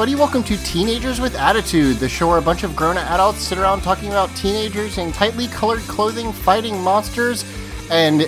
Everybody, 0.00 0.18
welcome 0.18 0.42
to 0.42 0.56
Teenagers 0.64 1.20
with 1.20 1.34
Attitude, 1.34 1.98
the 1.98 2.08
show 2.08 2.28
where 2.28 2.38
a 2.38 2.40
bunch 2.40 2.62
of 2.62 2.74
grown 2.74 2.96
adults 2.96 3.40
sit 3.40 3.58
around 3.58 3.82
talking 3.82 4.08
about 4.08 4.34
teenagers 4.34 4.96
in 4.96 5.12
tightly 5.12 5.46
colored 5.48 5.80
clothing 5.80 6.32
fighting 6.32 6.80
monsters 6.80 7.44
and 7.90 8.22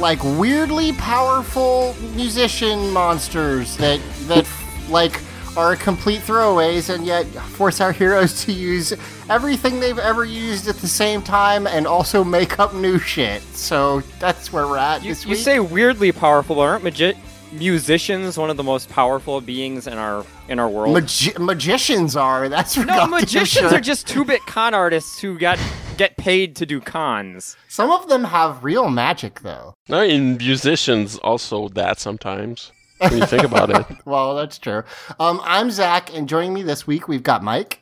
like 0.00 0.18
weirdly 0.38 0.94
powerful 0.94 1.94
musician 2.14 2.90
monsters 2.94 3.76
that 3.76 4.00
that 4.20 4.48
like 4.88 5.20
are 5.54 5.76
complete 5.76 6.22
throwaways 6.22 6.88
and 6.94 7.04
yet 7.04 7.26
force 7.26 7.82
our 7.82 7.92
heroes 7.92 8.42
to 8.46 8.50
use 8.50 8.94
everything 9.28 9.80
they've 9.80 9.98
ever 9.98 10.24
used 10.24 10.66
at 10.66 10.76
the 10.76 10.88
same 10.88 11.20
time 11.20 11.66
and 11.66 11.86
also 11.86 12.24
make 12.24 12.58
up 12.58 12.72
new 12.72 12.98
shit. 12.98 13.42
So 13.52 14.00
that's 14.18 14.50
where 14.50 14.66
we're 14.66 14.78
at 14.78 15.04
You, 15.04 15.14
you 15.26 15.36
say 15.36 15.60
weirdly 15.60 16.10
powerful, 16.10 16.56
but 16.56 16.62
aren't 16.62 16.84
magi- 16.84 17.12
musicians 17.52 18.36
one 18.36 18.50
of 18.50 18.56
the 18.56 18.62
most 18.62 18.88
powerful 18.88 19.40
beings 19.40 19.86
in 19.86 19.94
our 19.98 20.24
in 20.48 20.58
our 20.58 20.68
world? 20.68 20.94
Magi- 20.94 21.38
magicians 21.38 22.16
are. 22.16 22.48
That's 22.48 22.74
for 22.74 22.84
no, 22.84 23.06
magicians 23.06 23.70
sure. 23.70 23.74
are 23.74 23.80
just 23.80 24.06
two-bit 24.06 24.44
con 24.46 24.74
artists 24.74 25.18
who 25.20 25.38
got 25.38 25.58
get 25.96 26.16
paid 26.16 26.56
to 26.56 26.66
do 26.66 26.80
cons. 26.80 27.56
Some 27.68 27.90
of 27.90 28.08
them 28.08 28.24
have 28.24 28.64
real 28.64 28.88
magic, 28.88 29.40
though. 29.40 29.74
No, 29.88 30.00
in 30.02 30.36
musicians 30.36 31.18
also 31.18 31.68
that 31.70 31.98
sometimes. 31.98 32.72
When 32.98 33.18
you 33.18 33.26
think 33.26 33.44
about 33.44 33.70
it. 33.70 33.86
Well, 34.04 34.34
that's 34.34 34.58
true. 34.58 34.82
Um, 35.20 35.40
I'm 35.44 35.70
Zach, 35.70 36.12
and 36.14 36.28
joining 36.28 36.52
me 36.52 36.62
this 36.62 36.86
week 36.86 37.06
we've 37.06 37.22
got 37.22 37.44
Mike. 37.44 37.80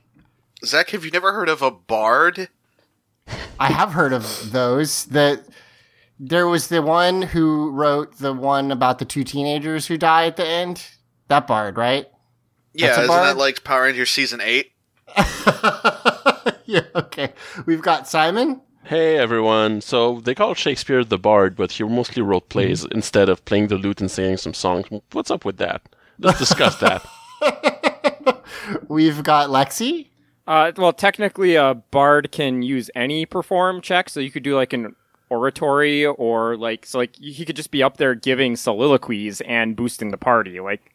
Zach, 0.65 0.91
have 0.91 1.05
you 1.05 1.11
never 1.11 1.33
heard 1.33 1.49
of 1.49 1.63
a 1.63 1.71
bard? 1.71 2.49
I 3.59 3.69
have 3.69 3.93
heard 3.93 4.13
of 4.13 4.53
those. 4.53 5.07
That 5.07 5.43
there 6.19 6.47
was 6.47 6.69
the 6.69 6.83
one 6.83 7.23
who 7.23 7.71
wrote 7.71 8.19
the 8.19 8.33
one 8.33 8.71
about 8.73 8.99
the 8.99 9.05
two 9.05 9.25
teenagers 9.25 9.87
who 9.87 9.97
die 9.99 10.27
at 10.27 10.37
the 10.37 10.47
end. 10.47 10.87
That 11.29 11.47
bard, 11.47 11.77
right? 11.77 12.07
Yeah, 12.73 12.89
That's 12.89 12.99
a 12.99 13.03
isn't 13.03 13.15
bard? 13.15 13.27
that 13.27 13.37
like 13.37 13.65
Power 13.65 13.83
Rangers 13.83 14.11
season 14.11 14.41
eight? 14.43 14.73
yeah. 16.67 16.83
Okay. 16.95 17.33
We've 17.65 17.83
got 17.83 18.09
Simon. 18.09 18.61
Hey 18.85 19.19
everyone. 19.19 19.81
So 19.81 20.21
they 20.21 20.35
call 20.35 20.55
Shakespeare 20.55 21.03
the 21.05 21.19
bard, 21.19 21.57
but 21.57 21.73
he 21.73 21.83
mostly 21.85 22.23
wrote 22.23 22.49
plays 22.49 22.85
instead 22.85 23.29
of 23.29 23.45
playing 23.45 23.69
the 23.69 23.77
lute 23.77 24.01
and 24.01 24.11
singing 24.11 24.37
some 24.37 24.55
songs. 24.55 24.87
What's 25.13 25.31
up 25.31 25.45
with 25.45 25.57
that? 25.57 25.83
Let's 26.19 26.39
discuss 26.39 26.77
that. 26.77 27.05
We've 28.89 29.23
got 29.23 29.51
Lexi. 29.51 30.09
Uh, 30.47 30.71
well, 30.77 30.93
technically, 30.93 31.57
a 31.57 31.75
bard 31.75 32.31
can 32.31 32.63
use 32.63 32.89
any 32.95 33.27
perform 33.27 33.81
check, 33.81 34.09
so 34.09 34.21
you 34.21 34.31
could 34.31 34.45
do 34.45 34.55
like 34.55 34.73
an 34.73 34.95
oratory 35.29 36.07
or 36.07 36.57
like 36.57 36.87
so 36.87 36.99
like 36.99 37.17
he 37.17 37.45
could 37.45 37.57
just 37.57 37.71
be 37.71 37.83
up 37.83 37.97
there 37.97 38.15
giving 38.15 38.57
soliloquies 38.57 39.41
and 39.43 39.77
boosting 39.77 40.11
the 40.11 40.19
party. 40.19 40.61
Like 40.61 40.95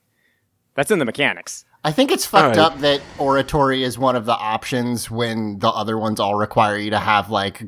that's 0.75 0.91
in 0.91 0.99
the 0.99 1.05
mechanics. 1.05 1.65
I 1.83 1.91
think 1.91 2.11
it's 2.11 2.25
fucked 2.25 2.57
All 2.57 2.63
right. 2.63 2.73
up 2.73 2.79
that 2.81 3.01
oratory 3.17 3.83
is 3.83 3.97
one 3.97 4.15
of 4.15 4.25
the 4.25 4.35
options 4.35 5.09
when 5.09 5.57
the 5.59 5.69
other 5.69 5.97
ones 5.97 6.19
all 6.19 6.35
require 6.35 6.77
you 6.77 6.91
to 6.91 6.99
have 6.99 7.31
like 7.31 7.63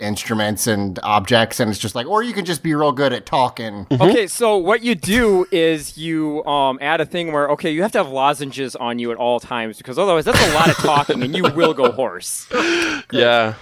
instruments 0.00 0.66
and 0.66 0.98
objects, 1.02 1.60
and 1.60 1.70
it's 1.70 1.78
just 1.78 1.94
like, 1.94 2.06
or 2.06 2.22
you 2.22 2.32
can 2.32 2.44
just 2.44 2.62
be 2.62 2.74
real 2.74 2.92
good 2.92 3.12
at 3.12 3.26
talking. 3.26 3.86
Okay, 3.90 4.26
so 4.26 4.56
what 4.56 4.82
you 4.82 4.94
do 4.94 5.46
is 5.50 5.98
you 5.98 6.44
um, 6.44 6.78
add 6.80 7.00
a 7.00 7.06
thing 7.06 7.32
where 7.32 7.48
okay, 7.50 7.70
you 7.70 7.82
have 7.82 7.92
to 7.92 7.98
have 7.98 8.08
lozenges 8.08 8.76
on 8.76 8.98
you 8.98 9.10
at 9.10 9.16
all 9.16 9.40
times 9.40 9.78
because 9.78 9.98
otherwise 9.98 10.24
that's 10.24 10.40
a 10.40 10.54
lot 10.54 10.68
of 10.68 10.76
talking 10.76 11.22
and 11.22 11.36
you 11.36 11.42
will 11.42 11.74
go 11.74 11.90
hoarse. 11.92 12.46
yeah. 13.12 13.54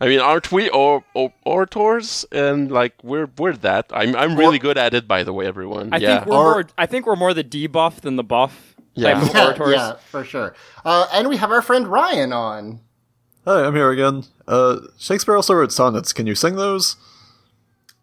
I 0.00 0.06
mean, 0.06 0.20
aren't 0.20 0.52
we 0.52 0.68
or, 0.70 1.02
or, 1.14 1.32
orators? 1.44 2.24
And 2.30 2.70
like 2.70 2.94
we're 3.02 3.28
we're 3.36 3.54
that. 3.54 3.86
I'm 3.92 4.14
I'm 4.14 4.36
really 4.36 4.58
good 4.58 4.78
at 4.78 4.94
it, 4.94 5.08
by 5.08 5.24
the 5.24 5.32
way, 5.32 5.46
everyone. 5.46 5.92
I 5.92 5.96
yeah. 5.98 6.18
think 6.20 6.26
we're 6.26 6.36
Or- 6.36 6.52
more. 6.54 6.64
I 6.78 6.86
think 6.86 7.06
we're 7.06 7.16
more 7.16 7.34
the 7.34 7.44
debuff 7.44 8.00
than 8.02 8.16
the 8.16 8.22
buff 8.24 8.76
Yeah. 8.94 9.14
type 9.14 9.22
of 9.22 9.28
Yeah, 9.34 9.44
orators. 9.46 9.74
yeah, 9.74 9.92
for 10.10 10.24
sure. 10.24 10.54
Uh, 10.84 11.06
and 11.12 11.28
we 11.28 11.36
have 11.36 11.50
our 11.50 11.62
friend 11.62 11.88
Ryan 11.88 12.32
on. 12.32 12.80
Hi, 13.44 13.64
I'm 13.64 13.74
here 13.74 13.90
again. 13.90 14.24
Uh, 14.46 14.80
Shakespeare 14.98 15.34
also 15.34 15.54
wrote 15.54 15.72
sonnets. 15.72 16.12
Can 16.12 16.26
you 16.26 16.34
sing 16.34 16.56
those? 16.56 16.96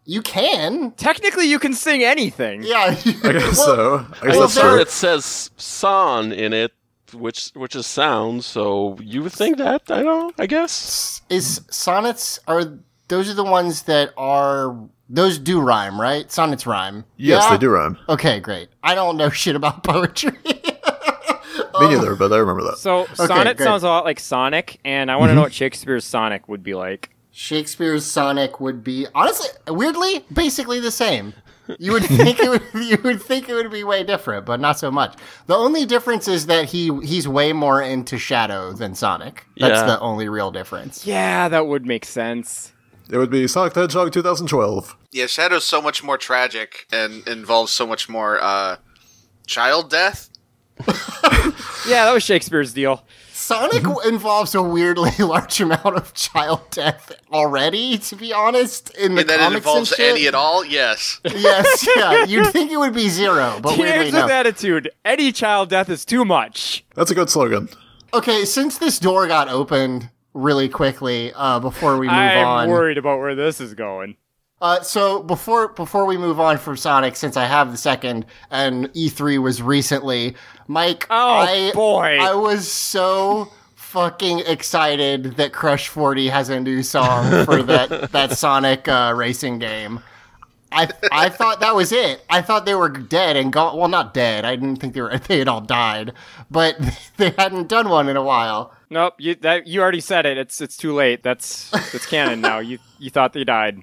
You 0.04 0.20
can. 0.22 0.92
Technically, 0.92 1.46
you 1.48 1.58
can 1.58 1.72
sing 1.72 2.02
anything. 2.04 2.62
Yeah. 2.62 2.94
I 3.24 3.32
guess 3.32 3.56
so. 3.56 4.06
I 4.22 4.26
guess 4.26 4.36
well, 4.36 4.40
that's 4.40 4.54
there- 4.54 4.70
true. 4.72 4.80
It 4.80 4.90
says 4.90 5.50
son 5.56 6.32
in 6.32 6.52
it, 6.52 6.72
which 7.14 7.50
which 7.54 7.74
is 7.74 7.86
sound. 7.86 8.44
So 8.44 8.96
you 9.00 9.22
would 9.22 9.32
think 9.32 9.58
that 9.58 9.82
I 9.90 10.02
don't. 10.02 10.04
know, 10.04 10.32
I 10.38 10.46
guess. 10.46 11.22
Is 11.28 11.60
sonnets 11.70 12.38
are 12.46 12.78
those 13.08 13.30
are 13.30 13.34
the 13.34 13.44
ones 13.44 13.82
that 13.82 14.12
are 14.16 14.76
those 15.08 15.38
do 15.38 15.60
rhyme, 15.60 16.00
right? 16.00 16.30
Sonnets 16.30 16.66
rhyme. 16.66 17.04
Yes, 17.16 17.44
Yeah? 17.44 17.50
they 17.50 17.58
do 17.58 17.70
rhyme. 17.70 17.98
Okay, 18.08 18.40
great. 18.40 18.68
I 18.82 18.94
don't 18.94 19.16
know 19.16 19.30
shit 19.42 19.56
about 19.56 19.84
poetry. 19.84 20.38
Me 21.78 21.88
neither, 21.88 22.16
but 22.16 22.32
I 22.32 22.38
remember 22.38 22.62
that. 22.64 22.78
So 22.78 23.06
sonnet 23.14 23.58
good. 23.58 23.64
sounds 23.64 23.82
a 23.82 23.88
lot 23.88 24.04
like 24.04 24.18
Sonic, 24.18 24.80
and 24.84 25.10
I 25.10 25.16
want 25.16 25.28
to 25.28 25.30
mm-hmm. 25.30 25.36
know 25.36 25.42
what 25.42 25.52
Shakespeare's 25.52 26.04
Sonic 26.04 26.48
would 26.48 26.62
be 26.62 26.74
like. 26.74 27.10
Shakespeare's 27.30 28.06
Sonic 28.06 28.60
would 28.60 28.82
be 28.82 29.06
honestly, 29.14 29.50
weirdly, 29.68 30.24
basically 30.32 30.80
the 30.80 30.90
same. 30.90 31.34
You 31.78 31.92
would 31.92 32.04
think 32.04 32.38
it 32.40 32.48
would, 32.48 32.62
you 32.74 32.98
would 33.02 33.20
think 33.22 33.48
it 33.48 33.54
would 33.54 33.70
be 33.70 33.82
way 33.84 34.04
different, 34.04 34.46
but 34.46 34.60
not 34.60 34.78
so 34.78 34.90
much. 34.90 35.16
The 35.46 35.54
only 35.56 35.84
difference 35.86 36.28
is 36.28 36.46
that 36.46 36.66
he 36.66 36.90
he's 37.02 37.26
way 37.26 37.52
more 37.52 37.82
into 37.82 38.18
Shadow 38.18 38.72
than 38.72 38.94
Sonic. 38.94 39.46
That's 39.56 39.80
Yeah. 39.80 39.86
the 39.86 40.00
only 40.00 40.28
real 40.28 40.50
difference. 40.50 41.06
Yeah, 41.06 41.48
that 41.48 41.66
would 41.66 41.84
make 41.86 42.04
sense. 42.04 42.72
It 43.10 43.18
would 43.18 43.30
be 43.30 43.46
Sonic 43.46 43.74
the 43.74 43.80
Hedgehog 43.82 44.12
2012. 44.12 44.96
Yeah, 45.12 45.26
Shadow's 45.26 45.64
so 45.64 45.80
much 45.80 46.02
more 46.02 46.18
tragic 46.18 46.86
and 46.92 47.26
involves 47.28 47.70
so 47.72 47.86
much 47.86 48.08
more 48.08 48.38
uh, 48.42 48.76
child 49.46 49.90
death. 49.90 50.28
Yeah, 51.88 52.04
that 52.06 52.12
was 52.12 52.24
Shakespeare's 52.24 52.72
deal. 52.74 53.04
Sonic 53.46 53.84
involves 54.04 54.56
a 54.56 54.62
weirdly 54.62 55.12
large 55.20 55.60
amount 55.60 55.84
of 55.84 56.12
child 56.14 56.62
death 56.70 57.12
already, 57.32 57.96
to 57.98 58.16
be 58.16 58.32
honest. 58.32 58.90
In 58.96 59.14
the 59.14 59.20
And 59.20 59.30
that 59.30 59.34
it 59.34 59.38
comics 59.40 59.56
involves 59.58 59.92
and 59.92 59.96
shit. 59.96 60.10
any 60.16 60.26
at 60.26 60.34
all, 60.34 60.64
yes. 60.64 61.20
Yes, 61.24 61.88
yeah. 61.96 62.24
You'd 62.28 62.48
think 62.48 62.72
it 62.72 62.76
would 62.76 62.92
be 62.92 63.08
zero, 63.08 63.60
but 63.62 63.78
weirdly 63.78 63.86
Teenagers 63.86 64.12
no. 64.14 64.22
with 64.24 64.32
attitude. 64.32 64.90
Any 65.04 65.30
child 65.30 65.68
death 65.68 65.88
is 65.88 66.04
too 66.04 66.24
much. 66.24 66.84
That's 66.96 67.12
a 67.12 67.14
good 67.14 67.30
slogan. 67.30 67.68
Okay, 68.12 68.44
since 68.44 68.78
this 68.78 68.98
door 68.98 69.28
got 69.28 69.48
opened 69.48 70.10
really 70.34 70.68
quickly, 70.68 71.32
uh, 71.34 71.60
before 71.60 71.98
we 71.98 72.08
move 72.08 72.16
on. 72.16 72.64
I'm 72.64 72.68
worried 72.68 72.98
about 72.98 73.20
where 73.20 73.36
this 73.36 73.60
is 73.60 73.74
going. 73.74 74.16
Uh, 74.60 74.80
so 74.80 75.22
before 75.22 75.68
before 75.68 76.06
we 76.06 76.16
move 76.16 76.40
on 76.40 76.56
from 76.56 76.78
Sonic, 76.78 77.14
since 77.14 77.36
I 77.36 77.44
have 77.44 77.70
the 77.70 77.76
second 77.76 78.24
and 78.50 78.90
E3 78.94 79.40
was 79.40 79.60
recently, 79.60 80.34
Mike. 80.66 81.06
Oh, 81.10 81.14
I, 81.16 81.72
boy. 81.72 82.18
I 82.20 82.34
was 82.34 82.70
so 82.70 83.52
fucking 83.74 84.40
excited 84.40 85.36
that 85.36 85.52
Crush 85.52 85.88
40 85.88 86.28
has 86.28 86.48
a 86.48 86.60
new 86.60 86.82
song 86.82 87.44
for 87.44 87.62
that 87.62 88.10
that 88.12 88.32
Sonic 88.32 88.88
uh, 88.88 89.12
racing 89.16 89.58
game. 89.58 90.00
I 90.72 90.88
I 91.10 91.28
thought 91.28 91.60
that 91.60 91.74
was 91.74 91.92
it. 91.92 92.24
I 92.28 92.42
thought 92.42 92.66
they 92.66 92.74
were 92.74 92.88
dead 92.88 93.36
and 93.36 93.52
gone. 93.52 93.76
Well, 93.76 93.88
not 93.88 94.12
dead. 94.12 94.44
I 94.44 94.56
didn't 94.56 94.76
think 94.76 94.94
they 94.94 95.00
were. 95.00 95.18
They 95.26 95.38
had 95.38 95.48
all 95.48 95.60
died, 95.60 96.12
but 96.50 96.76
they 97.16 97.30
hadn't 97.30 97.68
done 97.68 97.88
one 97.88 98.08
in 98.08 98.16
a 98.16 98.22
while. 98.22 98.74
Nope, 98.90 99.14
you 99.18 99.34
that 99.36 99.66
you 99.66 99.80
already 99.80 100.00
said 100.00 100.26
it. 100.26 100.36
It's 100.36 100.60
it's 100.60 100.76
too 100.76 100.92
late. 100.92 101.22
That's 101.22 101.72
it's 101.94 102.06
canon 102.06 102.40
now. 102.40 102.58
You 102.58 102.78
you 102.98 103.10
thought 103.10 103.32
they 103.32 103.44
died. 103.44 103.80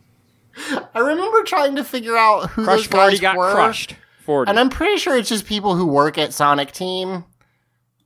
I 0.94 1.00
remember 1.00 1.42
trying 1.44 1.76
to 1.78 1.84
figure 1.84 2.16
out 2.16 2.52
who 2.52 2.66
Crush 2.66 2.82
those 2.82 2.88
guys 2.88 3.10
Forty 3.10 3.18
got 3.20 3.38
were, 3.38 3.52
crushed. 3.52 3.96
Forty. 4.26 4.50
and 4.50 4.60
I'm 4.60 4.70
pretty 4.70 4.98
sure 4.98 5.18
it's 5.18 5.30
just 5.30 5.46
people 5.46 5.76
who 5.76 5.86
work 5.86 6.18
at 6.18 6.34
Sonic 6.34 6.72
Team 6.72 7.26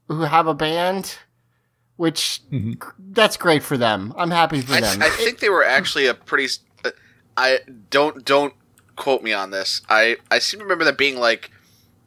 who 0.07 0.21
have 0.21 0.47
a 0.47 0.53
band. 0.53 1.17
Which 1.95 2.41
that's 2.99 3.37
great 3.37 3.63
for 3.63 3.75
them. 3.75 4.13
I'm 4.15 4.29
happy 4.29 4.61
for 4.61 4.73
I, 4.73 4.81
them. 4.81 5.01
I 5.01 5.09
think 5.09 5.39
they 5.39 5.49
were 5.49 5.63
actually 5.65 6.05
a 6.05 6.13
pretty. 6.13 6.47
uh, 6.85 6.91
I 7.35 7.59
don't 7.89 8.23
don't 8.23 8.53
quote 8.95 9.23
me 9.23 9.33
on 9.33 9.49
this. 9.49 9.81
I 9.89 10.17
I 10.29 10.37
seem 10.37 10.59
to 10.59 10.63
remember 10.65 10.85
them 10.85 10.95
being 10.95 11.17
like 11.19 11.49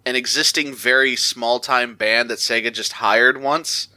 an 0.06 0.14
existing 0.14 0.74
very 0.76 1.16
small 1.16 1.58
time 1.58 1.96
band 1.96 2.30
that 2.30 2.38
Sega 2.38 2.72
just 2.72 2.92
hired 2.94 3.42
once, 3.42 3.88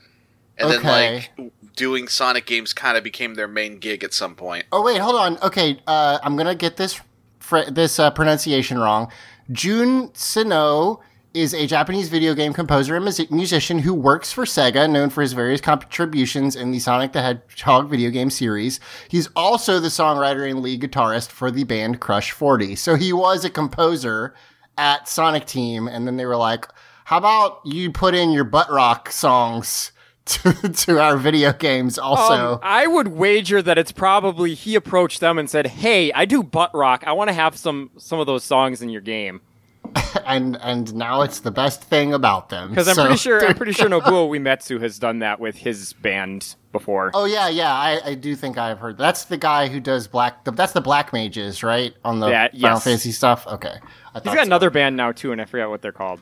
and 0.58 0.72
Okay. 0.72 0.82
then 0.82 1.46
like 1.46 1.52
doing 1.76 2.08
Sonic 2.08 2.48
games 2.48 2.74
kind 2.74 2.98
of 2.98 3.04
became 3.04 3.36
their 3.36 3.48
main 3.48 3.78
gig 3.78 4.04
at 4.04 4.16
some 4.16 4.34
point. 4.34 4.66
Oh 4.72 4.82
wait, 4.82 4.98
hold 4.98 5.16
on. 5.16 5.38
Okay, 5.44 5.80
uh, 5.86 6.18
I'm 6.24 6.36
gonna 6.36 6.56
get 6.56 6.76
this 6.78 7.00
fr- 7.40 7.70
this 7.70 8.00
uh, 8.00 8.10
pronunciation 8.10 8.80
wrong. 8.80 9.12
Jun 9.52 10.10
Senoue 10.10 11.00
is 11.34 11.54
a 11.54 11.66
Japanese 11.66 12.10
video 12.10 12.34
game 12.34 12.54
composer 12.54 12.96
and 12.96 13.04
mus- 13.04 13.32
musician 13.32 13.80
who 13.80 13.94
works 13.94 14.32
for 14.32 14.46
Sega, 14.46 14.90
known 14.90 15.10
for 15.10 15.22
his 15.22 15.34
various 15.34 15.62
contributions 15.62 16.56
in 16.56 16.72
the 16.72 16.80
Sonic 16.80 17.12
the 17.12 17.22
Hedgehog 17.22 17.90
video 17.90 18.12
game 18.12 18.30
series. 18.30 18.80
He's 19.10 19.28
also 19.36 19.80
the 19.80 19.88
songwriter 19.88 20.50
and 20.50 20.62
lead 20.62 20.82
guitarist 20.82 21.30
for 21.30 21.50
the 21.50 21.64
band 21.64 22.00
Crush 22.00 22.32
40. 22.32 22.76
So 22.76 22.96
he 22.96 23.12
was 23.12 23.44
a 23.44 23.50
composer 23.50 24.36
at 24.78 25.08
Sonic 25.08 25.46
Team, 25.46 25.88
and 25.88 26.06
then 26.08 26.18
they 26.18 26.26
were 26.26 26.38
like, 26.38 26.68
"How 27.06 27.18
about 27.18 27.62
you 27.66 27.92
put 27.92 28.14
in 28.14 28.32
your 28.32 28.44
butt 28.44 28.72
rock 28.72 29.12
songs?" 29.12 29.92
To, 30.44 30.54
to 30.70 31.02
our 31.02 31.18
video 31.18 31.52
games 31.52 31.98
also 32.00 32.54
Um, 32.54 32.60
I 32.64 32.88
would 32.88 33.10
wager 33.10 33.62
that 33.62 33.78
it's 33.78 33.92
probably 33.92 34.54
he 34.54 34.76
approached 34.76 35.20
them 35.20 35.38
and 35.38 35.50
said, 35.50 35.68
"Hey, 35.68 36.14
I 36.14 36.24
do 36.24 36.42
butt 36.42 36.74
rock. 36.74 37.04
I 37.06 37.12
want 37.12 37.28
to 37.28 37.34
have 37.34 37.58
some 37.58 37.92
some 37.98 38.22
of 38.22 38.26
those 38.26 38.46
songs 38.46 38.82
in 38.82 38.88
your 38.90 39.02
game." 39.02 39.42
and 40.26 40.58
and 40.62 40.96
now 40.96 41.24
it's 41.24 41.42
the 41.42 41.52
best 41.52 41.84
thing 41.84 42.14
about 42.14 42.48
them. 42.48 42.70
Because 42.70 42.88
I'm 42.88 42.96
So- 42.96 43.04
pretty 43.04 43.18
sure 43.18 43.46
I'm 43.46 43.54
pretty 43.56 43.74
sure 43.74 43.90
Nobuo 43.90 44.30
Uematsu 44.30 44.80
has 44.82 44.98
done 44.98 45.20
that 45.20 45.42
with 45.42 45.56
his 45.58 45.92
band 45.92 46.56
before. 46.72 47.12
Oh 47.14 47.26
yeah, 47.26 47.50
yeah. 47.50 47.74
I, 47.74 48.00
I 48.06 48.14
do 48.16 48.34
think 48.38 48.58
I've 48.58 48.80
heard. 48.80 48.98
That's 48.98 49.26
the 49.26 49.36
guy 49.38 49.68
who 49.68 49.82
does 49.82 50.08
black. 50.08 50.46
That's 50.46 50.72
the 50.72 50.80
Black 50.80 51.12
Mages, 51.12 51.64
right? 51.64 51.94
On 52.06 52.22
the 52.22 52.28
Yeah, 52.30 52.48
Final 52.48 52.60
yes. 52.62 52.84
Fantasy 52.86 53.12
stuff. 53.12 53.46
Okay, 53.46 53.76
I 54.16 54.20
He's 54.20 54.24
got 54.24 54.36
so. 54.38 54.42
another 54.44 54.70
band 54.70 54.96
now 54.96 55.12
too, 55.12 55.34
and 55.34 55.42
I 55.42 55.46
forgot 55.46 55.70
what 55.70 55.82
they're 55.82 55.92
called. 55.92 56.22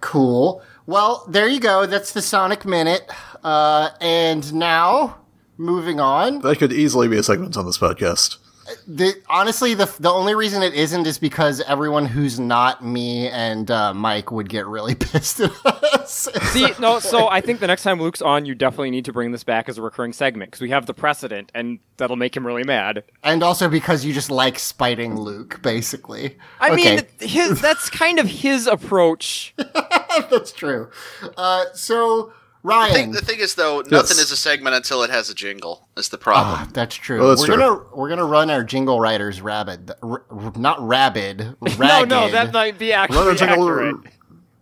Cool. 0.00 0.62
Well, 0.88 1.26
there 1.28 1.46
you 1.46 1.60
go. 1.60 1.84
That's 1.84 2.14
the 2.14 2.22
Sonic 2.22 2.64
Minute. 2.64 3.06
Uh, 3.44 3.90
and 4.00 4.54
now 4.54 5.18
moving 5.58 6.00
on. 6.00 6.40
That 6.40 6.58
could 6.58 6.72
easily 6.72 7.08
be 7.08 7.18
a 7.18 7.22
segment 7.22 7.58
on 7.58 7.66
this 7.66 7.76
podcast. 7.76 8.38
The, 8.86 9.14
honestly, 9.28 9.74
the 9.74 9.86
the 9.98 10.10
only 10.10 10.34
reason 10.34 10.62
it 10.62 10.74
isn't 10.74 11.06
is 11.06 11.18
because 11.18 11.60
everyone 11.62 12.06
who's 12.06 12.38
not 12.40 12.84
me 12.84 13.28
and 13.28 13.70
uh, 13.70 13.94
Mike 13.94 14.30
would 14.30 14.48
get 14.48 14.66
really 14.66 14.94
pissed 14.96 15.40
at 15.40 15.52
us. 15.64 16.28
See, 16.52 16.68
no, 16.78 16.98
so 16.98 17.28
I 17.28 17.40
think 17.40 17.60
the 17.60 17.66
next 17.66 17.82
time 17.82 18.00
Luke's 18.00 18.22
on, 18.22 18.44
you 18.46 18.54
definitely 18.54 18.90
need 18.90 19.04
to 19.06 19.12
bring 19.12 19.32
this 19.32 19.44
back 19.44 19.68
as 19.68 19.78
a 19.78 19.82
recurring 19.82 20.12
segment 20.12 20.50
because 20.50 20.60
we 20.60 20.70
have 20.70 20.86
the 20.86 20.94
precedent, 20.94 21.50
and 21.54 21.78
that'll 21.96 22.16
make 22.16 22.36
him 22.36 22.46
really 22.46 22.64
mad. 22.64 23.04
and 23.22 23.42
also 23.42 23.68
because 23.68 24.04
you 24.04 24.12
just 24.12 24.30
like 24.30 24.58
spiting 24.58 25.18
Luke, 25.18 25.60
basically. 25.62 26.36
I 26.60 26.70
Okay. 26.70 26.96
mean, 26.96 27.00
his 27.20 27.60
that's 27.60 27.88
kind 27.90 28.18
of 28.18 28.26
his 28.26 28.66
approach. 28.66 29.54
That's 30.30 30.50
true. 30.52 30.90
Uh, 31.36 31.66
so 31.74 32.32
The 32.62 32.68
Ryan, 32.68 32.92
thing, 32.92 33.10
the 33.12 33.20
thing 33.20 33.38
is, 33.38 33.54
though, 33.54 33.78
nothing 33.82 33.92
Yes. 33.92 34.18
is 34.18 34.30
a 34.32 34.36
segment 34.36 34.74
until 34.74 35.02
it 35.02 35.10
has 35.10 35.30
a 35.30 35.34
jingle. 35.34 35.88
Is 35.96 36.08
the 36.08 36.18
problem? 36.18 36.54
Ah, 36.58 36.68
that's 36.72 36.94
true. 36.96 37.20
Well, 37.20 37.28
that's 37.30 37.40
we're 37.42 37.54
true. 37.54 37.56
gonna 37.56 37.80
we're 37.94 38.08
gonna 38.08 38.24
run 38.24 38.50
our 38.50 38.64
jingle 38.64 39.00
writers 39.00 39.40
rabid, 39.40 39.92
r- 40.02 40.24
r- 40.28 40.52
not 40.56 40.80
rabid, 40.86 41.38
No, 41.62 41.76
ragged. 41.76 42.08
no, 42.08 42.28
that 42.30 42.52
might 42.52 42.76
be 42.78 42.92
actually 42.92 43.16
Another 43.18 43.34
jingle 43.36 43.62
accurate. 43.70 43.96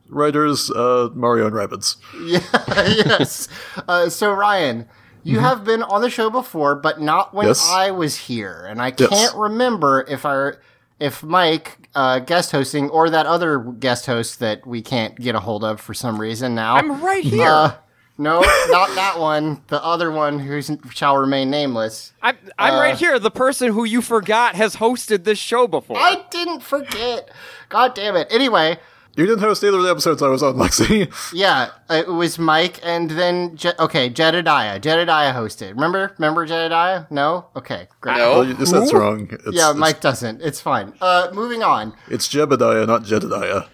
writers, 0.08 0.70
uh, 0.70 1.08
Mario 1.14 1.46
and 1.46 1.54
Rabbids. 1.54 1.96
yeah, 2.24 2.40
yes. 2.86 3.48
Uh, 3.88 4.08
so 4.08 4.30
Ryan, 4.32 4.86
you 5.22 5.40
have 5.40 5.64
been 5.64 5.82
on 5.82 6.02
the 6.02 6.10
show 6.10 6.28
before, 6.30 6.74
but 6.76 7.00
not 7.00 7.34
when 7.34 7.46
Yes. 7.46 7.66
I 7.68 7.90
was 7.90 8.16
here, 8.16 8.66
and 8.68 8.80
I 8.80 8.92
Yes. 8.96 9.08
can't 9.08 9.34
remember 9.36 10.04
if 10.08 10.24
our 10.24 10.58
if 11.00 11.22
Mike 11.22 11.88
uh, 11.94 12.18
guest 12.20 12.52
hosting 12.52 12.88
or 12.90 13.08
that 13.10 13.26
other 13.26 13.58
guest 13.58 14.06
host 14.06 14.38
that 14.40 14.66
we 14.66 14.80
can't 14.82 15.14
get 15.16 15.34
a 15.34 15.40
hold 15.40 15.64
of 15.64 15.80
for 15.80 15.92
some 15.94 16.20
reason 16.20 16.54
now. 16.54 16.76
I'm 16.76 17.02
right 17.02 17.24
here. 17.36 17.46
Uh, 17.48 17.72
no, 18.18 18.40
not 18.68 18.94
that 18.94 19.18
one. 19.18 19.62
The 19.68 19.82
other 19.84 20.10
one 20.10 20.38
who 20.38 20.60
shall 20.90 21.16
remain 21.18 21.50
nameless. 21.50 22.12
I'm, 22.22 22.36
I'm 22.58 22.74
uh, 22.74 22.80
right 22.80 22.96
here. 22.96 23.18
The 23.18 23.30
person 23.30 23.72
who 23.72 23.84
you 23.84 24.00
forgot 24.02 24.54
has 24.54 24.76
hosted 24.76 25.24
this 25.24 25.38
show 25.38 25.66
before. 25.66 25.98
I 25.98 26.24
didn't 26.30 26.60
forget. 26.62 27.30
God 27.68 27.94
damn 27.94 28.16
it. 28.16 28.28
Anyway, 28.30 28.78
You 29.16 29.26
didn't 29.26 29.40
host 29.40 29.62
either 29.64 29.78
of 29.78 29.82
the 29.84 29.90
episodes 29.90 30.22
I 30.22 30.28
was 30.28 30.42
on, 30.42 30.54
Lexi. 30.56 31.10
yeah, 31.32 31.70
it 31.90 32.08
was 32.08 32.38
Mike 32.38 32.80
and 32.82 33.10
then 33.10 33.56
Je- 33.56 33.72
okay, 33.78 34.08
Jedediah. 34.08 34.78
Jedediah 34.78 35.32
hosted. 35.34 35.70
Remember? 35.70 36.14
Remember 36.18 36.44
Jedediah? 36.46 37.04
No? 37.10 37.46
Okay, 37.56 37.88
great. 38.00 38.16
No. 38.18 38.30
Well, 38.40 38.44
you, 38.46 38.54
that's 38.54 38.92
wrong. 38.92 39.28
It's, 39.30 39.56
Yeah, 39.56 39.70
it's, 39.70 39.78
Mike 39.78 40.00
doesn't. 40.00 40.42
It's 40.42 40.60
fine. 40.60 40.92
Uh, 41.00 41.28
moving 41.32 41.62
on. 41.62 41.94
It's 42.08 42.28
Jebediah, 42.28 42.86
not 42.86 43.04
Jedediah. 43.04 43.64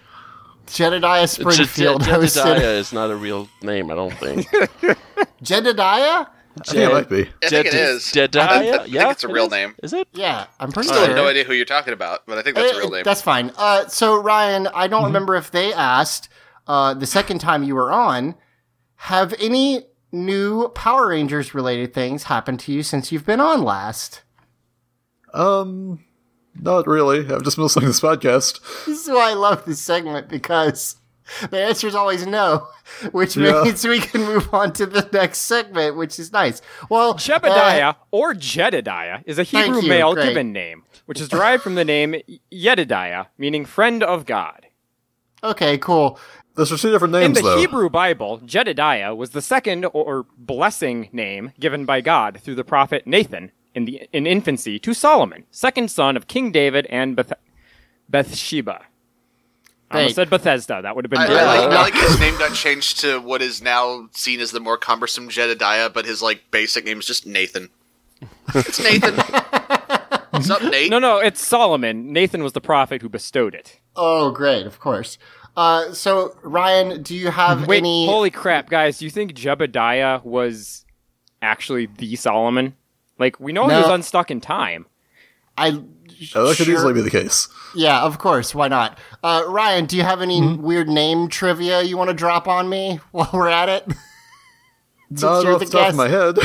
Jedediah 0.67 1.21
Je- 1.23 1.27
Springfield 1.27 2.03
Je- 2.03 2.09
hosted. 2.11 2.43
Jedediah 2.45 2.71
is 2.79 2.93
not 2.93 3.11
a 3.11 3.15
real 3.15 3.47
name, 3.61 3.91
I 3.91 3.95
don't 3.95 4.13
think. 4.17 4.47
Jedediah? 5.41 6.25
I 6.55 6.63
think 6.65 6.77
it 6.77 6.93
might 6.93 7.09
be. 7.09 7.21
I 7.21 7.49
think 7.49 7.65
it 7.67 7.71
Jed- 7.71 7.89
is. 7.89 8.11
Jedediah? 8.11 8.43
I 8.47 8.59
think, 8.59 8.75
I 8.75 8.77
think 8.83 8.93
Yeah, 8.93 9.11
it's 9.11 9.23
a 9.23 9.27
it 9.27 9.33
real 9.33 9.45
is. 9.45 9.51
name. 9.51 9.75
Is 9.83 9.93
it? 9.93 10.07
Yeah, 10.13 10.45
I'm 10.59 10.71
pretty 10.71 10.87
Still 10.87 10.99
have 10.99 11.07
sure. 11.09 11.15
no 11.15 11.27
idea 11.27 11.43
who 11.43 11.53
you're 11.53 11.65
talking 11.65 11.93
about, 11.93 12.21
but 12.27 12.37
I 12.37 12.41
think 12.43 12.55
that's 12.55 12.73
a 12.73 12.77
real 12.77 12.87
Uh, 12.87 12.97
name. 12.97 13.03
That's 13.03 13.21
fine. 13.21 13.51
Uh, 13.57 13.87
so 13.87 14.15
Ryan, 14.21 14.67
I 14.67 14.87
don't 14.87 15.03
remember 15.05 15.35
if 15.35 15.49
they 15.51 15.73
asked 15.73 16.29
uh, 16.67 16.93
the 16.93 17.07
second 17.07 17.39
time 17.39 17.63
you 17.63 17.75
were 17.75 17.91
on. 17.91 18.35
Have 18.95 19.33
any 19.39 19.81
new 20.11 20.69
Power 20.69 21.07
Rangers 21.09 21.53
related 21.55 21.93
things 21.93 22.23
happened 22.23 22.59
to 22.61 22.71
you 22.71 22.83
since 22.83 23.11
you've 23.11 23.25
been 23.25 23.41
on 23.41 23.63
last? 23.63 24.21
Um, 25.33 26.05
not 26.59 26.87
really. 26.87 27.19
I've 27.19 27.43
just 27.43 27.57
been 27.57 27.63
listening 27.63 27.83
to 27.83 27.87
this 27.87 27.99
podcast. 27.99 28.59
This 28.85 29.03
is 29.07 29.09
why 29.09 29.31
I 29.31 29.33
love 29.33 29.65
this 29.65 29.81
segment 29.81 30.27
because 30.29 30.95
the 31.49 31.61
answer 31.63 31.87
is 31.87 31.95
always 31.95 32.27
no, 32.27 32.67
which 33.11 33.35
Yeah. 33.37 33.63
means 33.63 33.85
we 33.87 33.99
can 33.99 34.21
move 34.21 34.53
on 34.53 34.73
to 34.73 34.85
the 34.85 35.07
next 35.13 35.39
segment, 35.39 35.95
which 35.95 36.19
is 36.19 36.31
nice. 36.31 36.61
Well, 36.89 37.13
Jebediah 37.15 37.89
uh, 37.89 37.93
or 38.11 38.33
Jedediah 38.33 39.21
is 39.25 39.39
a 39.39 39.43
Hebrew 39.43 39.81
you, 39.81 39.87
male 39.89 40.13
great. 40.13 40.29
given 40.29 40.51
name, 40.53 40.83
which 41.05 41.19
is 41.21 41.29
derived 41.29 41.63
from 41.63 41.75
the 41.75 41.85
name 41.85 42.15
Yedidiah, 42.51 43.25
meaning 43.37 43.65
friend 43.65 44.03
of 44.03 44.25
God. 44.25 44.67
okay, 45.43 45.77
cool. 45.77 46.19
Those 46.55 46.71
are 46.71 46.77
two 46.77 46.91
different 46.91 47.13
names. 47.13 47.25
In 47.39 47.43
the 47.43 47.49
though. 47.49 47.57
Hebrew 47.57 47.89
Bible, 47.89 48.37
Jedediah 48.45 49.15
was 49.15 49.31
the 49.31 49.41
second 49.41 49.85
or 49.91 50.27
blessing 50.37 51.09
name 51.11 51.51
given 51.59 51.83
by 51.85 51.99
God 51.99 52.39
through 52.41 52.53
the 52.55 52.63
prophet 52.63 53.07
Nathan 53.07 53.51
in 53.75 53.85
the 53.85 54.07
in 54.11 54.25
infancy 54.27 54.79
to 54.79 54.93
Solomon, 54.93 55.45
second 55.51 55.89
son 55.91 56.15
of 56.17 56.27
King 56.27 56.51
David 56.51 56.85
and 56.87 57.15
Beth- 57.15 57.33
Bathsheba. 58.09 58.85
I 59.91 59.97
almost 59.97 60.15
said 60.15 60.29
Bethesda. 60.29 60.81
That 60.81 60.95
would 60.95 61.05
have 61.05 61.11
been 61.11 61.19
I. 61.19 61.25
I 61.25 61.43
like, 61.45 61.59
I 61.59 61.81
like 61.81 61.93
his 61.93 62.19
name 62.19 62.37
got 62.39 62.55
changed 62.55 62.99
to 63.01 63.19
what 63.19 63.41
is 63.43 63.61
now 63.61 64.07
seen 64.11 64.39
as 64.39 64.51
the 64.51 64.59
more 64.59 64.77
cumbersome 64.77 65.29
Jedediah, 65.29 65.89
but 65.89 66.05
his 66.05 66.21
like 66.21 66.49
basic 66.49 66.83
name 66.85 66.99
is 66.99 67.05
just 67.05 67.27
Nathan. 67.27 67.69
It's 68.55 68.79
Nathan. 68.83 69.15
What's 70.31 70.49
up, 70.49 70.63
Nate? 70.63 70.89
No, 70.89 70.97
no, 70.97 71.19
it's 71.19 71.45
Solomon. 71.45 72.11
Nathan 72.11 72.41
was 72.41 72.53
the 72.53 72.61
prophet 72.61 73.03
who 73.03 73.09
bestowed 73.09 73.53
it. 73.53 73.79
Oh, 73.95 74.31
great, 74.31 74.65
of 74.65 74.79
course. 74.79 75.19
Uh, 75.55 75.93
so 75.93 76.35
Ryan, 76.41 77.03
do 77.03 77.13
you 77.15 77.29
have 77.29 77.67
Wait, 77.67 77.77
any? 77.77 78.07
holy 78.07 78.31
crap, 78.31 78.69
guys! 78.69 78.97
Do 78.97 79.05
you 79.05 79.11
think 79.11 79.33
Jebediah 79.33 80.23
was 80.25 80.85
actually 81.43 81.85
the 81.85 82.15
Solomon? 82.15 82.75
Like 83.23 83.39
we 83.39 83.53
know 83.53 83.69
he 83.69 83.75
was 83.75 83.87
unstuck 83.87 84.29
in 84.31 84.41
time. 84.41 84.85
I 85.57 85.81
Oh, 86.35 86.47
that 86.47 86.57
could 86.57 86.65
sure- 86.67 86.75
easily 86.75 86.93
be 86.93 87.01
the 87.01 87.09
case. 87.09 87.47
Yeah, 87.73 88.01
of 88.01 88.17
course. 88.19 88.53
Why 88.53 88.67
not? 88.67 88.97
Uh, 89.23 89.43
Ryan, 89.47 89.85
do 89.85 89.95
you 89.95 90.03
have 90.03 90.21
any 90.21 90.41
Mm-hmm. 90.41 90.61
weird 90.61 90.89
name 90.89 91.29
trivia 91.29 91.81
you 91.83 91.95
want 91.97 92.09
to 92.09 92.13
drop 92.13 92.47
on 92.49 92.67
me 92.69 92.99
while 93.11 93.29
we're 93.31 93.47
at 93.47 93.69
it? 93.69 93.87
Not 95.09 95.43
you're 95.43 95.53
off 95.53 95.59
the 95.59 95.65
the 95.65 95.71
top 95.71 95.81
guest. 95.81 95.91
of 95.91 95.95
my 95.95 96.07
head. 96.09 96.37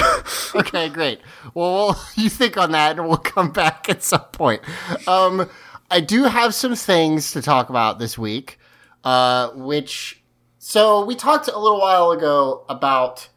okay, 0.67 0.89
great. 0.89 1.21
Well, 1.55 1.87
we'll 1.87 1.97
you 2.17 2.29
think 2.31 2.57
on 2.57 2.73
that, 2.73 2.99
and 2.99 3.09
we'll 3.09 3.17
come 3.17 3.51
back 3.51 3.89
at 3.89 4.03
some 4.03 4.21
point. 4.33 4.61
Um, 5.09 5.49
I 5.91 6.01
do 6.01 6.25
have 6.25 6.55
some 6.55 6.77
things 6.77 7.33
to 7.33 7.41
talk 7.43 7.71
about 7.71 7.99
this 7.99 8.17
week, 8.19 8.59
uh, 9.05 9.49
which 9.55 10.23
so 10.59 11.05
we 11.05 11.15
talked 11.15 11.49
a 11.49 11.59
little 11.59 11.81
while 11.81 12.11
ago 12.11 12.65
about 12.69 13.29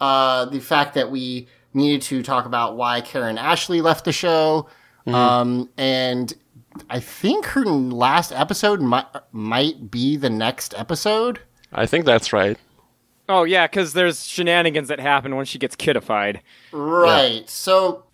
uh, 0.00 0.46
the 0.46 0.58
fact 0.60 0.94
that 0.94 1.10
we 1.12 1.46
needed 1.74 2.02
to 2.02 2.22
talk 2.22 2.46
about 2.46 2.76
why 2.76 3.00
Karen 3.00 3.38
Ashley 3.38 3.80
left 3.80 4.04
the 4.04 4.12
show. 4.12 4.68
Um, 5.06 5.68
and 5.76 6.32
I 6.88 7.00
think 7.00 7.46
her 7.46 7.64
last 7.64 8.32
episode 8.32 8.80
might, 8.80 9.06
might 9.32 9.90
be 9.90 10.16
the 10.16 10.30
next 10.30 10.74
episode. 10.76 11.40
I 11.72 11.86
think 11.86 12.04
that's 12.04 12.32
right. 12.32 12.58
Oh 13.28 13.44
yeah, 13.44 13.66
because 13.66 13.92
there's 13.92 14.26
shenanigans 14.26 14.88
that 14.88 15.00
happen 15.00 15.36
when 15.36 15.46
she 15.46 15.58
gets 15.58 15.76
kidified. 15.76 16.40
Right. 16.72 17.48
So. 17.48 18.04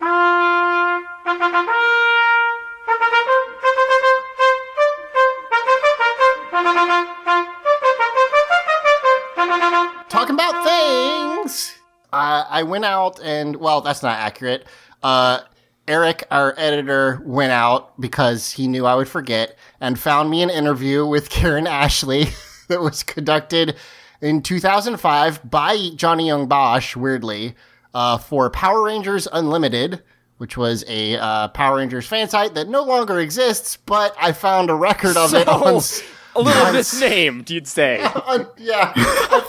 Talking 10.09 10.35
about 10.35 10.63
things. 10.63 11.78
Uh, 12.11 12.45
I 12.49 12.63
went 12.63 12.85
out 12.85 13.19
and, 13.23 13.55
well, 13.55 13.81
that's 13.81 14.01
not 14.03 14.17
accurate. 14.17 14.65
Uh, 15.03 15.41
Eric, 15.87 16.23
our 16.29 16.53
editor, 16.57 17.21
went 17.25 17.51
out 17.51 17.99
because 17.99 18.51
he 18.51 18.67
knew 18.67 18.85
I 18.85 18.95
would 18.95 19.07
forget 19.07 19.57
and 19.81 19.97
found 19.99 20.29
me 20.29 20.41
an 20.41 20.49
interview 20.49 21.05
with 21.05 21.29
Karen 21.31 21.67
Ashley 21.67 22.27
that 22.67 22.81
was 22.81 23.03
conducted 23.03 23.75
in 24.21 24.41
2005 24.41 25.49
by 25.49 25.89
Johnny 25.95 26.27
Young 26.27 26.47
Bosch, 26.47 26.95
weirdly, 26.95 27.55
uh, 27.93 28.17
for 28.17 28.49
Power 28.49 28.83
Rangers 28.83 29.27
Unlimited, 29.31 30.03
which 30.37 30.57
was 30.57 30.83
a 30.87 31.17
uh, 31.17 31.47
Power 31.49 31.77
Rangers 31.77 32.05
fan 32.05 32.29
site 32.29 32.53
that 32.53 32.69
no 32.69 32.83
longer 32.83 33.19
exists, 33.19 33.77
but 33.77 34.15
I 34.19 34.31
found 34.31 34.69
a 34.69 34.75
record 34.75 35.17
of 35.17 35.33
it 35.33 35.47
on. 35.47 35.81
A 36.39 36.41
little 36.41 36.65
s- 36.67 36.73
misnamed, 36.73 37.49
you'd 37.49 37.67
say. 37.67 38.01
on- 38.03 38.47
yeah. 38.57 38.93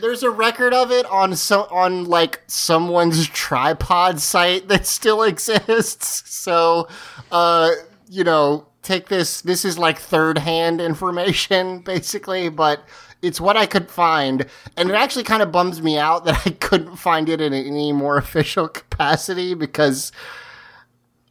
There's 0.00 0.22
a 0.22 0.30
record 0.30 0.74
of 0.74 0.90
it 0.90 1.06
on 1.06 1.36
so 1.36 1.62
on 1.70 2.04
like 2.04 2.42
someone's 2.46 3.28
tripod 3.28 4.20
site 4.20 4.68
that 4.68 4.86
still 4.86 5.22
exists. 5.32 6.30
So, 6.30 6.88
uh, 7.30 7.70
you 8.08 8.24
know, 8.24 8.66
take 8.82 9.08
this. 9.08 9.40
This 9.40 9.64
is 9.64 9.78
like 9.78 9.98
third 9.98 10.38
hand 10.38 10.80
information, 10.80 11.78
basically, 11.78 12.48
but 12.48 12.84
it's 13.22 13.40
what 13.40 13.56
I 13.56 13.64
could 13.66 13.88
find, 13.88 14.44
and 14.76 14.90
it 14.90 14.94
actually 14.94 15.24
kind 15.24 15.42
of 15.42 15.50
bums 15.52 15.80
me 15.80 15.96
out 15.96 16.24
that 16.26 16.46
I 16.46 16.50
couldn't 16.50 16.96
find 16.96 17.28
it 17.28 17.40
in 17.40 17.54
any 17.54 17.92
more 17.92 18.16
official 18.18 18.68
capacity 18.68 19.54
because. 19.54 20.12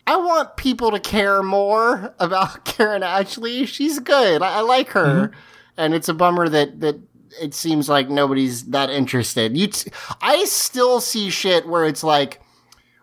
I 0.05 0.17
want 0.17 0.57
people 0.57 0.91
to 0.91 0.99
care 0.99 1.41
more 1.43 2.13
about 2.19 2.65
Karen 2.65 3.03
Ashley. 3.03 3.65
She's 3.65 3.99
good. 3.99 4.41
I, 4.41 4.57
I 4.57 4.59
like 4.61 4.89
her, 4.89 5.31
and 5.77 5.93
it's 5.93 6.09
a 6.09 6.13
bummer 6.13 6.49
that 6.49 6.81
that 6.81 6.99
it 7.41 7.53
seems 7.53 7.89
like 7.89 8.09
nobody's 8.09 8.65
that 8.65 8.89
interested. 8.89 9.57
You, 9.57 9.67
t- 9.67 9.91
I 10.21 10.43
still 10.45 10.99
see 11.01 11.29
shit 11.29 11.67
where 11.67 11.85
it's 11.85 12.03
like, 12.03 12.41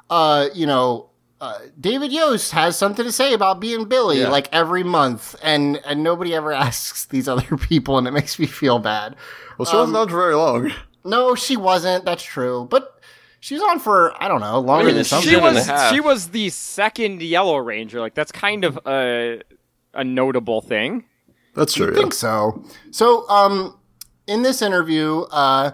uh, 0.08 0.48
you 0.54 0.66
know, 0.66 1.10
uh, 1.40 1.58
David 1.80 2.12
Yost 2.12 2.52
has 2.52 2.76
something 2.76 3.04
to 3.04 3.10
say 3.12 3.32
about 3.32 3.60
being 3.60 3.86
Billy 3.86 4.20
Yeah. 4.20 4.28
like 4.28 4.48
every 4.52 4.82
month, 4.84 5.34
and 5.42 5.80
and 5.86 6.02
nobody 6.02 6.34
ever 6.34 6.52
asks 6.66 7.06
these 7.06 7.28
other 7.28 7.56
people, 7.56 7.96
and 7.98 8.06
it 8.06 8.12
makes 8.12 8.38
me 8.38 8.46
feel 8.46 8.78
bad. 8.78 9.16
Well, 9.58 9.66
she 9.66 9.76
wasn't 9.76 9.96
on 9.96 10.08
for 10.08 10.16
very 10.16 10.34
long. 10.34 10.70
No, 11.04 11.34
she 11.34 11.56
wasn't. 11.56 12.04
That's 12.04 12.22
true, 12.22 12.66
but. 12.70 12.99
She 13.40 13.54
was 13.54 13.62
on 13.62 13.78
for 13.80 14.12
I 14.22 14.28
don't 14.28 14.40
know 14.40 14.60
longer 14.60 14.86
mean, 14.86 14.94
than 14.96 15.04
she 15.04 15.08
some. 15.08 15.22
she 15.22 15.28
Season 15.30 15.42
was 15.42 15.66
half. 15.66 15.92
she 15.92 16.00
was 16.00 16.28
the 16.28 16.50
second 16.50 17.22
Yellow 17.22 17.56
Ranger. 17.56 17.98
Like 18.00 18.14
that's 18.14 18.30
kind 18.32 18.64
of 18.64 18.78
a 18.86 19.40
a 19.94 20.04
notable 20.04 20.60
thing. 20.60 21.04
That's 21.54 21.72
true. 21.74 21.86
I 21.88 21.90
Yeah. 21.90 21.96
think 21.96 22.14
so. 22.14 22.62
So, 22.92 23.28
um, 23.28 23.76
in 24.28 24.42
this 24.42 24.62
interview, 24.62 25.22
uh, 25.32 25.72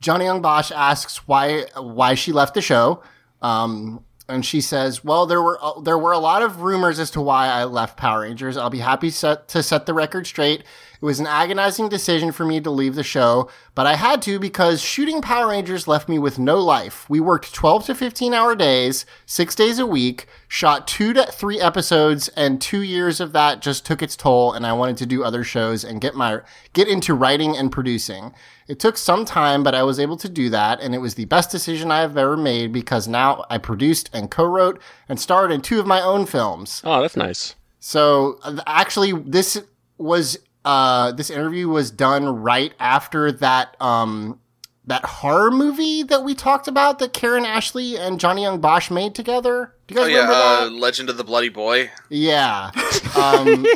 Johnny 0.00 0.24
Young 0.24 0.40
Bosch 0.40 0.70
asks 0.72 1.26
why 1.28 1.64
why 1.76 2.14
she 2.14 2.32
left 2.32 2.54
the 2.54 2.62
show, 2.62 3.02
um, 3.42 4.02
and 4.30 4.44
she 4.44 4.60
says, 4.60 5.04
"Well, 5.04 5.26
there 5.26 5.42
were 5.42 5.58
uh, 5.62 5.80
there 5.80 5.98
were 5.98 6.12
a 6.12 6.18
lot 6.18 6.42
of 6.42 6.62
rumors 6.62 6.98
as 6.98 7.10
to 7.12 7.20
why 7.20 7.48
I 7.48 7.64
left 7.64 7.96
Power 7.96 8.20
Rangers. 8.20 8.56
I'll 8.56 8.70
be 8.70 8.78
happy 8.78 9.10
set, 9.10 9.48
to 9.48 9.62
set 9.62 9.86
the 9.86 9.94
record 9.94 10.26
straight. 10.26 10.60
It 11.00 11.06
was 11.06 11.18
an 11.18 11.26
agonizing 11.26 11.88
decision 11.88 12.30
for 12.30 12.44
me 12.44 12.60
to 12.60 12.70
leave 12.70 12.94
the 12.94 13.02
show, 13.02 13.48
but 13.74 13.86
I 13.86 13.94
had 13.94 14.20
to 14.22 14.38
because 14.38 14.82
shooting 14.82 15.22
Power 15.22 15.48
Rangers 15.48 15.88
left 15.88 16.10
me 16.10 16.18
with 16.18 16.38
no 16.38 16.58
life. 16.58 17.08
We 17.08 17.20
worked 17.20 17.54
12 17.54 17.86
to 17.86 17.94
15 17.94 18.34
hour 18.34 18.54
days, 18.54 19.06
six 19.24 19.54
days 19.54 19.78
a 19.78 19.86
week, 19.86 20.26
shot 20.46 20.86
two 20.86 21.14
to 21.14 21.24
three 21.24 21.58
episodes, 21.58 22.28
and 22.36 22.60
two 22.60 22.82
years 22.82 23.18
of 23.18 23.32
that 23.32 23.62
just 23.62 23.86
took 23.86 24.02
its 24.02 24.14
toll. 24.14 24.52
And 24.52 24.66
I 24.66 24.74
wanted 24.74 24.98
to 24.98 25.06
do 25.06 25.24
other 25.24 25.42
shows 25.42 25.84
and 25.84 26.02
get 26.02 26.14
my 26.14 26.40
get 26.74 26.86
into 26.86 27.14
writing 27.14 27.56
and 27.56 27.72
producing. 27.72 28.34
It 28.70 28.78
took 28.78 28.96
some 28.96 29.24
time, 29.24 29.64
but 29.64 29.74
I 29.74 29.82
was 29.82 29.98
able 29.98 30.16
to 30.18 30.28
do 30.28 30.48
that, 30.50 30.80
and 30.80 30.94
it 30.94 30.98
was 30.98 31.16
the 31.16 31.24
best 31.24 31.50
decision 31.50 31.90
I 31.90 32.02
have 32.02 32.16
ever 32.16 32.36
made 32.36 32.72
because 32.72 33.08
now 33.08 33.44
I 33.50 33.58
produced 33.58 34.08
and 34.12 34.30
co-wrote 34.30 34.80
and 35.08 35.18
starred 35.18 35.50
in 35.50 35.60
two 35.60 35.80
of 35.80 35.88
my 35.88 36.00
own 36.00 36.24
films. 36.24 36.80
Oh, 36.84 37.02
that's 37.02 37.16
nice. 37.16 37.56
So 37.80 38.38
uh, 38.44 38.60
actually, 38.68 39.10
this 39.10 39.60
was 39.98 40.38
uh, 40.64 41.10
this 41.10 41.30
interview 41.30 41.68
was 41.68 41.90
done 41.90 42.28
right 42.28 42.72
after 42.78 43.32
that 43.32 43.76
um, 43.80 44.38
that 44.86 45.04
horror 45.04 45.50
movie 45.50 46.02
that 46.04 46.24
we 46.24 46.34
talked 46.34 46.66
about 46.66 46.98
that 46.98 47.12
Karen 47.12 47.44
Ashley 47.44 47.96
and 47.98 48.18
Johnny 48.18 48.42
Young 48.42 48.60
Bosch 48.60 48.90
made 48.90 49.14
together. 49.14 49.74
Do 49.86 49.94
you 49.94 50.00
Oh 50.00 50.04
guys 50.04 50.12
yeah, 50.12 50.18
remember 50.22 50.34
uh, 50.34 50.64
that? 50.64 50.72
Legend 50.72 51.10
of 51.10 51.16
the 51.16 51.24
Bloody 51.24 51.48
Boy. 51.50 51.90
Yeah. 52.08 52.70
Um, 53.16 53.66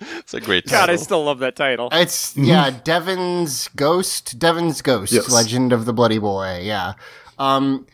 It's 0.00 0.34
a 0.34 0.40
great 0.40 0.64
title. 0.66 0.80
God, 0.80 0.90
I 0.90 0.96
still 0.96 1.24
love 1.24 1.38
that 1.38 1.54
title. 1.54 1.88
It's 1.92 2.36
yeah, 2.36 2.70
Devon's 2.82 3.68
Ghost, 3.68 4.36
Devon's 4.38 4.82
Ghost, 4.82 5.12
Yes. 5.12 5.30
Legend 5.30 5.72
of 5.72 5.84
the 5.84 5.92
Bloody 5.92 6.18
Boy. 6.18 6.60
Yeah. 6.64 6.94
Um, 7.38 7.86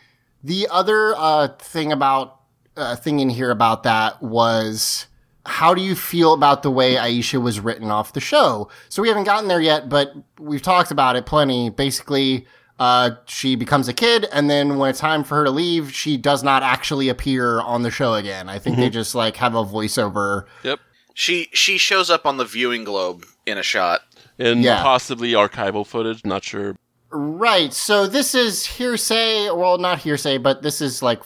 the 0.42 0.66
other 0.70 1.14
uh, 1.16 1.48
thing 1.58 1.92
about 1.92 2.40
uh, 2.78 2.96
thing 2.96 3.20
in 3.20 3.28
here 3.28 3.50
about 3.50 3.82
that 3.82 4.22
was 4.22 5.06
how 5.46 5.74
do 5.74 5.82
you 5.82 5.94
feel 5.94 6.32
about 6.32 6.62
the 6.62 6.70
way 6.70 6.94
Aisha 6.94 7.40
was 7.40 7.60
written 7.60 7.90
off 7.90 8.12
the 8.12 8.20
show? 8.20 8.68
So 8.88 9.02
we 9.02 9.08
haven't 9.08 9.24
gotten 9.24 9.48
there 9.48 9.60
yet, 9.60 9.88
but 9.88 10.12
we've 10.38 10.62
talked 10.62 10.90
about 10.90 11.16
it 11.16 11.26
plenty. 11.26 11.68
Basically, 11.70 12.46
uh, 12.78 13.12
she 13.26 13.54
becomes 13.54 13.86
a 13.88 13.92
kid, 13.92 14.26
and 14.32 14.48
then 14.48 14.78
when 14.78 14.90
it's 14.90 14.98
time 14.98 15.22
for 15.22 15.36
her 15.36 15.44
to 15.44 15.50
leave, 15.50 15.92
she 15.92 16.16
does 16.16 16.42
not 16.42 16.62
actually 16.62 17.08
appear 17.08 17.60
on 17.60 17.82
the 17.82 17.90
show 17.90 18.14
again. 18.14 18.48
I 18.48 18.58
think 18.58 18.76
they 18.76 18.90
just 18.90 19.14
like 19.14 19.36
have 19.36 19.54
a 19.54 19.64
voiceover. 19.64 20.44
Yep. 20.62 20.80
She 21.12 21.48
she 21.52 21.78
shows 21.78 22.10
up 22.10 22.26
on 22.26 22.38
the 22.38 22.44
viewing 22.44 22.82
globe 22.84 23.24
in 23.46 23.58
a 23.58 23.62
shot. 23.62 24.00
And 24.38 24.62
Yeah. 24.64 24.82
possibly 24.82 25.30
archival 25.32 25.86
footage. 25.86 26.24
Not 26.24 26.42
sure. 26.42 26.74
Right. 27.10 27.72
So 27.72 28.08
this 28.08 28.34
is 28.34 28.66
hearsay. 28.66 29.50
Well, 29.50 29.78
not 29.78 30.00
hearsay, 30.00 30.38
but 30.38 30.62
this 30.62 30.80
is 30.80 31.00
like 31.02 31.20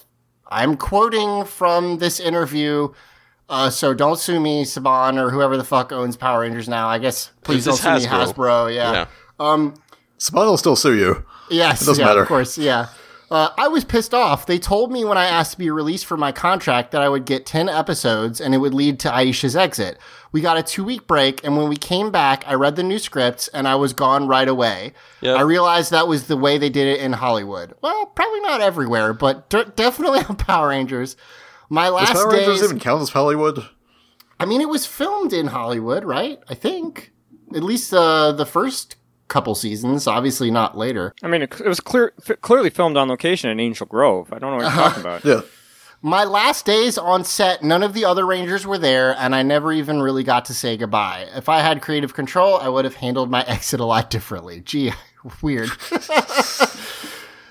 I'm 0.50 0.76
quoting 0.76 1.44
from 1.46 1.98
this 1.98 2.20
interview. 2.20 2.88
Uh, 3.49 3.71
so 3.71 3.95
don't 3.95 4.19
sue 4.19 4.38
me, 4.40 4.64
Saban, 4.64 5.19
or 5.19 5.31
whoever 5.31 5.57
the 5.57 5.64
fuck 5.64 5.90
owns 5.90 6.17
Power 6.17 6.40
Rangers 6.40 6.69
now. 6.69 6.88
I 6.88 6.99
guess 6.99 7.31
please 7.43 7.64
don't 7.64 7.76
sue 7.76 7.88
is 7.90 8.05
me, 8.05 8.11
Hasbro. 8.11 8.33
Hasbro. 8.33 8.75
Yeah. 8.75 8.93
Yeah. 8.93 9.07
Um. 9.40 9.75
Saban 10.19 10.47
will 10.47 10.59
still 10.59 10.76
sue 10.76 10.95
you. 10.95 11.25
Yes. 11.50 11.83
It 11.83 11.87
doesn't 11.87 12.02
yeah, 12.02 12.09
matter. 12.09 12.23
Of 12.23 12.28
course. 12.28 12.59
Yeah. 12.59 12.88
Uh, 13.31 13.50
I 13.59 13.69
was 13.69 13.85
pissed 13.85 14.14
off. 14.14 14.47
They 14.47 14.59
told 14.59 14.90
me 14.90 15.05
when 15.05 15.19
I 15.19 15.26
asked 15.26 15.52
to 15.52 15.59
be 15.59 15.71
released 15.71 16.07
from 16.07 16.19
my 16.19 16.33
contract 16.33 16.93
that 16.93 17.02
I 17.02 17.11
would 17.11 17.26
get 17.26 17.45
10 17.45 17.69
episodes 17.69 18.40
and 18.40 18.55
it 18.55 18.59
would 18.59 18.73
lead 18.73 18.99
to 19.00 19.11
Aisha's 19.11 19.55
exit. 19.55 19.99
We 20.33 20.40
got 20.40 20.59
a 20.59 20.62
two 20.62 20.85
week 20.85 21.07
break, 21.07 21.43
and 21.43 21.57
when 21.57 21.69
we 21.69 21.76
came 21.76 22.11
back, 22.11 22.45
I 22.47 22.55
read 22.55 22.76
the 22.76 22.83
new 22.83 22.99
scripts 22.99 23.49
and 23.49 23.67
I 23.67 23.76
was 23.76 23.93
gone 23.95 24.28
right 24.28 24.49
away. 24.49 24.93
Yep. 25.21 25.38
I 25.38 25.43
realized 25.43 25.90
that 25.90 26.09
was 26.09 26.26
the 26.26 26.37
way 26.37 26.59
they 26.59 26.69
did 26.69 26.87
it 26.87 27.00
in 27.00 27.14
Hollywood. 27.14 27.75
Well, 27.81 28.07
probably 28.07 28.40
not 28.40 28.61
everywhere, 28.61 29.14
but 29.14 29.49
d- 29.49 29.64
definitely 29.75 30.21
on 30.28 30.37
Power 30.37 30.69
Rangers. 30.69 31.17
My 31.68 31.87
Does 31.87 31.94
last 31.94 32.12
Power 32.14 32.30
Rangers 32.30 32.60
days. 32.60 32.64
even 32.64 32.78
count 32.80 33.02
as 33.02 33.10
Hollywood? 33.10 33.66
I 34.40 34.44
mean, 34.46 34.60
it 34.60 34.68
was 34.68 34.87
filmed 34.87 35.32
in 35.32 35.48
Hollywood, 35.48 36.04
right? 36.04 36.38
I 36.48 36.54
think. 36.54 37.12
At 37.54 37.62
least 37.62 37.92
uh, 37.94 38.32
the 38.32 38.44
first 38.46 38.96
couple 39.28 39.54
seasons, 39.54 40.06
obviously 40.06 40.50
not 40.50 40.76
later. 40.76 41.14
I 41.22 41.28
mean, 41.28 41.42
it, 41.42 41.60
it 41.60 41.66
was 41.68 41.80
clear, 41.80 42.12
f- 42.28 42.40
clearly 42.42 42.68
filmed 42.70 42.96
on 42.98 43.08
location 43.08 43.48
in 43.50 43.58
Angel 43.58 43.87
Grove. 43.87 44.32
I 44.32 44.38
don't 44.38 44.50
know 44.50 44.56
what 44.64 44.75
you're 44.75 44.84
talking 44.84 45.00
about. 45.00 45.25
Yeah. 45.25 45.40
My 46.02 46.25
last 46.25 46.64
days 46.64 46.96
on 46.96 47.25
set, 47.25 47.62
none 47.64 47.82
of 47.82 47.92
the 47.94 48.04
other 48.04 48.25
Rangers 48.26 48.66
were 48.66 48.78
there, 48.78 49.16
and 49.18 49.34
I 49.34 49.42
never 49.42 49.72
even 49.72 50.00
really 50.00 50.22
got 50.22 50.44
to 50.46 50.54
say 50.54 50.76
goodbye. 50.76 51.26
If 51.34 51.48
I 51.48 51.60
had 51.60 51.82
creative 51.82 52.14
control, 52.14 52.58
I 52.58 52.68
would 52.68 52.84
have 52.84 52.94
handled 52.96 53.30
my 53.30 53.42
exit 53.48 53.80
a 53.80 53.84
lot 53.84 54.10
differently. 54.10 54.60
Gee, 54.60 54.92
weird. 55.42 55.70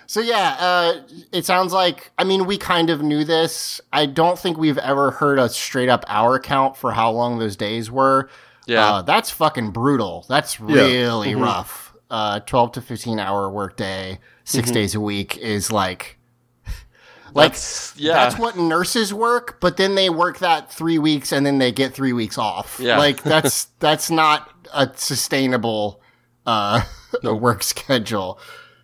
so, 0.07 0.19
yeah, 0.21 0.55
uh, 0.59 1.01
it 1.31 1.45
sounds 1.45 1.71
like, 1.73 2.11
I 2.17 2.23
mean, 2.23 2.45
we 2.47 2.57
kind 2.57 2.89
of 2.89 3.01
knew 3.03 3.23
this. 3.23 3.79
I 3.93 4.07
don't 4.07 4.39
think 4.39 4.57
we've 4.57 4.77
ever 4.79 5.11
heard 5.11 5.37
a 5.37 5.47
straight 5.49 5.89
up 5.89 6.03
hour 6.07 6.39
count 6.39 6.75
for 6.75 6.91
how 6.91 7.11
long 7.11 7.37
those 7.37 7.55
days 7.55 7.91
were. 7.91 8.29
Yeah. 8.65 8.85
Uh, 8.95 9.01
that's 9.03 9.29
fucking 9.29 9.71
brutal. 9.71 10.25
That's 10.27 10.59
really 10.59 11.35
rough. 11.35 11.93
Uh, 12.09 12.39
12 12.39 12.71
to 12.73 12.81
15 12.81 13.19
hour 13.19 13.49
workday, 13.49 14.19
6 14.45 14.71
days 14.71 14.95
a 14.95 14.99
week 15.01 15.37
is 15.37 15.71
like, 15.71 16.17
like, 17.33 17.51
That's- 17.51 17.93
yeah. 17.97 18.13
that's 18.13 18.39
what 18.39 18.57
nurses 18.57 19.13
work, 19.13 19.59
but 19.59 19.75
then 19.77 19.95
they 19.95 20.09
work 20.09 20.39
that 20.39 20.71
three 20.71 20.97
weeks 20.97 21.31
and 21.33 21.45
then 21.45 21.57
they 21.59 21.71
get 21.73 21.93
three 21.93 22.13
weeks 22.13 22.37
off. 22.37 22.79
Yeah. 22.81 22.97
Like 22.97 23.21
that's 23.21 23.65
that's 23.79 24.09
not 24.09 24.49
a 24.73 24.89
sustainable 24.95 26.01
uh 26.45 26.81
work 27.23 27.63
schedule. 27.63 28.39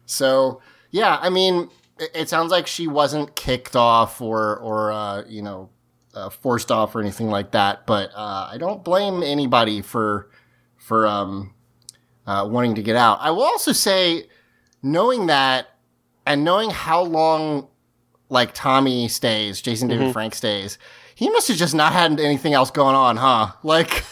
So 0.06 0.62
yeah, 0.94 1.18
I 1.20 1.30
mean, 1.30 1.70
it, 2.00 2.12
it 2.14 2.30
sounds 2.30 2.52
like 2.52 2.68
she 2.68 2.88
wasn't 2.88 3.36
kicked 3.36 3.76
off 3.76 4.22
or 4.22 4.58
or 4.58 4.92
uh, 4.92 5.24
you 5.28 5.42
know 5.42 5.70
uh, 6.14 6.30
forced 6.30 6.72
off 6.72 6.96
or 6.96 7.02
anything 7.02 7.30
like 7.30 7.52
that. 7.52 7.86
But 7.86 8.12
uh, 8.16 8.50
I 8.52 8.58
don't 8.60 8.84
blame 8.84 9.24
anybody 9.24 9.82
for 9.82 10.30
for 10.78 11.08
um, 11.08 11.54
uh, 12.28 12.48
wanting 12.50 12.76
to 12.76 12.84
get 12.84 12.96
out. 12.96 13.18
I 13.22 13.32
will 13.32 13.44
also 13.44 13.72
say, 13.72 14.28
knowing 14.84 15.26
that 15.28 15.68
and 16.28 16.46
knowing 16.46 16.70
how 16.70 17.02
long 17.02 17.68
like 18.30 18.54
Tommy 18.54 19.08
stays, 19.08 19.60
Jason 19.62 19.88
David 19.88 20.14
Frank 20.14 20.36
stays, 20.36 20.78
he 21.16 21.28
must 21.30 21.48
have 21.48 21.58
just 21.58 21.74
not 21.74 21.92
had 21.92 22.20
anything 22.20 22.54
else 22.54 22.72
going 22.72 22.96
on, 22.96 23.18
huh? 23.18 23.52
Like. 23.64 24.06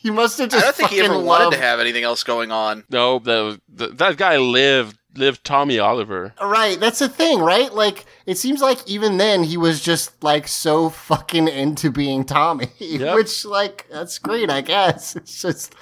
He 0.00 0.12
must 0.12 0.38
have 0.38 0.48
just. 0.50 0.62
I 0.62 0.68
don't 0.68 0.76
think 0.76 0.90
he 0.90 1.00
ever 1.00 1.08
fucking 1.08 1.26
wanted 1.26 1.56
to 1.56 1.60
have 1.60 1.80
anything 1.80 2.04
else 2.04 2.22
going 2.22 2.52
on. 2.52 2.84
No, 2.88 3.18
the, 3.18 3.60
the, 3.68 3.88
that 3.88 4.16
guy 4.16 4.36
lived 4.36 4.96
lived 5.18 5.44
Tommy 5.44 5.78
Oliver. 5.78 6.34
Right, 6.40 6.78
that's 6.80 7.00
the 7.00 7.08
thing, 7.08 7.40
right? 7.40 7.72
Like, 7.72 8.06
it 8.26 8.38
seems 8.38 8.60
like 8.60 8.78
even 8.88 9.16
then 9.18 9.44
he 9.44 9.56
was 9.56 9.80
just 9.82 10.22
like 10.22 10.48
so 10.48 10.88
fucking 10.88 11.48
into 11.48 11.90
being 11.90 12.24
Tommy, 12.24 12.68
Yep. 12.78 13.14
which 13.16 13.44
like 13.44 13.86
that's 13.90 14.18
great, 14.18 14.50
I 14.50 14.60
guess. 14.60 15.16
It's 15.16 15.42
just 15.42 15.74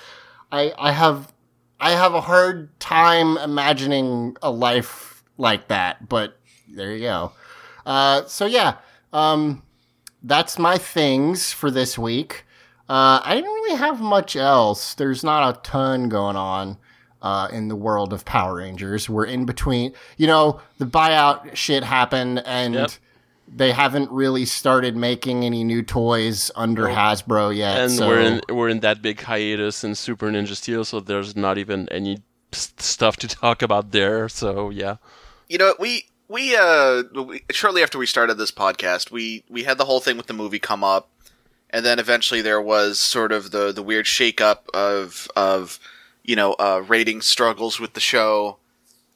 I 0.50 0.72
I 0.78 0.92
have 0.92 1.32
I 1.78 1.90
have 1.92 2.14
a 2.14 2.20
hard 2.22 2.78
time 2.80 3.36
imagining 3.38 4.36
a 4.42 4.50
life 4.50 5.22
like 5.36 5.68
that, 5.68 6.08
but 6.08 6.38
there 6.68 6.92
you 6.92 7.00
go. 7.00 7.32
Uh, 7.84 8.24
so 8.26 8.46
yeah, 8.46 8.76
um, 9.12 9.62
that's 10.22 10.58
my 10.58 10.78
things 10.78 11.52
for 11.52 11.70
this 11.70 11.98
week. 11.98 12.44
Uh, 12.88 13.20
I 13.22 13.34
didn't 13.34 13.50
really 13.52 13.76
have 13.76 14.00
much 14.00 14.36
else. 14.36 14.94
There's 14.94 15.22
not 15.24 15.56
a 15.56 15.60
ton 15.60 16.08
going 16.08 16.36
on 16.36 16.78
uh, 17.23 17.49
in 17.52 17.68
the 17.68 17.76
world 17.76 18.12
of 18.12 18.25
Power 18.25 18.56
Rangers. 18.56 19.08
We're 19.08 19.25
in 19.26 19.44
between, 19.46 19.92
you 20.16 20.26
know, 20.26 20.61
the 20.78 20.85
buyout 20.87 21.56
shit 21.56 21.82
happened 21.85 22.42
and 22.46 22.75
Yep. 22.75 22.90
they 23.49 23.73
haven't 23.73 24.11
really 24.11 24.44
started 24.44 24.96
making 24.96 25.44
any 25.44 25.64
new 25.64 25.82
toys 25.82 26.50
under 26.56 26.85
Hasbro 26.87 27.54
yet. 27.56 27.78
and 27.80 27.92
so 27.92 28.08
we're 28.08 28.20
in 28.20 28.40
we're 28.49 28.68
in 28.68 28.80
that 28.80 29.00
big 29.02 29.20
hiatus 29.23 29.85
in 29.85 29.94
Super 29.94 30.28
Ninja 30.30 30.56
Steel, 30.56 30.85
so 30.85 31.00
there's 31.00 31.37
not 31.37 31.56
even 31.58 31.88
any 31.90 32.23
stuff 32.52 33.16
to 33.18 33.28
talk 33.42 33.62
about 33.62 33.92
there. 33.92 34.28
So 34.28 34.70
yeah, 34.70 34.96
You 35.49 35.58
know, 35.58 35.75
we 35.78 36.06
we 36.28 36.56
uh 36.56 37.02
we, 37.14 37.42
shortly 37.50 37.82
after 37.82 37.99
we 37.99 38.06
started 38.06 38.35
this 38.35 38.50
podcast, 38.50 39.11
we 39.11 39.44
we 39.49 39.62
had 39.64 39.78
the 39.78 39.85
whole 39.85 40.00
thing 40.00 40.16
with 40.16 40.26
the 40.26 40.35
movie 40.35 40.58
come 40.58 40.82
up, 40.82 41.08
and 41.70 41.87
then 41.87 41.99
eventually 42.00 42.42
there 42.42 42.61
was 42.61 42.99
sort 42.99 43.30
of 43.32 43.52
the 43.52 43.70
the 43.73 43.82
weird 43.82 44.06
shakeup 44.06 44.68
of 44.75 45.28
of 45.37 45.78
you 46.26 46.37
know 46.37 46.52
uh, 46.54 46.83
rating 46.87 47.23
struggles 47.23 47.80
with 47.80 47.95
the 47.95 48.00
show 48.00 48.59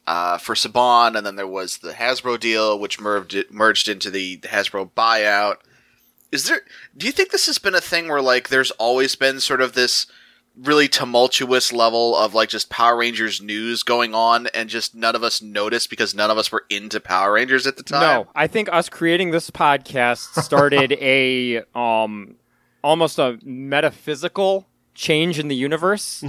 uh, 0.07 0.39
for 0.39 0.55
Saban, 0.55 1.17
and 1.17 1.27
then 1.27 1.37
there 1.37 1.47
was 1.47 1.79
the 1.79 1.93
Hasbro 1.93 2.41
deal, 2.41 2.79
which 2.79 3.01
merged 3.01 3.51
merged 3.51 3.89
into 3.89 4.11
the, 4.11 4.37
the 4.37 4.49
Hasbro 4.49 4.91
buyout. 4.97 5.57
Is 6.33 6.49
there? 6.49 6.63
Do 6.97 7.07
you 7.07 7.13
think 7.13 7.31
this 7.31 7.47
has 7.47 7.59
been 7.59 7.75
a 7.75 7.81
thing 7.81 8.09
where 8.09 8.23
like 8.23 8.49
there's 8.49 8.71
always 8.73 9.15
been 9.15 9.41
sort 9.41 9.61
of 9.61 9.75
this 9.75 10.07
really 10.57 10.89
tumultuous 10.89 11.73
level 11.73 12.17
of 12.17 12.35
like 12.35 12.49
just 12.49 12.71
Power 12.71 12.97
Rangers 12.97 13.41
news 13.41 13.83
going 13.83 14.15
on, 14.15 14.47
and 14.55 14.69
just 14.69 14.95
none 14.95 15.17
of 15.17 15.23
us 15.23 15.43
noticed 15.43 15.91
because 15.91 16.15
none 16.15 16.31
of 16.31 16.39
us 16.39 16.51
were 16.53 16.65
into 16.71 17.01
Power 17.01 17.33
Rangers 17.33 17.67
at 17.67 17.77
the 17.77 17.83
time? 17.83 18.01
No, 18.01 18.29
I 18.35 18.47
think 18.47 18.69
us 18.73 18.89
creating 18.89 19.33
this 19.33 19.51
podcast 19.51 20.43
started 20.43 20.93
a 21.01 21.63
um 21.75 22.37
almost 22.83 23.19
a 23.19 23.39
metaphysical 23.45 24.67
change 24.95 25.39
in 25.39 25.49
the 25.49 25.57
universe. 25.57 26.25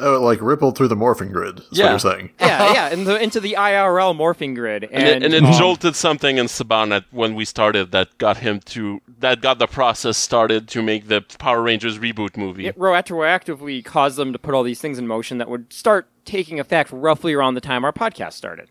Oh, 0.00 0.20
like 0.20 0.40
rippled 0.40 0.76
through 0.76 0.88
the 0.88 0.96
morphing 0.96 1.32
grid. 1.32 1.60
Is 1.60 1.66
Yeah. 1.78 1.84
what 1.84 1.90
you're 1.90 2.12
saying. 2.12 2.30
yeah, 2.40 2.72
yeah, 2.74 2.88
in 2.90 3.04
the, 3.04 3.20
into 3.22 3.40
the 3.40 3.56
IRL 3.58 4.16
morphing 4.16 4.54
grid, 4.54 4.84
and, 4.84 4.92
and, 4.94 5.06
it, 5.06 5.22
and 5.22 5.34
it 5.34 5.42
um, 5.44 5.52
jolted 5.58 5.96
something 5.96 6.38
in 6.38 6.46
Saban 6.46 6.94
at, 6.94 7.04
when 7.10 7.34
we 7.34 7.44
started 7.44 7.92
that 7.92 8.16
got 8.18 8.38
him 8.38 8.60
to 8.66 9.00
that 9.18 9.40
got 9.40 9.58
the 9.58 9.66
process 9.66 10.16
started 10.18 10.68
to 10.68 10.82
make 10.82 11.08
the 11.08 11.22
Power 11.38 11.62
Rangers 11.62 11.98
reboot 11.98 12.36
movie. 12.36 12.66
it 12.66 12.78
retroactively 12.78 13.84
caused 13.84 14.16
them 14.18 14.32
to 14.32 14.38
put 14.38 14.54
all 14.54 14.62
these 14.62 14.80
things 14.80 14.98
in 14.98 15.06
motion 15.06 15.38
that 15.38 15.48
would 15.48 15.72
start 15.72 16.08
taking 16.24 16.60
effect 16.60 16.90
roughly 16.92 17.32
around 17.32 17.54
the 17.54 17.60
time 17.60 17.84
our 17.84 17.92
podcast 17.92 18.32
started. 18.34 18.68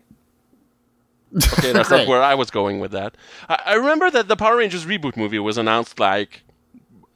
Okay, 1.58 1.72
that's 1.72 1.90
not 1.90 2.06
where 2.06 2.22
I 2.22 2.34
was 2.34 2.50
going 2.50 2.78
with 2.78 2.92
that. 2.92 3.16
I, 3.48 3.60
I 3.66 3.74
remember 3.74 4.10
that 4.10 4.28
the 4.28 4.36
Power 4.36 4.56
Rangers 4.58 4.86
reboot 4.86 5.16
movie 5.16 5.38
was 5.38 5.58
announced 5.58 5.98
like 5.98 6.42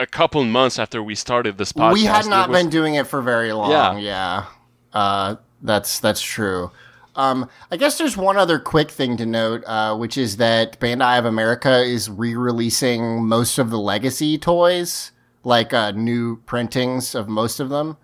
a 0.00 0.06
couple 0.06 0.42
months 0.44 0.78
after 0.78 1.02
we 1.02 1.14
started 1.14 1.58
this 1.58 1.72
podcast. 1.72 1.92
we 1.92 2.04
had 2.04 2.26
not 2.26 2.48
was- 2.48 2.58
been 2.58 2.70
doing 2.70 2.94
it 2.94 3.06
for 3.06 3.20
very 3.22 3.52
long. 3.52 3.70
Yeah. 3.70 3.96
Yeah, 3.98 4.44
Uh, 4.92 5.36
that's 5.62 6.00
that's 6.00 6.20
true. 6.22 6.70
Um, 7.16 7.48
I 7.70 7.76
guess 7.76 7.98
there's 7.98 8.16
one 8.16 8.36
other 8.36 8.58
quick 8.58 8.90
thing 8.90 9.16
to 9.18 9.26
note, 9.26 9.62
uh, 9.66 9.94
which 9.96 10.16
is 10.16 10.36
that 10.38 10.80
Bandai 10.80 11.18
of 11.18 11.24
America 11.24 11.82
is 11.82 12.08
re-releasing 12.08 13.26
most 13.26 13.58
of 13.58 13.70
the 13.70 13.78
legacy 13.78 14.38
toys, 14.38 15.12
like 15.44 15.72
uh, 15.74 15.90
new 15.90 16.36
printings 16.46 17.14
of 17.14 17.28
most 17.28 17.60
of 17.60 17.68
them. 17.68 17.96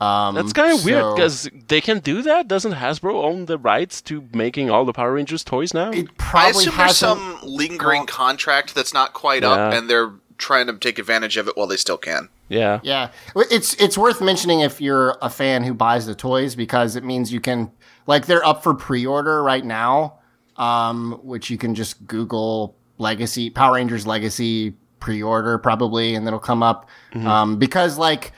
Um, 0.00 0.34
That's 0.34 0.52
kind 0.52 0.78
of 0.78 0.84
weird 0.84 1.16
because 1.16 1.48
they 1.68 1.80
can 1.80 2.00
do 2.00 2.20
that. 2.22 2.48
Doesn't 2.48 2.74
Hasbro 2.74 3.14
own 3.24 3.46
the 3.46 3.56
rights 3.58 4.00
to 4.02 4.28
making 4.34 4.70
all 4.70 4.84
the 4.84 4.92
Power 4.92 5.14
Rangers 5.14 5.42
toys 5.42 5.72
now? 5.72 5.90
it 5.90 6.06
I 6.08 6.12
probably 6.18 6.50
assume 6.64 6.76
there's 6.76 7.00
hasn't. 7.00 7.18
some 7.18 7.38
lingering 7.42 8.00
gone- 8.02 8.06
contract 8.06 8.74
that's 8.74 8.92
not 8.92 9.12
quite 9.14 9.42
up, 9.42 9.72
and 9.72 9.88
they're 9.88 10.12
trying 10.38 10.66
to 10.66 10.76
take 10.78 10.98
advantage 10.98 11.36
of 11.36 11.48
it 11.48 11.56
while 11.56 11.66
they 11.66 11.76
still 11.76 11.96
can. 11.98 12.28
yeah. 12.48 12.80
Yeah, 12.82 13.10
it's 13.34 13.74
it's 13.74 13.96
worth 13.98 14.20
mentioning 14.20 14.60
if 14.60 14.80
you're 14.80 15.16
a 15.22 15.30
fan 15.30 15.64
who 15.64 15.74
buys 15.74 16.06
the 16.06 16.14
toys 16.14 16.54
because 16.54 16.96
it 16.96 17.04
means 17.04 17.32
you 17.32 17.40
can 17.40 17.70
like 18.06 18.26
they're 18.26 18.44
up 18.44 18.62
for 18.62 18.74
pre-order 18.74 19.42
right 19.42 19.64
now, 19.64 20.18
um, 20.56 21.20
which 21.22 21.50
you 21.50 21.58
can 21.58 21.74
just 21.74 22.06
Google 22.06 22.76
Legacy 22.98 23.50
Power 23.50 23.74
Rangers 23.74 24.06
Legacy 24.06 24.74
pre-order 25.00 25.58
probably, 25.58 26.14
and 26.14 26.26
it'll 26.26 26.38
come 26.38 26.62
up. 26.62 26.88
Um, 27.14 27.58
because 27.58 27.98
like 27.98 28.32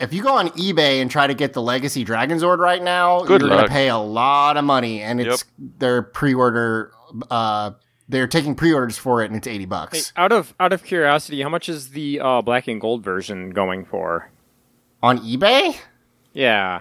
if 0.00 0.12
you 0.12 0.22
go 0.22 0.34
on 0.34 0.48
eBay 0.50 1.00
and 1.00 1.10
try 1.10 1.26
to 1.26 1.34
get 1.34 1.52
the 1.52 1.62
Legacy 1.62 2.04
Dragon 2.04 2.38
Zord 2.38 2.58
right 2.58 2.82
now, 2.82 3.22
Good 3.22 3.40
you're 3.40 3.50
gonna 3.50 3.68
pay 3.68 3.88
a 3.88 3.96
lot 3.96 4.56
of 4.56 4.64
money, 4.64 5.02
and 5.02 5.20
it's 5.20 5.44
their 5.78 6.02
pre-order. 6.02 6.92
Uh, 7.30 7.72
they're 8.08 8.26
taking 8.26 8.54
pre-orders 8.54 8.98
for 8.98 9.22
it, 9.22 9.26
and 9.26 9.36
it's 9.36 9.46
eighty 9.46 9.66
bucks 9.66 10.12
Out 10.16 10.32
of 10.32 10.54
out 10.60 10.72
of 10.72 10.84
curiosity, 10.84 11.42
how 11.42 11.48
much 11.48 11.68
is 11.68 11.90
the 11.90 12.20
uh, 12.20 12.42
black 12.42 12.68
and 12.68 12.80
gold 12.80 13.02
version 13.04 13.50
going 13.50 13.84
for? 13.84 14.30
on 15.04 15.18
eBay. 15.18 15.76
Yeah, 16.32 16.80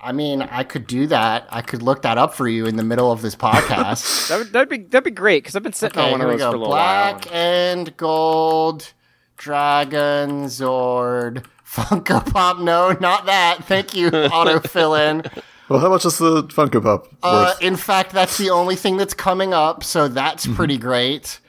I 0.00 0.12
mean, 0.12 0.42
I 0.42 0.62
could 0.62 0.86
do 0.86 1.08
that. 1.08 1.48
I 1.50 1.60
could 1.60 1.82
look 1.82 2.02
that 2.02 2.18
up 2.18 2.34
for 2.34 2.46
you 2.46 2.66
in 2.66 2.76
the 2.76 2.84
middle 2.84 3.10
of 3.10 3.20
this 3.20 3.34
podcast. 3.34 4.28
that 4.28 4.38
would 4.38 4.52
that'd 4.52 4.68
be 4.68 4.78
that'd 4.78 5.02
be 5.02 5.10
great 5.10 5.42
because 5.42 5.56
I've 5.56 5.62
been 5.62 5.72
sitting 5.72 5.98
okay, 5.98 6.12
on 6.12 6.18
one 6.18 6.20
of 6.20 6.28
those 6.28 6.40
for 6.40 6.48
a 6.48 6.52
go. 6.52 6.58
little 6.58 6.70
while. 6.70 7.12
Black 7.14 7.34
and 7.34 7.96
gold 7.96 8.92
dragon 9.36 10.44
zord 10.44 11.44
Funko 11.66 12.24
Pop. 12.32 12.58
No, 12.58 12.92
not 13.00 13.26
that. 13.26 13.64
Thank 13.64 13.94
you. 13.94 14.08
Auto 14.12 14.60
fill 14.60 14.94
in. 14.94 15.24
Well, 15.68 15.80
how 15.80 15.88
much 15.88 16.04
is 16.04 16.18
the 16.18 16.44
Funko 16.44 16.82
Pop 16.82 17.08
Uh, 17.22 17.54
in 17.60 17.76
fact, 17.76 18.12
that's 18.12 18.36
the 18.38 18.50
only 18.50 18.76
thing 18.76 18.96
that's 18.96 19.14
coming 19.14 19.54
up, 19.54 19.82
so 19.82 20.08
that's 20.08 20.44
Mm-hmm. 20.44 20.56
pretty 20.56 20.78
great. 20.78 21.40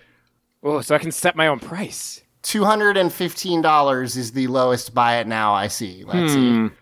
Oh, 0.64 0.82
so 0.82 0.96
I 0.96 0.98
can 1.00 1.12
set 1.12 1.36
my 1.36 1.48
own 1.48 1.60
price. 1.60 2.22
Two 2.42 2.64
hundred 2.64 2.96
and 2.98 3.12
fifteen 3.12 3.62
dollars 3.62 4.16
is 4.16 4.32
the 4.32 4.48
lowest 4.48 4.94
buy 4.94 5.18
it 5.18 5.28
now. 5.28 5.54
I 5.54 5.68
see. 5.68 6.04
Let's 6.06 6.34
Hmm. 6.34 6.68
see. 6.68 6.74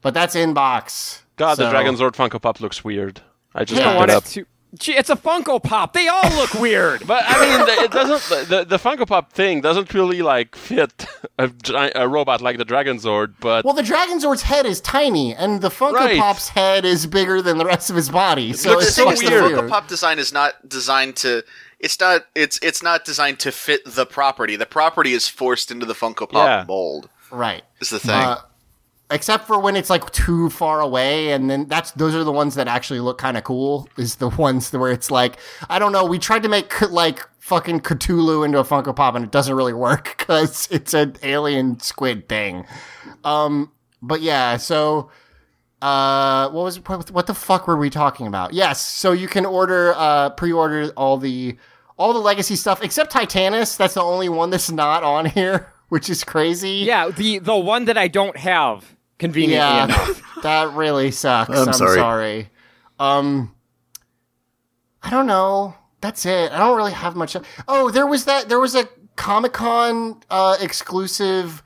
But 0.00 0.14
that's 0.14 0.34
in 0.34 0.52
box. 0.52 1.22
God, 1.36 1.56
the 1.58 1.64
So- 1.66 1.70
Dragon 1.70 1.94
Zord 1.96 2.12
Funko 2.12 2.40
Pop 2.42 2.60
looks 2.60 2.84
weird. 2.84 3.20
I 3.54 3.64
just 3.64 3.80
Yeah, 3.80 3.88
looked 3.88 3.98
what 4.00 4.10
it 4.10 4.16
up. 4.16 4.24
to. 4.24 4.44
Gee, 4.78 4.92
it's 4.96 5.10
a 5.10 5.16
Funko 5.16 5.62
Pop. 5.62 5.92
They 5.92 6.08
all 6.08 6.30
look 6.36 6.54
weird. 6.54 7.06
But 7.06 7.24
I 7.26 7.40
mean, 7.40 7.66
the- 7.66 7.82
it 7.84 7.90
doesn't. 7.90 8.48
The, 8.48 8.64
the 8.64 8.78
Funko 8.78 9.06
Pop 9.06 9.32
thing 9.32 9.60
doesn't 9.60 9.92
really 9.92 10.22
like 10.22 10.56
fit 10.56 11.06
a, 11.38 11.48
gi- 11.48 11.92
a 11.94 12.08
robot 12.08 12.40
like 12.40 12.56
the 12.56 12.64
Dragon 12.64 12.96
Zord. 12.96 13.34
But 13.40 13.64
Well, 13.66 13.74
the 13.74 13.82
Dragon 13.82 14.18
Zord's 14.18 14.42
head 14.42 14.64
is 14.64 14.80
tiny, 14.80 15.34
and 15.34 15.60
the 15.60 15.68
Funko 15.68 15.92
Right. 15.94 16.18
Pop's 16.18 16.48
head 16.48 16.84
is 16.86 17.06
bigger 17.06 17.42
than 17.42 17.58
the 17.58 17.66
rest 17.66 17.90
of 17.90 17.96
his 17.96 18.08
body. 18.08 18.54
So 18.54 18.70
but 18.74 18.80
the 18.80 18.86
it's 18.86 18.96
thing 18.96 19.04
so 19.06 19.12
is, 19.12 19.20
the. 19.20 19.26
Funko 19.26 19.68
Pop 19.68 19.88
design 19.88 20.18
is 20.18 20.32
not 20.32 20.66
designed 20.68 21.16
to. 21.16 21.42
It's 21.78 21.98
not. 22.00 22.26
It's 22.34 22.58
it's 22.62 22.82
not 22.82 23.04
designed 23.04 23.40
to 23.40 23.52
fit 23.52 23.82
the 23.84 24.06
property. 24.06 24.56
The 24.56 24.66
property 24.66 25.12
is 25.12 25.28
forced 25.28 25.70
into 25.70 25.84
the 25.84 25.94
Funko 25.94 26.28
Pop 26.30 26.46
Yeah. 26.46 26.64
mold. 26.66 27.10
Right. 27.30 27.62
Is 27.80 27.90
the 27.90 27.98
thing. 27.98 28.14
Uh, 28.14 28.38
except 29.12 29.46
for 29.46 29.58
when 29.58 29.76
it's 29.76 29.90
like 29.90 30.10
too 30.12 30.50
far 30.50 30.80
away, 30.80 31.32
and 31.32 31.48
then 31.48 31.66
that's 31.66 31.92
those 31.92 32.14
are 32.14 32.24
the 32.24 32.32
ones 32.32 32.54
that 32.56 32.66
actually 32.68 33.00
look 33.00 33.18
kind 33.18 33.36
of 33.36 33.44
cool. 33.44 33.88
Is 33.96 34.16
the 34.16 34.28
ones 34.46 34.72
where 34.72 34.90
it's 34.90 35.10
like 35.10 35.36
I 35.68 35.78
don't 35.78 35.92
know. 35.92 36.04
We 36.04 36.18
tried 36.18 36.42
to 36.42 36.48
make 36.48 36.90
like 36.90 37.20
fucking 37.38 37.80
Cthulhu 37.80 38.44
into 38.44 38.58
a 38.58 38.64
Funko 38.64 38.94
Pop, 38.94 39.14
and 39.14 39.24
it 39.24 39.30
doesn't 39.30 39.54
really 39.54 39.72
work 39.88 40.16
because 40.18 40.68
it's 40.70 40.94
an 40.94 41.16
alien 41.22 41.78
squid 41.80 42.28
thing. 42.28 42.66
Um, 43.24 43.72
but 44.00 44.20
yeah, 44.22 44.56
so. 44.56 45.10
Uh, 45.80 46.48
what 46.50 46.62
was 46.62 46.76
what, 47.10 47.26
the 47.26 47.34
fuck 47.34 47.66
were 47.66 47.76
we 47.76 47.90
talking 47.90 48.28
about? 48.28 48.52
Yes, 48.52 48.80
so 48.80 49.10
you 49.10 49.26
can 49.26 49.44
order 49.44 49.92
uh 49.96 50.30
pre-order 50.30 50.92
all 50.96 51.18
the 51.18 51.56
all 51.96 52.12
the 52.12 52.20
legacy 52.20 52.54
stuff 52.54 52.84
except 52.84 53.12
Titanus. 53.12 53.76
That's 53.76 53.94
the 53.94 54.02
only 54.02 54.28
one 54.28 54.50
that's 54.50 54.70
not 54.70 55.02
on 55.02 55.26
here, 55.38 55.72
which 55.88 56.08
is 56.08 56.22
crazy. 56.24 56.84
yeah, 56.86 57.08
the 57.10 57.40
the 57.40 57.56
one 57.56 57.86
that 57.86 57.98
I 57.98 58.06
don't 58.06 58.36
have 58.36 58.96
conveniently 59.22 59.56
Yeah, 59.56 59.84
enough. 59.84 60.22
that 60.42 60.72
really 60.74 61.10
sucks. 61.10 61.50
I'm 61.50 61.68
I'm, 61.68 61.74
sorry. 61.74 61.96
sorry. 61.96 62.50
Um, 62.98 63.54
I 65.02 65.10
don't 65.10 65.26
know. 65.26 65.74
That's 66.00 66.26
it. 66.26 66.52
I 66.52 66.58
don't 66.58 66.76
really 66.76 66.92
have 66.92 67.14
much. 67.16 67.36
Oh, 67.68 67.90
there 67.90 68.06
was 68.06 68.24
that. 68.26 68.48
There 68.48 68.58
was 68.60 68.74
a 68.74 68.88
Comic 69.16 69.52
Con 69.52 70.20
uh, 70.30 70.56
exclusive 70.60 71.62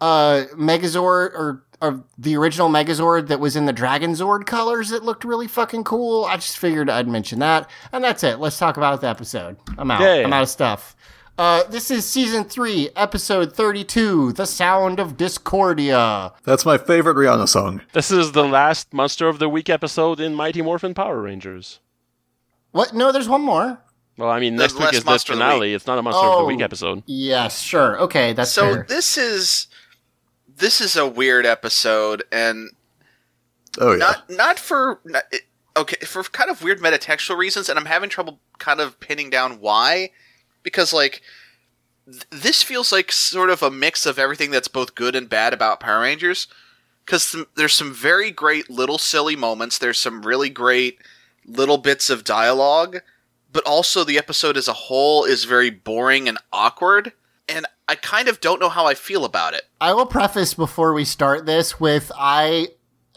uh, 0.00 0.44
Megazord 0.54 1.32
or, 1.34 1.64
or 1.80 2.04
the 2.18 2.36
original 2.36 2.68
Megazord 2.68 3.28
that 3.28 3.40
was 3.40 3.56
in 3.56 3.64
the 3.66 3.72
Dragon 3.72 4.12
Zord 4.12 4.46
colors 4.46 4.90
that 4.90 5.04
looked 5.04 5.24
really 5.24 5.46
fucking 5.48 5.84
cool. 5.84 6.24
I 6.26 6.36
just 6.36 6.58
figured 6.58 6.90
I'd 6.90 7.08
mention 7.08 7.38
that, 7.38 7.70
and 7.92 8.04
that's 8.04 8.22
it. 8.24 8.38
Let's 8.38 8.58
talk 8.58 8.76
about 8.76 9.00
the 9.00 9.08
episode. 9.08 9.56
I'm 9.78 9.90
out. 9.90 10.00
Yay. 10.00 10.24
I'm 10.24 10.32
out 10.32 10.42
of 10.42 10.48
stuff. 10.50 10.94
Uh, 11.38 11.62
this 11.68 11.88
is 11.88 12.04
season 12.04 12.42
three, 12.44 12.90
episode 12.96 13.54
thirty-two, 13.54 14.32
"The 14.32 14.44
Sound 14.44 14.98
of 14.98 15.16
Discordia." 15.16 16.32
That's 16.42 16.66
my 16.66 16.76
favorite 16.78 17.14
Rihanna 17.16 17.48
song. 17.48 17.80
This 17.92 18.10
is 18.10 18.32
the 18.32 18.44
last 18.44 18.92
Monster 18.92 19.28
of 19.28 19.38
the 19.38 19.48
Week 19.48 19.70
episode 19.70 20.18
in 20.18 20.34
Mighty 20.34 20.62
Morphin 20.62 20.94
Power 20.94 21.22
Rangers. 21.22 21.78
What? 22.72 22.92
No, 22.92 23.12
there's 23.12 23.28
one 23.28 23.42
more. 23.42 23.78
Well, 24.16 24.30
I 24.30 24.40
mean, 24.40 24.56
The 24.56 24.64
next 24.64 24.74
week 24.80 24.92
is 24.94 25.04
the 25.04 25.10
Monster 25.10 25.34
the 25.34 25.38
finale. 25.38 25.74
It's 25.74 25.86
not 25.86 25.96
a 25.98 26.02
Monster 26.02 26.26
of 26.26 26.32
the 26.32 26.38
Oh. 26.38 26.46
Week 26.46 26.60
episode. 26.60 27.04
Yes, 27.06 27.60
sure. 27.62 28.00
Okay, 28.00 28.32
that's 28.32 28.50
so 28.50 28.74
fair. 28.74 28.86
this 28.88 29.16
is 29.16 29.68
this 30.56 30.80
is 30.80 30.96
a 30.96 31.06
weird 31.06 31.46
episode, 31.46 32.24
and 32.32 32.70
Oh 33.80 33.92
yeah. 33.92 33.98
not 33.98 34.28
not 34.30 34.58
for 34.58 34.98
not, 35.04 35.22
okay 35.76 36.04
for 36.04 36.24
kind 36.24 36.50
of 36.50 36.64
weird 36.64 36.80
metatextual 36.80 37.36
reasons, 37.38 37.68
and 37.68 37.78
I'm 37.78 37.86
having 37.86 38.10
trouble 38.10 38.40
kind 38.58 38.80
of 38.80 38.98
pinning 38.98 39.30
down 39.30 39.60
why, 39.60 40.10
because 40.62 40.92
like 40.92 41.22
th- 42.06 42.26
this 42.30 42.62
feels 42.62 42.92
like 42.92 43.12
sort 43.12 43.50
of 43.50 43.62
a 43.62 43.70
mix 43.70 44.06
of 44.06 44.18
everything 44.18 44.50
that's 44.50 44.68
both 44.68 44.94
good 44.94 45.14
and 45.14 45.28
bad 45.28 45.52
about 45.52 45.80
Power 45.80 46.02
Rangers. 46.02 46.46
Because 47.04 47.36
there's 47.56 47.72
some 47.72 47.94
very 47.94 48.30
great 48.30 48.68
little 48.68 48.98
silly 48.98 49.34
moments. 49.34 49.78
There's 49.78 49.98
some 49.98 50.22
really 50.22 50.50
great 50.50 50.98
little 51.46 51.78
bits 51.78 52.10
of 52.10 52.22
dialogue, 52.22 52.98
but 53.50 53.66
also 53.66 54.04
the 54.04 54.18
episode 54.18 54.58
as 54.58 54.68
a 54.68 54.74
whole 54.74 55.24
is 55.24 55.44
very 55.44 55.70
boring 55.70 56.28
and 56.28 56.36
awkward. 56.52 57.12
And 57.48 57.66
I 57.88 57.94
kind 57.94 58.28
of 58.28 58.40
don't 58.40 58.60
know 58.60 58.68
how 58.68 58.84
I 58.84 58.92
feel 58.92 59.24
about 59.24 59.54
it. 59.54 59.62
I 59.80 59.94
will 59.94 60.04
preface 60.04 60.52
before 60.52 60.92
we 60.92 61.06
start 61.06 61.46
this 61.46 61.80
with 61.80 62.12
I 62.14 62.68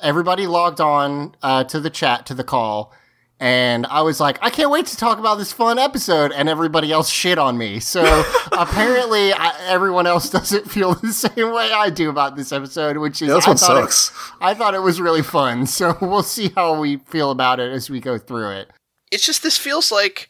everybody 0.02 0.48
logged 0.48 0.80
on 0.80 1.36
uh, 1.44 1.66
to 1.66 1.80
the 1.80 1.90
chat 1.90 2.26
to 2.28 2.34
the 2.34 2.44
call 2.46 2.94
and 3.42 3.86
I 3.88 4.04
was 4.04 4.20
like 4.22 4.38
I 4.42 4.50
can't 4.50 4.70
wait 4.70 4.86
to 4.86 4.96
talk 4.96 5.18
about 5.20 5.36
this 5.40 5.52
fun 5.52 5.78
episode 5.80 6.32
and 6.32 6.48
everybody 6.48 6.92
else 6.92 7.10
shit 7.10 7.38
on 7.38 7.58
me. 7.58 7.80
So 7.82 8.02
apparently 8.54 9.34
I, 9.34 9.54
everyone 9.68 10.08
else 10.08 10.30
doesn't 10.30 10.70
feel 10.72 10.94
the 11.02 11.12
same 11.12 11.52
way 11.52 11.72
I 11.74 11.90
do 11.90 12.10
about 12.10 12.36
this 12.38 12.52
episode, 12.52 12.98
which 12.98 13.22
is 13.22 13.28
Yeah, 13.30 13.36
this 13.36 13.46
I 13.48 13.50
one 13.50 13.58
thought 13.58 13.84
it- 13.84 13.92
sucks. 13.92 14.32
I 14.40 14.54
thought 14.54 14.76
it 14.76 14.82
was 14.84 15.02
really 15.02 15.24
fun. 15.24 15.66
So 15.82 15.98
we'll 16.02 16.24
see 16.24 16.50
how 16.56 16.80
we 16.80 16.98
feel 16.98 17.32
about 17.32 17.60
it 17.60 17.72
as 17.72 17.90
we 17.90 18.00
go 18.00 18.18
through 18.18 18.52
it. 18.52 18.70
it's 19.12 19.26
just 19.26 19.42
this 19.44 19.58
feels 19.58 19.92
like 19.92 20.30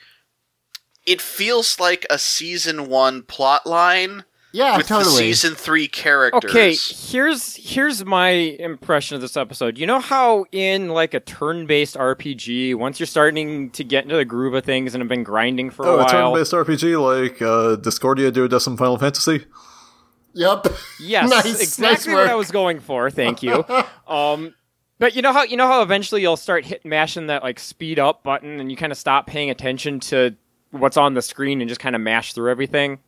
it 1.06 1.20
feels 1.22 1.80
like 1.80 2.06
a 2.10 2.18
season 2.18 2.88
one 2.88 3.24
plot 3.24 3.66
line 3.68 4.24
Yeah, 4.54 4.78
with 4.78 4.88
totally. 4.88 5.14
the 5.14 5.34
season 5.34 5.56
three 5.56 5.88
characters. 5.88 6.52
Okay, 6.52 6.76
here's 6.76 7.56
here's 7.56 8.04
my 8.04 8.30
impression 8.30 9.16
of 9.16 9.22
this 9.22 9.38
episode. 9.38 9.78
You 9.78 9.88
know 9.88 10.00
how 10.00 10.46
in 10.52 10.90
like 10.90 11.14
a 11.14 11.20
turn-based 11.22 11.96
RPG, 11.96 12.76
once 12.76 13.00
you're 13.00 13.08
starting 13.08 13.70
to 13.72 13.84
get 13.84 14.04
into 14.04 14.16
the 14.18 14.26
groove 14.26 14.54
of 14.54 14.66
things 14.66 14.94
and 14.94 15.02
have 15.02 15.08
been 15.10 15.24
grinding 15.24 15.70
for 15.70 15.86
Oh, 15.86 15.92
a 15.92 15.94
a 15.94 15.98
while, 16.00 16.08
turn-based 16.08 16.52
RPG 16.52 17.02
like 17.02 17.42
uh, 17.42 17.78
Dissidia 17.78 18.32
Duodecim 18.32 18.78
Final 18.78 18.98
Fantasy. 18.98 19.46
Yep. 20.34 20.68
Yes, 21.00 21.30
Nice, 21.46 21.62
exactly 21.62 22.14
nice 22.14 22.22
what 22.22 22.30
I 22.30 22.36
was 22.36 22.52
going 22.52 22.80
for. 22.80 23.10
Thank 23.10 23.44
you. 23.44 23.64
um, 24.08 24.54
but 25.00 25.16
you 25.16 25.22
know 25.22 25.34
how 25.34 25.44
you 25.44 25.58
know 25.58 25.68
how 25.68 25.82
eventually 25.82 26.22
you'll 26.22 26.38
start 26.38 26.66
hit 26.66 26.86
mashing 26.86 27.28
that 27.28 27.42
like 27.44 27.60
speed 27.60 28.00
up 28.00 28.24
button, 28.24 28.60
and 28.60 28.70
you 28.70 28.78
kind 28.78 28.92
of 28.92 28.98
stop 28.98 29.28
paying 29.28 29.50
attention 29.50 30.00
to 30.02 30.36
what's 30.72 30.98
on 30.98 31.14
the 31.14 31.22
screen 31.22 31.62
and 31.62 31.70
just 31.70 31.82
kind 31.82 31.96
of 31.96 32.02
mash 32.02 32.34
through 32.34 32.52
everything. 32.52 33.00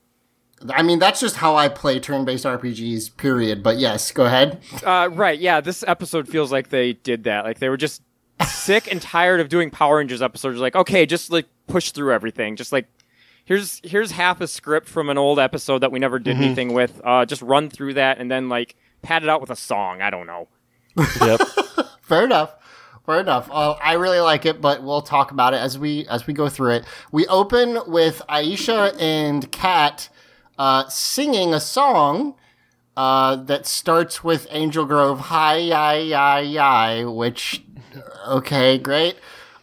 I 0.70 0.82
mean, 0.82 1.00
that's 1.00 1.20
just 1.20 1.38
how 1.38 1.56
I 1.56 1.70
play 1.70 2.00
turn-based 2.00 2.46
RPGs. 2.46 3.18
Period. 3.18 3.64
But 3.64 3.78
yes, 3.78 4.12
go 4.12 4.26
ahead. 4.26 4.62
Uh, 4.84 5.10
right? 5.12 5.40
Yeah, 5.40 5.62
this 5.62 5.84
episode 5.88 6.28
feels 6.28 6.52
like 6.52 6.70
they 6.70 6.94
did 6.94 7.24
that. 7.26 7.46
Like 7.46 7.60
they 7.60 7.70
were 7.70 7.78
just 7.78 8.02
sick 8.46 8.92
and 8.92 9.02
tired 9.02 9.40
of 9.40 9.50
doing 9.50 9.70
Power 9.70 9.98
Rangers 9.98 10.22
episodes. 10.22 10.60
Like, 10.60 10.76
okay, 10.76 11.06
just 11.06 11.32
like 11.32 11.48
push 11.68 11.92
through 11.92 12.14
everything. 12.14 12.56
Just 12.56 12.72
like 12.72 12.88
here's 13.46 13.82
here's 13.84 14.12
half 14.12 14.42
a 14.42 14.48
script 14.48 14.88
from 14.88 15.10
an 15.10 15.18
old 15.18 15.40
episode 15.40 15.80
that 15.80 15.92
we 15.92 16.00
never 16.00 16.20
did 16.20 16.38
anything 16.38 16.74
with. 16.74 17.02
Uh, 17.04 17.26
just 17.26 17.42
run 17.42 17.70
through 17.70 17.96
that 17.96 18.20
and 18.20 18.30
then 18.32 18.50
like 18.50 18.76
pad 19.02 19.24
it 19.24 19.30
out 19.30 19.42
with 19.42 19.50
a 19.50 19.56
song. 19.56 20.02
I 20.02 20.10
don't 20.10 20.28
know. 20.28 20.48
Yep. 21.22 21.42
Fair 22.02 22.26
enough. 22.26 22.56
Fair 23.06 23.20
enough. 23.20 23.50
Uh, 23.52 23.74
I 23.74 23.94
really 23.94 24.22
like 24.22 24.46
it, 24.46 24.62
but 24.62 24.82
we'll 24.82 25.02
talk 25.02 25.32
about 25.32 25.54
it 25.54 25.58
as 25.58 25.78
we 25.78 26.08
as 26.08 26.26
we 26.26 26.34
go 26.34 26.48
through 26.48 26.72
it. 26.72 26.86
We 27.12 27.28
open 27.28 27.80
with 27.88 28.22
Aisha 28.30 28.96
and 29.00 29.52
Kat 29.52 30.08
uh, 30.58 30.88
singing 30.88 31.54
a 31.54 31.60
song 31.60 32.36
uh, 32.96 33.36
that 33.36 33.66
starts 33.66 34.24
with 34.24 34.48
Angel 34.52 34.86
Grove 34.86 35.20
"Hi 35.22 35.56
Yi 35.58 36.14
Yi 36.14 36.58
Yi," 36.58 37.06
which 37.06 37.64
okay, 38.28 38.78
great. 38.78 39.16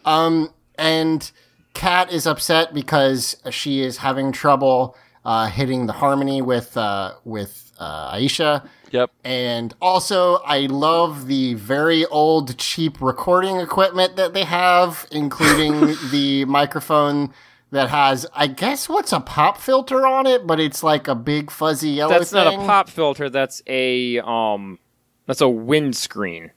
Um, 0.05 0.53
and 0.75 1.31
Kat 1.73 2.11
is 2.11 2.25
upset 2.25 2.73
because 2.73 3.37
she 3.49 3.81
is 3.81 3.97
having 3.97 4.31
trouble 4.31 4.95
uh, 5.23 5.47
hitting 5.47 5.85
the 5.85 5.93
harmony 5.93 6.41
with 6.41 6.75
uh, 6.75 7.13
with 7.23 7.71
uh, 7.79 8.15
Aisha. 8.15 8.67
Yep. 8.91 9.11
And 9.23 9.73
also, 9.81 10.35
I 10.45 10.65
love 10.65 11.27
the 11.27 11.53
very 11.53 12.05
old, 12.07 12.57
cheap 12.57 12.99
recording 13.01 13.57
equipment 13.57 14.17
that 14.17 14.33
they 14.33 14.43
have, 14.43 15.07
including 15.11 15.95
the 16.11 16.43
microphone 16.45 17.33
that 17.71 17.89
has, 17.89 18.25
I 18.33 18.47
guess, 18.47 18.87
what's 18.89 19.13
a 19.13 19.19
pop 19.19 19.57
filter 19.57 20.05
on 20.05 20.27
it, 20.27 20.45
but 20.45 20.59
it's 20.59 20.83
like 20.83 21.07
a 21.07 21.15
big 21.15 21.49
fuzzy 21.49 21.89
yellow 21.89 22.11
thing. 22.11 22.19
That's 22.19 22.33
not 22.33 22.53
a 22.53 22.57
pop 22.57 22.89
filter. 22.89 23.29
That's 23.29 23.61
a 23.67 24.19
um, 24.19 24.77
that's 25.25 25.41
a 25.41 25.49
windscreen. 25.49 26.51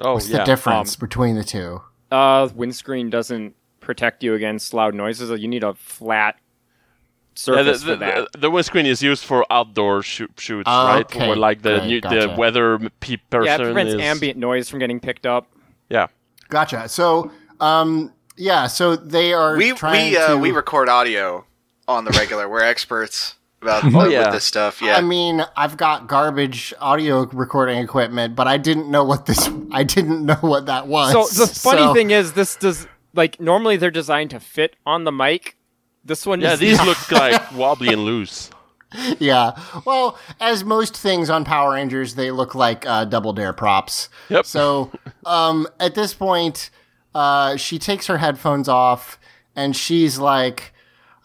Oh, 0.00 0.04
yeah. 0.04 0.12
What's 0.14 0.28
yeah. 0.28 0.38
the 0.38 0.44
difference 0.44 0.96
between 0.96 1.36
the 1.36 1.44
two? 1.44 1.82
Uh, 2.10 2.48
windscreen 2.54 3.10
doesn't 3.10 3.54
protect 3.80 4.22
you 4.24 4.34
against 4.34 4.74
loud 4.74 4.94
noises. 4.94 5.30
You 5.40 5.46
need 5.48 5.62
a 5.62 5.74
flat 5.74 6.36
Yeah, 6.36 7.62
the, 7.62 7.74
surface 7.74 7.80
the, 7.82 7.86
for 7.92 7.96
that. 7.96 8.32
the, 8.32 8.38
the 8.38 8.50
windscreen 8.50 8.86
is 8.86 9.02
used 9.02 9.24
for 9.24 9.46
outdoor 9.50 10.02
shoot, 10.02 10.32
shoots, 10.38 10.66
right? 10.66 11.00
Okay, 11.02 11.28
Where 11.28 11.36
like 11.36 11.62
the 11.62 11.78
great, 11.78 11.86
new, 11.86 12.00
gotcha. 12.00 12.26
the 12.28 12.34
weather 12.36 12.78
pe- 13.00 13.18
person 13.30 13.46
yeah, 13.46 13.54
it 13.56 13.72
prevents 13.72 13.94
is 13.94 14.00
ambient 14.00 14.38
noise 14.38 14.68
from 14.68 14.80
getting 14.80 14.98
picked 15.00 15.26
up. 15.26 15.46
yeah. 15.88 16.08
Gotcha. 16.48 16.88
So, 16.88 17.30
um, 17.60 18.12
yeah, 18.36 18.66
so 18.66 18.96
they 18.96 19.32
are 19.32 19.56
we 19.56 19.72
trying 19.72 20.10
we 20.12 20.16
uh, 20.16 20.28
to. 20.28 20.36
we 20.38 20.50
record 20.50 20.88
audio 20.88 21.44
on 21.88 22.04
the 22.04 22.10
regular. 22.12 22.48
We're 22.48 22.62
experts 22.62 23.34
about 23.62 23.84
Oh, 23.94 24.04
with 24.04 24.12
yeah. 24.12 24.30
this 24.30 24.44
stuff. 24.44 24.80
Yeah, 24.82 24.96
I 24.96 25.00
mean, 25.00 25.44
I've 25.56 25.76
got 25.76 26.06
garbage 26.06 26.74
audio 26.80 27.26
recording 27.32 27.78
equipment, 27.78 28.34
but 28.36 28.46
I 28.46 28.56
didn't 28.56 28.90
know 28.90 29.04
what 29.04 29.26
this. 29.26 29.48
I 29.70 29.82
didn't 29.84 30.24
know 30.24 30.36
what 30.40 30.66
that 30.66 30.86
was. 30.86 31.12
So 31.34 31.44
the 31.44 31.50
funny 31.52 31.78
So- 31.82 31.94
thing 31.94 32.10
is, 32.10 32.32
this 32.34 32.56
does 32.56 32.86
like 33.14 33.40
normally 33.40 33.76
they're 33.76 33.90
designed 33.90 34.30
to 34.30 34.40
fit 34.40 34.76
on 34.84 35.04
the 35.04 35.12
mic. 35.12 35.56
This 36.04 36.26
one, 36.26 36.40
Yeah, 36.42 36.52
is 36.54 36.58
these 36.58 36.76
not. 36.78 36.86
look 36.86 37.12
like 37.12 37.52
wobbly 37.52 37.88
and 37.88 38.04
loose. 38.04 38.50
yeah. 39.18 39.52
Well, 39.86 40.18
as 40.38 40.62
most 40.64 40.94
things 40.96 41.30
on 41.30 41.44
Power 41.44 41.72
Rangers, 41.72 42.14
they 42.14 42.30
look 42.30 42.54
like 42.54 42.84
uh, 42.86 43.06
Double 43.06 43.32
Dare 43.32 43.52
props. 43.54 44.08
Yep. 44.28 44.44
So, 44.44 44.92
um, 45.24 45.66
at 45.80 45.94
this 45.94 46.12
point, 46.12 46.68
uh, 47.14 47.56
she 47.56 47.78
takes 47.78 48.06
her 48.06 48.18
headphones 48.18 48.68
off 48.68 49.18
and 49.54 49.76
she's 49.76 50.18
like, 50.18 50.72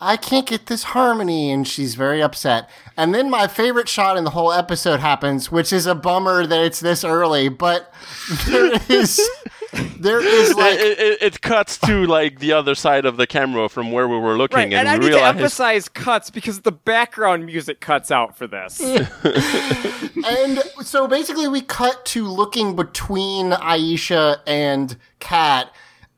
I 0.02 0.16
can't 0.16 0.48
get 0.48 0.68
this 0.68 0.84
harmony, 0.84 1.52
and 1.52 1.68
she's 1.68 1.96
very 1.96 2.22
upset. 2.24 2.70
And 2.96 3.14
then 3.14 3.30
my 3.30 3.48
favorite 3.48 3.90
shot 3.90 4.16
in 4.16 4.24
the 4.24 4.30
whole 4.30 4.54
episode 4.54 5.02
happens, 5.02 5.52
which 5.52 5.74
is 5.74 5.86
a 5.86 5.94
bummer 5.94 6.46
that 6.46 6.64
it's 6.64 6.80
this 6.80 7.04
early, 7.04 7.50
but 7.50 7.94
there 8.48 8.80
is 8.88 9.20
there 10.00 10.22
is 10.22 10.56
like 10.56 10.80
it, 10.80 11.00
it, 11.00 11.22
it 11.22 11.42
cuts 11.42 11.78
to 11.80 12.06
like 12.06 12.40
the 12.40 12.54
other 12.54 12.76
side 12.76 13.06
of 13.06 13.18
the 13.18 13.28
camera 13.28 13.68
from 13.68 13.92
where 13.92 14.08
we 14.08 14.18
were 14.18 14.38
looking, 14.38 14.58
right, 14.58 14.74
and 14.74 14.88
I 14.88 14.98
we 14.98 15.06
need 15.06 15.12
to 15.12 15.24
emphasize 15.24 15.90
cuts 15.90 16.30
because 16.30 16.62
the 16.62 16.72
background 16.72 17.46
music 17.46 17.82
cuts 17.82 18.10
out 18.10 18.38
for 18.38 18.48
this. 18.48 18.80
and 20.26 20.60
so 20.82 21.10
basically 21.10 21.50
we 21.50 21.62
cut 21.62 22.06
to 22.08 22.26
looking 22.26 22.74
between 22.78 23.52
Aisha 23.52 24.38
and 24.48 24.96
Kat 25.20 25.72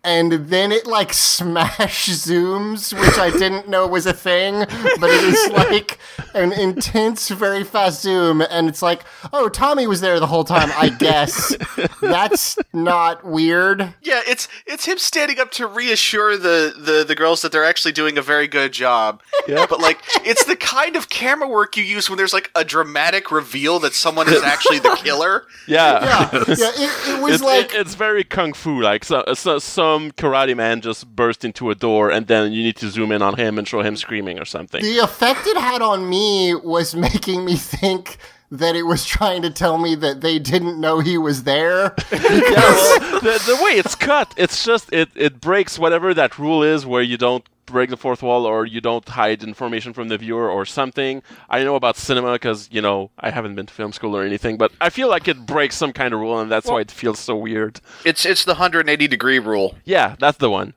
and 0.04 0.32
then 0.50 0.72
it 0.72 0.88
like 0.88 1.14
smash 1.14 2.10
zooms 2.10 2.92
which 3.00 3.18
I 3.20 3.30
didn't 3.32 3.68
know 3.70 3.86
was 3.88 4.06
a 4.06 4.14
thing 4.14 4.60
but 5.00 5.10
it 5.10 5.24
is 5.24 5.50
like 5.54 6.00
an 6.34 6.52
intense 6.54 7.30
very 7.30 7.64
fast 7.64 8.02
zoom 8.02 8.42
and 8.42 8.68
it's 8.68 8.82
like 8.82 9.04
oh 9.32 9.48
Tommy 9.50 9.86
was 9.88 10.02
there 10.02 10.20
the 10.20 10.28
whole 10.28 10.44
time 10.44 10.70
I 10.76 10.90
guess 10.90 11.56
that's 12.02 12.58
not 12.74 13.24
weird 13.26 13.94
yeah. 14.02 14.22
It's 14.28 14.48
it's 14.66 14.86
him 14.86 14.98
standing 14.98 15.40
up 15.40 15.52
to 15.52 15.68
reassure 15.68 16.38
the, 16.38 16.74
the 16.78 17.04
the 17.08 17.16
girls 17.16 17.42
that 17.42 17.52
they're 17.52 17.64
actually 17.66 17.92
doing 17.92 18.18
a 18.18 18.22
very 18.22 18.48
good 18.48 18.72
job. 18.72 19.22
Yeah, 19.48 19.66
but 19.70 19.80
like 19.80 20.00
it's 20.26 20.46
the 20.46 20.56
kind 20.56 20.96
of 20.96 21.10
camera 21.10 21.48
work 21.48 21.76
you 21.78 21.84
use 21.84 22.10
when 22.10 22.18
there's 22.18 22.34
like 22.34 22.50
a 22.56 22.64
dramatic 22.64 23.32
reveal 23.32 23.80
that 23.80 23.94
someone 23.94 24.28
is 24.32 24.42
actually 24.44 24.80
the 24.80 24.96
killer. 25.02 25.46
yeah, 25.68 26.04
yeah 26.04 26.44
yeah 26.48 26.72
it, 26.76 27.10
it 27.18 27.22
was 27.22 27.36
It's, 27.36 27.44
like 27.44 27.74
it- 27.74 27.82
it's 27.82 27.96
very 27.96 28.24
kung 28.24 28.54
fu. 28.54 28.82
Like 28.82 29.04
so, 29.04 29.24
so, 29.34 29.60
some 29.60 29.91
karate 30.12 30.56
man 30.56 30.80
just 30.80 31.14
burst 31.14 31.44
into 31.44 31.70
a 31.70 31.76
door, 31.76 32.10
and 32.10 32.28
then 32.28 32.54
you 32.54 32.64
need 32.64 32.78
to 32.78 32.90
zoom 32.90 33.12
in 33.12 33.22
on 33.22 33.36
him 33.38 33.58
and 33.58 33.68
show 33.68 33.82
him 33.82 33.98
screaming 33.98 34.40
or 34.40 34.46
something. 34.46 34.82
The 34.82 35.00
effect 35.00 35.46
it 35.46 35.58
had 35.58 35.82
on 35.82 36.10
me 36.10 36.56
was 36.56 36.96
making 37.10 37.44
me 37.44 37.56
think 37.56 38.18
that 38.52 38.76
it 38.76 38.84
was 38.84 39.06
trying 39.06 39.42
to 39.42 39.50
tell 39.50 39.78
me 39.78 39.96
that 39.96 40.22
they 40.22 40.38
didn't 40.38 40.80
know 40.80 41.00
he 41.00 41.18
was 41.18 41.44
there. 41.44 41.96
yeah, 42.12 42.20
well, 42.20 43.20
the, 43.22 43.44
the 43.46 43.64
way 43.64 43.72
it's 43.72 43.96
cut, 43.96 44.34
it's 44.38 44.66
just 44.66 44.92
it 44.92 45.10
it 45.16 45.40
breaks 45.40 45.78
whatever 45.78 46.14
that 46.14 46.38
rule 46.38 46.64
is 46.64 46.86
where 46.86 47.02
you 47.02 47.18
don't 47.18 47.46
break 47.66 47.90
the 47.90 47.98
fourth 47.98 48.22
wall 48.24 48.46
or 48.46 48.66
you 48.66 48.82
don't 48.82 49.08
hide 49.08 49.44
information 49.44 49.94
from 49.94 50.08
the 50.10 50.18
viewer 50.18 50.50
or 50.50 50.66
something. 50.66 51.22
I 51.50 51.64
know 51.64 51.76
about 51.76 51.96
cinema 51.98 52.34
because 52.34 52.68
you 52.72 52.82
know 52.82 53.12
I 53.20 53.30
haven't 53.30 53.56
been 53.56 53.66
to 53.68 53.74
film 53.74 53.94
school 53.94 54.16
or 54.16 54.24
anything, 54.24 54.58
but 54.58 54.72
I 54.82 54.90
feel 54.90 55.10
like 55.10 55.28
it 55.28 55.46
breaks 55.46 55.76
some 55.76 55.94
kind 55.94 56.14
of 56.14 56.20
rule, 56.20 56.40
and 56.40 56.52
that's 56.52 56.68
why 56.68 56.82
it 56.82 56.92
feels 56.92 57.20
so 57.20 57.36
weird. 57.36 57.80
It's 58.06 58.26
it's 58.26 58.44
the 58.46 58.54
180 58.54 59.08
degree 59.08 59.40
rule. 59.40 59.76
Yeah, 59.86 60.16
that's 60.20 60.38
the 60.38 60.50
one. 60.50 60.74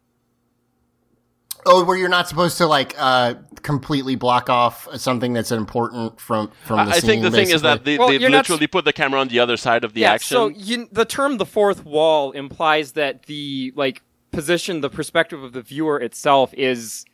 oh, 1.66 1.83
where 1.85 1.97
you're 1.97 2.09
not 2.11 2.29
supposed 2.29 2.59
to 2.59 2.66
like 2.66 2.94
uh, 2.99 3.35
completely 3.62 4.16
block 4.16 4.51
off 4.51 4.87
something 4.97 5.33
that's 5.33 5.51
important 5.51 6.20
from 6.20 6.51
from 6.64 6.77
the 6.87 6.92
I 6.92 6.99
scene. 6.99 7.09
think 7.11 7.23
the 7.23 7.31
thing 7.31 7.51
is 7.51 7.62
that 7.62 7.85
they, 7.85 7.97
Well, 7.99 8.09
they 8.09 8.18
you're 8.18 8.29
not 8.31 8.44
s- 8.44 8.51
literally 8.51 8.66
put 8.66 8.85
the 8.85 8.92
camera 8.92 9.20
on 9.20 9.29
the 9.29 9.38
other 9.40 9.57
side 9.57 9.85
of 9.85 9.94
the 9.94 10.03
yeah, 10.03 10.12
action. 10.12 10.35
So 10.35 10.49
you, 10.49 10.88
the 10.92 11.05
term 11.07 11.38
"the 11.38 11.47
fourth 11.47 11.85
wall" 11.85 12.33
implies 12.33 12.92
that 12.92 13.23
the 13.25 13.73
like 13.75 14.03
position, 14.35 14.81
the 14.81 14.90
perspective 14.90 15.42
of 15.42 15.53
the 15.53 15.62
viewer 15.62 15.99
itself 16.01 16.53
is 16.55 17.05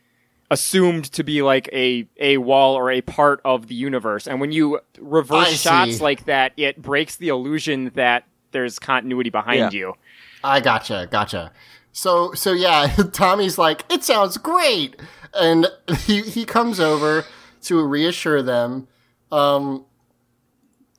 assumed 0.50 1.04
to 1.12 1.22
be 1.22 1.42
like 1.42 1.68
a 1.72 2.09
a 2.18 2.38
wall 2.38 2.74
or 2.74 2.90
a 2.90 3.00
part 3.02 3.40
of 3.44 3.68
the 3.68 3.74
universe, 3.74 4.26
and 4.26 4.40
when 4.40 4.50
you 4.52 4.80
reverse 4.98 5.48
I 5.48 5.52
shots 5.52 5.96
see. 5.98 6.02
like 6.02 6.24
that, 6.24 6.52
it 6.56 6.80
breaks 6.83 7.16
the 7.16 7.28
illusion 7.28 7.92
that 7.94 8.24
there's 8.52 8.78
continuity 8.80 9.30
behind 9.30 9.72
Yeah. 9.72 9.78
you. 9.78 9.94
I 10.42 10.61
gotcha, 10.61 11.06
gotcha. 11.11 11.52
So 11.92 12.33
so 12.35 12.52
yeah, 12.52 12.88
Tommy's 13.12 13.59
like, 13.59 13.85
it 13.92 14.02
sounds 14.02 14.38
great, 14.38 14.96
and 15.35 15.68
he 16.06 16.22
he 16.22 16.44
comes 16.44 16.80
over 16.80 17.24
to 17.62 17.85
reassure 17.85 18.42
them. 18.42 18.88
Um, 19.30 19.85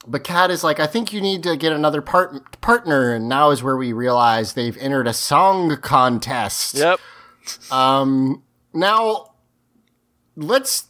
but 0.08 0.24
Kat 0.24 0.50
is 0.52 0.64
like, 0.64 0.80
I 0.80 0.88
think 0.88 1.14
you 1.14 1.22
need 1.22 1.44
to 1.44 1.56
get 1.56 1.72
another 1.72 2.02
part- 2.02 2.60
partner, 2.62 3.14
and 3.14 3.30
now 3.30 3.52
is 3.52 3.62
where 3.62 3.78
we 3.78 3.94
realize 3.94 4.54
they've 4.54 4.78
entered 4.78 5.08
a 5.08 5.14
song 5.14 5.78
contest. 5.78 6.76
yep. 6.76 7.00
Um, 7.72 8.44
now 8.74 9.34
let's. 10.36 10.88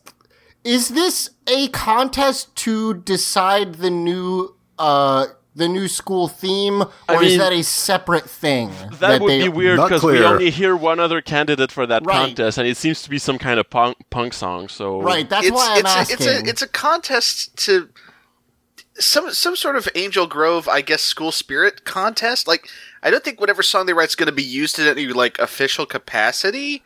Is 0.64 0.90
this 0.90 1.32
a 1.48 1.70
contest 1.70 2.56
to 2.58 2.94
decide 2.94 3.76
the 3.76 3.90
new 3.90 4.56
uh 4.78 5.26
the 5.56 5.68
new 5.68 5.88
school 5.88 6.28
theme, 6.28 6.82
or 6.82 6.90
I 7.10 7.24
is 7.24 7.38
that 7.38 7.52
a 7.52 7.64
separate 7.64 8.30
thing? 8.30 8.72
That, 9.00 9.22
would 9.22 9.30
they, 9.30 9.42
be 9.44 9.50
weird 9.50 9.78
because 9.82 10.04
we 10.04 10.24
only 10.24 10.50
hear 10.52 10.76
one 10.76 11.00
other 11.00 11.20
candidate 11.22 11.72
for 11.72 11.86
that 11.88 12.06
Right. 12.06 12.28
contest, 12.28 12.58
and 12.58 12.68
it 12.68 12.78
seems 12.78 13.02
to 13.02 13.10
be 13.10 13.18
some 13.18 13.38
kind 13.38 13.60
of 13.60 13.70
punk, 13.70 13.98
punk 14.12 14.34
song. 14.34 14.70
So 14.70 15.02
Right, 15.02 15.28
that's 15.30 15.48
it's 15.48 15.56
why 15.56 15.72
I'm 15.74 15.80
it's 15.80 15.96
asking. 15.96 16.28
a, 16.28 16.30
it's 16.32 16.42
a 16.44 16.50
it's 16.50 16.62
a 16.62 16.68
contest 16.68 17.58
to 17.66 17.90
some 19.04 19.32
some 19.32 19.56
sort 19.56 19.76
of 19.76 19.88
Angel 19.96 20.28
Grove, 20.28 20.68
I 20.68 20.82
guess, 20.82 21.02
school 21.02 21.32
spirit 21.32 21.84
contest. 21.84 22.48
Like, 22.48 22.68
I 23.04 23.10
don't 23.10 23.24
think 23.24 23.40
whatever 23.40 23.64
song 23.64 23.86
they 23.86 23.94
write's 23.94 24.16
going 24.16 24.28
to 24.28 24.32
be 24.34 24.44
used 24.44 24.80
in 24.80 24.88
any 24.88 25.08
like 25.08 25.40
official 25.40 25.86
capacity. 25.86 26.84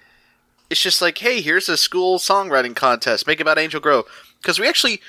It's 0.69 0.81
just 0.81 1.01
like, 1.01 1.19
hey, 1.19 1.41
here's 1.41 1.69
a 1.69 1.77
school 1.77 2.17
songwriting 2.17 2.75
contest. 2.75 3.27
Make 3.27 3.39
it 3.39 3.43
about 3.43 3.59
Angel 3.59 3.79
Grove 3.79 4.05
because 4.41 4.59
we 4.59 4.67
actually 4.67 5.01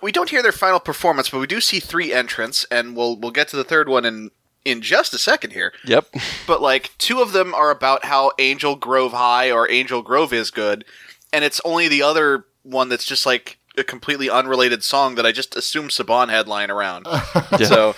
we 0.00 0.12
don't 0.12 0.30
hear 0.30 0.42
their 0.42 0.52
final 0.52 0.80
performance, 0.80 1.30
but 1.30 1.40
we 1.40 1.46
do 1.46 1.60
see 1.60 1.80
three 1.80 2.12
entrants, 2.12 2.64
and 2.70 2.96
we'll 2.96 3.16
we'll 3.16 3.30
get 3.30 3.48
to 3.48 3.56
the 3.56 3.64
third 3.64 3.88
one 3.88 4.04
in 4.04 4.30
in 4.64 4.80
just 4.80 5.14
a 5.14 5.18
second 5.18 5.52
here. 5.52 5.72
Yep. 5.84 6.08
But 6.46 6.60
like 6.60 6.90
two 6.98 7.20
of 7.20 7.32
them 7.32 7.54
are 7.54 7.70
about 7.70 8.04
how 8.04 8.32
Angel 8.38 8.76
Grove 8.76 9.12
High 9.12 9.50
or 9.50 9.70
Angel 9.70 10.02
Grove 10.02 10.32
is 10.32 10.50
good, 10.50 10.84
and 11.32 11.42
it's 11.44 11.60
only 11.64 11.88
the 11.88 12.02
other 12.02 12.44
one 12.62 12.88
that's 12.88 13.06
just 13.06 13.24
like 13.24 13.58
a 13.76 13.84
completely 13.84 14.30
unrelated 14.30 14.84
song 14.84 15.14
that 15.16 15.26
I 15.26 15.32
just 15.32 15.56
assumed 15.56 15.90
Saban 15.90 16.28
had 16.30 16.46
lying 16.48 16.70
around. 16.70 17.06
So 17.64 17.94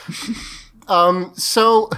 um, 0.88 1.32
so 1.34 1.90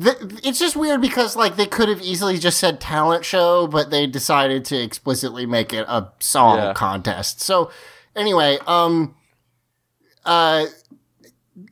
th- 0.00 0.16
it's 0.42 0.58
just 0.58 0.76
weird 0.76 1.00
because 1.00 1.36
like 1.36 1.56
they 1.56 1.66
could 1.66 1.88
have 1.88 2.00
easily 2.00 2.38
just 2.38 2.58
said 2.58 2.80
talent 2.80 3.24
show, 3.24 3.66
but 3.66 3.90
they 3.90 4.06
decided 4.06 4.64
to 4.66 4.76
explicitly 4.76 5.46
make 5.46 5.72
it 5.72 5.84
a 5.88 6.08
song 6.20 6.58
Yeah. 6.58 6.72
contest. 6.74 7.40
So 7.40 7.70
anyway, 8.16 8.58
um, 8.66 9.14
uh. 10.24 10.66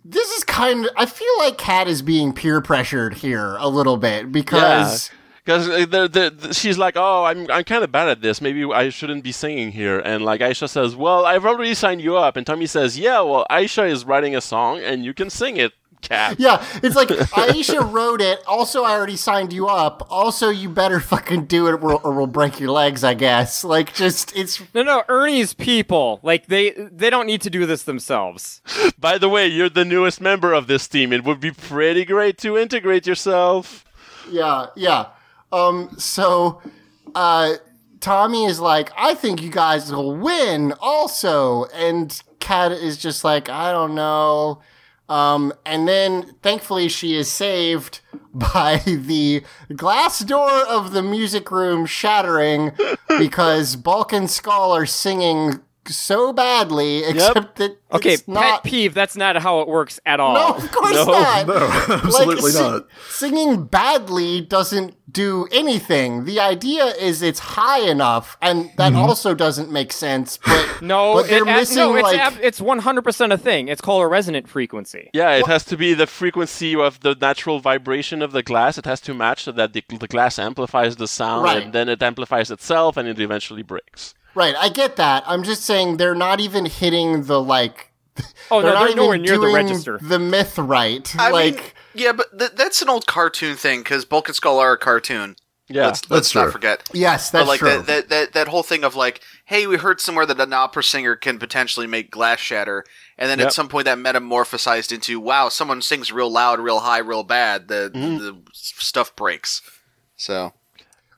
This 0.05 0.29
is 0.31 0.45
kind 0.45 0.85
of. 0.85 0.93
I 0.97 1.07
feel 1.07 1.39
like 1.39 1.59
Kat 1.59 1.89
is 1.89 2.03
being 2.03 2.33
peer 2.33 2.61
pressured 2.61 3.15
here 3.15 3.57
a 3.59 3.69
little 3.69 3.97
bit 3.97 4.31
because 4.31 5.11
Because 5.45 5.69
uh, 5.69 6.53
she's 6.53 6.79
like, 6.79 6.95
oh, 6.97 7.25
I'm 7.25 7.51
I'm 7.51 7.65
kind 7.65 7.83
of 7.83 7.91
bad 7.91 8.09
at 8.09 8.21
this. 8.23 8.41
Maybe 8.41 8.65
I 8.65 8.91
shouldn't 8.91 9.25
be 9.25 9.33
singing 9.33 9.73
here. 9.73 9.99
And 9.99 10.25
like 10.25 10.41
Aisha 10.41 10.69
says, 10.69 10.95
well, 10.95 11.27
I've 11.27 11.45
already 11.45 11.75
signed 11.75 12.01
you 12.01 12.17
up. 12.17 12.37
And 12.37 12.47
Tommy 12.47 12.67
says, 12.67 12.99
yeah, 12.99 13.21
well, 13.23 13.47
Aisha 13.51 13.91
is 13.91 14.05
writing 14.05 14.37
a 14.37 14.41
song, 14.41 14.79
and 14.81 15.05
you 15.05 15.13
can 15.13 15.31
sing 15.31 15.57
it, 15.57 15.73
Kat. 16.01 16.39
Yeah, 16.39 16.65
it's 16.83 16.95
like 16.95 17.09
Aisha 17.09 17.93
wrote 17.93 18.21
it. 18.21 18.41
Also, 18.47 18.83
I 18.85 18.91
already 18.93 19.17
signed 19.17 19.53
you 19.53 19.67
up. 19.69 20.07
Also, 20.11 20.49
you 20.49 20.69
better 20.69 21.01
fucking 21.01 21.47
do 21.47 21.67
it, 21.67 21.73
or 21.73 21.77
we'll, 21.77 22.01
or 22.05 22.13
we'll 22.13 22.27
break 22.29 22.61
your 22.61 22.71
legs. 22.71 23.03
I 23.03 23.15
guess. 23.15 23.65
Like, 23.65 23.95
just 23.95 24.37
it's 24.37 24.63
No, 24.75 24.83
no, 24.85 25.03
Ernie's 25.09 25.55
people 25.55 26.21
like 26.23 26.47
they 26.47 26.71
they 26.71 27.11
don't 27.11 27.27
need 27.27 27.41
to 27.43 27.51
do 27.51 27.67
this 27.67 27.83
themselves. 27.83 28.63
By 28.99 29.19
the 29.19 29.29
way, 29.29 29.47
you're 29.49 29.69
the 29.69 29.85
newest 29.85 30.21
member 30.21 30.53
of 30.53 30.67
this 30.69 30.87
team. 30.87 31.13
It 31.13 31.25
would 31.25 31.41
be 31.41 31.51
pretty 31.51 32.05
great 32.05 32.39
to 32.39 32.57
integrate 32.57 33.07
yourself. 33.09 33.85
yeah, 34.31 34.67
yeah. 34.77 35.07
Um, 35.53 35.91
so, 35.99 36.61
uh, 37.15 37.55
Tommy 38.01 38.45
is 38.45 38.59
like, 38.59 38.91
I 38.97 39.15
think 39.15 39.41
you 39.43 39.51
guys 39.51 39.93
will 39.93 40.17
win. 40.17 40.75
Also, 40.81 41.67
and 41.67 42.21
Kat 42.41 42.73
is 42.73 42.97
just 42.99 43.23
like, 43.23 43.49
I 43.49 43.71
don't 43.71 43.95
know. 43.95 44.61
Um, 45.09 45.53
and 45.67 45.87
then 45.87 46.35
thankfully 46.43 46.89
she 46.89 47.15
is 47.17 47.31
saved 47.31 48.01
by 48.35 48.83
the 48.87 49.43
glass 49.77 50.21
door 50.21 50.51
of 50.51 50.93
the 50.93 51.03
music 51.03 51.51
room 51.51 51.87
shattering 51.87 52.73
because 53.19 53.77
Bulk 53.77 54.13
and 54.13 54.31
Skull 54.31 54.73
are 54.73 54.87
singing 54.87 55.61
so 55.89 56.33
badly, 56.33 57.05
except 57.05 57.57
that 57.57 57.77
Okay, 57.93 58.15
it's 58.15 58.29
not. 58.29 58.43
pet 58.43 58.63
peeve. 58.65 58.95
That's 58.95 59.17
not 59.17 59.37
how 59.37 59.61
it 59.61 59.69
works 59.69 60.01
at 60.07 60.21
all. 60.21 60.35
no, 60.35 60.55
of 60.65 60.71
course 60.73 60.95
No, 60.95 61.05
not. 61.05 61.47
No, 61.47 61.57
absolutely 62.05 62.51
si- 62.53 62.61
not. 62.61 62.87
Singing 63.09 63.65
badly 63.67 64.41
doesn't 64.41 64.95
do 65.13 65.47
anything. 65.53 66.25
The 66.25 66.41
idea 66.41 66.87
is 66.87 67.21
it's 67.21 67.39
high 67.41 67.81
enough, 67.81 68.37
and 68.41 68.71
that 68.77 68.93
mm-hmm. 68.93 69.03
also 69.03 69.35
doesn't 69.35 69.71
make 69.71 69.93
sense. 69.93 70.39
But 70.39 70.81
No, 70.83 71.15
but 71.15 71.29
they're 71.29 71.43
it- 71.43 71.47
missing 71.47 71.77
no, 71.79 71.97
it's 71.97 72.05
like 72.05 72.19
ab- 72.19 72.39
it's 72.41 72.61
one 72.61 72.79
hundred 72.81 73.03
percent 73.03 73.33
a 73.33 73.39
thing. 73.39 73.69
It's 73.69 73.81
called 73.81 74.03
a 74.03 74.07
resonant 74.07 74.49
frequency. 74.49 75.11
Yeah, 75.13 75.33
it 75.33 75.47
has 75.47 75.65
to 75.67 75.77
be 75.77 75.95
the 75.95 76.07
frequency 76.07 76.75
of 76.75 77.01
the 77.01 77.15
natural 77.21 77.61
vibration 77.61 78.23
of 78.23 78.33
the 78.33 78.43
glass. 78.43 78.79
It 78.79 78.85
has 78.87 79.01
to 79.03 79.15
match 79.15 79.45
so 79.45 79.53
that 79.53 79.73
the, 79.75 79.85
the 79.99 80.09
glass 80.09 80.39
amplifies 80.39 80.97
the 80.97 81.09
sound, 81.09 81.45
Right. 81.45 81.63
and 81.65 81.73
then 81.73 81.89
it 81.89 82.03
amplifies 82.03 82.51
itself, 82.51 82.97
and 82.97 83.07
it 83.09 83.21
eventually 83.21 83.63
breaks. 83.63 84.15
Right. 84.35 84.55
I 84.57 84.69
get 84.69 84.97
that. 84.97 85.25
I'm 85.27 85.43
just 85.43 85.63
saying 85.63 85.97
they're 85.97 86.15
not 86.15 86.41
even 86.41 86.67
hitting 86.67 87.25
the 87.25 87.41
like. 87.41 87.91
Oh 88.51 88.61
They're 88.61 88.75
no, 88.75 88.81
not 88.81 88.87
they're 88.89 88.97
nowhere 88.97 89.15
even 89.15 89.23
near 89.25 89.37
the 89.39 89.43
doing 89.47 89.55
register. 89.55 89.99
The 90.03 90.19
myth 90.19 90.59
right. 90.59 91.15
I 91.19 91.31
like 91.31 91.57
mean, 91.57 91.65
yeah, 91.95 92.13
but 92.13 92.39
th- 92.39 92.53
that's 92.55 92.83
an 92.83 92.91
old 92.91 93.07
cartoon 93.07 93.57
thing 93.57 93.81
because 93.81 94.05
Bulk 94.05 94.29
and 94.29 94.37
Skull 94.37 94.59
are 94.59 94.73
a 94.73 94.79
cartoon. 94.79 95.37
Yeah, 95.69 95.87
let's 95.87 96.11
let's 96.11 96.35
not 96.35 96.43
true. 96.45 96.53
forget. 96.53 96.87
yes, 96.93 97.31
But 97.31 97.39
that's 97.39 97.49
like 97.49 97.59
true. 97.61 97.69
that, 97.71 97.87
that 97.87 98.09
that 98.11 98.33
that 98.35 98.49
whole 98.49 98.63
thing 98.63 98.85
of 98.85 98.95
like, 98.95 99.23
hey, 99.47 99.67
we 99.67 99.79
heard 99.79 100.01
somewhere 100.01 100.27
that 100.27 100.39
an 100.39 100.53
opera 100.53 100.83
singer 100.85 101.17
can 101.17 101.39
potentially 101.39 101.87
make 101.87 102.11
glass 102.11 102.41
shatter, 102.41 102.85
and 103.17 103.31
then 103.31 103.39
Yep. 103.39 103.47
at 103.47 103.53
some 103.55 103.69
point 103.69 103.87
that 103.87 103.97
metamorphosized 103.97 104.93
into, 104.93 105.19
wow, 105.19 105.49
someone 105.49 105.81
sings 105.81 106.13
real 106.13 106.31
loud, 106.31 106.61
real 106.61 106.81
high, 106.81 106.99
real 106.99 107.23
bad. 107.23 107.69
The 107.69 107.91
mm-hmm. 107.95 108.19
the 108.19 108.43
stuff 108.53 109.17
breaks. 109.17 109.63
So 110.17 110.53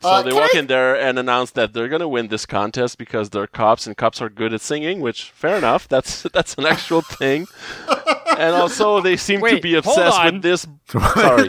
So 0.04 0.10
Uh, 0.10 0.22
they 0.22 0.32
walk 0.32 0.50
I- 0.54 0.58
in 0.58 0.66
there 0.66 0.94
and 0.94 1.18
announce 1.18 1.50
that 1.52 1.72
they're 1.72 1.88
gonna 1.88 2.06
win 2.16 2.28
this 2.28 2.44
contest 2.44 2.98
because 2.98 3.30
they're 3.30 3.46
cops 3.46 3.86
and 3.86 3.96
cops 3.96 4.20
are 4.20 4.28
good 4.28 4.52
at 4.52 4.60
singing, 4.60 5.00
which 5.00 5.30
fair 5.34 5.56
enough. 5.56 5.88
That's 5.88 6.22
that's 6.36 6.54
an 6.60 6.66
actual 6.66 7.00
thing. 7.00 7.46
and 8.38 8.54
also 8.54 9.00
they 9.00 9.16
seem 9.16 9.40
to 9.40 9.60
be 9.60 9.74
obsessed 9.74 10.22
with 10.24 10.42
this. 10.42 10.66
Sorry. 10.88 11.48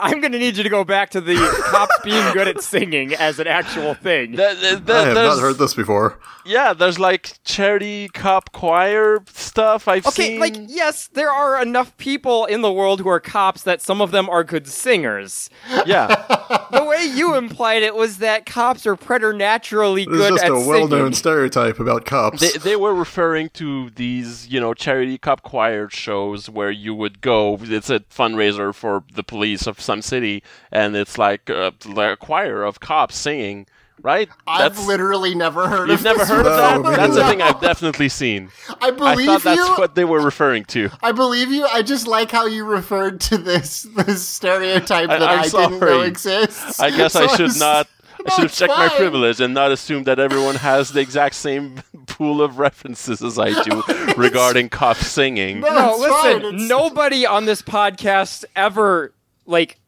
I'm 0.00 0.20
gonna 0.20 0.38
need 0.38 0.56
you 0.56 0.62
to 0.62 0.68
go 0.70 0.84
back 0.84 1.10
to 1.10 1.20
the 1.20 1.34
cops 1.72 1.94
being 2.04 2.32
good 2.32 2.46
at 2.48 2.62
singing 2.62 3.14
as 3.14 3.38
an 3.40 3.48
actual 3.48 3.94
thing. 3.94 4.36
That- 4.36 4.60
that- 4.86 4.96
I 5.04 5.08
have 5.08 5.14
not 5.14 5.38
heard 5.40 5.58
this 5.58 5.74
before. 5.74 6.18
Yeah, 6.46 6.72
there's 6.72 6.98
like 6.98 7.32
charity 7.44 8.08
cop 8.08 8.52
choir 8.52 9.20
stuff 9.58 9.88
I've 9.88 10.06
Okay, 10.06 10.28
seen. 10.28 10.40
like 10.40 10.54
yes, 10.68 11.08
there 11.08 11.30
are 11.32 11.60
enough 11.60 11.96
people 11.96 12.44
in 12.44 12.60
the 12.62 12.72
world 12.72 13.00
who 13.00 13.08
are 13.08 13.18
cops 13.18 13.62
that 13.62 13.82
some 13.82 14.00
of 14.00 14.12
them 14.12 14.28
are 14.30 14.44
good 14.44 14.68
singers. 14.68 15.50
yeah, 15.84 16.06
The 16.70 16.84
way 16.84 17.04
you 17.04 17.34
implied 17.34 17.82
it 17.82 17.94
was 17.96 18.18
that 18.18 18.46
cops 18.46 18.86
are 18.86 18.94
preternaturally 18.94 20.04
This 20.04 20.14
is 20.14 20.20
good 20.20 20.30
just 20.34 20.44
at 20.44 20.50
a 20.52 20.54
well-known 20.54 20.90
singing. 20.90 21.12
stereotype 21.14 21.80
about 21.80 22.04
cops. 22.04 22.40
they 22.40 22.56
they 22.58 22.76
were 22.76 22.94
referring 22.94 23.48
to 23.54 23.90
these 23.90 24.46
you 24.48 24.60
know 24.60 24.74
charity 24.74 25.18
cop 25.18 25.42
choir 25.42 25.88
shows 25.90 26.48
where 26.48 26.70
you 26.70 26.94
would 26.94 27.20
go. 27.20 27.58
It's 27.60 27.90
a 27.90 28.00
fundraiser 28.00 28.72
for 28.72 29.02
the 29.12 29.24
police 29.24 29.66
of 29.66 29.80
some 29.80 30.02
city, 30.02 30.42
and 30.70 30.94
it's 30.94 31.18
like 31.18 31.50
a, 31.50 31.72
like 31.84 32.12
a 32.12 32.16
choir 32.16 32.62
of 32.62 32.78
cops 32.80 33.16
singing. 33.16 33.66
Right? 34.02 34.28
I've 34.46 34.78
literally 34.86 35.34
never 35.34 35.68
heard 35.68 35.90
of 35.90 36.02
that. 36.02 36.16
You've 36.16 36.18
never 36.18 36.24
heard 36.24 36.46
of 36.46 36.84
that? 36.84 36.96
That's 36.96 37.16
a 37.16 37.26
thing 37.28 37.42
I've 37.42 37.60
definitely 37.70 38.08
seen. 38.08 38.50
I 38.80 38.88
I 38.88 38.90
believe 38.90 39.26
thought 39.26 39.42
that's 39.42 39.58
you. 39.58 39.74
what 39.76 39.94
they 39.94 40.04
were 40.04 40.20
referring 40.20 40.64
to. 40.66 40.90
I 41.02 41.12
believe 41.12 41.50
you. 41.50 41.66
I 41.66 41.82
just 41.82 42.06
like 42.06 42.30
how 42.30 42.46
you 42.46 42.64
referred 42.64 43.20
to 43.22 43.38
this 43.38 43.82
this 43.96 44.26
stereotype 44.26 45.10
I- 45.10 45.18
that 45.18 45.28
I'm 45.28 45.38
I, 45.40 45.48
didn't 45.48 45.80
know 45.80 46.02
exists. 46.02 46.78
I 46.80 46.90
guess 46.90 47.12
So 47.18 47.24
I 47.24 47.26
should 47.28 47.40
was- 47.40 47.58
not. 47.58 47.88
I 48.26 48.30
should 48.30 48.36
have 48.38 48.44
it's 48.46 48.58
checked 48.58 48.72
my 48.76 48.88
privilege 48.88 49.40
and 49.40 49.54
not 49.54 49.70
assume 49.70 50.02
that 50.04 50.18
everyone 50.18 50.56
has 50.56 50.90
the 50.90 51.00
exact 51.00 51.36
same 51.36 51.76
pool 52.06 52.42
of 52.42 52.58
references 52.58 53.22
as 53.22 53.38
I 53.38 53.62
do 53.62 53.82
regarding 54.16 54.70
cop 54.70 54.96
singing. 54.96 55.60
No, 55.60 55.68
No, 55.72 55.96
listen. 55.96 56.42
fine, 56.42 56.66
Nobody 56.66 57.24
on 57.26 57.44
this 57.44 57.62
podcast 57.62 58.44
ever 58.56 59.14
like 59.46 59.78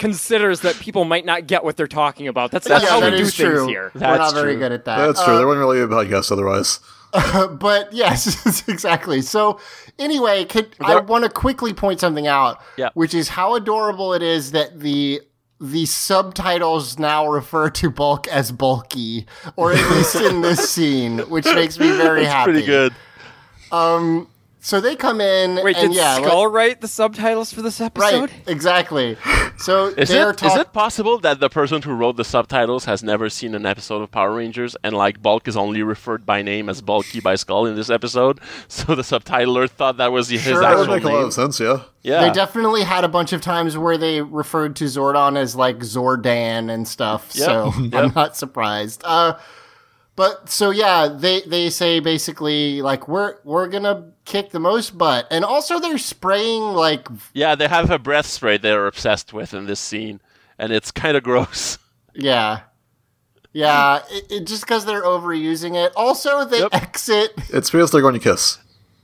considers 0.00 0.60
that 0.62 0.74
people 0.80 1.04
might 1.04 1.24
not 1.24 1.46
get 1.46 1.62
what 1.62 1.76
they're 1.76 1.86
talking 1.86 2.26
about. 2.26 2.50
That's 2.50 2.68
not 2.68 2.82
yeah, 2.82 2.88
how 2.88 3.00
that 3.00 3.12
we 3.12 3.18
do 3.18 3.22
is 3.24 3.36
things 3.36 3.48
true. 3.50 3.66
here. 3.68 3.92
We're 3.94 4.00
That's 4.00 4.18
not 4.18 4.34
very 4.34 4.56
good 4.56 4.72
at 4.72 4.84
that. 4.86 4.96
That's 5.06 5.20
Uh, 5.20 5.24
true. 5.26 5.36
There 5.36 5.46
wouldn't 5.46 5.64
really 5.64 5.78
be 5.78 5.92
a 5.92 5.96
podcast 5.96 6.32
otherwise. 6.32 6.80
but 7.58 7.92
yes, 7.92 8.64
exactly. 8.68 9.20
So 9.22 9.60
anyway, 9.98 10.44
could, 10.44 10.74
I 10.80 10.98
want 11.00 11.24
to 11.24 11.30
quickly 11.30 11.72
point 11.74 12.00
something 12.00 12.26
out, 12.26 12.60
Yeah. 12.76 12.88
which 12.94 13.14
is 13.14 13.28
how 13.28 13.54
adorable 13.54 14.14
it 14.14 14.22
is 14.22 14.50
that 14.52 14.80
the 14.80 15.20
the 15.62 15.84
subtitles 15.84 16.98
now 16.98 17.26
refer 17.28 17.68
to 17.68 17.90
Bulk 17.90 18.26
as 18.28 18.50
bulky, 18.50 19.26
or 19.56 19.72
at 19.74 19.90
least 19.90 20.14
in 20.16 20.40
this 20.40 20.70
scene, 20.74 21.18
which 21.28 21.44
makes 21.44 21.78
me 21.78 21.88
very 21.90 22.24
happy. 22.24 22.52
Pretty 22.52 22.66
good. 22.66 22.94
So 24.62 24.78
they 24.78 24.94
come 24.94 25.22
in, 25.22 25.64
Wait, 25.64 25.74
and 25.76 25.88
did 25.92 25.96
yeah, 25.96 26.16
like- 26.16 26.24
Skull 26.26 26.46
write 26.46 26.80
the 26.82 26.86
subtitles 26.88 27.50
for 27.50 27.62
this 27.62 27.80
episode? 27.80 28.30
right, 28.30 28.42
exactly. 28.46 29.16
So 29.56 29.86
Is 29.96 30.10
they're 30.10 30.30
it, 30.30 30.42
is 30.42 30.52
talk- 30.52 30.60
it 30.60 30.72
possible 30.74 31.18
that 31.20 31.40
the 31.40 31.48
person 31.48 31.80
who 31.80 31.92
wrote 31.94 32.16
the 32.16 32.24
subtitles 32.24 32.84
has 32.84 33.02
never 33.02 33.30
seen 33.30 33.54
an 33.54 33.64
episode 33.64 34.02
of 34.02 34.10
Power 34.10 34.34
Rangers 34.34 34.76
and 34.84 34.94
like 34.94 35.22
Bulk 35.22 35.48
is 35.48 35.56
only 35.56 35.82
referred 35.82 36.26
by 36.26 36.42
name 36.42 36.68
as 36.68 36.82
Bulky 36.82 37.20
by 37.20 37.36
Skull 37.36 37.64
in 37.66 37.74
this 37.74 37.88
episode? 37.90 38.38
So 38.68 38.94
the 38.94 39.02
subtitler 39.02 39.68
thought 39.68 39.96
that 39.96 40.12
was 40.12 40.28
his 40.28 40.42
Sure. 40.42 40.60
That 40.60 40.76
would 40.76 40.80
actual 40.90 40.94
make 40.94 41.04
a 41.04 41.08
lot 41.08 41.24
of 41.24 41.32
sense, 41.32 41.58
yeah. 41.58 41.82
Yeah. 42.02 42.22
They 42.22 42.30
definitely 42.30 42.82
had 42.82 43.04
a 43.04 43.08
bunch 43.08 43.32
of 43.32 43.40
times 43.40 43.76
where 43.76 43.98
they 43.98 44.20
referred 44.22 44.76
to 44.76 44.84
Zordon 44.84 45.36
as 45.36 45.56
like 45.56 45.78
Zordan 45.78 46.70
and 46.70 46.86
stuff. 46.86 47.30
Yep. 47.34 47.44
So 47.46 47.72
I'm 47.94 48.12
not 48.14 48.36
surprised. 48.36 49.02
Uh, 49.04 49.34
but 50.16 50.48
so 50.50 50.70
yeah, 50.70 51.08
they 51.08 51.40
they 51.42 51.70
say 51.70 52.00
basically 52.00 52.82
like 52.82 53.08
we're 53.08 53.36
we're 53.44 53.68
gonna 53.68 54.12
kick 54.24 54.50
the 54.50 54.60
most 54.60 54.96
butt, 54.98 55.26
and 55.30 55.44
also 55.44 55.78
they're 55.78 55.98
spraying 55.98 56.62
like 56.62 57.08
yeah, 57.32 57.54
they 57.54 57.68
have 57.68 57.90
a 57.90 57.98
breath 57.98 58.26
spray 58.26 58.58
they're 58.58 58.86
obsessed 58.86 59.32
with 59.32 59.54
in 59.54 59.66
this 59.66 59.80
scene, 59.80 60.20
and 60.58 60.72
it's 60.72 60.90
kind 60.90 61.16
of 61.16 61.22
gross. 61.30 61.78
yeah. 62.14 62.60
Yeah, 63.52 64.02
it, 64.10 64.30
it, 64.30 64.46
just 64.46 64.62
because 64.62 64.84
they're 64.84 65.02
overusing 65.02 65.74
it. 65.74 65.92
Also, 65.96 66.44
they 66.44 66.60
Yep. 66.60 66.72
exit. 66.72 67.32
It's 67.48 67.68
because 67.68 67.90
they're 67.90 68.00
going 68.00 68.14
to 68.14 68.20
kiss. 68.20 68.58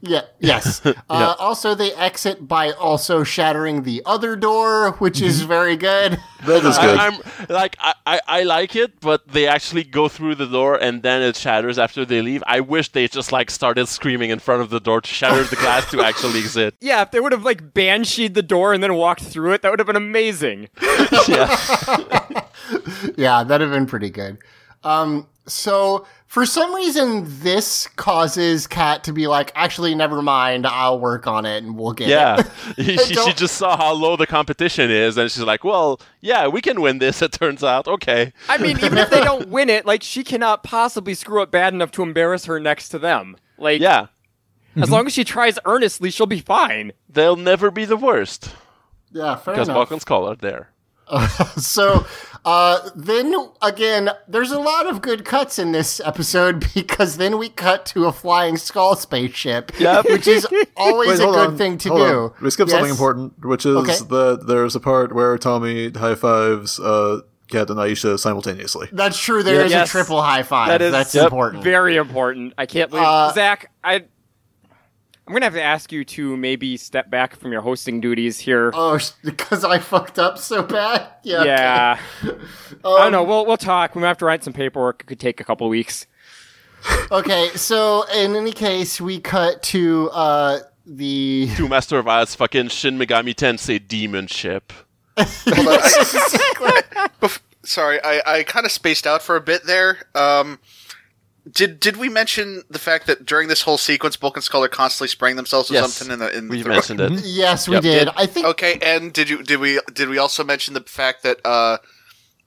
Yeah, 0.07 0.23
yes. 0.41 0.85
Uh, 0.85 1.35
also, 1.39 1.75
they 1.75 1.93
exit 1.95 2.47
by 2.47 2.73
also 2.73 3.25
shattering 3.25 3.83
the 3.83 4.03
other 4.07 4.37
door, 4.37 4.93
which 4.93 5.21
is 5.21 5.43
very 5.43 5.77
good. 5.77 6.19
That 6.47 6.65
is 6.65 6.79
good. 6.79 6.99
I, 6.99 7.07
I'm 7.07 7.21
like 7.49 7.77
I, 7.81 7.95
I, 8.07 8.21
I 8.27 8.43
like 8.45 8.77
it, 8.77 9.01
but 9.01 9.27
they 9.27 9.47
actually 9.49 9.85
go 9.85 10.09
through 10.09 10.37
the 10.37 10.47
door 10.47 10.77
and 10.77 11.03
then 11.03 11.23
it 11.23 11.35
shatters 11.37 11.79
after 11.79 12.05
they 12.05 12.23
leave. 12.23 12.43
I 12.47 12.61
wish 12.61 12.91
they 12.91 13.09
just 13.09 13.33
like 13.33 13.51
started 13.51 13.87
screaming 13.89 14.31
in 14.31 14.39
front 14.39 14.63
of 14.63 14.71
the 14.71 14.79
door 14.81 15.01
to 15.01 15.09
shatter 15.09 15.43
the 15.43 15.57
glass 15.57 15.91
to 15.91 16.03
actually 16.03 16.39
exit. 16.41 16.75
Yeah, 16.81 17.03
if 17.03 17.11
they 17.11 17.21
would 17.21 17.33
have 17.33 17.45
like 17.45 17.75
bansheed 17.75 18.35
the 18.35 18.43
door 18.43 18.73
and 18.73 18.83
then 18.83 18.95
walked 18.95 19.23
through 19.23 19.55
it, 19.55 19.63
that 19.63 19.71
would 19.71 19.81
have 19.81 19.87
been 19.87 19.97
amazing. 19.97 20.69
Yeah. 21.29 21.57
Yeah, 23.17 23.43
that'd 23.45 23.67
have 23.67 23.71
been 23.77 23.87
pretty 23.87 24.11
good. 24.11 24.39
Um, 24.85 25.27
so 25.49 26.07
for 26.27 26.45
some 26.45 26.75
reason, 26.75 27.25
this 27.41 27.87
causes 27.97 28.67
Kat 28.67 29.05
to 29.05 29.13
be 29.13 29.27
like, 29.29 29.53
actually, 29.55 29.95
never 29.95 30.21
mind. 30.23 30.67
I'll 30.67 30.99
work 30.99 31.27
on 31.27 31.47
it 31.47 31.63
and 31.63 31.79
we'll 31.79 31.93
get 31.93 32.09
Yeah, 32.09 32.43
it. 32.77 33.01
she, 33.01 33.15
she 33.15 33.33
just 33.33 33.55
saw 33.57 33.77
how 33.77 33.93
low 33.93 34.17
the 34.17 34.27
competition 34.27 34.91
is, 34.91 35.17
and 35.17 35.31
she's 35.31 35.43
like, 35.45 35.63
"Well, 35.63 36.01
yeah, 36.21 36.49
we 36.49 36.61
can 36.61 36.81
win 36.81 36.99
this." 36.99 37.23
It 37.27 37.33
turns 37.33 37.63
out, 37.65 37.87
okay. 37.87 38.33
I 38.49 38.59
mean, 38.59 38.79
even 38.81 38.99
if 38.99 39.09
they 39.11 39.21
don't 39.23 39.49
win 39.49 39.71
it, 39.71 39.87
like 39.87 40.03
she 40.03 40.25
cannot 40.25 40.63
possibly 40.65 41.15
screw 41.15 41.41
up 41.43 41.51
bad 41.51 41.73
enough 41.75 41.91
to 41.93 42.03
embarrass 42.03 42.47
her 42.47 42.59
next 42.61 42.89
to 42.91 42.99
them. 42.99 43.37
Like, 43.57 43.81
Yeah, 43.81 44.09
as 44.77 44.91
long 44.91 45.07
as 45.07 45.13
she 45.15 45.25
tries 45.25 45.59
earnestly, 45.65 46.11
she'll 46.11 46.27
be 46.27 46.41
fine. 46.41 46.93
they'll 47.09 47.37
never 47.37 47.71
be 47.71 47.85
the 47.87 47.97
worst 47.97 48.51
Yeah, 49.13 49.37
fair 49.37 49.55
because 49.55 49.69
enough. 49.69 49.77
Balkan's 49.79 50.05
Call 50.05 50.29
are 50.29 50.35
there. 50.37 50.71
So 51.57 52.05
uh, 52.47 52.89
then 52.95 53.35
again, 53.61 54.09
there's 54.29 54.53
a 54.53 54.59
lot 54.61 54.87
of 54.87 55.03
good 55.03 55.25
cuts 55.25 55.59
in 55.59 55.73
this 55.73 56.01
episode 56.05 56.65
because 56.75 57.17
then 57.19 57.37
we 57.39 57.49
cut 57.49 57.85
to 57.87 58.07
a 58.07 58.13
flying 58.13 58.57
skull 58.57 58.97
spaceship, 58.97 59.73
Yep. 59.79 60.05
which 60.07 60.27
is 60.27 60.47
always 60.77 61.19
Wait, 61.19 61.29
a 61.29 61.33
good 61.33 61.49
on. 61.49 61.59
thing 61.59 61.77
to 61.79 61.89
hold 61.91 62.01
do. 62.09 62.19
on. 62.21 62.33
We 62.41 62.51
skipped 62.51 62.71
something 62.71 62.91
important, 62.91 63.45
which 63.45 63.67
is 63.67 63.77
Okay. 63.77 63.97
that 63.97 64.45
there's 64.47 64.75
a 64.77 64.81
part 64.81 65.13
where 65.15 65.37
Tommy 65.37 65.91
high 65.91 66.15
fives 66.15 66.79
uh, 66.81 67.21
Kat 67.51 67.69
and 67.71 67.79
Aisha 67.79 68.19
simultaneously. 68.19 68.89
That's 68.93 69.19
true. 69.21 69.43
There 69.43 69.65
is 69.65 69.71
Yes. 69.71 69.89
a 69.89 69.91
triple 69.91 70.23
high 70.23 70.43
five. 70.43 70.69
That 70.69 70.83
is 70.83 70.93
That's 70.93 71.15
yep, 71.15 71.25
important. 71.25 71.63
Very 71.65 71.97
important. 71.97 72.55
I 72.59 72.67
can't 72.67 72.91
believe 72.91 73.05
Uh, 73.07 73.33
Zach. 73.33 73.71
I. 73.85 74.05
I'm 75.27 75.33
gonna 75.33 75.47
have 75.47 75.55
to 75.55 75.63
ask 75.63 75.91
you 75.91 76.05
to 76.05 76.37
maybe 76.37 76.77
step 76.77 77.11
back 77.11 77.35
from 77.37 77.51
your 77.53 77.61
hosting 77.63 78.01
duties 78.01 78.39
here. 78.39 78.71
oh, 78.75 78.99
because 79.25 79.65
I 79.65 79.79
fucked 79.79 80.19
up 80.21 80.39
so 80.39 80.63
bad. 80.63 81.09
Yeah. 81.25 81.39
okay. 81.41 81.49
yeah, 81.49 81.99
Um, 82.23 82.39
I 82.85 83.03
don't 83.03 83.13
know. 83.13 83.25
We'll 83.25 83.45
we'll 83.45 83.57
talk. 83.57 83.95
We 83.97 84.03
might 84.03 84.09
have 84.09 84.19
to 84.19 84.25
write 84.25 84.45
some 84.45 84.53
paperwork. 84.53 85.03
It 85.03 85.07
could 85.07 85.19
take 85.21 85.41
a 85.41 85.45
couple 85.45 85.69
weeks. 85.69 86.07
Okay, 87.11 87.49
so 87.57 88.05
in 88.15 88.37
any 88.37 88.53
case, 88.53 89.01
we 89.01 89.19
cut 89.19 89.61
to 89.65 90.09
uh, 90.13 90.59
the. 90.87 91.49
To 91.57 91.67
Master 91.69 92.01
Vile's, 92.03 92.37
fucking 92.37 92.69
Shin 92.69 92.97
Megami 92.97 93.35
Tensei 93.35 93.79
demon 93.85 94.29
ship. 94.29 94.73
Bef- 97.21 97.41
sorry, 97.65 97.99
I, 98.05 98.23
I 98.27 98.43
kind 98.45 98.65
of 98.67 98.73
spaced 98.73 99.07
out 99.07 99.23
for 99.23 99.35
a 99.37 99.41
bit 99.41 99.65
there. 99.67 99.99
Um, 100.15 100.59
did 101.51 101.79
did 101.81 101.97
we 101.97 102.09
mention 102.09 102.63
the 102.69 102.79
fact 102.79 103.07
that 103.07 103.25
during 103.25 103.49
this 103.49 103.63
whole 103.63 103.79
sequence, 103.79 104.17
Bulk 104.17 104.37
and 104.37 104.43
Skull 104.45 104.65
are 104.65 104.69
constantly 104.69 105.09
spraying 105.09 105.37
themselves 105.37 105.71
with 105.71 105.81
Yes, 105.81 105.93
something 105.95 106.13
in 106.13 106.19
the 106.19 106.37
in 106.37 106.49
we 106.49 106.63
the 106.63 106.69
mentioned 106.69 107.01
it. 107.01 107.13
Yes, 107.25 107.69
we 107.69 107.75
Yep. 107.77 107.83
did. 107.83 108.09
I 108.17 108.27
think. 108.27 108.47
Okay, 108.47 108.79
and 108.83 109.13
did 109.13 109.29
you 109.29 109.43
did 109.43 109.61
we 109.61 109.81
did 109.95 110.09
we 110.09 110.19
also 110.19 110.43
mention 110.45 110.75
the 110.75 110.81
fact 110.81 111.23
that 111.23 111.39
uh, 111.45 111.79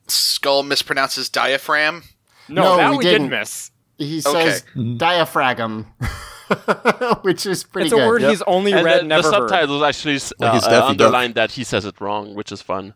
Skull 0.08 0.64
mispronounces 0.64 1.32
diaphragm? 1.32 2.04
No, 2.50 2.64
No, 2.64 2.78
that 2.78 2.92
we 2.92 2.98
we, 2.98 3.04
didn't. 3.04 3.30
did 3.30 3.40
miss. 3.40 3.72
He 3.98 4.22
says 4.22 4.64
Mm-hmm. 4.76 4.98
diaphragm, 4.98 5.86
which 7.22 7.46
is 7.46 7.64
pretty 7.64 7.88
It's 7.88 7.94
a 7.94 7.98
good. 7.98 8.08
word 8.08 8.22
Yep. 8.22 8.30
he's 8.32 8.42
only 8.44 8.72
and 8.74 8.84
read, 8.86 9.02
the, 9.02 9.06
never 9.06 9.22
the 9.24 9.32
heard. 9.36 9.50
subtitles 9.50 9.84
actually 9.84 10.16
s- 10.16 10.34
Like 10.40 10.50
uh, 10.50 10.54
he's 10.54 10.64
uh, 10.66 10.70
Daffy 10.70 10.96
Duck. 10.98 11.34
that 11.36 11.52
he 11.52 11.64
says 11.64 11.86
it 11.86 12.00
wrong, 12.02 12.34
which 12.34 12.52
is 12.52 12.62
fun. 12.62 12.96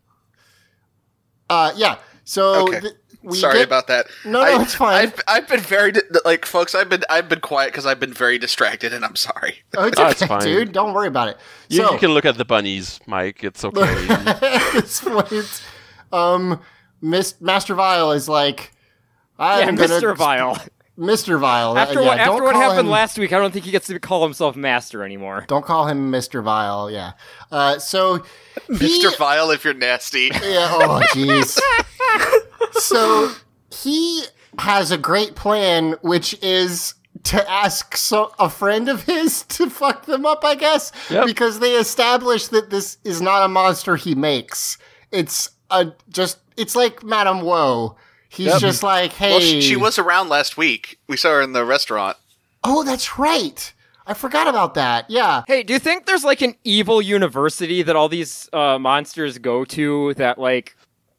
Uh, 1.49 1.71
yeah. 1.75 1.97
So 2.23 2.63
Okay. 2.67 2.79
th- 2.81 2.93
we 3.23 3.38
Sorry 3.38 3.59
get- 3.59 3.67
about 3.67 3.88
that. 3.88 4.07
No, 4.25 4.43
no, 4.43 4.62
it's 4.62 4.75
fine. 4.75 4.95
I've, 4.95 5.21
I've 5.27 5.47
been 5.47 5.62
very 5.62 5.91
di- 5.93 6.01
like, 6.25 6.45
folks. 6.45 6.75
I've 6.75 6.89
been 6.89 7.03
I've 7.09 7.29
been 7.29 7.39
quiet 7.39 7.69
because 7.71 7.86
I've 7.86 7.99
been 7.99 8.13
very 8.13 8.38
distracted, 8.38 8.93
and 8.93 9.03
I'm 9.05 9.15
sorry. 9.15 9.63
Oh, 9.77 9.86
it's 9.86 9.97
Oh, 9.99 10.03
okay, 10.03 10.12
it's 10.12 10.25
fine. 10.25 10.41
dude. 10.41 10.71
Don't 10.73 10.93
worry 10.93 11.07
about 11.07 11.29
it. 11.29 11.38
You, 11.69 11.77
so 11.86 11.93
you 11.93 11.99
can 11.99 12.12
look 12.12 12.25
at 12.25 12.38
the 12.38 12.45
bunnies, 12.45 12.99
Mike. 13.07 13.43
It's 13.43 13.63
okay. 13.65 14.07
at 14.09 14.71
this 14.73 15.01
point, 15.01 15.63
um, 16.12 16.59
Miss 17.01 17.39
Master 17.41 17.75
Vile 17.75 18.12
is 18.12 18.27
like, 18.29 18.71
Yeah, 19.39 19.45
I'm 19.45 19.75
gonna, 19.75 19.88
Mr. 19.89 20.15
Vile. 20.15 20.57
Mr. 20.95 21.39
Vile. 21.39 21.75
After 21.75 22.01
yeah, 22.01 22.07
what 22.07 22.19
after 22.19 22.43
what 22.43 22.55
happened 22.55 22.81
him- 22.81 22.89
last 22.89 23.17
week, 23.17 23.33
I 23.33 23.39
don't 23.39 23.51
think 23.51 23.65
he 23.65 23.71
gets 23.71 23.88
to 23.88 23.99
call 23.99 24.21
himself 24.23 24.55
master 24.55 25.03
anymore. 25.03 25.43
Don't 25.47 25.65
call 25.65 25.88
him 25.88 26.12
Mr. 26.12 26.43
Vile. 26.43 26.91
Yeah. 26.91 27.13
Uh, 27.51 27.80
so 27.80 28.17
he, 28.67 28.74
Mr. 29.01 29.17
Vile, 29.17 29.49
if 29.49 29.63
you're 29.65 29.74
nasty. 29.74 30.30
Yeah. 30.34 30.67
Oh, 30.71 31.01
jeez. 31.13 31.59
so 32.80 33.32
he 33.71 34.24
has 34.59 34.91
a 34.91 34.97
great 34.97 35.36
plan, 35.36 35.93
which 36.01 36.38
is 36.43 36.93
to 37.24 37.49
ask 37.49 37.95
so 37.95 38.34
a 38.39 38.49
friend 38.49 38.89
of 38.89 39.03
his 39.03 39.43
to 39.49 39.69
fuck 39.69 40.05
them 40.05 40.26
up. 40.26 40.43
I 40.43 40.55
guess 40.55 40.91
Yep. 41.09 41.26
because 41.26 41.59
they 41.59 41.74
establish 41.76 42.47
that 42.47 42.69
this 42.69 42.97
is 43.03 43.21
not 43.21 43.43
a 43.43 43.47
monster 43.47 43.95
he 43.95 44.15
makes. 44.15 44.78
It's 45.11 45.49
a 45.69 45.93
just. 46.09 46.39
It's 46.57 46.76
like 46.76 47.03
Madame 47.03 47.41
Woe. 47.41 47.95
He's 48.30 48.59
just 48.59 48.84
like, 48.84 49.13
hey. 49.13 49.32
Well, 49.32 49.39
she, 49.39 49.61
she 49.61 49.76
was 49.76 49.97
around 49.99 50.30
last 50.30 50.57
week. 50.57 50.99
We 51.07 51.17
saw 51.17 51.30
her 51.34 51.41
in 51.41 51.53
the 51.53 51.63
restaurant. 51.65 52.17
Oh, 52.63 52.84
that's 52.84 53.17
right. 53.19 53.74
I 54.07 54.13
forgot 54.15 54.47
about 54.47 54.74
that. 54.74 55.09
Yeah. 55.09 55.43
Hey, 55.47 55.63
do 55.63 55.74
you 55.74 55.80
think 55.80 56.05
there's 56.05 56.24
like 56.24 56.41
an 56.41 56.55
evil 56.63 57.01
university 57.01 57.84
that 57.84 57.95
all 57.95 58.09
these 58.09 58.49
uh, 58.51 58.78
monsters 58.80 59.38
go 59.38 59.63
to 59.65 60.13
that 60.15 60.38
like 60.39 60.76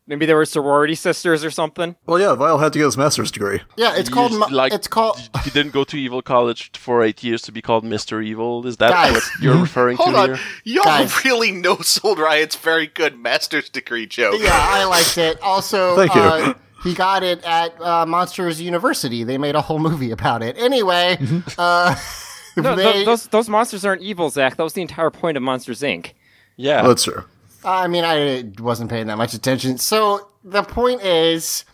maybe 0.06 0.26
they 0.26 0.34
were 0.34 0.44
sorority 0.44 0.94
sisters 0.94 1.44
or 1.44 1.50
something. 1.50 1.96
Well, 2.06 2.20
yeah, 2.20 2.34
Vile 2.34 2.58
had 2.58 2.72
to 2.74 2.78
get 2.78 2.84
his 2.86 2.96
master's 2.96 3.30
degree. 3.30 3.60
Yeah, 3.76 3.94
it's 3.96 4.08
You 4.08 4.14
called. 4.14 4.32
s- 4.32 4.50
like 4.50 4.72
it's 4.72 4.86
called. 4.88 5.18
he 5.44 5.50
didn't 5.50 5.72
go 5.72 5.84
to 5.84 5.96
evil 5.96 6.22
college 6.22 6.70
for 6.78 7.02
eight 7.02 7.22
years 7.24 7.42
to 7.42 7.52
be 7.52 7.62
called 7.62 7.84
Mister 7.84 8.20
Evil. 8.20 8.66
Is 8.66 8.76
that 8.78 8.90
Guys. 8.90 9.14
what 9.14 9.24
you're 9.40 9.56
referring 9.60 9.96
Hold 9.96 10.10
to 10.14 10.16
on, 10.18 10.28
here? 10.30 10.38
y'all 10.64 10.84
Guys. 10.84 11.24
really 11.24 11.50
know 11.52 11.76
Soul 11.78 12.16
Riot's 12.16 12.56
very 12.56 12.86
good 12.86 13.18
master's 13.18 13.68
degree 13.68 14.06
joke. 14.06 14.36
Yeah, 14.40 14.50
I 14.52 14.84
liked 14.84 15.18
it. 15.18 15.40
Also, 15.42 15.96
Thank 15.96 16.14
you. 16.14 16.20
Uh, 16.20 16.54
he 16.82 16.92
got 16.94 17.22
it 17.22 17.42
at 17.44 17.80
uh, 17.80 18.04
Monsters 18.04 18.60
University. 18.60 19.24
They 19.24 19.38
made 19.38 19.54
a 19.54 19.62
whole 19.62 19.78
movie 19.78 20.10
about 20.10 20.42
it. 20.42 20.58
Anyway, 20.58 21.16
uh, 21.56 21.96
No, 22.58 22.76
they, 22.76 22.92
th- 22.92 23.06
those 23.06 23.26
those 23.28 23.48
monsters 23.48 23.84
aren't 23.84 24.02
evil, 24.02 24.28
Zach. 24.30 24.56
That 24.56 24.62
was 24.64 24.74
the 24.74 24.82
entire 24.82 25.10
point 25.10 25.36
of 25.38 25.42
Monsters 25.42 25.80
Inc. 25.80 26.12
Yeah, 26.56 26.82
Well, 26.82 26.90
that's 26.90 27.04
true. 27.04 27.24
I 27.64 27.88
mean, 27.88 28.04
I 28.04 28.50
wasn't 28.62 28.90
paying 28.90 29.06
that 29.06 29.16
much 29.18 29.34
attention. 29.34 29.78
So 29.78 30.28
the 30.44 30.62
point 30.62 31.02
is, 31.02 31.64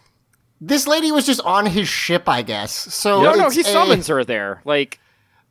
this 0.60 0.86
lady 0.86 1.10
was 1.12 1.26
just 1.26 1.40
on 1.42 1.66
his 1.66 1.88
ship, 1.88 2.28
I 2.28 2.42
guess. 2.42 2.72
So 2.72 3.22
No, 3.22 3.34
no, 3.34 3.50
he 3.50 3.60
a- 3.60 3.64
summons 3.64 4.06
her 4.08 4.24
there. 4.24 4.60
Like, 4.64 5.00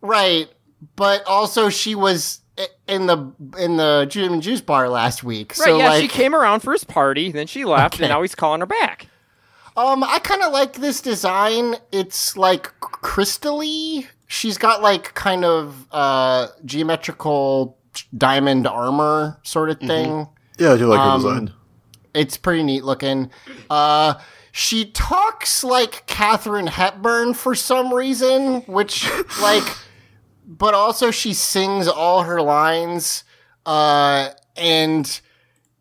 right, 0.01 0.47
but 0.95 1.25
also 1.25 1.69
she 1.69 1.95
was 1.95 2.39
in 2.87 3.05
the 3.07 3.31
in 3.57 3.77
the 3.77 4.05
Gym 4.09 4.33
and 4.33 4.41
Juice 4.41 4.61
bar 4.61 4.89
last 4.89 5.23
week. 5.23 5.53
right? 5.57 5.65
so 5.65 5.77
yeah, 5.77 5.89
like, 5.89 6.01
she 6.01 6.07
came 6.07 6.35
around 6.35 6.59
for 6.59 6.73
his 6.73 6.83
party, 6.83 7.31
then 7.31 7.47
she 7.47 7.63
left, 7.65 7.95
Okay. 7.95 8.05
and 8.05 8.11
now 8.11 8.21
he's 8.21 8.35
calling 8.35 8.59
her 8.59 8.65
back. 8.65 9.07
Um, 9.77 10.03
I 10.03 10.19
kind 10.19 10.41
of 10.43 10.51
like 10.51 10.73
this 10.73 10.99
design. 11.01 11.75
It's 11.93 12.35
like 12.35 12.73
crystally. 12.81 14.07
She's 14.27 14.57
got 14.57 14.81
like 14.81 15.13
kind 15.15 15.43
of 15.45 15.87
uh 15.91 16.47
geometrical 16.65 17.77
diamond 18.15 18.67
armor 18.67 19.39
sort 19.43 19.69
of 19.69 19.79
thing. 19.79 20.27
Yeah, 20.57 20.73
I 20.73 20.77
do 20.77 20.87
like 20.87 20.99
Um, 20.99 21.21
her 21.23 21.29
design. 21.29 21.53
It's 22.13 22.37
pretty 22.37 22.63
neat 22.63 22.83
looking. 22.83 23.29
Uh, 23.69 24.15
she 24.51 24.85
talks 24.85 25.63
like 25.63 26.05
Katharine 26.07 26.67
Hepburn 26.67 27.33
for 27.33 27.53
some 27.55 27.93
reason, 27.93 28.61
which 28.61 29.07
like, 29.41 29.63
but 30.45 30.73
also 30.73 31.11
she 31.11 31.33
sings 31.33 31.87
all 31.87 32.23
her 32.23 32.41
lines. 32.41 33.23
Uh, 33.65 34.29
and 34.57 35.21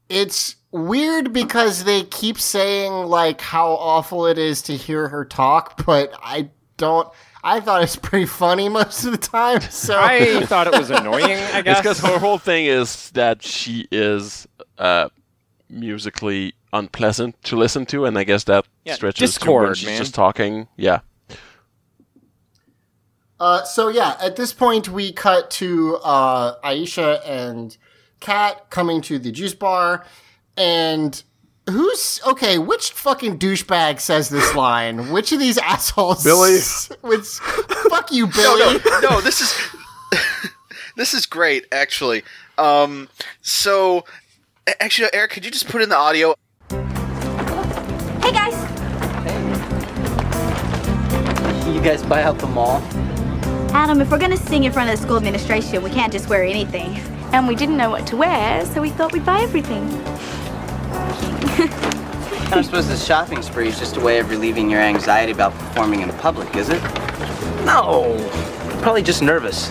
it's 0.08 0.56
weird 0.70 1.32
because 1.32 1.84
they 1.84 2.02
keep 2.04 2.38
saying 2.38 2.92
like 2.92 3.40
how 3.40 3.70
awful 3.70 4.26
it 4.26 4.36
is 4.38 4.60
to 4.62 4.76
hear 4.76 5.08
her 5.08 5.24
talk, 5.24 5.84
but 5.86 6.12
I 6.22 6.50
don't. 6.76 7.08
I 7.50 7.60
thought 7.60 7.82
it's 7.82 7.96
pretty 7.96 8.26
funny 8.26 8.68
most 8.68 9.04
of 9.04 9.12
the 9.12 9.18
time. 9.18 9.60
So 9.62 9.98
I 9.98 10.44
thought 10.46 10.66
it 10.66 10.78
was 10.78 10.90
annoying. 10.90 11.22
I 11.22 11.58
it's 11.58 11.64
guess 11.64 11.78
because 11.80 12.00
her 12.00 12.18
whole 12.18 12.38
thing 12.38 12.66
is 12.66 13.10
that 13.12 13.42
she 13.42 13.88
is 13.90 14.46
uh, 14.76 15.08
musically 15.70 16.54
unpleasant 16.72 17.42
to 17.44 17.56
listen 17.56 17.86
to, 17.86 18.04
and 18.04 18.18
I 18.18 18.24
guess 18.24 18.44
that 18.44 18.66
Yeah, 18.84 18.94
stretches 18.94 19.32
to 19.34 19.38
Discord, 19.40 19.66
when 19.66 19.74
she's 19.74 19.86
man. 19.86 19.98
just 19.98 20.14
talking. 20.14 20.68
Yeah, 20.76 21.00
Uh, 23.40 23.62
so 23.64 23.88
yeah, 23.88 24.16
at 24.20 24.36
this 24.36 24.52
point 24.52 24.88
we 24.88 25.12
cut 25.12 25.50
to 25.52 25.96
uh, 26.04 26.60
Aisha 26.62 27.20
and 27.24 27.76
Kat 28.20 28.68
coming 28.68 29.00
to 29.02 29.18
the 29.18 29.30
juice 29.30 29.54
bar, 29.54 30.04
and 30.56 31.22
who's 31.70 32.20
okay? 32.26 32.58
Which 32.58 32.90
fucking 32.90 33.38
douchebag 33.38 34.00
says 34.00 34.28
this 34.28 34.54
line? 34.54 35.10
Which 35.12 35.32
of 35.32 35.38
these 35.38 35.58
assholes? 35.58 36.24
Billy. 36.24 36.58
Which, 37.02 37.26
fuck 37.88 38.10
you, 38.10 38.26
Billy. 38.26 38.58
no, 38.84 39.00
no, 39.00 39.08
no 39.10 39.20
this 39.20 39.40
is 39.40 39.54
this 40.96 41.14
is 41.14 41.26
great, 41.26 41.66
actually. 41.72 42.22
Um, 42.56 43.08
so, 43.40 44.04
actually, 44.80 45.08
Eric, 45.12 45.30
could 45.32 45.44
you 45.44 45.50
just 45.50 45.68
put 45.68 45.82
in 45.82 45.88
the 45.88 45.96
audio? 45.96 46.34
Hey 46.70 48.32
guys! 48.32 48.54
Can 51.62 51.74
you 51.74 51.82
guys 51.82 52.02
buy 52.02 52.22
out 52.22 52.38
the 52.38 52.46
mall? 52.46 52.82
Adam, 53.72 54.00
if 54.00 54.10
we're 54.10 54.18
gonna 54.18 54.36
sing 54.36 54.64
in 54.64 54.72
front 54.72 54.90
of 54.90 54.98
the 54.98 55.02
school 55.02 55.18
administration, 55.18 55.82
we 55.82 55.90
can't 55.90 56.12
just 56.12 56.28
wear 56.28 56.42
anything. 56.42 56.96
and 57.30 57.46
we 57.46 57.54
didn't 57.54 57.76
know 57.76 57.90
what 57.90 58.06
to 58.06 58.16
wear, 58.16 58.64
so 58.64 58.80
we 58.80 58.88
thought 58.88 59.12
we'd 59.12 59.26
buy 59.26 59.40
everything. 59.42 59.86
I 61.60 62.50
don't 62.50 62.64
suppose 62.64 62.88
this 62.88 63.04
shopping 63.04 63.42
spree 63.42 63.68
is 63.68 63.78
just 63.78 63.96
a 63.96 64.00
way 64.00 64.18
of 64.18 64.30
relieving 64.30 64.70
your 64.70 64.80
anxiety 64.80 65.32
about 65.32 65.52
performing 65.52 66.00
in 66.00 66.10
public, 66.14 66.54
is 66.56 66.68
it? 66.70 66.82
No. 67.64 68.16
Probably 68.82 69.02
just 69.02 69.22
nervous. 69.22 69.70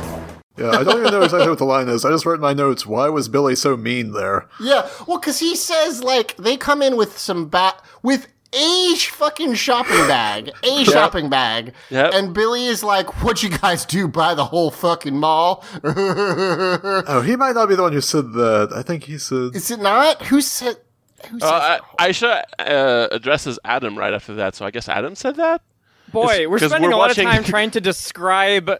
Yeah, 0.57 0.71
I 0.71 0.83
don't 0.83 0.99
even 0.99 1.11
know 1.11 1.21
exactly 1.21 1.49
what 1.49 1.57
the 1.59 1.65
line 1.65 1.87
is. 1.87 2.03
I 2.05 2.09
just 2.09 2.25
wrote 2.25 2.35
in 2.35 2.41
my 2.41 2.53
notes, 2.53 2.85
why 2.85 3.09
was 3.09 3.29
Billy 3.29 3.55
so 3.55 3.77
mean 3.77 4.11
there? 4.13 4.47
Yeah, 4.59 4.87
well, 5.07 5.19
because 5.19 5.39
he 5.39 5.55
says 5.55 6.03
like 6.03 6.35
they 6.37 6.57
come 6.57 6.81
in 6.81 6.97
with 6.97 7.17
some 7.17 7.47
bat 7.47 7.79
with 8.03 8.27
a 8.53 8.95
fucking 8.95 9.53
shopping 9.55 10.07
bag, 10.07 10.51
a 10.63 10.83
shopping 10.85 11.29
bag, 11.29 11.73
Yep. 11.89 12.13
and 12.13 12.33
Billy 12.33 12.65
is 12.65 12.81
like, 12.83 13.21
"What 13.23 13.43
you 13.43 13.49
guys 13.49 13.85
do? 13.85 14.07
Buy 14.07 14.33
the 14.35 14.45
whole 14.45 14.71
fucking 14.71 15.15
mall?" 15.17 15.63
Oh, 15.83 17.21
he 17.25 17.35
might 17.35 17.53
not 17.55 17.67
be 17.69 17.75
the 17.75 17.81
one 17.83 17.91
who 17.93 18.01
said 18.01 18.31
that. 18.33 18.69
I 18.73 18.81
think 18.83 19.03
he 19.03 19.17
said. 19.17 19.53
Is 19.55 19.69
it 19.69 19.79
not? 19.81 20.23
Who 20.27 20.41
said? 20.41 20.77
Who 21.29 21.39
uh, 21.41 21.79
I- 21.99 22.09
Aisha 22.09 22.43
uh, 22.59 23.07
addresses 23.11 23.59
Adam 23.65 23.97
right 23.97 24.13
after 24.13 24.35
that, 24.35 24.55
so 24.55 24.65
I 24.65 24.71
guess 24.71 24.87
Adam 24.87 25.15
said 25.15 25.35
that. 25.37 25.61
boy, 26.11 26.47
we're 26.47 26.59
spending 26.59 26.83
we're 26.83 26.91
a 26.91 26.97
lot 26.97 27.09
watching- 27.09 27.27
of 27.27 27.33
time 27.33 27.43
trying 27.55 27.71
to 27.71 27.81
describe. 27.81 28.71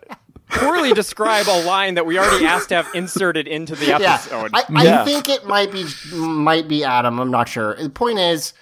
Poorly 0.50 0.94
describe 0.94 1.46
a 1.50 1.66
line 1.66 1.96
that 1.96 2.06
we 2.06 2.18
already 2.18 2.46
asked 2.46 2.70
to 2.70 2.76
have 2.76 2.88
inserted 2.96 3.50
into 3.50 3.76
the 3.76 3.88
yeah, 3.88 3.98
episode. 4.14 4.52
I, 4.54 4.64
I 4.74 4.84
Yeah. 4.86 5.04
think 5.04 5.28
it 5.28 5.46
might 5.46 5.74
be 5.74 5.84
might 6.14 6.70
be 6.70 6.86
Adam. 6.86 7.20
I'm 7.20 7.30
not 7.32 7.50
sure. 7.50 7.76
The 7.76 7.90
point 7.90 8.18
is, 8.20 8.54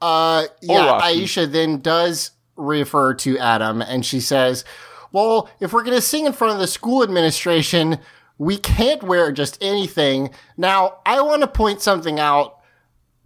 uh, 0.00 0.44
yeah, 0.60 0.86
Rocky. 0.86 1.20
Aisha 1.24 1.50
then 1.50 1.80
does 1.80 2.30
refer 2.54 3.14
to 3.14 3.38
Adam, 3.38 3.82
and 3.82 4.06
she 4.06 4.20
says, 4.20 4.64
"Well, 5.10 5.50
if 5.58 5.72
we're 5.72 5.82
going 5.82 5.96
to 5.96 6.00
sing 6.00 6.26
in 6.26 6.32
front 6.32 6.52
of 6.54 6.60
the 6.60 6.68
school 6.68 7.02
administration, 7.02 7.98
we 8.38 8.56
can't 8.56 9.02
wear 9.02 9.32
just 9.32 9.58
anything." 9.60 10.30
Now, 10.56 10.98
I 11.04 11.20
want 11.22 11.40
to 11.42 11.48
point 11.48 11.80
something 11.82 12.20
out 12.20 12.58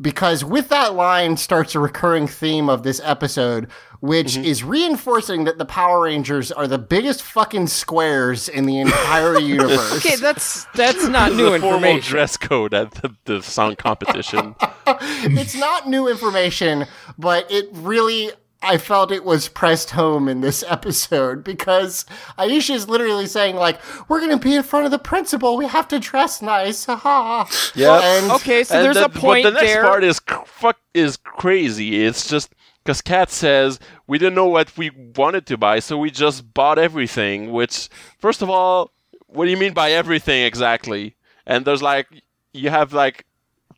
because 0.00 0.44
with 0.44 0.68
that 0.68 0.94
line 0.94 1.36
starts 1.36 1.74
a 1.74 1.80
recurring 1.80 2.26
theme 2.26 2.68
of 2.68 2.82
this 2.82 3.00
episode, 3.04 3.68
which 4.00 4.34
Mm-hmm. 4.34 4.44
is 4.44 4.62
reinforcing 4.62 5.44
that 5.44 5.56
the 5.58 5.64
Power 5.64 6.02
Rangers 6.02 6.52
are 6.52 6.66
the 6.66 6.76
biggest 6.78 7.22
fucking 7.22 7.66
squares 7.68 8.48
in 8.48 8.66
the 8.66 8.78
entire 8.78 9.38
universe. 9.40 9.96
okay, 10.04 10.16
that's 10.16 10.64
that's 10.74 11.06
not 11.08 11.32
new 11.32 11.50
the 11.50 11.58
formal 11.60 11.76
information. 11.78 12.10
dress 12.10 12.36
code 12.36 12.74
at 12.74 12.90
the, 12.92 13.14
the 13.24 13.42
sound 13.42 13.78
competition. 13.78 14.54
it's 14.86 15.54
not 15.56 15.88
new 15.88 16.08
information, 16.08 16.84
but 17.18 17.50
it 17.50 17.68
really 17.72 18.30
I 18.66 18.78
felt 18.78 19.12
it 19.12 19.24
was 19.24 19.48
pressed 19.48 19.90
home 19.92 20.28
in 20.28 20.40
this 20.40 20.64
episode 20.68 21.44
because 21.44 22.04
Aisha 22.38 22.74
is 22.74 22.88
literally 22.88 23.26
saying 23.26 23.56
like, 23.56 23.80
"We're 24.08 24.20
gonna 24.20 24.38
be 24.38 24.54
in 24.54 24.62
front 24.62 24.84
of 24.84 24.90
the 24.90 24.98
principal. 24.98 25.56
We 25.56 25.66
have 25.66 25.88
to 25.88 25.98
dress 25.98 26.42
nice." 26.42 26.84
Haha. 26.86 27.46
Yep. 27.74 28.02
And 28.02 28.30
Okay, 28.32 28.64
so 28.64 28.74
And 28.76 28.84
there's 28.84 28.96
the- 28.96 29.04
a 29.06 29.08
point 29.08 29.44
But 29.44 29.50
the 29.54 29.60
next 29.60 29.72
there. 29.72 29.82
part 29.82 30.04
is 30.04 30.20
fuck 30.46 30.78
is 30.94 31.16
crazy. 31.16 32.04
It's 32.04 32.28
just 32.28 32.52
because 32.84 33.00
Kat 33.02 33.30
says 33.30 33.78
we 34.06 34.18
didn't 34.18 34.34
know 34.34 34.46
what 34.46 34.76
we 34.76 34.90
wanted 35.16 35.46
to 35.46 35.56
buy, 35.56 35.78
so 35.80 35.96
we 35.98 36.10
just 36.10 36.52
bought 36.54 36.78
everything. 36.78 37.52
Which, 37.52 37.88
first 38.18 38.42
of 38.42 38.50
all, 38.50 38.92
what 39.26 39.44
do 39.46 39.50
you 39.50 39.56
mean 39.56 39.72
by 39.74 39.92
everything 39.92 40.42
exactly? 40.44 41.16
And 41.46 41.64
there's 41.64 41.82
like 41.82 42.08
you 42.52 42.70
have 42.70 42.92
like 42.92 43.24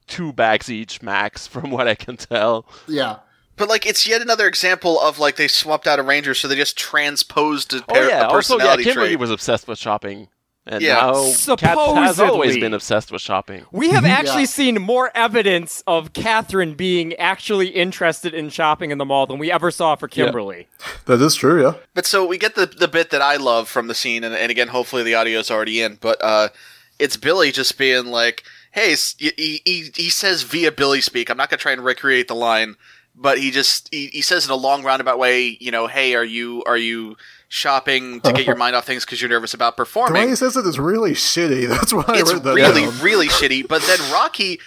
two 0.06 0.32
bags 0.32 0.70
each 0.70 1.02
max, 1.02 1.46
from 1.54 1.70
what 1.70 1.86
I 1.88 1.94
can 1.94 2.16
tell. 2.16 2.66
yeah. 2.86 3.16
But 3.58 3.68
like, 3.68 3.84
it's 3.86 4.06
yet 4.06 4.22
another 4.22 4.46
example 4.46 5.00
of 5.00 5.18
like 5.18 5.36
they 5.36 5.48
swapped 5.48 5.86
out 5.86 5.98
a 5.98 6.02
ranger, 6.02 6.34
so 6.34 6.48
they 6.48 6.56
just 6.56 6.78
transposed 6.78 7.74
a, 7.74 7.82
Oh 7.88 8.08
yeah. 8.08 8.22
a 8.22 8.28
Also, 8.28 8.58
yeah, 8.58 8.76
Kimberly 8.76 9.08
trait. 9.08 9.18
was 9.18 9.30
obsessed 9.30 9.66
with 9.68 9.78
shopping, 9.78 10.28
and 10.66 10.82
Yeah. 10.82 10.94
now 10.94 11.32
Kat 11.56 11.76
has 11.78 12.20
always 12.20 12.56
been 12.56 12.74
obsessed 12.74 13.10
with 13.10 13.20
shopping. 13.22 13.64
We 13.72 13.90
have 13.90 14.04
actually 14.18 14.42
Yeah. 14.42 14.46
seen 14.46 14.82
more 14.82 15.10
evidence 15.14 15.82
of 15.86 16.12
Katherine 16.12 16.74
being 16.74 17.14
actually 17.14 17.68
interested 17.68 18.34
in 18.34 18.50
shopping 18.50 18.90
in 18.90 18.98
the 18.98 19.04
mall 19.04 19.26
than 19.26 19.38
we 19.38 19.50
ever 19.50 19.70
saw 19.70 19.96
for 19.96 20.08
Kimberly. 20.08 20.68
That 21.06 21.20
is 21.20 21.34
true, 21.34 21.62
yeah. 21.62 21.74
But 21.94 22.06
so 22.06 22.24
we 22.26 22.38
get 22.38 22.54
the 22.54 22.66
the 22.66 22.88
bit 22.88 23.10
that 23.10 23.22
I 23.22 23.36
love 23.36 23.68
from 23.68 23.88
the 23.88 23.94
scene, 23.94 24.24
and, 24.24 24.34
and 24.34 24.50
again, 24.50 24.68
hopefully 24.68 25.02
the 25.02 25.14
audio's 25.14 25.50
already 25.50 25.80
in. 25.82 25.96
But 26.00 26.22
uh, 26.22 26.48
it's 26.98 27.16
Billy 27.16 27.50
just 27.52 27.78
being 27.78 28.06
like, 28.06 28.44
"Hey," 28.72 28.94
he, 29.18 29.32
he, 29.36 29.60
he- 29.64 29.90
he 29.96 30.10
says 30.10 30.42
via 30.42 30.70
Billy 30.70 31.00
speak. 31.00 31.30
I'm 31.30 31.36
not 31.36 31.48
gonna 31.50 31.58
try 31.58 31.72
and 31.72 31.84
recreate 31.84 32.28
the 32.28 32.34
line, 32.34 32.76
but 33.20 33.38
he 33.38 33.50
just 33.50 33.88
he, 33.92 34.06
he 34.08 34.22
says 34.22 34.44
in 34.44 34.50
a 34.50 34.56
long 34.56 34.82
roundabout 34.84 35.18
way, 35.18 35.56
you 35.60 35.70
know, 35.70 35.86
"Hey, 35.86 36.14
are 36.14 36.24
you 36.24 36.62
are 36.66 36.76
you 36.76 37.16
shopping 37.48 38.20
to 38.20 38.32
get 38.32 38.46
your 38.46 38.56
mind 38.64 38.76
off 38.76 38.84
things 38.86 39.04
because 39.04 39.20
you're 39.20 39.30
nervous 39.30 39.54
about 39.54 39.76
performing? 39.76 40.12
The 40.12 40.18
way 40.20 40.26
performing?" 40.26 40.30
he 40.30 40.36
says 40.36 40.56
it 40.56 40.66
is 40.66 40.78
really 40.78 41.12
shitty. 41.12 41.68
That's 41.74 41.92
why 41.92 42.04
I 42.08 42.18
it's 42.20 42.32
wrote 42.32 42.42
that 42.44 42.54
really 42.54 42.82
down. 42.82 43.00
really 43.00 43.28
shitty. 43.28 43.66
But 43.68 43.82
then 43.82 43.98
Rocky. 44.12 44.60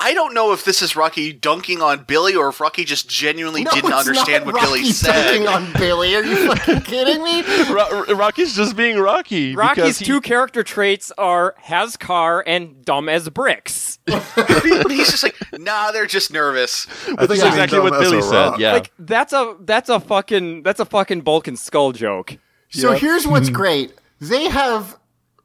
I 0.00 0.14
don't 0.14 0.32
know 0.32 0.52
if 0.52 0.64
this 0.64 0.80
is 0.80 0.94
Rocky 0.94 1.32
dunking 1.32 1.82
on 1.82 2.04
Billy 2.04 2.36
or 2.36 2.48
if 2.50 2.60
Rocky 2.60 2.84
just 2.84 3.08
genuinely 3.08 3.64
No, 3.64 3.70
didn't 3.72 3.92
understand 3.92 4.44
not 4.44 4.54
what 4.54 4.62
Billy 4.62 4.80
Rocky 4.80 4.92
said. 4.92 5.24
dunking 5.24 5.48
on 5.48 5.72
Billy. 5.72 6.14
Are 6.14 6.22
you 6.24 6.46
fucking 6.54 6.82
kidding 6.82 7.22
me? 7.24 7.42
Ro- 7.72 8.04
Rocky's 8.14 8.54
just 8.54 8.76
being 8.76 8.98
Rocky. 8.98 9.56
Rocky's 9.56 9.98
he- 9.98 10.04
two 10.04 10.20
character 10.20 10.62
traits 10.62 11.10
are 11.18 11.54
has 11.58 11.96
car 11.96 12.44
and 12.46 12.84
dumb 12.84 13.08
as 13.08 13.28
bricks. 13.28 13.98
He's 14.06 15.10
just 15.10 15.22
like, 15.22 15.36
nah, 15.58 15.90
they're 15.92 16.06
just 16.06 16.32
nervous. 16.32 16.86
I 16.88 16.92
think 16.92 17.18
That's 17.18 17.32
he's 17.34 17.42
exactly 17.44 17.80
what 17.80 18.00
Billy 18.00 18.22
said. 18.22 18.58
Yeah. 18.58 18.72
Like 18.74 18.92
that's 18.98 19.32
a 19.32 19.56
that's 19.60 19.88
a 19.88 20.00
fucking 20.00 20.62
that's 20.62 20.80
a 20.80 20.84
fucking 20.84 21.22
Bulk 21.22 21.48
and 21.48 21.58
Skull 21.58 21.92
joke. 21.92 22.36
So 22.70 22.92
here's 22.92 23.26
what's 23.26 23.48
great. 23.60 23.92
They 24.20 24.44
have. 24.48 24.97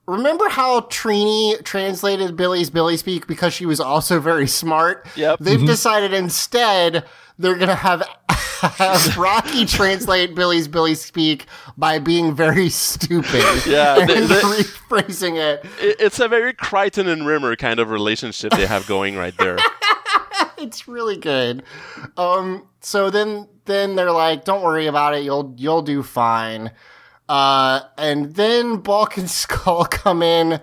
Remember 0.05 0.49
how 0.49 0.81
Trini 0.81 1.63
translated 1.63 2.35
Billy's 2.35 2.69
Billy 2.69 2.97
speak 2.97 3.25
because 3.25 3.53
she 3.53 3.65
was 3.65 3.79
also 3.79 4.19
very 4.19 4.47
smart? 4.47 5.07
Yep. 5.15 5.39
They've 5.39 5.65
decided 5.65 6.13
instead 6.13 7.05
they're 7.39 7.55
going 7.55 7.69
to 7.69 7.75
have, 7.75 8.03
have 8.29 9.17
Rocky 9.17 9.65
translate 9.65 10.35
Billy's 10.35 10.67
Billy 10.67 10.95
speak 10.95 11.45
by 11.77 11.99
being 11.99 12.35
very 12.35 12.69
stupid. 12.69 13.43
Yeah, 13.65 13.99
And 13.99 14.09
they- 14.09 14.19
they- 14.19 14.41
rephrasing 14.41 15.37
it. 15.37 15.65
It- 15.79 15.95
it's 16.01 16.19
a 16.19 16.27
very 16.27 16.53
Kryten 16.53 17.07
and 17.07 17.25
Rimmer 17.25 17.55
kind 17.55 17.79
of 17.79 17.89
relationship 17.89 18.51
they 18.51 18.65
have 18.65 18.85
going 18.87 19.15
right 19.15 19.37
there. 19.37 19.57
It's 20.57 20.87
really 20.87 21.17
good. 21.17 21.63
Um, 22.15 22.67
so 22.79 23.09
then, 23.09 23.49
then 23.65 23.95
they're 23.95 24.11
like, 24.11 24.45
"Don't 24.45 24.61
worry 24.63 24.87
about 24.87 25.13
it. 25.13 25.23
You'll 25.23 25.53
you'll 25.57 25.81
do 25.81 26.01
fine." 26.03 26.71
Uh, 27.29 27.81
and 27.97 28.35
then 28.35 28.77
Bulk 28.77 29.17
and 29.17 29.29
Skull 29.41 29.85
come 29.85 30.21
in 30.21 30.59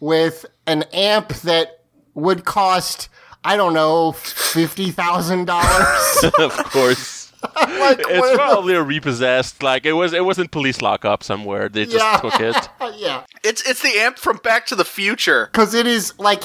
with 0.00 0.46
an 0.66 0.84
amp 0.92 1.28
that 1.42 1.80
would 2.14 2.44
cost, 2.44 3.08
I 3.44 3.56
don't 3.56 3.74
know, 3.74 4.12
fifty 4.12 4.90
thousand 4.90 5.46
dollars. 5.46 6.24
of 6.38 6.52
course. 6.64 7.32
like, 7.56 7.98
It's 7.98 8.08
where 8.08 8.30
the- 8.32 8.36
probably 8.38 8.74
a 8.74 8.82
repossessed. 8.82 9.62
Like 9.62 9.84
it 9.84 9.92
was. 9.92 10.12
It 10.12 10.24
wasn't 10.24 10.50
police 10.50 10.80
lockup 10.80 11.22
somewhere. 11.22 11.68
They 11.68 11.84
just 11.84 11.96
Yeah. 11.96 12.16
took 12.18 12.40
it. 12.40 12.68
yeah, 12.98 13.24
It's 13.42 13.68
it's 13.68 13.82
the 13.82 13.98
amp 13.98 14.18
from 14.18 14.38
Back 14.38 14.66
to 14.66 14.74
the 14.76 14.84
Future. 14.84 15.48
because 15.52 15.74
it 15.74 15.86
is 15.86 16.18
like 16.18 16.44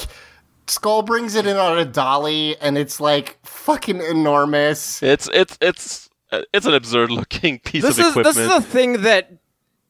Skull 0.66 1.02
brings 1.02 1.34
it 1.36 1.46
in 1.46 1.56
on 1.56 1.78
a 1.78 1.84
dolly, 1.84 2.56
and 2.60 2.76
it's 2.76 3.00
like 3.00 3.38
fucking 3.44 4.00
enormous. 4.02 5.02
It's 5.02 5.28
it's 5.32 5.56
it's 5.60 6.10
uh, 6.32 6.42
it's 6.52 6.66
an 6.66 6.74
absurd 6.74 7.10
looking 7.10 7.60
piece 7.60 7.82
This 7.82 7.98
of 7.98 8.04
is 8.04 8.10
equipment. 8.10 8.36
this 8.36 8.46
is 8.46 8.52
a 8.52 8.60
thing 8.60 9.02
that 9.02 9.30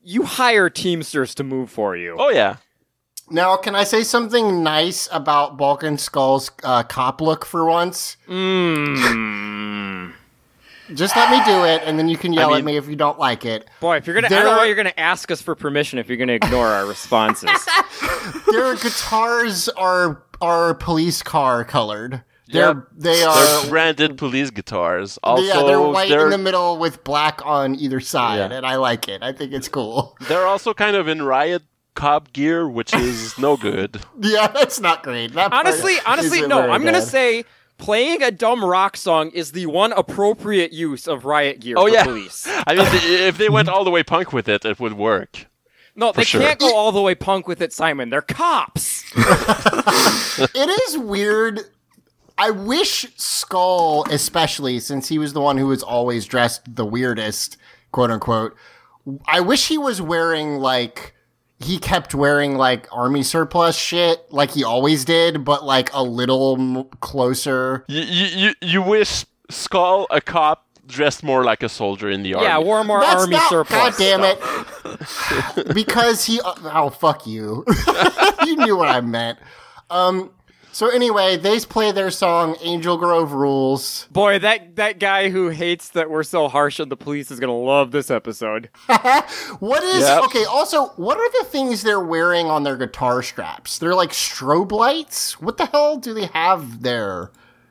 you 0.03 0.25
hire 0.25 0.71
Teamsters 0.71 1.35
to 1.37 1.45
move 1.45 1.71
for 1.71 1.97
you. 1.97 2.17
oh 2.19 2.31
yeah. 2.31 2.57
Now, 3.33 3.57
can 3.57 3.77
I 3.77 3.85
say 3.85 4.03
something 4.03 4.65
nice 4.65 5.09
about 5.13 5.57
Bulk 5.57 5.85
and 5.85 6.01
Skull's 6.01 6.51
uh, 6.65 6.83
cop 6.83 7.21
look 7.21 7.45
for 7.47 7.65
once? 7.65 8.17
Mm. 8.27 10.13
Just 10.95 11.15
let 11.15 11.31
me 11.31 11.37
do 11.45 11.65
it, 11.65 11.83
and 11.85 11.97
then 11.97 12.09
you 12.09 12.17
can 12.17 12.33
yell 12.33 12.53
at 12.53 12.57
mean- 12.57 12.65
me 12.65 12.77
if 12.77 12.89
you 12.89 12.97
don't 12.97 13.21
like 13.21 13.45
it. 13.45 13.69
Boy, 13.79 13.99
if 13.99 14.07
you're 14.07 14.15
gonna, 14.15 14.27
I 14.27 14.31
don't 14.31 14.45
know 14.45 14.57
why 14.57 14.67
you're 14.67 14.75
gonna 14.75 14.93
ask 14.97 15.31
us 15.31 15.41
for 15.41 15.55
permission 15.55 16.01
if 16.01 16.09
you're 16.09 16.17
gonna 16.17 16.33
ignore 16.33 16.67
our 16.67 16.87
responses. 16.87 17.51
Their 18.51 18.75
guitars 18.75 19.69
are 19.69 20.25
are 20.41 20.75
police 20.75 21.23
car 21.23 21.65
colored. 21.65 22.25
They're 22.53 22.67
Yep. 22.75 22.77
they 22.97 23.23
are 23.23 23.45
They're 23.63 23.71
branded 23.71 24.19
police 24.19 24.51
guitars. 24.51 25.19
Also, 25.23 25.43
yeah 25.45 25.63
they're 25.63 25.81
white 25.81 26.09
they're, 26.09 26.25
in 26.25 26.31
the 26.31 26.39
middle 26.39 26.79
with 26.79 27.05
black 27.05 27.41
on 27.45 27.75
either 27.77 28.01
side, 28.01 28.39
Yeah. 28.51 28.57
and 28.57 28.67
I 28.67 28.77
like 28.77 29.09
it. 29.09 29.23
I 29.23 29.33
think 29.33 29.53
it's 29.53 29.69
cool. 29.69 30.17
they're 30.29 30.47
also 30.47 30.75
kind 30.75 30.97
of 30.97 31.09
in 31.09 31.23
riot 31.23 31.63
cop 31.95 32.33
gear, 32.33 32.69
which 32.69 32.95
is 32.95 33.39
no 33.39 33.57
good. 33.57 34.01
Yeah, 34.21 34.47
that's 34.49 34.81
not 34.81 35.03
great. 35.03 35.33
That 35.35 35.53
honestly, 35.53 35.97
honestly, 36.07 36.47
no. 36.47 36.71
I'm 36.71 36.85
gonna 36.85 37.03
say 37.03 37.45
playing 37.79 38.23
a 38.23 38.31
dumb 38.31 38.65
rock 38.65 38.97
song 38.97 39.31
is 39.31 39.53
the 39.53 39.67
one 39.67 39.93
appropriate 39.93 40.73
use 40.73 41.09
of 41.09 41.25
riot 41.25 41.61
gear 41.61 41.77
Oh 41.79 41.87
for 41.87 41.93
yeah. 41.93 42.05
police. 42.05 42.47
I 42.67 42.75
mean, 42.75 42.87
if 42.93 43.39
they 43.39 43.49
went 43.49 43.69
all 43.69 43.85
the 43.85 43.91
way 43.91 44.03
punk 44.03 44.33
with 44.33 44.49
it, 44.49 44.65
it 44.65 44.79
would 44.81 44.95
work. 44.95 45.47
No, 45.97 46.13
they 46.13 46.25
sure. 46.25 46.41
can't 46.41 46.59
go 46.59 46.75
all 46.75 46.93
the 46.93 47.01
way 47.03 47.15
punk 47.15 47.49
with 47.49 47.61
it, 47.61 47.73
Simon. 47.73 48.11
They're 48.11 48.23
cops. 48.23 49.05
it 49.15 50.89
is 50.89 50.99
weird. 50.99 51.61
I 52.41 52.51
wish 52.53 53.07
Skull, 53.19 54.07
especially 54.11 54.81
since 54.81 55.09
he 55.09 55.19
was 55.19 55.35
the 55.35 55.43
one 55.43 55.59
who 55.59 55.67
was 55.67 55.83
always 55.83 56.25
dressed 56.25 56.75
the 56.75 56.87
weirdest, 56.87 57.59
quote 57.93 58.11
unquote. 58.11 58.57
I 59.27 59.41
wish 59.41 59.69
he 59.69 59.77
was 59.77 60.01
wearing 60.01 60.57
like 60.57 61.15
he 61.59 61.79
kept 61.79 62.15
wearing 62.15 62.57
like 62.57 62.89
army 62.91 63.23
surplus 63.23 63.77
shit 63.77 64.25
like 64.31 64.53
he 64.53 64.65
always 64.65 65.05
did, 65.05 65.45
but 65.45 65.67
like 65.67 65.93
a 65.93 66.03
little 66.03 66.57
m- 66.59 66.85
closer. 67.01 67.85
You 67.89 68.01
you 68.01 68.27
you, 68.27 68.55
you 68.63 68.83
wish 68.83 69.27
Skull, 69.51 70.07
a 70.11 70.23
cop, 70.23 70.67
dressed 70.87 71.23
more 71.23 71.45
like 71.45 71.63
a 71.63 71.69
soldier 71.69 72.09
in 72.09 72.23
the 72.23 72.33
army. 72.33 72.47
Yeah, 72.47 72.59
wore 72.59 72.83
more 72.85 73.01
That's 73.01 73.21
army 73.21 73.37
not, 73.37 73.51
surplus. 73.51 73.79
God 73.79 73.95
damn 73.99 74.25
it! 74.25 75.75
because 75.75 76.25
he. 76.25 76.41
Oh 76.43 76.89
fuck 76.89 77.27
you! 77.27 77.67
you 78.47 78.57
knew 78.57 78.79
what 78.79 78.89
I 78.89 79.03
meant. 79.03 79.39
Um. 79.91 80.31
So 80.73 80.89
anyway, 80.89 81.37
they 81.37 81.59
play 81.61 81.91
their 81.93 82.11
song 82.11 82.57
"Angel 82.63 82.97
Grove 82.97 83.33
Rules." 83.33 84.07
Boy, 84.11 84.39
that 84.39 84.77
that 84.77 84.99
guy 84.99 85.31
who 85.31 85.49
hates 85.49 85.89
that 85.91 86.09
we're 86.11 86.23
so 86.23 86.49
harsh 86.49 86.79
on 86.81 86.89
the 86.89 86.97
police 86.97 87.31
is 87.31 87.41
gonna 87.41 87.59
love 87.59 87.91
this 87.91 88.11
episode. 88.11 88.69
What 89.59 89.83
is 89.83 90.01
Yep. 90.03 90.25
okay? 90.25 90.45
Also, 90.45 90.87
what 90.97 91.19
are 91.19 91.43
the 91.43 91.49
things 91.49 91.83
they're 91.83 92.01
wearing 92.01 92.47
on 92.47 92.63
their 92.63 92.77
guitar 92.77 93.23
straps? 93.23 93.79
They're 93.79 93.95
like 93.95 94.11
strobe 94.11 94.73
lights. 94.73 95.41
What 95.41 95.57
the 95.59 95.67
hell 95.67 95.97
do 95.97 96.15
they 96.15 96.27
have 96.27 96.83
there? 96.83 97.31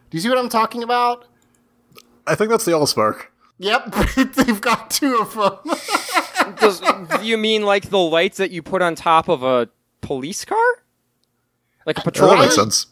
Do 0.09 0.17
you 0.17 0.21
see 0.21 0.29
what 0.29 0.37
I'm 0.37 0.49
talking 0.49 0.83
about? 0.83 1.25
I 2.27 2.35
think 2.35 2.49
that's 2.49 2.65
the 2.65 2.71
Allspark. 2.71 3.27
Yep, 3.59 3.95
they've 4.35 4.61
got 4.61 4.89
two 4.89 5.17
of 5.19 5.33
them. 5.33 6.55
Does, 6.57 6.79
do 6.81 7.25
you 7.25 7.37
mean 7.37 7.63
like 7.63 7.89
the 7.89 7.97
lights 7.99 8.37
that 8.37 8.51
you 8.51 8.61
put 8.61 8.81
on 8.81 8.95
top 8.95 9.27
of 9.29 9.43
a 9.43 9.69
police 10.01 10.45
car? 10.45 10.57
Like 11.85 11.97
a 11.97 12.01
patrol? 12.01 12.31
that 12.31 12.39
makes 12.39 12.55
sense. 12.55 12.87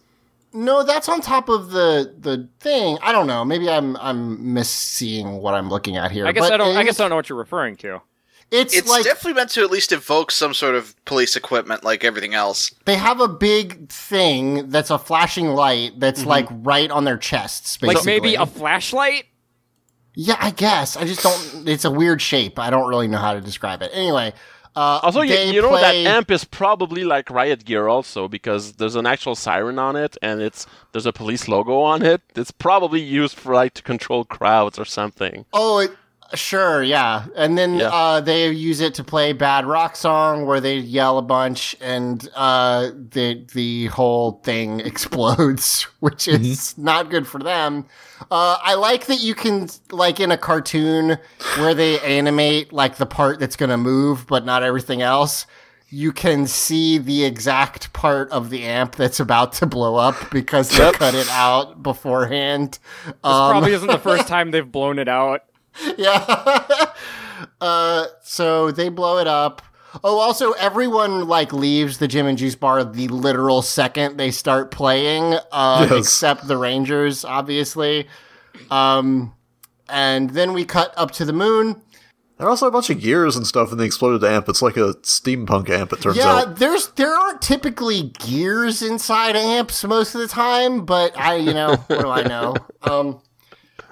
no, 0.53 0.83
that's 0.83 1.09
on 1.09 1.21
top 1.21 1.49
of 1.49 1.71
the 1.71 2.15
the 2.19 2.49
thing. 2.59 2.97
I 3.01 3.11
don't 3.11 3.27
know. 3.27 3.43
Maybe 3.45 3.69
I'm 3.69 3.95
I'm 3.97 4.38
misseeing 4.39 5.41
what 5.41 5.53
I'm 5.53 5.69
looking 5.69 5.97
at 5.97 6.11
here. 6.11 6.25
I 6.25 6.31
guess 6.31 6.49
But 6.49 6.53
I 6.53 6.57
don't. 6.57 6.77
I 6.77 6.83
guess 6.83 6.99
I 6.99 7.03
don't 7.03 7.11
know 7.11 7.15
what 7.15 7.29
you're 7.29 7.38
referring 7.38 7.75
to. 7.77 8.01
It's, 8.49 8.73
It's 8.73 8.89
like 8.89 9.03
definitely 9.03 9.33
meant 9.33 9.49
to 9.51 9.61
at 9.63 9.71
least 9.71 9.91
evoke 9.91 10.31
some 10.31 10.53
sort 10.53 10.75
of 10.75 10.95
police 11.03 11.35
equipment 11.35 11.83
like 11.83 12.05
everything 12.05 12.33
else. 12.33 12.73
they 12.85 12.95
have 12.95 13.19
a 13.19 13.27
big 13.27 13.89
thing 13.89 14.69
that's 14.69 14.89
a 14.89 14.97
flashing 14.97 15.47
light 15.47 15.99
that's 15.99 16.21
mm-hmm. 16.21 16.29
like 16.29 16.47
right 16.49 16.89
on 16.89 17.03
their 17.03 17.17
chests. 17.17 17.75
Basically. 17.75 17.95
Like 17.95 18.05
maybe 18.05 18.35
a 18.35 18.45
flashlight. 18.45 19.25
Yeah, 20.15 20.38
I 20.39 20.51
guess. 20.51 20.95
I 20.95 21.03
just 21.03 21.21
don't. 21.21 21.67
It's 21.67 21.83
a 21.85 21.91
weird 21.91 22.21
shape. 22.21 22.57
I 22.57 22.69
don't 22.69 22.88
really 22.88 23.07
know 23.07 23.17
how 23.17 23.33
to 23.33 23.41
describe 23.41 23.81
it. 23.81 23.91
Anyway, 23.93 24.33
uh, 24.78 24.99
Also, 25.03 25.21
you, 25.21 25.34
you 25.36 25.61
know 25.61 25.69
play- 25.69 26.03
that 26.03 26.09
amp 26.17 26.30
is 26.32 26.43
probably 26.45 27.03
like 27.03 27.30
riot 27.30 27.65
gear 27.65 27.88
also 27.88 28.28
because 28.28 28.73
there's 28.73 28.95
an 28.95 29.05
actual 29.13 29.36
siren 29.36 29.80
on 29.80 29.95
it 29.95 30.15
and 30.21 30.41
it's 30.41 30.67
there's 30.91 31.05
a 31.07 31.13
police 31.13 31.47
logo 31.47 31.80
on 31.82 32.03
it. 32.03 32.21
It's 32.36 32.51
probably 32.51 33.01
used 33.01 33.36
for 33.38 33.53
like 33.55 33.73
to 33.73 33.82
control 33.82 34.23
crowds 34.25 34.78
or 34.78 34.86
something. 34.86 35.45
Oh, 35.51 35.80
it, 35.80 35.91
sure, 36.34 36.84
yeah. 36.84 37.25
And 37.36 37.57
then 37.57 37.75
Yeah. 37.75 37.89
uh, 37.89 38.21
they 38.21 38.49
use 38.49 38.80
it 38.82 38.93
to 38.95 39.03
play 39.03 39.34
bad 39.34 39.65
rock 39.65 39.95
song 39.95 40.45
where 40.45 40.59
they 40.59 40.78
yell 40.78 41.17
a 41.17 41.21
bunch, 41.21 41.75
and 41.82 42.28
uh, 42.36 42.89
the 43.11 43.45
the 43.53 43.88
whole 43.88 44.41
thing 44.43 44.80
explodes, 44.91 45.84
which 45.99 46.28
is 46.28 46.78
not 46.78 47.09
good 47.09 47.28
for 47.28 47.39
them. 47.39 47.86
Uh, 48.32 48.57
I 48.61 48.73
like 48.75 49.05
that 49.07 49.19
you 49.21 49.36
can 49.36 49.69
like 49.91 50.19
in 50.19 50.32
a 50.32 50.38
cartoon 50.38 51.17
where 51.57 51.73
they 51.73 51.99
animate 51.99 52.73
like 52.73 52.97
the 52.97 53.05
part 53.05 53.39
that's 53.39 53.55
going 53.55 53.69
to 53.69 53.78
move, 53.78 54.25
but 54.28 54.45
not 54.45 54.63
everything 54.63 55.01
else. 55.01 55.45
You 55.89 56.11
can 56.11 56.47
see 56.47 56.97
the 56.97 57.23
exact 57.23 57.93
part 57.93 58.30
of 58.32 58.49
the 58.49 58.63
amp 58.63 58.95
that's 58.97 59.21
about 59.21 59.53
to 59.53 59.65
blow 59.65 59.95
up 59.95 60.15
because 60.32 60.69
they 60.69 60.91
cut 60.91 61.15
it 61.15 61.30
out 61.30 61.82
beforehand. 61.82 62.80
This 63.05 63.13
Um, 63.23 63.51
probably 63.51 63.71
isn't 63.71 63.88
the 63.88 63.97
first 64.09 64.28
time 64.28 64.51
they've 64.51 64.69
blown 64.69 64.99
it 64.99 65.07
out. 65.07 65.43
yeah. 65.97 66.86
uh, 67.61 68.05
so 68.23 68.71
they 68.71 68.89
blow 68.89 69.17
it 69.19 69.28
up. 69.28 69.61
Oh, 70.03 70.19
also, 70.19 70.51
everyone 70.53 71.28
like 71.28 71.53
leaves 71.53 71.97
the 71.97 72.07
Gym 72.07 72.28
and 72.28 72.38
Juice 72.38 72.55
bar 72.55 72.84
the 72.84 73.07
literal 73.07 73.61
second 73.61 74.17
they 74.17 74.32
start 74.32 74.69
playing, 74.69 75.36
uh, 75.51 75.88
Yes. 75.89 75.99
except 76.05 76.47
the 76.47 76.57
Rangers, 76.57 77.25
obviously. 77.25 78.07
Um, 78.69 79.34
and 79.89 80.32
then 80.32 80.53
we 80.53 80.65
cut 80.65 80.93
up 80.97 81.11
to 81.11 81.25
the 81.25 81.34
moon. 81.34 81.82
There 82.38 82.45
are 82.45 82.49
also 82.51 82.67
a 82.67 82.71
bunch 82.71 82.91
of 82.91 82.99
gears 82.99 83.36
and 83.36 83.47
stuff 83.47 83.71
in 83.71 83.80
the 83.80 83.84
exploded 83.86 84.23
amp. 84.23 84.47
It's 84.47 84.61
like 84.61 84.78
a 84.78 84.93
steampunk 85.01 85.69
amp, 85.71 85.91
it 85.93 86.01
turns 86.01 86.17
Yeah, 86.17 86.28
out. 86.28 86.47
Yeah, 86.49 86.53
there's 86.53 86.88
there 86.89 87.15
aren't 87.15 87.41
typically 87.41 88.11
gears 88.19 88.84
inside 88.84 89.36
amps 89.36 89.84
most 89.84 90.13
of 90.13 90.21
the 90.21 90.28
time, 90.28 90.86
but 90.86 91.17
I, 91.17 91.38
you 91.38 91.53
know, 91.55 91.78
what 91.88 92.01
do 92.01 92.09
I 92.09 92.23
know? 92.23 92.55
Um, 92.84 93.19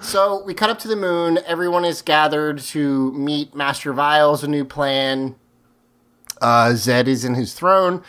so 0.02 0.44
we 0.44 0.54
cut 0.54 0.70
up 0.70 0.80
to 0.80 0.88
the 0.88 0.96
moon. 0.96 1.40
Everyone 1.46 1.86
is 1.86 2.02
gathered 2.02 2.60
to 2.60 3.12
meet 3.14 3.56
Master 3.56 3.94
Viles, 3.94 4.44
a 4.44 4.48
new 4.48 4.66
plan. 4.66 5.36
Uh, 6.42 6.70
Zedd 6.74 7.08
is 7.08 7.24
in 7.26 7.34
his 7.36 7.54
throne, 7.54 8.04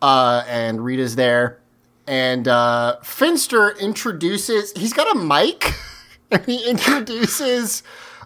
uh, 0.00 0.44
and 0.48 0.84
Rita's 0.84 1.16
there. 1.16 1.58
and 2.06 2.46
uh, 2.48 2.96
Finster 3.02 3.70
introduces. 3.78 4.72
He's 4.76 4.92
got 4.92 5.14
a 5.16 5.18
mic, 5.18 5.72
and 6.30 6.44
he 6.46 6.64
introduces 6.68 7.82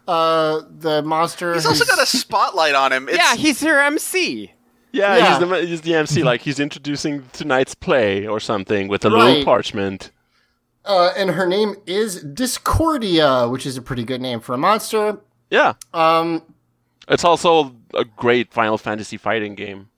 uh, 0.07 0.61
the 0.79 1.03
monster. 1.03 1.55
He's 1.55 1.67
also 1.67 1.85
got 1.85 2.01
a 2.01 2.07
spotlight 2.07 2.75
on 2.75 2.93
him. 2.93 3.09
It's, 3.09 3.19
yeah, 3.19 3.35
he's 3.37 3.63
your 3.63 3.81
MC. 3.81 4.53
Yeah, 4.93 5.17
Yeah. 5.17 5.39
He's, 5.41 5.49
the, 5.49 5.67
he's 5.67 5.81
the 5.83 5.95
MC, 5.95 6.23
like 6.23 6.41
he's 6.43 6.61
introducing 6.61 7.25
tonight's 7.33 7.75
play 7.75 8.27
or 8.27 8.41
something 8.41 8.89
with 8.89 9.05
a 9.05 9.11
Right. 9.11 9.25
little 9.25 9.45
parchment. 9.45 10.11
Uh, 10.87 11.13
and 11.17 11.31
her 11.31 11.47
name 11.47 11.75
is 11.87 12.23
Discordia, 12.23 13.49
which 13.49 13.67
is 13.67 13.77
a 13.77 13.83
pretty 13.83 14.05
good 14.05 14.21
name 14.21 14.41
for 14.41 14.55
a 14.55 14.59
monster. 14.59 15.19
Yeah. 15.51 15.75
Um, 15.93 16.43
It's 17.09 17.25
also 17.25 17.75
a 17.95 18.05
great 18.05 18.53
Final 18.53 18.79
Fantasy 18.79 19.17
fighting 19.17 19.55
game. 19.57 19.89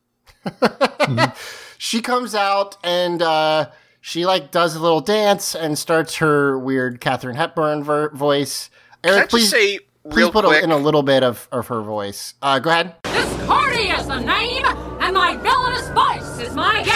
she 1.78 2.01
comes 2.01 2.34
out 2.34 2.76
and 2.82 3.20
uh, 3.20 3.70
she 4.01 4.24
like 4.24 4.51
does 4.51 4.74
a 4.76 4.80
little 4.80 5.01
dance 5.01 5.55
and 5.55 5.78
starts 5.78 6.16
her 6.16 6.59
weird 6.59 7.01
Katharine 7.01 7.36
Hepburn 7.36 7.84
ver- 7.84 8.11
voice. 8.11 8.70
Can 9.03 9.12
I 9.12 9.16
Eric, 9.18 9.30
please, 9.30 9.51
say 9.51 9.80
please 10.09 10.30
put 10.30 10.45
a, 10.45 10.62
in 10.62 10.70
a 10.70 10.78
little 10.78 11.03
bit 11.03 11.22
of, 11.22 11.49
of 11.53 11.66
her 11.68 11.82
voice. 11.82 12.34
Uh, 12.41 12.59
go 12.59 12.70
ahead. 12.70 12.95
Discordia 13.05 13.99
is 13.99 14.07
the 14.07 14.20
name, 14.20 14.64
and 14.64 15.14
my 15.14 15.36
villainous 15.36 15.89
voice 15.91 16.49
is 16.49 16.55
my 16.55 16.76
game. 16.82 16.93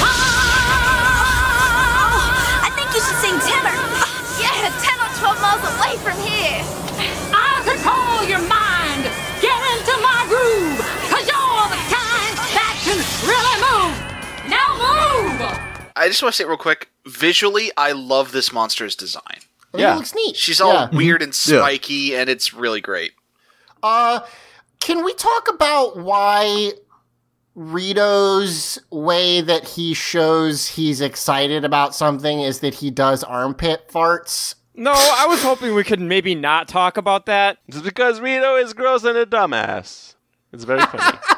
Ah! 0.00 0.37
12 5.18 5.40
miles 5.40 5.62
away 5.76 5.96
from 5.98 6.16
here. 6.22 6.62
I 7.34 7.62
control 7.66 8.28
your 8.28 8.42
mind. 8.46 9.02
Get 9.42 9.58
into 9.74 9.94
my 10.02 10.24
groove, 10.28 10.78
cause 11.10 11.26
you're 11.26 11.68
the 11.70 11.82
kind 11.90 12.34
that 12.54 12.74
can 12.82 12.98
really 13.26 13.56
move. 13.66 13.94
Now 14.48 14.68
move! 14.78 15.58
I 15.96 16.08
just 16.08 16.22
want 16.22 16.34
to 16.34 16.36
say 16.36 16.44
it 16.44 16.48
real 16.48 16.56
quick. 16.56 16.88
Visually, 17.06 17.70
I 17.76 17.92
love 17.92 18.32
this 18.32 18.52
monster's 18.52 18.94
design. 18.96 19.40
I 19.74 19.78
Yeah. 19.78 19.92
it 19.94 19.96
looks 19.96 20.14
neat. 20.14 20.36
She's 20.36 20.60
all 20.60 20.72
Yeah. 20.72 20.88
weird 20.92 21.22
and 21.22 21.32
Yeah. 21.46 21.60
spiky, 21.62 22.14
and 22.16 22.28
it's 22.30 22.54
really 22.54 22.80
great. 22.80 23.12
Uh, 23.82 24.20
can 24.80 25.04
we 25.04 25.14
talk 25.14 25.48
about 25.48 25.96
why 25.96 26.72
Rito's 27.54 28.78
way 28.90 29.40
that 29.40 29.66
he 29.70 29.92
shows 29.94 30.66
he's 30.68 31.00
excited 31.00 31.64
about 31.64 31.94
something 31.94 32.40
is 32.40 32.60
that 32.60 32.74
he 32.74 32.90
does 32.90 33.22
armpit 33.24 33.88
farts? 33.92 34.54
No, 34.78 34.92
I 34.92 35.26
was 35.28 35.42
hoping 35.42 35.74
we 35.74 35.82
could 35.84 36.00
maybe 36.00 36.34
not 36.34 36.68
talk 36.68 36.96
about 36.96 37.26
that. 37.26 37.58
It's 37.66 37.80
because 37.80 38.20
Rito 38.20 38.56
is 38.56 38.72
gross 38.74 39.02
and 39.04 39.18
a 39.18 39.26
dumbass. 39.26 40.14
It's 40.52 40.64
very 40.64 40.80
funny. 40.80 41.18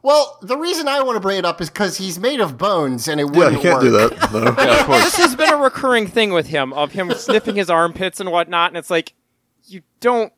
Well, 0.00 0.38
the 0.42 0.56
reason 0.56 0.86
I 0.86 1.02
want 1.02 1.16
to 1.16 1.20
bring 1.20 1.38
it 1.38 1.44
up 1.44 1.60
is 1.60 1.68
because 1.70 1.98
he's 1.98 2.20
made 2.20 2.40
of 2.40 2.56
bones 2.56 3.08
and 3.08 3.20
it 3.20 3.24
Yeah, 3.24 3.30
wouldn't 3.36 3.56
you 3.56 3.68
can't 3.68 3.80
do 3.80 3.90
that. 3.90 4.32
No. 4.32 4.42
yeah, 4.64 4.80
of 4.80 4.86
course. 4.86 5.04
This 5.04 5.16
has 5.16 5.34
been 5.34 5.52
a 5.52 5.56
recurring 5.56 6.06
thing 6.06 6.30
with 6.32 6.46
him 6.46 6.72
of 6.72 6.92
him 6.92 7.10
sniffing 7.16 7.56
his 7.56 7.68
armpits 7.68 8.20
and 8.20 8.30
whatnot, 8.30 8.70
and 8.70 8.76
it's 8.78 8.90
like 8.90 9.14
you 9.66 9.82
don't, 9.98 10.32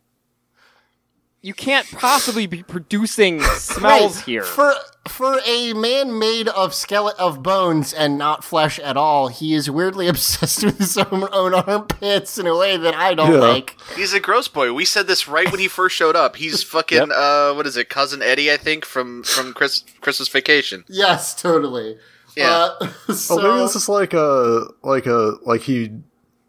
you 1.43 1.53
can't 1.53 1.87
possibly 1.93 2.47
be 2.47 2.63
producing 2.63 3.43
smells 3.43 4.17
Right. 4.17 4.25
here. 4.25 4.43
For 4.45 4.73
for 5.09 5.39
a 5.47 5.73
man 5.73 6.19
made 6.19 6.49
of 6.49 6.75
skeleton 6.75 7.19
of 7.21 7.43
bones 7.43 7.93
and 7.93 8.19
not 8.19 8.45
flesh 8.45 8.79
at 8.79 8.97
all, 8.97 9.29
he 9.29 9.55
is 9.55 9.71
weirdly 9.71 10.07
obsessed 10.13 10.63
with 10.65 10.79
his 10.79 10.97
own, 10.99 11.27
own 11.33 11.55
armpits 11.55 12.39
in 12.39 12.47
a 12.47 12.57
way 12.57 12.77
that 12.77 12.95
I 12.95 13.15
don't 13.15 13.33
Yeah. 13.33 13.39
like. 13.41 13.77
He's 13.97 14.13
a 14.13 14.21
gross 14.21 14.47
boy. 14.49 14.73
We 14.73 14.85
said 14.85 15.07
this 15.07 15.27
right 15.27 15.51
when 15.51 15.61
he 15.61 15.69
first 15.69 15.97
showed 15.97 16.17
up. 16.17 16.37
He's 16.37 16.63
fucking 16.75 16.99
Yep. 16.99 17.09
uh, 17.15 17.55
what 17.55 17.67
is 17.67 17.77
it, 17.77 17.89
cousin 17.89 18.23
Eddie? 18.23 18.53
I 18.53 18.57
think 18.57 18.85
from 18.85 19.23
from 19.23 19.53
Chris, 19.55 19.85
Christmas 20.01 20.29
Vacation. 20.29 20.85
Yes, 20.89 21.35
totally. 21.41 21.97
Yeah. 22.37 22.69
Uh, 22.81 22.93
Oh, 23.31 23.43
maybe 23.43 23.59
this 23.63 23.75
is 23.77 23.89
like 23.89 24.13
a 24.15 24.67
like 24.83 25.07
a 25.07 25.37
like 25.45 25.63
he 25.63 25.91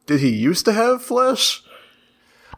did 0.06 0.20
he 0.20 0.30
used 0.30 0.66
to 0.66 0.74
have 0.74 1.02
flesh? 1.02 1.64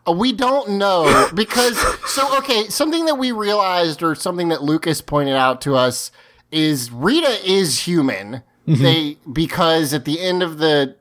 Uh, 0.08 0.12
We 0.12 0.34
don't 0.34 0.72
know 0.72 1.30
because 1.36 1.78
so 2.10 2.38
okay. 2.40 2.68
Something 2.70 3.06
that 3.06 3.16
we 3.16 3.32
realized, 3.32 4.04
or 4.04 4.16
something 4.16 4.50
that 4.50 4.62
Lucas 4.64 5.02
pointed 5.02 5.36
out 5.36 5.62
to 5.62 5.76
us, 5.76 6.12
is 6.52 6.92
Rita 6.92 7.40
is 7.50 7.82
human. 7.82 8.44
They 8.66 9.18
because 9.32 9.94
at 9.94 10.06
the 10.06 10.22
end 10.22 10.42
of 10.42 10.58
the 10.58 10.96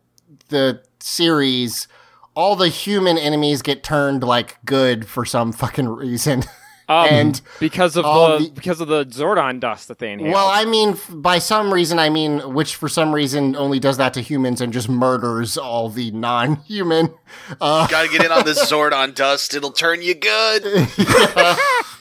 the 0.49 0.83
series, 0.99 1.87
all 2.35 2.57
the 2.57 2.69
human 2.69 3.17
enemies 3.19 3.63
get 3.63 3.85
turned 3.85 4.25
like 4.25 4.59
good 4.65 5.07
for 5.07 5.25
some 5.25 5.53
fucking 5.53 5.89
reason. 5.89 6.43
Um, 6.89 7.07
and 7.11 7.41
because 7.61 7.97
of 7.97 8.05
the, 8.05 8.39
the- 8.47 8.51
because 8.51 8.81
of 8.81 8.89
the 8.89 9.07
Zordon 9.07 9.61
dust 9.61 9.89
that 9.89 9.99
they 9.99 10.13
inhaled. 10.13 10.33
well, 10.35 10.49
I 10.49 10.65
mean, 10.65 10.91
f- 10.91 11.11
by 11.13 11.39
some 11.39 11.73
reason, 11.73 11.99
I 11.99 12.11
mean 12.11 12.53
which 12.55 12.75
for 12.75 12.89
some 12.89 13.15
reason 13.15 13.55
only 13.57 13.79
does 13.79 13.97
that 13.99 14.13
to 14.15 14.21
humans 14.21 14.61
and 14.61 14.73
just 14.73 14.89
murders 14.89 15.57
all 15.57 15.89
the 15.89 16.11
non-human. 16.11 17.15
Uh, 17.61 17.87
Gotta 17.87 18.09
get 18.09 18.25
in 18.25 18.33
on 18.33 18.45
this 18.45 18.59
Zordon 18.71 19.15
dust. 19.15 19.55
It'll 19.55 19.73
turn 19.73 20.03
you 20.03 20.15
good. 20.15 20.89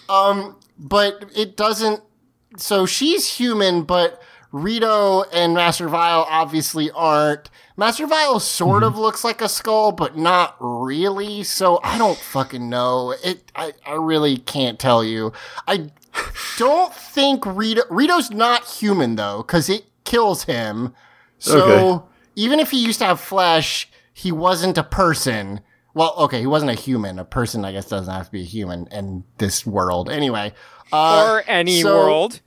Um 0.09 0.57
But 0.77 1.31
it 1.35 1.55
doesn't. 1.55 2.01
So 2.57 2.85
she's 2.85 3.35
human, 3.37 3.83
but 3.83 4.21
Rito 4.51 5.23
and 5.31 5.53
Master 5.53 5.87
Vile 5.87 6.25
obviously 6.29 6.91
aren't. 6.91 7.49
Master 7.81 8.05
Vile 8.05 8.39
sort 8.39 8.83
of 8.83 8.95
looks 8.95 9.23
like 9.23 9.41
a 9.41 9.49
skull, 9.49 9.91
but 9.91 10.15
not 10.15 10.55
really. 10.59 11.41
So 11.41 11.79
I 11.83 11.97
don't 11.97 12.15
fucking 12.31 12.69
know. 12.69 13.15
It. 13.23 13.51
I. 13.55 13.73
I 13.83 13.95
really 13.95 14.37
can't 14.37 14.77
tell 14.77 15.03
you. 15.03 15.33
I 15.67 15.89
don't 16.59 16.93
think 16.93 17.43
Rito. 17.43 17.81
Rito's 17.89 18.29
not 18.29 18.65
human 18.67 19.15
though, 19.15 19.37
because 19.41 19.67
it 19.67 19.85
kills 20.03 20.43
him. 20.43 20.93
So 21.39 21.57
Okay. 21.59 22.05
even 22.35 22.59
if 22.59 22.69
he 22.69 22.85
used 22.85 22.99
to 22.99 23.05
have 23.05 23.19
flesh, 23.19 23.89
he 24.13 24.31
wasn't 24.31 24.77
a 24.77 24.83
person. 24.83 25.61
Well, 25.95 26.13
okay, 26.19 26.39
he 26.39 26.45
wasn't 26.45 26.69
a 26.69 26.75
human. 26.75 27.17
A 27.17 27.25
person, 27.25 27.65
I 27.65 27.71
guess, 27.71 27.89
doesn't 27.89 28.13
have 28.13 28.27
to 28.27 28.31
be 28.31 28.41
a 28.41 28.45
human 28.45 28.87
in 28.91 29.23
this 29.39 29.65
world. 29.65 30.07
Anyway, 30.07 30.53
uh, 30.93 31.25
or 31.31 31.43
any 31.47 31.81
so- 31.81 31.95
world. 31.97 32.41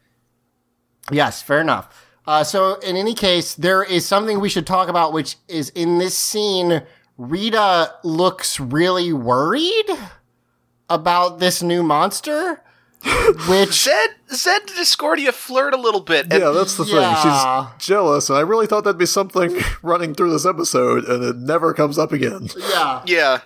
Yes, 1.10 1.42
fair 1.42 1.60
enough. 1.60 2.03
Uh, 2.26 2.42
so, 2.42 2.74
in 2.80 2.96
any 2.96 3.14
case, 3.14 3.54
there 3.54 3.82
is 3.82 4.06
something 4.06 4.40
we 4.40 4.48
should 4.48 4.66
talk 4.66 4.88
about, 4.88 5.12
which 5.12 5.36
is 5.48 5.68
in 5.70 5.98
this 5.98 6.16
scene, 6.16 6.82
Rita 7.18 7.94
looks 8.02 8.58
really 8.58 9.12
worried 9.12 9.86
about 10.88 11.38
this 11.38 11.62
new 11.62 11.82
monster, 11.82 12.62
which 13.04 13.70
Zedd 13.70 14.06
Zedd 14.30 14.60
and 14.60 14.76
Discordia 14.76 15.32
flirt 15.32 15.74
a 15.74 15.76
little 15.80 16.00
bit. 16.00 16.32
And 16.32 16.42
Yeah, 16.42 16.50
that's 16.50 16.76
the 16.76 16.84
Yeah. 16.84 17.14
thing. 17.22 17.30
She's 17.78 17.86
jealous, 17.88 18.30
and 18.30 18.38
I 18.38 18.42
really 18.42 18.66
thought 18.66 18.84
that'd 18.84 18.96
be 18.98 19.06
something 19.06 19.60
running 19.82 20.14
through 20.14 20.30
this 20.30 20.46
episode, 20.46 21.04
and 21.04 21.22
it 21.22 21.36
never 21.36 21.74
comes 21.74 21.98
up 21.98 22.12
again. 22.12 22.48
yeah, 22.56 23.02
yeah. 23.06 23.38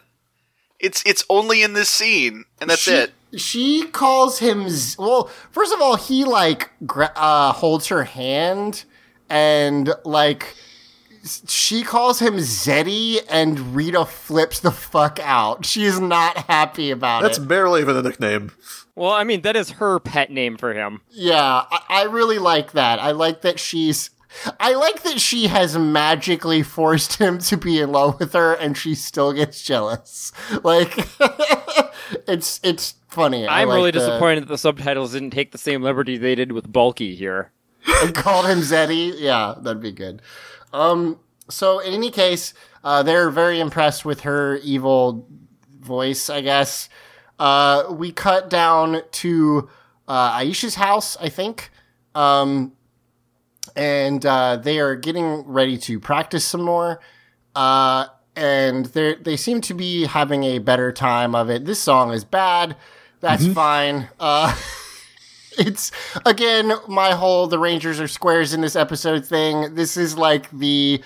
It's 0.78 1.02
it's 1.04 1.24
only 1.28 1.62
in 1.64 1.72
this 1.72 1.88
scene, 1.88 2.44
and 2.60 2.70
that's 2.70 2.82
she, 2.82 2.92
it. 2.92 3.12
She 3.36 3.84
calls 3.86 4.38
him. 4.38 4.68
Z- 4.68 4.96
well, 4.98 5.24
first 5.50 5.72
of 5.72 5.80
all, 5.80 5.96
he 5.96 6.24
like 6.24 6.70
gra- 6.86 7.12
uh, 7.14 7.52
holds 7.52 7.88
her 7.88 8.04
hand 8.04 8.84
and 9.28 9.92
like 10.04 10.54
she 11.46 11.82
calls 11.82 12.20
him 12.20 12.34
Zeddy, 12.34 13.20
and 13.28 13.74
Rita 13.74 14.04
flips 14.06 14.60
the 14.60 14.70
fuck 14.70 15.18
out. 15.22 15.66
She's 15.66 16.00
not 16.00 16.36
happy 16.36 16.90
about 16.90 17.22
That's 17.22 17.38
it. 17.38 17.40
That's 17.40 17.48
barely 17.48 17.80
even 17.80 17.96
a 17.96 18.02
nickname. 18.02 18.52
Well, 18.94 19.12
I 19.12 19.24
mean 19.24 19.42
that 19.42 19.56
is 19.56 19.72
her 19.72 20.00
pet 20.00 20.30
name 20.30 20.56
for 20.56 20.72
him. 20.74 21.02
Yeah, 21.10 21.64
I, 21.70 21.80
I 21.88 22.02
really 22.04 22.38
like 22.38 22.72
that. 22.72 22.98
I 22.98 23.12
like 23.12 23.42
that 23.42 23.60
she's. 23.60 24.10
I 24.60 24.74
like 24.74 25.02
that 25.04 25.20
she 25.20 25.46
has 25.46 25.76
magically 25.78 26.62
forced 26.62 27.14
him 27.14 27.38
to 27.38 27.56
be 27.56 27.80
in 27.80 27.92
love 27.92 28.20
with 28.20 28.34
her, 28.34 28.52
and 28.54 28.76
she 28.76 28.94
still 28.94 29.32
gets 29.32 29.62
jealous. 29.62 30.32
Like, 30.62 30.94
it's 32.26 32.60
it's 32.62 32.94
funny. 33.08 33.46
I'm 33.46 33.68
like 33.68 33.76
really 33.76 33.90
the- 33.90 33.98
disappointed 34.00 34.42
that 34.44 34.48
the 34.48 34.58
subtitles 34.58 35.12
didn't 35.12 35.30
take 35.30 35.52
the 35.52 35.58
same 35.58 35.82
liberty 35.82 36.16
they 36.16 36.34
did 36.34 36.52
with 36.52 36.72
Bulky 36.72 37.14
here. 37.14 37.52
and 38.02 38.14
called 38.14 38.46
him 38.46 38.58
Zeddy. 38.60 39.14
Yeah, 39.18 39.54
that'd 39.60 39.82
be 39.82 39.92
good. 39.92 40.22
Um, 40.72 41.18
so 41.48 41.78
in 41.78 41.94
any 41.94 42.10
case, 42.10 42.52
uh, 42.84 43.02
they're 43.02 43.30
very 43.30 43.60
impressed 43.60 44.04
with 44.04 44.20
her 44.20 44.56
evil 44.62 45.26
voice, 45.80 46.28
I 46.28 46.40
guess. 46.42 46.88
Uh, 47.38 47.84
we 47.90 48.12
cut 48.12 48.50
down 48.50 49.02
to 49.12 49.68
uh, 50.06 50.38
Aisha's 50.38 50.74
house, 50.74 51.16
I 51.20 51.28
think. 51.28 51.70
Um, 52.14 52.72
and 53.76 54.24
uh, 54.26 54.56
they 54.56 54.80
are 54.80 54.96
getting 54.96 55.44
ready 55.46 55.78
to 55.78 56.00
practice 56.00 56.44
some 56.44 56.62
more. 56.62 57.00
Uh, 57.54 58.06
and 58.38 58.86
they 58.86 59.16
they 59.16 59.36
seem 59.36 59.60
to 59.62 59.74
be 59.74 60.06
having 60.06 60.44
a 60.44 60.58
better 60.58 60.92
time 60.92 61.34
of 61.34 61.50
it. 61.50 61.64
This 61.64 61.80
song 61.80 62.12
is 62.12 62.24
bad. 62.24 62.76
That's 63.20 63.46
fine. 63.48 64.08
Uh, 64.20 64.56
it's 65.58 65.90
again 66.24 66.72
my 66.86 67.12
whole 67.12 67.48
the 67.48 67.58
Rangers 67.58 68.00
are 68.00 68.08
squares 68.08 68.54
in 68.54 68.60
this 68.60 68.76
episode 68.76 69.26
thing. 69.26 69.74
This 69.74 69.96
is 69.96 70.16
like 70.16 70.50
the 70.50 71.02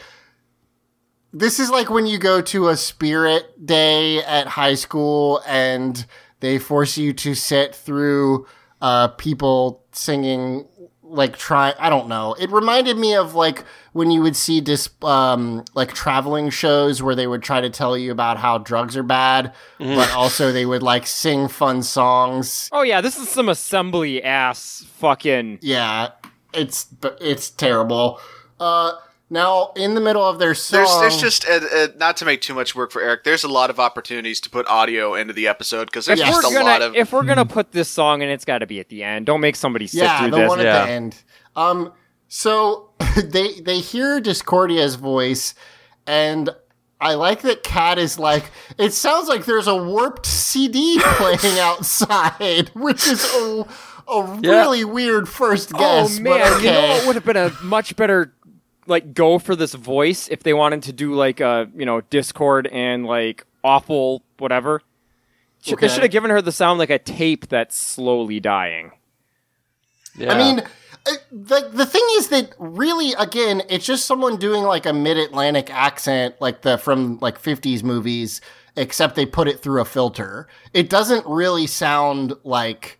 this 1.33 1.59
is 1.59 1.70
like 1.70 1.89
when 1.89 2.07
you 2.07 2.18
go 2.18 2.43
to 2.43 2.68
a 2.68 2.76
spirit 2.76 3.64
day 3.64 4.22
at 4.22 4.47
high 4.47 4.74
school 4.74 5.43
and 5.47 6.05
they 6.41 6.59
force 6.59 6.99
you 6.99 7.14
to 7.14 7.35
sit 7.35 7.74
through 7.74 8.47
uh, 8.83 9.09
people 9.09 9.85
singing 9.93 10.68
like 11.13 11.37
try 11.37 11.75
I 11.79 11.91
don't 11.91 12.09
know. 12.09 12.35
It 12.39 12.51
reminded 12.51 12.97
me 12.97 13.15
of 13.15 13.35
like 13.35 13.65
when 13.93 14.11
you 14.11 14.23
would 14.23 14.35
see 14.37 14.61
dis 14.61 14.89
um 15.03 15.65
like 15.75 15.93
traveling 15.93 16.49
shows 16.51 17.03
where 17.03 17.15
they 17.15 17.27
would 17.27 17.43
try 17.43 17.61
to 17.61 17.69
tell 17.71 17.97
you 17.99 18.11
about 18.11 18.39
how 18.39 18.59
drugs 18.59 18.97
are 18.97 19.03
bad, 19.03 19.53
Mm-hmm. 19.79 19.95
but 19.97 20.11
also 20.13 20.53
they 20.53 20.65
would 20.67 20.83
like 20.83 21.07
sing 21.07 21.49
fun 21.49 21.83
songs. 21.83 22.69
Oh 22.73 22.83
yeah, 22.83 23.01
this 23.01 23.19
is 23.19 23.29
some 23.29 23.49
assembly 23.49 24.23
ass 24.23 24.85
fucking. 24.97 25.59
Yeah, 25.61 26.13
it's 26.55 26.87
it's 27.21 27.51
terrible. 27.51 28.19
Uh 28.59 28.93
now 29.33 29.72
in 29.74 29.95
the 29.95 30.01
middle 30.01 30.22
of 30.22 30.39
their 30.39 30.55
song 30.55 30.78
There's, 31.01 31.01
there's 31.01 31.20
just 31.20 31.49
uh, 31.49 31.61
uh, 31.74 31.87
not 31.97 32.16
to 32.18 32.24
make 32.24 32.41
too 32.43 32.55
much 32.55 32.74
work 32.74 32.93
for 32.93 33.03
Eric. 33.03 33.24
There's 33.24 33.43
a 33.43 33.49
lot 33.49 33.70
of 33.70 33.80
opportunities 33.80 34.41
to 34.43 34.51
put 34.51 34.66
audio 34.68 35.14
into 35.14 35.33
the 35.33 35.49
episode 35.49 35.87
because 35.87 36.07
there's 36.07 36.20
If 36.20 36.26
just 36.26 36.51
a 36.51 36.53
gonna 36.55 36.64
lot 36.64 36.83
of. 36.83 36.95
if 36.95 37.12
we're 37.12 37.24
gonna 37.24 37.47
put 37.47 37.72
this 37.72 37.89
song 37.89 38.22
in, 38.22 38.28
it's 38.28 38.45
got 38.45 38.59
to 38.59 38.66
be 38.66 38.78
at 38.78 38.89
the 38.91 39.03
end. 39.03 39.26
Don't 39.26 39.41
make 39.41 39.57
somebody 39.57 39.87
sit 39.89 40.03
yeah, 40.03 40.20
through 40.20 40.30
the 40.33 40.37
this. 40.37 40.49
one 40.49 40.61
at 40.61 40.66
Yeah. 40.66 40.85
the 40.85 40.91
end. 40.93 41.16
Um, 41.57 41.93
so 42.28 42.91
they 43.24 43.59
they 43.61 43.80
hear 43.80 44.20
Discordia's 44.20 44.95
voice, 44.97 45.55
and 46.07 46.51
I 47.01 47.14
like 47.14 47.43
that 47.43 47.62
Kat 47.62 47.99
is 47.99 48.18
like. 48.18 48.45
It 48.78 48.93
sounds 48.93 49.28
like 49.28 49.45
there's 49.45 49.66
a 49.66 49.74
warped 49.76 50.26
CD 50.26 50.99
playing 51.01 51.59
outside, 51.59 52.68
which 52.74 53.07
is 53.07 53.24
a, 53.35 53.66
a 54.09 54.39
Yeah. 54.43 54.51
really 54.61 54.85
weird 54.85 55.28
first 55.28 55.72
guess. 55.72 56.18
oh 56.20 56.22
but 56.22 56.39
man, 56.39 56.39
you 56.62 56.70
know 56.70 56.78
okay. 56.78 56.91
what 56.99 57.07
would 57.07 57.14
have 57.16 57.24
been 57.24 57.37
a 57.37 57.51
much 57.62 57.97
better 57.97 58.33
like 58.87 59.14
go 59.14 59.39
for 59.39 59.55
this 59.57 59.74
voice 59.74 60.28
if 60.28 60.43
they 60.43 60.53
wanted 60.55 60.83
to 60.85 60.93
do 60.93 61.14
like 61.14 61.41
a 61.41 61.68
you 61.76 61.87
know 61.87 62.01
Discord 62.03 62.66
and 62.68 63.07
like 63.07 63.45
awful 63.64 64.22
whatever. 64.39 64.80
Sh- 65.62 65.72
Okay. 65.74 65.87
They 65.87 65.93
should 65.93 66.03
have 66.03 66.11
given 66.12 66.30
her 66.30 66.43
the 66.43 66.51
sound 66.53 66.78
like 66.80 66.91
a 66.91 66.99
tape 66.99 67.49
that's 67.49 67.76
slowly 67.78 68.41
dying. 68.41 68.91
Yeah. 70.16 70.33
I 70.35 70.39
mean, 70.39 70.59
uh, 70.61 71.12
the 71.30 71.70
the 71.72 71.87
thing 71.87 72.05
is 72.16 72.28
that 72.28 72.53
really, 72.59 73.12
again, 73.14 73.62
it's 73.68 73.87
just 73.87 74.05
someone 74.07 74.37
doing 74.39 74.64
like 74.64 74.87
a 74.87 74.93
mid 74.93 75.16
Atlantic 75.16 75.70
accent, 75.70 76.35
like 76.41 76.62
the 76.62 76.78
from 76.78 77.18
like 77.20 77.39
fifties 77.39 77.83
movies, 77.85 78.41
except 78.76 79.14
they 79.14 79.24
put 79.24 79.49
it 79.49 79.61
through 79.62 79.80
a 79.80 79.85
filter. 79.85 80.49
It 80.74 80.91
doesn't 80.91 81.24
really 81.26 81.66
sound 81.68 82.35
like 82.45 82.99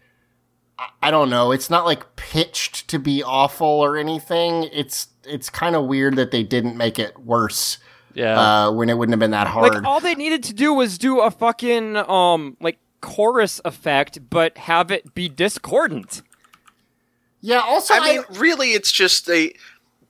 I- 0.79 0.89
I 1.03 1.11
don't 1.11 1.29
know. 1.31 1.51
It's 1.53 1.69
not 1.69 1.85
like 1.85 2.15
pitched 2.17 2.89
to 2.89 2.99
be 2.99 3.23
awful 3.23 3.67
or 3.67 3.97
anything. 3.99 4.69
It's 4.73 5.09
it's 5.25 5.51
kind 5.51 5.77
of 5.77 5.87
weird 5.87 6.17
that 6.17 6.31
they 6.31 6.43
didn't 6.43 6.77
make 6.77 6.99
it 6.99 7.19
worse 7.19 7.79
yeah. 8.15 8.67
uh, 8.67 8.73
when 8.73 8.89
it 8.89 8.99
wouldn't 8.99 9.13
have 9.13 9.21
been 9.21 9.31
that 9.33 9.47
hard. 9.47 9.75
Like 9.75 9.85
all 9.85 10.01
they 10.01 10.15
needed 10.15 10.43
to 10.45 10.55
do 10.55 10.73
was 10.73 10.99
do 10.99 11.21
a 11.21 11.31
fucking 11.31 11.97
um 11.97 12.57
like 12.61 12.79
chorus 13.01 13.61
effect, 13.65 14.31
but 14.31 14.57
have 14.59 14.91
it 14.91 15.15
be 15.15 15.29
discordant. 15.29 16.23
yeah. 17.41 17.61
Also, 17.61 17.95
I 17.95 18.01
mean, 18.01 18.25
really, 18.39 18.73
it's 18.73 18.93
just 18.93 19.27
they 19.27 19.55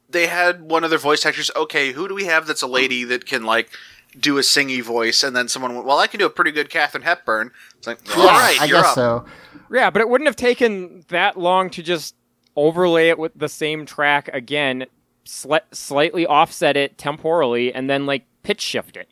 they 0.09 0.27
had 0.27 0.63
one 0.63 0.85
of 0.85 0.91
their 0.91 0.99
voice 0.99 1.25
actors. 1.27 1.51
Okay, 1.57 1.93
who 1.93 2.09
do 2.09 2.15
we 2.15 2.25
have 2.27 2.47
that's 2.47 2.63
a 2.63 2.67
lady 2.67 3.05
that 3.05 3.27
can 3.27 3.45
like 3.45 3.71
do 4.19 4.39
a 4.39 4.43
singy 4.43 4.83
voice? 4.83 5.23
And 5.23 5.35
then 5.35 5.49
someone 5.49 5.75
went, 5.75 5.87
"Well, 5.87 5.99
I 5.99 6.07
can 6.07 6.19
do 6.19 6.27
a 6.27 6.31
pretty 6.31 6.53
good 6.53 6.71
Katharine 6.71 7.03
Hepburn." 7.03 7.51
It's 7.79 7.87
like, 7.87 7.99
yeah, 8.09 8.23
all 8.23 8.27
right, 8.29 8.61
I 8.61 8.67
you're 8.67 8.79
guess 8.79 8.91
up. 8.91 8.95
so. 8.95 9.25
Yeah, 9.73 9.91
but 9.91 10.03
it 10.03 10.09
wouldn't 10.09 10.29
have 10.29 10.37
taken 10.37 11.05
that 11.09 11.39
long 11.39 11.71
to 11.71 11.83
just 11.83 12.15
overlay 12.57 13.09
it 13.09 13.19
with 13.19 13.33
the 13.35 13.49
same 13.49 13.87
track 13.87 14.29
again, 14.33 14.87
sli- 15.25 15.61
slightly 15.73 16.27
offset 16.27 16.77
it 16.77 16.99
temporally, 16.99 17.73
and 17.73 17.89
then 17.89 18.07
like 18.07 18.25
pitch 18.43 18.61
shift 18.61 18.97
it. 18.97 19.09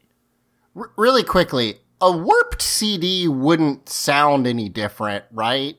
R- 0.77 0.91
really 0.97 1.23
quickly, 1.23 1.77
a 2.01 2.11
warped 2.17 2.63
CD 2.63 3.29
wouldn't 3.29 3.89
sound 3.89 4.47
any 4.47 4.69
different, 4.69 5.25
right? 5.33 5.77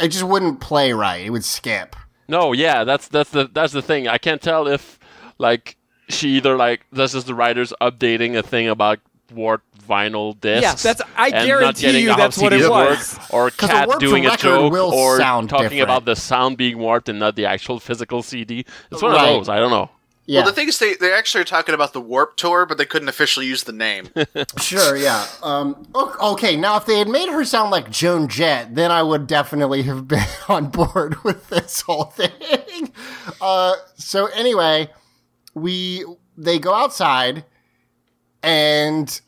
It 0.00 0.08
just 0.08 0.24
wouldn't 0.24 0.60
play 0.60 0.92
right. 0.92 1.24
It 1.24 1.30
would 1.30 1.44
skip. 1.44 1.94
No, 2.28 2.52
yeah, 2.52 2.84
that's 2.84 3.08
that's 3.08 3.30
the 3.30 3.50
that's 3.52 3.72
the 3.72 3.82
thing. 3.82 4.08
I 4.08 4.18
can't 4.18 4.40
tell 4.40 4.66
if 4.68 4.98
like 5.38 5.76
she 6.08 6.30
either 6.36 6.56
like 6.56 6.86
this 6.92 7.14
is 7.14 7.24
the 7.24 7.34
writers 7.34 7.72
updating 7.80 8.36
a 8.36 8.42
thing 8.42 8.68
about 8.68 9.00
warped 9.32 9.66
vinyl 9.88 10.38
discs. 10.40 10.62
Yes, 10.62 10.82
that's- 10.82 11.08
I 11.16 11.28
and 11.28 11.46
guarantee 11.46 11.82
getting 11.82 12.02
you 12.04 12.14
that's 12.16 12.38
what 12.38 12.52
it 12.52 12.68
was. 12.68 13.18
or 13.30 13.50
Kat 13.50 13.86
warped 13.88 14.00
doing 14.00 14.26
a 14.26 14.36
joke, 14.36 14.72
or 14.72 15.18
talking 15.18 15.46
different. 15.48 15.82
about 15.82 16.04
the 16.04 16.16
sound 16.16 16.56
being 16.56 16.78
warped 16.78 17.08
and 17.08 17.18
not 17.18 17.36
the 17.36 17.46
actual 17.46 17.80
physical 17.80 18.22
CD. 18.22 18.64
It's 18.90 19.02
one 19.02 19.12
Right. 19.12 19.28
of 19.28 19.34
those. 19.40 19.48
I 19.48 19.58
don't 19.58 19.70
know. 19.70 19.90
Yeah, 20.26 20.40
Well, 20.42 20.50
the 20.50 20.54
thing 20.54 20.68
is, 20.68 20.78
they 20.78 20.94
they 20.94 21.12
actually 21.12 21.40
are 21.40 21.44
talking 21.44 21.74
about 21.74 21.92
the 21.92 22.00
Warp 22.00 22.36
Tour, 22.36 22.64
but 22.64 22.78
they 22.78 22.84
couldn't 22.84 23.08
officially 23.08 23.46
use 23.46 23.64
the 23.64 23.72
name. 23.72 24.10
sure, 24.60 24.96
yeah. 24.96 25.26
Um, 25.42 25.88
okay, 26.22 26.54
now 26.56 26.76
if 26.76 26.86
they 26.86 26.98
had 26.98 27.08
made 27.08 27.28
her 27.30 27.44
sound 27.44 27.72
like 27.72 27.90
Joan 27.90 28.28
Jett, 28.28 28.76
then 28.76 28.92
I 28.92 29.02
would 29.02 29.26
definitely 29.26 29.82
have 29.84 30.06
been 30.06 30.22
on 30.48 30.68
board 30.68 31.24
with 31.24 31.48
this 31.48 31.80
whole 31.80 32.04
thing. 32.04 32.92
Uh, 33.40 33.74
so 33.96 34.26
anyway, 34.26 34.88
we 35.54 36.04
they 36.36 36.58
go 36.58 36.74
outside, 36.74 37.44
and 38.42 39.20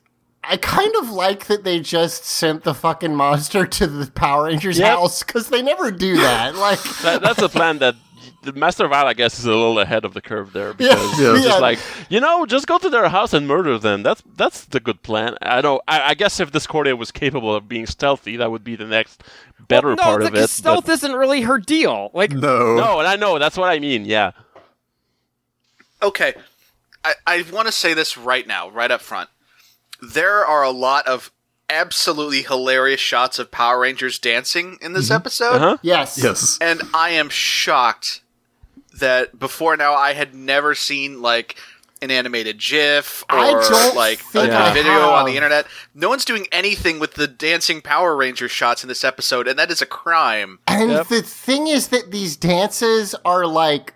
I 0.45 0.57
kind 0.57 0.93
of 1.01 1.11
like 1.11 1.47
that 1.47 1.63
they 1.65 1.79
just 1.81 2.25
sent 2.25 2.65
the 2.65 2.75
fucking 2.75 3.15
monster 3.15 3.65
to 3.67 3.87
the 3.87 4.11
Power 4.11 4.45
Rangers 4.45 4.79
Yep. 4.79 4.89
house 4.89 5.23
because 5.23 5.49
they 5.51 5.63
never 5.63 5.91
do 5.91 6.17
that. 6.17 6.55
Like. 6.57 6.83
That, 7.03 7.23
that's 7.23 7.41
a 7.43 7.49
plan 7.49 7.79
that 7.79 7.95
the 8.43 8.53
Master 8.53 8.89
Vile, 8.89 9.07
I 9.07 9.15
guess, 9.15 9.39
is 9.39 9.45
a 9.45 9.51
little 9.51 9.79
ahead 9.79 10.05
of 10.05 10.15
the 10.15 10.21
curve 10.21 10.53
there 10.53 10.75
because 10.75 11.19
Yeah. 11.21 11.37
Yeah. 11.37 11.43
just 11.43 11.61
like 11.61 11.79
you 12.09 12.19
know, 12.19 12.45
just 12.45 12.67
go 12.67 12.77
to 12.79 12.91
their 12.91 13.09
house 13.09 13.33
and 13.33 13.47
murder 13.47 13.79
them. 13.79 14.03
That's 14.03 14.23
that's 14.37 14.65
the 14.65 14.81
good 14.81 15.03
plan. 15.05 15.37
I 15.43 15.61
don't. 15.61 15.81
I, 15.87 16.11
I 16.11 16.15
guess 16.15 16.41
if 16.41 16.51
Discordia 16.51 16.97
was 16.97 17.13
capable 17.13 17.55
of 17.55 17.69
being 17.69 17.87
stealthy, 17.87 18.37
that 18.39 18.51
would 18.51 18.65
be 18.65 18.75
the 18.75 18.85
next 18.87 19.23
better 19.69 19.89
Well, 19.89 19.97
no, 19.97 20.03
part 20.03 20.21
the, 20.23 20.27
of 20.29 20.35
it. 20.35 20.51
stealth 20.51 20.87
but- 20.87 20.93
isn't 20.95 21.13
really 21.13 21.43
her 21.43 21.59
deal. 21.59 22.11
Like, 22.15 22.33
No. 22.33 22.75
no, 22.75 22.99
and 22.99 23.07
I 23.07 23.15
know 23.15 23.39
that's 23.39 23.57
what 23.57 23.71
I 23.71 23.79
mean. 23.79 24.05
Yeah. 24.07 24.33
okay, 26.03 26.35
I, 27.05 27.15
I 27.27 27.45
want 27.53 27.67
to 27.69 27.73
say 27.73 27.95
this 27.95 28.17
right 28.17 28.47
now, 28.47 28.71
right 28.71 28.91
up 28.91 29.01
front. 29.01 29.29
There 30.01 30.45
are 30.45 30.63
a 30.63 30.71
lot 30.71 31.07
of 31.07 31.31
absolutely 31.71 32.43
hilarious 32.43 33.01
shots 33.01 33.39
of 33.39 33.51
Power 33.51 33.81
Rangers 33.81 34.19
dancing 34.19 34.79
in 34.83 34.93
this 34.93 35.11
episode. 35.11 35.55
Uh-huh. 35.57 35.77
Yes. 35.83 36.21
Yes. 36.23 36.59
and 36.61 36.83
I 36.93 37.11
am 37.11 37.29
shocked 37.29 38.21
that 38.99 39.39
before 39.39 39.77
now 39.77 39.95
I 39.95 40.13
had 40.13 40.35
never 40.35 40.75
seen 40.75 41.23
like 41.23 41.57
an 42.03 42.11
animated 42.11 42.59
GIF 42.59 43.25
or 43.31 43.39
I 43.39 43.53
don't 43.53 43.97
like 43.97 44.19
a, 44.21 44.25
think 44.25 44.53
a 44.53 44.57
I 44.59 44.73
video 44.75 45.09
on 45.11 45.25
the 45.25 45.37
internet. 45.37 45.67
No 45.95 46.09
one's 46.09 46.25
doing 46.25 46.47
anything 46.53 46.99
with 46.99 47.15
the 47.15 47.29
dancing 47.29 47.81
Power 47.81 48.17
Ranger 48.17 48.49
shots 48.49 48.83
in 48.83 48.89
this 48.89 49.05
episode, 49.05 49.47
and 49.49 49.59
that 49.59 49.71
is 49.71 49.81
a 49.81 49.87
crime. 49.87 50.59
And 50.67 50.91
Yep. 50.91 51.07
the 51.09 51.23
thing 51.23 51.69
is 51.69 51.89
that 51.89 52.11
these 52.11 52.37
dances 52.37 53.15
are 53.25 53.47
like 53.47 53.95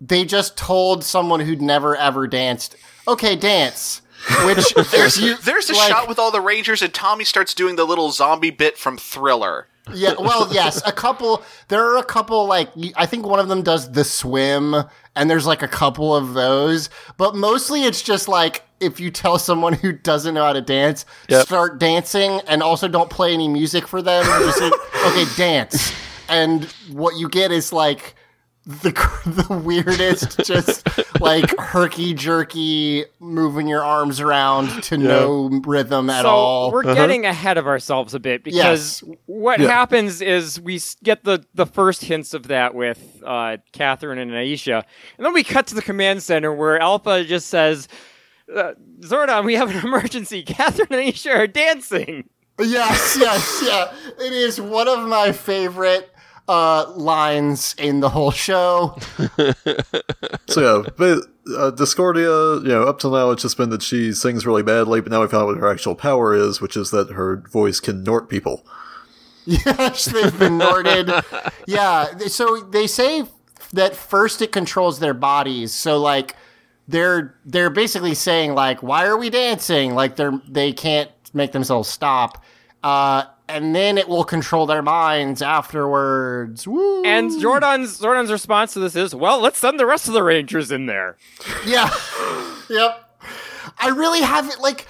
they 0.00 0.24
just 0.24 0.56
told 0.56 1.04
someone 1.04 1.40
who'd 1.40 1.62
never 1.62 1.96
ever 1.96 2.26
danced, 2.26 2.76
"Okay, 3.06 3.36
dance." 3.36 4.02
Which 4.44 4.74
There's 4.90 5.16
you, 5.18 5.36
there's 5.38 5.70
a 5.70 5.74
like- 5.74 5.88
shot 5.88 6.08
with 6.08 6.18
all 6.18 6.30
the 6.32 6.40
Rangers, 6.40 6.82
and 6.82 6.92
Tommy 6.92 7.24
starts 7.24 7.54
doing 7.54 7.76
the 7.76 7.84
little 7.84 8.10
zombie 8.10 8.50
bit 8.50 8.76
from 8.76 8.98
Thriller. 8.98 9.68
Yeah, 9.94 10.14
well, 10.18 10.48
yes, 10.52 10.82
a 10.84 10.92
couple. 10.92 11.42
There 11.68 11.82
are 11.82 11.96
a 11.96 12.04
couple 12.04 12.44
like 12.46 12.70
I 12.96 13.06
think 13.06 13.24
one 13.26 13.38
of 13.40 13.48
them 13.48 13.62
does 13.62 13.92
the 13.92 14.04
swim, 14.04 14.74
and 15.16 15.30
there's 15.30 15.46
like 15.46 15.62
a 15.62 15.68
couple 15.68 16.14
of 16.14 16.34
those. 16.34 16.90
But 17.16 17.36
mostly, 17.36 17.84
it's 17.84 18.02
just 18.02 18.28
like 18.28 18.64
if 18.80 19.00
you 19.00 19.10
tell 19.10 19.38
someone 19.38 19.72
who 19.72 19.92
doesn't 19.92 20.34
know 20.34 20.44
how 20.44 20.52
to 20.52 20.60
dance, 20.60 21.06
Yep. 21.28 21.46
start 21.46 21.78
dancing, 21.78 22.40
and 22.48 22.62
also 22.62 22.86
don't 22.88 23.08
play 23.10 23.32
any 23.32 23.48
music 23.48 23.86
for 23.88 24.02
them. 24.02 24.24
Just 24.24 24.58
say, 24.58 24.70
okay, 25.06 25.24
dance, 25.36 25.92
and 26.28 26.64
what 26.90 27.16
you 27.16 27.28
get 27.28 27.50
is 27.52 27.72
like 27.72 28.14
the 28.68 28.90
the 29.48 29.54
weirdest, 29.64 30.38
just 30.44 30.86
like 31.20 31.56
herky 31.58 32.12
jerky, 32.12 33.04
moving 33.18 33.66
your 33.66 33.82
arms 33.82 34.20
around 34.20 34.82
to 34.84 34.98
no 34.98 35.48
rhythm 35.64 36.10
at 36.10 36.22
so 36.22 36.28
all. 36.28 36.70
we're 36.70 36.82
getting 36.82 37.24
ahead 37.24 37.56
of 37.56 37.66
ourselves 37.66 38.12
a 38.12 38.20
bit 38.20 38.44
because 38.44 39.02
Yes. 39.02 39.04
what 39.24 39.58
Yeah. 39.58 39.68
happens 39.68 40.20
is 40.20 40.60
we 40.60 40.78
get 41.02 41.24
the, 41.24 41.44
the 41.54 41.64
first 41.64 42.04
hints 42.04 42.34
of 42.34 42.48
that 42.48 42.74
with 42.74 43.22
uh, 43.24 43.56
Katherine 43.72 44.18
and 44.18 44.30
Aisha, 44.32 44.84
and 45.16 45.24
then 45.26 45.32
we 45.32 45.42
cut 45.44 45.66
to 45.68 45.74
the 45.74 45.82
command 45.82 46.22
center 46.22 46.52
where 46.52 46.78
Alpha 46.78 47.24
just 47.24 47.46
says, 47.48 47.88
uh, 48.54 48.72
"Zordon, 49.00 49.44
we 49.46 49.54
have 49.54 49.74
an 49.74 49.78
emergency. 49.86 50.42
Katherine 50.42 50.88
and 50.92 51.14
Aisha 51.14 51.34
are 51.34 51.46
dancing." 51.46 52.28
Yes, 52.60 53.16
yes, 53.18 53.62
yeah. 53.64 53.94
It 54.26 54.32
is 54.32 54.60
one 54.60 54.88
of 54.88 55.06
my 55.08 55.32
favorite 55.32 56.10
uh, 56.48 56.90
lines 56.96 57.74
in 57.78 58.00
the 58.00 58.08
whole 58.08 58.30
show. 58.30 58.96
So 60.48 60.82
yeah, 60.82 60.90
but 60.96 61.26
uh, 61.58 61.70
Discordia, 61.72 62.56
you 62.56 62.68
know, 62.68 62.84
up 62.84 63.00
till 63.00 63.10
now 63.10 63.30
it's 63.32 63.42
just 63.42 63.58
been 63.58 63.68
that 63.68 63.82
she 63.82 64.12
sings 64.12 64.46
really 64.46 64.62
badly, 64.62 65.02
but 65.02 65.12
now 65.12 65.20
we 65.20 65.28
found 65.28 65.42
out 65.42 65.46
what 65.48 65.58
her 65.58 65.70
actual 65.70 65.94
power 65.94 66.34
is, 66.34 66.60
which 66.62 66.74
is 66.74 66.90
that 66.90 67.10
her 67.10 67.44
voice 67.52 67.80
can 67.80 68.02
nort 68.02 68.30
people. 68.30 68.64
Yes, 69.44 70.06
they've 70.06 70.38
been 70.38 70.58
norted. 70.58 71.22
Yeah, 71.66 72.16
so 72.28 72.56
they 72.60 72.86
say 72.86 73.24
that 73.74 73.94
first 73.94 74.40
it 74.40 74.52
controls 74.52 75.00
their 75.00 75.12
bodies. 75.12 75.74
So 75.74 75.98
like 75.98 76.34
they're 76.88 77.34
they're 77.44 77.68
basically 77.68 78.14
saying 78.14 78.54
like, 78.54 78.82
why 78.82 79.06
are 79.06 79.18
we 79.18 79.28
dancing? 79.28 79.94
Like 79.94 80.16
they're 80.16 80.40
they 80.48 80.72
can't 80.72 81.10
make 81.34 81.52
themselves 81.52 81.90
stop. 81.90 82.42
Uh, 82.82 83.24
and 83.48 83.74
then 83.74 83.98
it 83.98 84.08
will 84.08 84.24
control 84.24 84.66
their 84.66 84.82
minds 84.82 85.42
afterwards. 85.42 86.66
Woo! 86.66 87.04
And 87.04 87.30
Zordon's 87.30 88.00
Zordon's 88.00 88.30
response 88.30 88.74
to 88.74 88.80
this 88.80 88.96
is, 88.96 89.14
"Well, 89.14 89.40
let's 89.40 89.58
send 89.58 89.78
the 89.78 89.86
rest 89.86 90.08
of 90.08 90.14
the 90.14 90.22
Rangers 90.22 90.70
in 90.70 90.86
there." 90.86 91.16
Yeah. 91.66 91.90
yep. 92.70 93.04
I 93.78 93.88
really 93.88 94.22
haven't 94.22 94.60
like 94.60 94.86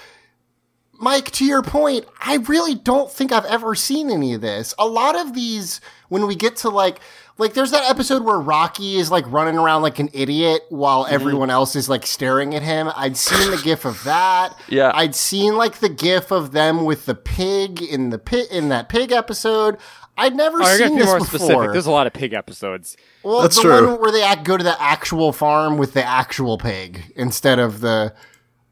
Mike, 1.01 1.31
to 1.31 1.45
your 1.45 1.61
point, 1.61 2.05
I 2.19 2.35
really 2.35 2.75
don't 2.75 3.09
think 3.09 3.31
I've 3.31 3.45
ever 3.45 3.73
seen 3.73 4.11
any 4.11 4.33
of 4.33 4.41
this. 4.41 4.73
A 4.77 4.85
lot 4.85 5.17
of 5.17 5.33
these, 5.33 5.79
when 6.09 6.27
we 6.27 6.35
get 6.35 6.57
to 6.57 6.69
like, 6.69 6.99
like 7.39 7.53
there's 7.53 7.71
that 7.71 7.89
episode 7.89 8.23
where 8.23 8.37
Rocky 8.39 8.97
is 8.97 9.09
like 9.09 9.25
running 9.31 9.57
around 9.57 9.81
like 9.81 9.97
an 9.97 10.09
idiot 10.13 10.61
while 10.69 11.05
Mm-hmm. 11.05 11.13
everyone 11.15 11.49
else 11.49 11.75
is 11.75 11.89
like 11.89 12.05
staring 12.05 12.53
at 12.53 12.61
him. 12.61 12.89
I'd 12.95 13.17
seen 13.17 13.49
the 13.51 13.57
gif 13.63 13.85
of 13.85 14.03
that. 14.03 14.55
Yeah. 14.69 14.91
I'd 14.93 15.15
seen 15.15 15.55
like 15.55 15.79
the 15.79 15.89
gif 15.89 16.31
of 16.31 16.51
them 16.51 16.85
with 16.85 17.05
the 17.07 17.15
pig 17.15 17.81
in 17.81 18.11
the 18.11 18.19
pit 18.19 18.51
in 18.51 18.69
that 18.69 18.87
pig 18.89 19.11
episode. 19.11 19.77
I'd 20.17 20.35
never 20.35 20.57
Oh, 20.61 20.65
I 20.65 20.77
gotta 20.77 20.87
seen 20.89 20.95
be 20.95 20.99
this 20.99 21.05
more 21.07 21.19
before. 21.19 21.39
specific. 21.39 21.71
There's 21.71 21.85
a 21.85 21.91
lot 21.91 22.05
of 22.07 22.13
pig 22.13 22.33
episodes. 22.33 22.97
Well, 23.23 23.41
That's 23.41 23.55
the 23.55 23.61
true. 23.63 23.91
one 23.91 24.01
where 24.01 24.11
they 24.11 24.21
act, 24.21 24.43
go 24.43 24.57
to 24.57 24.63
the 24.63 24.79
actual 24.81 25.31
farm 25.31 25.77
with 25.77 25.93
the 25.93 26.03
actual 26.03 26.57
pig 26.57 27.13
instead 27.15 27.57
of 27.57 27.79
the 27.79 28.13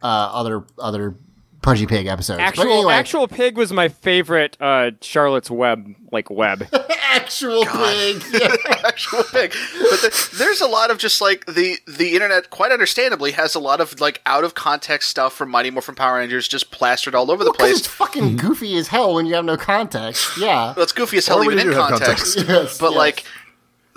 uh, 0.04 0.06
other 0.06 0.66
other 0.78 1.16
pudgy 1.62 1.86
pig 1.86 2.08
episodes. 2.08 2.40
Actual 2.40 2.64
but 2.66 2.72
anyway, 2.72 2.94
actual 2.94 3.28
pig 3.28 3.58
was 3.58 3.72
my 3.74 3.90
favorite 3.90 4.58
uh, 4.62 4.92
Charlotte's 5.02 5.50
Web 5.52 5.96
like 6.12 6.30
web. 6.30 6.68
actual 7.12 7.66
pig. 7.66 8.24
Actual 8.86 9.24
pig. 9.24 9.52
But 9.52 10.02
the, 10.02 10.30
there's 10.38 10.62
a 10.62 10.68
lot 10.68 10.92
of 10.92 10.98
just 10.98 11.20
like 11.22 11.46
the 11.46 11.78
the 11.88 12.14
internet, 12.14 12.50
quite 12.50 12.72
understandably, 12.72 13.32
has 13.34 13.54
a 13.56 13.60
lot 13.60 13.82
of 13.82 14.00
like 14.00 14.22
out 14.26 14.44
of 14.44 14.54
context 14.56 15.10
stuff 15.10 15.34
from 15.34 15.50
Mighty 15.50 15.70
Morphin 15.70 15.96
Power 15.96 16.18
Rangers 16.18 16.48
just 16.48 16.72
plastered 16.72 17.14
all 17.16 17.30
over 17.32 17.44
the 17.44 17.50
Well, 17.52 17.60
'cause 17.60 17.68
place. 17.70 17.78
it's 17.80 17.88
fucking 17.88 18.38
goofy 18.38 18.78
as 18.78 18.88
hell 18.88 19.14
when 19.14 19.26
you 19.26 19.34
have 19.36 19.46
no 19.46 19.58
context. 19.58 20.38
Yeah. 20.38 20.74
Well, 20.76 20.84
it's 20.84 20.94
goofy 20.94 21.18
as 21.18 21.28
hell 21.28 21.40
Or 21.40 21.52
even 21.52 21.60
in 21.60 21.74
context. 21.74 22.36
context. 22.36 22.38
Yes, 22.48 22.78
but 22.78 22.92
yes. 22.92 22.98
like, 22.98 23.24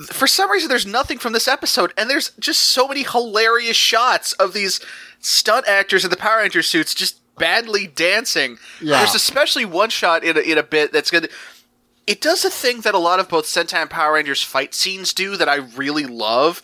for 0.07 0.27
some 0.27 0.51
reason, 0.51 0.69
there's 0.69 0.87
nothing 0.87 1.19
from 1.19 1.33
this 1.33 1.47
episode, 1.47 1.93
and 1.97 2.09
there's 2.11 2.31
just 2.41 2.61
so 2.63 2.89
many 2.89 3.03
hilarious 3.05 3.77
shots 3.77 4.33
of 4.35 4.53
these 4.55 4.81
stunt 5.21 5.67
actors 5.69 6.05
in 6.05 6.11
the 6.11 6.17
Power 6.17 6.39
Ranger 6.39 6.63
suits 6.63 6.95
just 6.95 7.20
badly 7.41 7.89
dancing. 7.89 8.59
Yeah. 8.81 8.99
There's 8.99 9.17
especially 9.17 9.65
one 9.65 9.91
shot 9.91 10.23
in 10.23 10.37
a, 10.37 10.41
in 10.41 10.59
a 10.59 10.63
bit 10.63 10.93
that's 10.93 11.11
good. 11.11 11.31
It 12.07 12.21
does 12.21 12.45
a 12.45 12.51
thing 12.51 12.83
that 12.83 12.95
a 12.95 12.99
lot 12.99 13.19
of 13.19 13.29
both 13.29 13.47
Sentai 13.47 13.83
and 13.83 13.91
Power 13.91 14.15
Rangers 14.15 14.43
fight 14.43 14.75
scenes 14.75 15.13
do 15.13 15.37
that 15.37 15.49
I 15.49 15.57
really 15.57 16.05
love. 16.05 16.63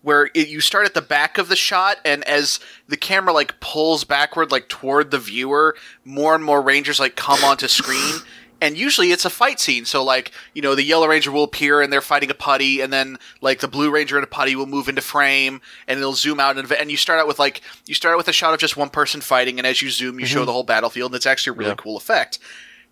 Where 0.00 0.30
it, 0.32 0.48
you 0.48 0.60
start 0.60 0.86
at 0.86 0.94
the 0.94 1.02
back 1.02 1.38
of 1.38 1.48
the 1.48 1.56
shot, 1.56 1.96
and 2.04 2.22
as 2.24 2.60
the 2.86 2.96
camera 2.96 3.32
like 3.32 3.58
pulls 3.58 4.04
backward, 4.04 4.52
like 4.52 4.68
toward 4.68 5.10
the 5.10 5.18
viewer, 5.18 5.74
more 6.04 6.36
and 6.36 6.44
more 6.44 6.62
Rangers 6.62 7.00
like 7.00 7.16
come 7.16 7.42
onto 7.42 7.66
screen, 7.66 8.14
and 8.60 8.76
usually 8.76 9.12
it's 9.12 9.24
a 9.24 9.30
fight 9.30 9.60
scene. 9.60 9.84
So 9.84 10.02
like 10.02 10.32
you 10.54 10.62
know 10.62 10.74
the 10.74 10.82
Yellow 10.82 11.06
Ranger 11.06 11.30
will 11.30 11.44
appear 11.44 11.80
and 11.80 11.92
they're 11.92 12.00
fighting 12.00 12.30
a 12.30 12.34
putty, 12.34 12.80
and 12.80 12.92
then 12.92 13.18
like 13.40 13.60
the 13.60 13.68
Blue 13.68 13.90
Ranger 13.90 14.16
and 14.16 14.24
a 14.24 14.28
putty 14.28 14.56
will 14.56 14.66
move 14.66 14.88
into 14.88 15.02
frame, 15.02 15.60
and 15.86 15.98
it'll 15.98 16.14
zoom 16.14 16.40
out, 16.40 16.56
and, 16.58 16.70
and 16.72 16.90
you 16.90 16.96
start 16.96 17.20
out 17.20 17.26
with 17.26 17.38
like 17.38 17.62
you 17.86 17.94
start 17.94 18.14
out 18.14 18.18
with 18.18 18.28
a 18.28 18.32
shot 18.32 18.54
of 18.54 18.60
just 18.60 18.76
one 18.76 18.90
person 18.90 19.20
fighting, 19.20 19.58
and 19.58 19.66
as 19.66 19.82
you 19.82 19.90
zoom, 19.90 20.18
you 20.20 20.26
show 20.26 20.38
mm-hmm. 20.40 20.46
the 20.46 20.52
whole 20.52 20.64
battlefield, 20.64 21.12
and 21.12 21.16
it's 21.16 21.26
actually 21.26 21.56
a 21.56 21.58
really 21.58 21.70
Yeah. 21.70 21.76
cool 21.76 21.96
effect. 21.96 22.38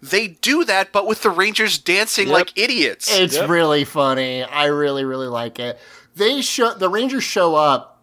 They 0.02 0.28
do 0.28 0.64
that, 0.64 0.92
but 0.92 1.06
with 1.06 1.22
the 1.22 1.30
Rangers 1.30 1.78
dancing 1.78 2.28
Yep. 2.28 2.34
like 2.34 2.52
idiots. 2.56 3.08
It's 3.10 3.38
really 3.38 3.84
funny. 3.84 4.42
I 4.44 4.66
really, 4.66 5.04
really 5.04 5.26
like 5.26 5.58
it. 5.58 5.78
They 6.14 6.42
show 6.42 6.74
the 6.74 6.88
Rangers 6.90 7.24
show 7.24 7.54
up 7.54 8.02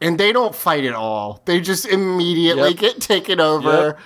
and 0.00 0.18
they 0.18 0.32
don't 0.32 0.54
fight 0.54 0.84
at 0.86 0.94
all. 0.94 1.42
They 1.44 1.60
just 1.60 1.84
immediately 1.84 2.70
Yep. 2.70 2.78
get 2.78 3.00
taken 3.00 3.40
over. 3.40 3.98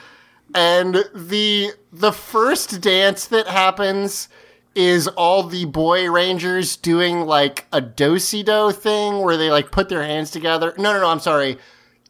And 0.55 1.05
the 1.15 1.73
the 1.93 2.13
first 2.13 2.81
dance 2.81 3.27
that 3.27 3.47
happens 3.49 4.29
is 4.75 5.07
all 5.09 5.43
the 5.45 5.65
boy 5.67 6.11
rangers 6.11 6.77
doing 6.77 7.23
like 7.27 7.67
a 7.73 7.81
do-si-do 7.81 8.73
thing 8.73 9.21
where 9.23 9.37
they 9.37 9.51
like 9.51 9.71
put 9.71 9.89
their 9.89 10.03
hands 10.03 10.31
together. 10.31 10.75
No, 10.79 10.93
no, 10.93 11.01
no, 11.01 11.09
I'm 11.09 11.21
sorry. 11.21 11.59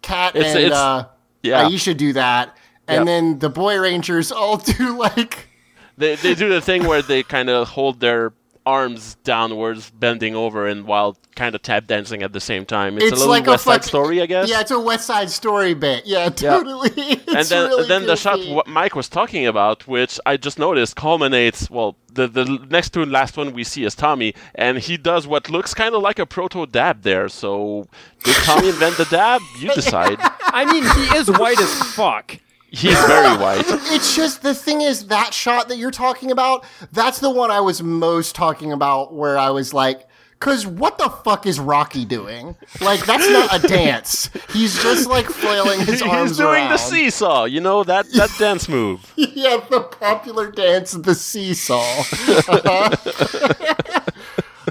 Kat 0.03 0.34
and 0.34 0.45
it's- 0.59 0.72
uh, 0.72 1.07
yeah. 1.42 1.64
Aisha 1.68 1.97
do 1.97 2.12
that. 2.14 2.57
And 2.86 2.99
Yep. 3.01 3.07
then 3.07 3.38
the 3.38 3.49
boy 3.51 3.78
rangers 3.78 4.30
all 4.32 4.57
do 4.78 4.99
like 4.99 5.49
They 5.97 6.16
they 6.16 6.34
do 6.34 6.49
the 6.51 6.61
thing 6.61 6.86
where 6.86 7.01
they 7.03 7.22
kind 7.22 7.49
of 7.49 7.68
hold 7.68 8.01
their 8.01 8.32
arms 8.66 9.16
downwards, 9.24 9.90
bending 9.90 10.34
over, 10.34 10.66
and 10.66 10.86
while 10.86 11.16
kind 11.34 11.54
of 11.54 11.62
tap 11.62 11.86
dancing 11.86 12.22
at 12.22 12.32
the 12.32 12.40
same 12.40 12.64
time. 12.64 12.96
It's, 12.96 13.10
a 13.10 13.14
little 13.14 13.28
like 13.28 13.46
West 13.46 13.64
Side 13.64 13.74
fuck- 13.74 13.82
Story, 13.84 14.22
I 14.22 14.26
guess. 14.26 14.48
Yeah, 14.48 14.60
it's 14.60 14.70
a 14.70 14.80
West 14.80 15.06
Side 15.06 15.30
Story 15.30 15.74
bit. 15.74 16.06
Yeah, 16.06 16.28
totally. 16.30 16.90
It's 17.26 17.50
and 17.50 17.60
then 17.60 17.68
really 17.68 17.88
then 17.88 18.06
the 18.06 18.16
shot 18.16 18.36
goofy. 18.36 18.52
what 18.52 18.66
Mike 18.66 18.94
was 18.94 19.08
talking 19.08 19.46
about, 19.46 19.88
which 19.88 20.20
I 20.24 20.36
just 20.36 20.58
noticed, 20.58 20.94
culminates. 20.94 21.68
Well, 21.68 21.96
the 22.12 22.28
the 22.28 22.44
next 22.70 22.90
to 22.90 23.04
last 23.04 23.36
one 23.36 23.52
we 23.52 23.64
see 23.64 23.84
is 23.84 23.94
Tommy, 23.94 24.34
and 24.54 24.78
he 24.78 24.96
does 24.96 25.26
what 25.26 25.50
looks 25.50 25.74
kind 25.74 25.94
of 25.94 26.02
like 26.02 26.18
a 26.18 26.26
proto 26.26 26.66
dab 26.66 27.02
there. 27.02 27.28
So 27.28 27.88
did 28.22 28.36
Tommy 28.36 28.68
invent 28.68 28.96
the 28.98 29.06
dab? 29.06 29.42
You 29.58 29.74
decide. 29.74 30.18
I 30.20 30.64
mean, 30.64 30.84
he 30.84 31.16
is 31.18 31.28
white 31.30 31.60
as 31.60 31.72
fuck. 31.94 32.38
He's 32.75 32.99
very 33.05 33.37
white. 33.43 33.64
It's 33.66 34.14
just 34.16 34.43
the 34.43 34.55
thing 34.55 34.81
is 34.81 35.07
that 35.09 35.33
shot 35.35 35.68
that 35.68 35.77
you're 35.79 35.91
talking 35.91 36.31
about. 36.31 36.64
That's 36.93 37.18
the 37.20 37.31
one 37.31 37.51
I 37.51 37.61
was 37.61 37.83
most 37.83 38.35
talking 38.35 38.72
about, 38.72 39.14
where 39.14 39.39
I 39.39 39.51
was 39.51 39.72
like. 39.75 40.09
Cause 40.41 40.66
what 40.66 40.99
the 40.99 41.09
fuck 41.09 41.47
is 41.47 41.59
Rocky 41.59 42.05
doing? 42.05 42.55
Like 42.83 43.07
that's 43.07 43.27
not 43.31 43.64
a 43.64 43.66
dance. 43.66 44.29
He's 44.53 44.75
just 44.83 45.09
like 45.09 45.25
flailing 45.25 45.81
his 45.87 46.03
arms 46.03 46.31
He's 46.33 46.37
doing 46.39 46.55
around. 46.64 46.70
the 46.70 46.77
seesaw. 46.77 47.45
You 47.45 47.61
know 47.62 47.83
that 47.85 48.11
that 48.12 48.31
dance 48.39 48.68
move. 48.68 49.11
yeah, 49.16 49.59
the 49.70 49.81
popular 49.81 50.51
dance, 50.51 50.93
the 50.93 51.14
seesaw. 51.14 52.03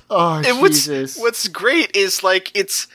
oh 0.10 0.42
And 0.46 0.62
what's 0.62 0.86
Jesus! 0.86 1.18
what's 1.18 1.48
great 1.48 1.96
is 1.96 2.22
like 2.24 2.52
it's 2.54 2.88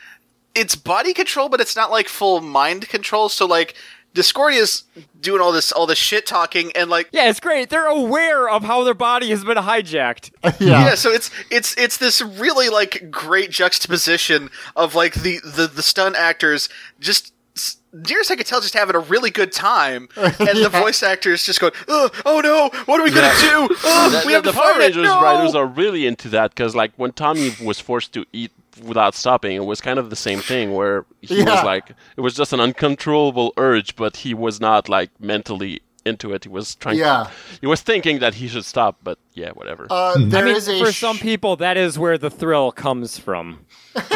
it's 0.54 0.76
body 0.76 1.14
control, 1.14 1.48
but 1.48 1.60
it's 1.60 1.74
not 1.74 1.90
like 1.90 2.08
full 2.08 2.40
mind 2.40 2.88
control. 2.88 3.28
So 3.28 3.44
like 3.46 3.74
Discordia's 4.14 4.84
doing 5.20 5.40
all 5.40 5.52
this 5.52 5.70
all 5.70 5.86
this 5.86 5.98
shit 5.98 6.26
talking 6.26 6.72
and 6.74 6.90
like 6.90 7.08
Yeah, 7.12 7.28
it's 7.28 7.40
great. 7.40 7.70
They're 7.70 7.86
aware 7.86 8.48
of 8.48 8.64
how 8.64 8.82
their 8.84 8.94
body 8.94 9.30
has 9.30 9.44
been 9.44 9.56
hijacked. 9.58 10.30
yeah. 10.60 10.86
yeah, 10.86 10.94
so 10.94 11.10
it's 11.10 11.30
it's 11.50 11.76
it's 11.76 11.98
this 11.98 12.20
really 12.20 12.68
like 12.68 13.10
great 13.10 13.50
juxtaposition 13.50 14.50
of 14.76 14.94
like 14.94 15.14
the 15.14 15.38
the, 15.44 15.66
the 15.66 15.82
stunt 15.82 16.16
actors 16.16 16.68
just 16.98 17.32
s- 17.56 17.76
near 17.92 18.20
as 18.20 18.30
I 18.30 18.36
could 18.36 18.46
tell, 18.46 18.60
just 18.60 18.74
having 18.74 18.96
a 18.96 19.00
really 19.00 19.30
good 19.30 19.52
time, 19.52 20.08
and 20.16 20.32
the 20.38 20.68
voice 20.70 21.02
actors 21.02 21.44
just 21.44 21.60
going, 21.60 21.72
"Ugh, 21.88 22.12
"Oh 22.24 22.40
no, 22.40 22.70
what 22.86 23.00
are 23.00 23.04
we 23.04 23.10
gonna 23.10 23.32
do? 23.40 23.68
Ugh, 23.84 24.12
The, 24.12 24.22
we 24.26 24.32
the- 24.32 24.34
have 24.34 24.44
the 24.44 24.50
to 24.52 24.56
Power 24.56 24.72
fight 24.72 24.76
it. 24.80 24.84
Rangers 24.84 25.04
No!" 25.04 25.22
writers 25.22 25.54
are 25.54 25.66
really 25.66 26.06
into 26.06 26.28
that 26.30 26.50
because, 26.54 26.74
like, 26.74 26.92
when 26.96 27.12
Tommy 27.12 27.54
was 27.62 27.78
forced 27.80 28.12
to 28.14 28.24
eat 28.32 28.52
without 28.82 29.14
stopping, 29.14 29.56
it 29.56 29.64
was 29.64 29.80
kind 29.80 29.98
of 29.98 30.10
the 30.10 30.16
same 30.16 30.40
thing 30.40 30.74
where 30.74 31.04
he 31.20 31.38
Yeah. 31.38 31.44
was 31.54 31.64
like, 31.64 31.90
it 32.16 32.20
was 32.20 32.34
just 32.34 32.52
an 32.52 32.60
uncontrollable 32.60 33.52
urge, 33.56 33.96
but 33.96 34.16
he 34.18 34.34
was 34.34 34.60
not 34.60 34.88
like 34.88 35.10
mentally 35.20 35.80
into 36.04 36.32
it. 36.32 36.44
He 36.44 36.48
was 36.48 36.74
trying. 36.76 36.96
Yeah. 36.98 37.28
he 37.60 37.66
was 37.66 37.80
thinking 37.82 38.18
that 38.20 38.34
he 38.34 38.48
should 38.48 38.64
stop, 38.64 38.98
but 39.02 39.18
yeah, 39.34 39.50
whatever. 39.50 39.86
Uh, 39.90 40.14
I 40.14 40.18
mean, 40.18 40.56
is 40.56 40.68
a 40.68 40.78
for 40.82 40.92
sh- 40.92 40.98
some 41.00 41.18
people, 41.18 41.56
that 41.56 41.76
is 41.76 41.98
where 41.98 42.16
the 42.18 42.30
thrill 42.30 42.72
comes 42.72 43.18
from. 43.18 43.66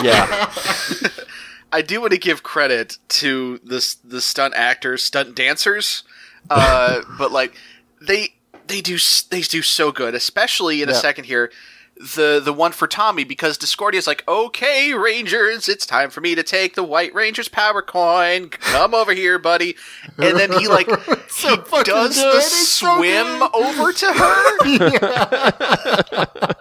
yeah, 0.02 0.50
I 1.72 1.82
do 1.82 2.00
want 2.00 2.12
to 2.12 2.18
give 2.18 2.42
credit 2.42 2.98
to 3.20 3.58
the 3.64 3.96
the 4.04 4.20
stunt 4.20 4.54
actors, 4.54 5.02
stunt 5.02 5.34
dancers, 5.34 6.04
uh, 6.50 7.00
but 7.18 7.32
like 7.32 7.54
they 8.00 8.34
they 8.66 8.80
do 8.80 8.98
they 9.30 9.40
do 9.42 9.62
so 9.62 9.92
good, 9.92 10.14
especially 10.14 10.82
in 10.82 10.88
a 10.88 10.94
second 10.94 11.24
here. 11.24 11.50
The 11.96 12.40
the 12.42 12.52
one 12.52 12.72
for 12.72 12.88
Tommy 12.88 13.22
because 13.22 13.56
Discordia's 13.56 14.06
like, 14.08 14.24
okay, 14.26 14.92
Rangers, 14.92 15.68
it's 15.68 15.86
time 15.86 16.10
for 16.10 16.20
me 16.20 16.34
to 16.34 16.42
take 16.42 16.74
the 16.74 16.82
White 16.82 17.14
Ranger's 17.14 17.46
power 17.48 17.80
coin. 17.80 18.48
Come 18.48 18.92
over 18.94 19.12
here, 19.12 19.38
buddy. 19.38 19.76
And 20.18 20.36
then 20.36 20.52
he 20.58 20.66
like 20.66 20.88
so 21.28 21.50
he 21.62 21.82
does 21.84 22.16
good. 22.16 22.32
the 22.32 22.38
It's 22.38 22.68
so 22.68 22.96
swim 22.96 23.38
good. 23.38 23.50
over 23.54 23.92
to 23.92 24.12
her. 24.12 24.58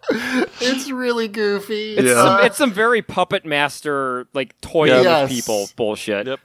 It's 0.63 0.91
really 0.91 1.27
goofy. 1.27 1.95
It's, 1.95 2.07
Yeah. 2.07 2.13
some, 2.23 2.45
it's 2.45 2.57
some 2.57 2.71
very 2.71 3.01
puppet 3.01 3.45
master, 3.45 4.27
like 4.33 4.59
toy 4.61 4.85
Yeah. 4.89 4.97
with 4.97 5.05
Yes. 5.05 5.29
people 5.31 5.69
bullshit. 5.75 6.27
Yep. 6.27 6.39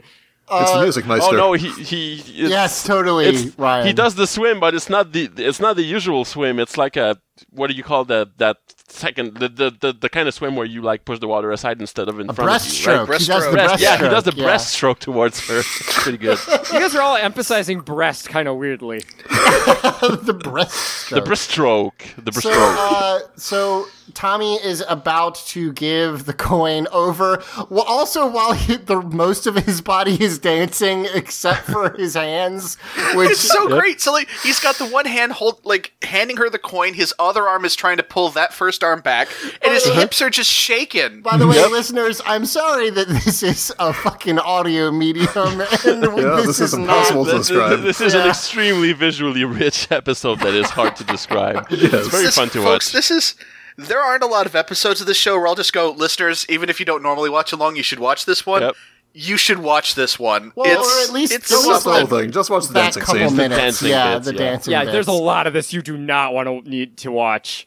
Uh, 0.49 0.61
it's 0.63 0.73
the 0.73 0.81
music 0.83 1.05
Oh 1.09 1.31
no, 1.33 1.53
he 1.55 1.69
he. 1.83 2.15
it's- 2.15 2.51
Yes, 2.51 2.85
totally, 2.85 3.27
It's, 3.27 3.59
Ryan. 3.59 3.87
He 3.87 3.93
does 3.93 4.15
the 4.15 4.27
swim, 4.29 4.61
but 4.61 4.75
it's 4.75 4.89
not 4.89 5.13
the 5.13 5.29
it's 5.37 5.59
not 5.61 5.75
the 5.77 5.83
usual 5.83 6.25
swim. 6.25 6.59
It's 6.61 6.77
like 6.79 6.97
a 6.97 7.19
what 7.51 7.67
do 7.69 7.75
you 7.75 7.83
call 7.83 8.05
that 8.07 8.39
that 8.39 8.57
second 8.89 9.35
the 9.35 9.49
the, 9.49 9.71
the, 9.81 9.93
the 9.93 10.09
kind 10.09 10.29
of 10.29 10.35
swim 10.35 10.57
where 10.57 10.67
you 10.67 10.81
like 10.83 11.05
push 11.05 11.19
the 11.19 11.27
water 11.29 11.51
aside 11.51 11.81
instead 11.81 12.09
of 12.09 12.21
in 12.21 12.31
A 12.31 12.33
front 12.33 12.51
of 12.51 12.67
you, 12.79 12.87
right? 12.87 13.09
breaststroke. 13.09 13.19
He 13.19 13.27
does 13.27 13.45
the 13.47 13.53
Breast- 13.53 13.83
yeah, 13.83 13.97
he 13.97 14.03
does 14.09 14.25
the 14.25 14.31
breaststroke, 14.31 14.37
yeah. 14.37 14.47
breaststroke 14.47 14.99
towards 14.99 15.41
her. 15.49 15.59
It's 15.59 16.03
pretty 16.03 16.19
good. 16.19 16.39
You 16.73 16.81
guys 16.81 16.95
are 16.95 17.03
all 17.03 17.17
emphasizing 17.17 17.81
breast 17.81 18.29
kind 18.29 18.49
of 18.49 18.57
weirdly. 18.57 18.99
the 19.29 20.39
breaststroke. 20.43 21.15
the 21.15 21.21
breaststroke. 21.23 22.25
The 22.25 22.33
So, 22.33 22.51
breaststroke. 22.51 22.77
uh, 22.79 23.19
so 23.37 23.87
Tommy 24.15 24.57
is 24.57 24.85
about 24.89 25.35
to 25.49 25.73
give 25.73 26.27
the 26.27 26.33
coin 26.33 26.87
over. 26.93 27.43
Well, 27.71 27.85
also 27.85 28.27
while 28.29 28.53
he, 28.53 28.77
the 28.77 29.01
most 29.03 29.47
of 29.47 29.57
his 29.57 29.81
body 29.81 30.23
is 30.23 30.39
dancing, 30.39 31.07
except 31.15 31.63
for 31.67 31.91
his 31.97 32.15
hands, 32.15 32.77
which 33.15 33.31
It's 33.33 33.41
so 33.41 33.69
great. 33.69 34.01
So 34.01 34.13
like 34.13 34.29
he's 34.43 34.61
got 34.61 34.77
the 34.77 34.87
one 34.87 35.07
hand 35.07 35.33
hold 35.33 35.65
like 35.65 35.93
handing 36.03 36.37
her 36.39 36.49
the 36.51 36.59
coin, 36.59 36.95
his 36.95 37.13
other 37.19 37.47
arm 37.49 37.65
is 37.65 37.75
trying 37.75 37.97
to 37.97 38.03
pull 38.03 38.29
that 38.31 38.53
first 38.53 38.76
arm 38.83 39.01
back, 39.01 39.29
and 39.63 39.73
his 39.73 39.87
uh-huh. 39.87 40.01
hips 40.01 40.21
are 40.23 40.31
just 40.31 40.51
shaking. 40.51 41.23
By 41.23 41.37
the 41.37 41.47
way, 41.47 41.65
listeners, 41.67 42.21
I'm 42.27 42.47
sorry 42.47 42.91
that 42.91 43.09
this 43.09 43.43
is 43.43 43.73
a 43.79 43.93
fucking 43.93 44.39
audio 44.39 44.91
medium, 44.91 45.27
and 45.37 45.61
Yeah, 45.61 46.37
this, 46.37 46.47
this 46.47 46.61
is 46.61 46.61
is 46.61 46.75
impossible 46.75 47.25
not. 47.25 47.31
to 47.33 47.39
This, 47.39 47.49
describe. 47.49 47.81
this 47.83 48.01
is 48.01 48.15
an 48.15 48.29
extremely 48.29 48.93
visually 48.93 49.45
rich 49.45 49.91
episode 49.91 50.41
that 50.41 50.55
is 50.55 50.71
hard 50.71 50.97
to 50.97 51.05
describe. 51.05 51.67
It's 51.71 52.09
very 52.09 52.25
This- 52.25 52.37
fun 52.37 52.49
to 52.51 52.59
folks, 52.63 52.87
watch. 52.89 52.93
This 52.93 53.11
is 53.11 53.35
there 53.79 54.01
aren't 54.01 54.23
a 54.23 54.27
lot 54.27 54.47
of 54.47 54.55
episodes 54.55 55.01
of 55.01 55.07
this 55.07 55.17
show 55.19 55.37
where 55.37 55.47
I'll 55.47 55.55
just 55.55 55.73
go, 55.73 55.91
listeners, 55.91 56.47
even 56.49 56.71
if 56.71 56.81
you 56.81 56.87
don't 56.87 57.03
normally 57.03 57.29
watch 57.31 57.53
along, 57.53 57.77
you 57.77 57.83
should 57.83 57.99
watch 57.99 58.25
this 58.25 58.47
one. 58.47 58.63
Yep. 58.63 58.75
You 59.19 59.37
should 59.39 59.59
watch 59.59 59.95
this 59.95 60.19
one. 60.19 60.53
Well, 60.55 60.67
it's, 60.81 60.87
or 60.87 61.09
at 61.09 61.15
least 61.15 61.33
it's 61.33 61.49
Just 61.49 61.67
watch 61.67 61.85
the 61.85 61.93
whole 61.93 62.07
thing. 62.21 62.31
Just 62.31 62.51
watch 62.51 62.67
the 62.67 62.75
that 62.75 62.83
dancing 62.95 63.03
couple 63.03 63.29
scene. 63.29 63.37
minutes, 63.37 63.61
dancing 63.61 63.89
yeah, 63.89 64.15
bits, 64.15 64.27
the 64.27 64.33
yeah. 64.35 64.39
dancing. 64.39 64.73
Yeah, 64.73 64.85
there's 64.85 65.07
a 65.07 65.13
lot 65.13 65.47
of 65.47 65.53
this 65.55 65.73
you 65.73 65.81
do 65.81 65.97
not 65.97 66.35
want 66.35 66.49
to 66.49 66.69
need 66.69 66.99
to 66.99 67.11
watch. 67.13 67.67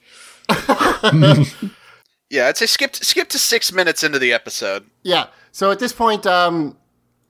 Yeah, 2.32 2.48
I'd 2.48 2.58
say 2.58 2.68
skip 2.68 2.96
skip 2.96 3.28
to 3.30 3.40
six 3.40 3.72
minutes 3.72 4.04
into 4.04 4.20
the 4.20 4.34
episode. 4.34 4.86
Yeah. 5.02 5.28
So 5.52 5.72
at 5.72 5.80
this 5.80 5.92
point, 5.92 6.28
um, 6.28 6.78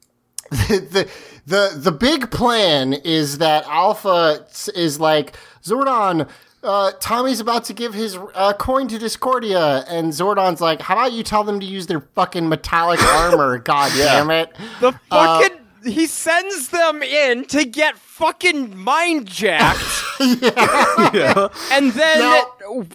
the 0.51 1.09
the 1.47 1.71
the 1.73 1.91
big 1.93 2.31
plan 2.31 2.91
is 2.93 3.37
that 3.37 3.63
Alpha 3.65 4.45
is 4.75 4.99
like 4.99 5.37
Zordon. 5.63 6.27
Uh, 6.61 6.91
Tommy's 6.99 7.39
about 7.39 7.63
to 7.63 7.73
give 7.73 7.93
his 7.93 8.17
uh, 8.35 8.51
coin 8.51 8.89
to 8.89 8.99
Discordia, 8.99 9.85
and 9.87 10.11
Zordon's 10.11 10.59
like, 10.59 10.81
"How 10.81 10.95
about 10.95 11.13
you 11.13 11.23
tell 11.23 11.45
them 11.45 11.61
to 11.61 11.65
use 11.65 11.87
their 11.87 12.01
fucking 12.01 12.49
metallic 12.49 13.01
armor? 13.15 13.57
God 13.57 13.93
damn 13.95 14.29
it!" 14.29 14.53
The 14.81 14.91
fucking 15.09 15.57
he 15.85 16.07
sends 16.07 16.67
them 16.71 17.01
in 17.01 17.45
to 17.45 17.63
get 17.63 17.97
fucking 17.97 18.75
mind 18.77 19.27
jacked, 19.27 19.79
and 20.19 21.91
then 21.93 22.19
Now- 22.19 22.85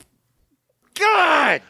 God. 0.98 1.62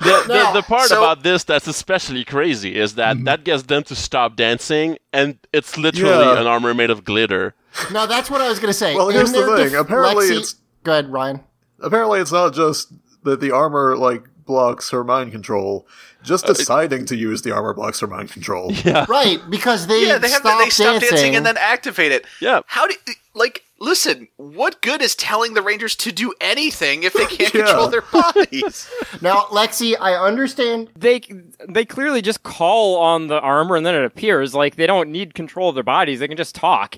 The, 0.00 0.24
the, 0.26 0.34
No, 0.34 0.52
the 0.54 0.62
part 0.62 0.88
so- 0.88 0.98
about 0.98 1.22
this 1.22 1.44
that's 1.44 1.66
especially 1.66 2.24
crazy 2.24 2.76
is 2.76 2.94
that 2.96 3.16
mm-hmm. 3.16 3.24
that 3.24 3.44
gets 3.44 3.64
them 3.64 3.84
to 3.84 3.94
stop 3.94 4.34
dancing, 4.36 4.98
and 5.12 5.38
it's 5.52 5.76
literally 5.78 6.24
Yeah. 6.24 6.40
an 6.40 6.46
armor 6.46 6.74
made 6.74 6.90
of 6.90 7.04
glitter. 7.04 7.54
No, 7.92 8.06
that's 8.06 8.30
what 8.30 8.40
I 8.40 8.48
was 8.48 8.58
gonna 8.58 8.72
say. 8.72 8.94
Well, 8.94 9.10
here's 9.10 9.32
the 9.32 9.44
thing. 9.56 9.70
def- 9.70 9.80
Apparently 9.80 10.26
Lexi- 10.26 10.30
it's- 10.32 10.54
Go 10.82 10.92
ahead, 10.92 11.12
Ryan. 11.12 11.40
Apparently, 11.80 12.20
it's 12.20 12.32
not 12.32 12.54
just 12.54 12.92
that 13.24 13.40
the 13.40 13.50
armor 13.50 13.96
like 13.96 14.24
blocks 14.46 14.90
her 14.90 15.04
mind 15.04 15.32
control. 15.32 15.86
Just 16.22 16.44
uh, 16.48 16.52
deciding 16.54 17.04
to 17.06 17.16
use 17.16 17.42
the 17.42 17.52
armor 17.52 17.74
blocks 17.74 18.00
her 18.00 18.06
mind 18.06 18.30
control. 18.32 18.72
Yeah, 18.84 19.04
Right, 19.08 19.38
because 19.50 19.86
they 19.88 20.06
Yeah, 20.06 20.18
they 20.18 20.30
have 20.30 20.40
stop 20.40 20.58
they 20.64 20.70
stop 20.70 20.86
dancing. 21.00 21.10
dancing 21.10 21.36
and 21.36 21.44
then 21.46 21.56
activate 21.58 22.12
it. 22.12 22.24
Yeah. 22.40 22.60
How 22.66 22.86
do 22.86 22.94
like 23.34 23.62
listen? 23.78 24.28
What 24.36 24.80
good 24.82 25.02
is 25.02 25.14
telling 25.14 25.54
the 25.54 25.62
Rangers 25.62 25.96
to 25.96 26.12
do 26.12 26.32
anything 26.40 27.02
if 27.02 27.12
they 27.12 27.26
can't 27.26 27.52
Yeah. 27.54 27.64
control 27.64 27.88
their 27.88 28.02
bodies? 28.02 28.88
now, 29.20 29.42
Lexi, 29.44 29.94
I 30.00 30.14
understand 30.14 30.90
They 30.96 31.20
they 31.68 31.84
clearly 31.84 32.22
just 32.22 32.42
call 32.42 32.96
on 32.98 33.26
the 33.28 33.40
armor 33.40 33.76
and 33.76 33.84
then 33.84 33.94
it 33.94 34.04
appears. 34.04 34.54
Like 34.54 34.76
they 34.76 34.86
don't 34.86 35.10
need 35.10 35.34
control 35.34 35.68
of 35.70 35.74
their 35.74 35.84
bodies; 35.84 36.20
they 36.20 36.28
can 36.28 36.36
just 36.36 36.54
talk. 36.54 36.96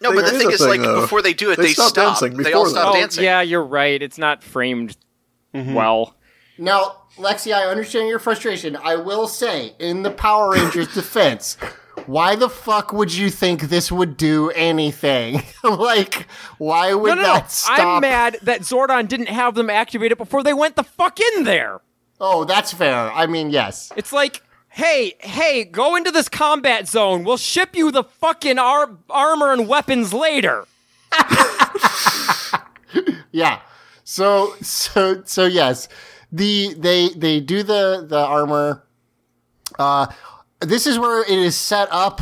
No, 0.00 0.10
but 0.14 0.24
the 0.26 0.30
Here's 0.30 0.42
thing 0.42 0.50
is, 0.52 0.60
thing, 0.60 0.68
like 0.68 0.80
though. 0.80 1.00
before 1.00 1.22
they 1.22 1.32
do 1.32 1.50
it, 1.50 1.56
They 1.56 1.64
they, 1.64 1.72
stop 1.72 1.88
stop. 1.88 2.20
dancing 2.20 2.36
They 2.36 2.52
all 2.52 2.66
stop. 2.66 2.94
Oh, 2.94 2.98
dancing. 3.00 3.24
yeah, 3.24 3.40
you're 3.40 3.64
right. 3.64 4.00
It's 4.00 4.16
not 4.18 4.44
framed 4.44 4.96
mm-hmm. 5.52 5.74
well. 5.74 6.14
Now, 6.56 7.02
Lexi, 7.16 7.52
I 7.52 7.64
understand 7.66 8.08
your 8.08 8.20
frustration. 8.20 8.76
I 8.76 8.94
will 8.96 9.26
say, 9.26 9.74
in 9.80 10.02
the 10.02 10.10
Power 10.12 10.50
Rangers' 10.52 10.92
defense, 10.94 11.56
why 12.06 12.36
the 12.36 12.48
fuck 12.48 12.92
would 12.92 13.12
you 13.12 13.30
think 13.30 13.62
this 13.62 13.90
would 13.92 14.16
do 14.16 14.50
anything? 14.50 15.42
like, 15.64 16.26
why 16.58 16.94
would 16.94 17.08
No, 17.08 17.14
no, 17.14 17.22
no. 17.22 17.32
that 17.34 17.50
stop? 17.50 17.78
I'm 17.78 18.00
mad 18.00 18.38
that 18.42 18.60
Zordon 18.62 19.08
didn't 19.08 19.28
have 19.28 19.54
them 19.54 19.70
activate 19.70 20.12
it 20.12 20.18
before 20.18 20.42
they 20.42 20.52
went 20.54 20.76
the 20.76 20.82
fuck 20.84 21.18
in 21.20 21.44
there. 21.44 21.80
Oh, 22.20 22.44
that's 22.44 22.72
fair. 22.72 23.10
I 23.12 23.26
mean, 23.26 23.50
yes. 23.50 23.92
It's 23.96 24.12
like, 24.12 24.42
hey, 24.68 25.14
hey, 25.20 25.64
go 25.64 25.96
into 25.96 26.10
this 26.10 26.28
combat 26.28 26.88
zone. 26.88 27.24
We'll 27.24 27.36
ship 27.36 27.76
you 27.76 27.90
the 27.90 28.04
fucking 28.04 28.58
ar- 28.58 28.96
armor 29.10 29.52
and 29.52 29.68
weapons 29.68 30.12
later. 30.12 30.66
Yeah. 33.30 33.60
So, 34.04 34.54
so, 34.62 35.22
so 35.24 35.44
yes, 35.44 35.88
the 36.32 36.74
they 36.78 37.10
they 37.10 37.40
do 37.40 37.62
the 37.62 38.06
the 38.08 38.18
armor. 38.18 38.84
Uh, 39.78 40.06
this 40.60 40.86
is 40.86 40.98
where 40.98 41.22
it 41.22 41.30
is 41.30 41.56
set 41.56 41.88
up 41.90 42.20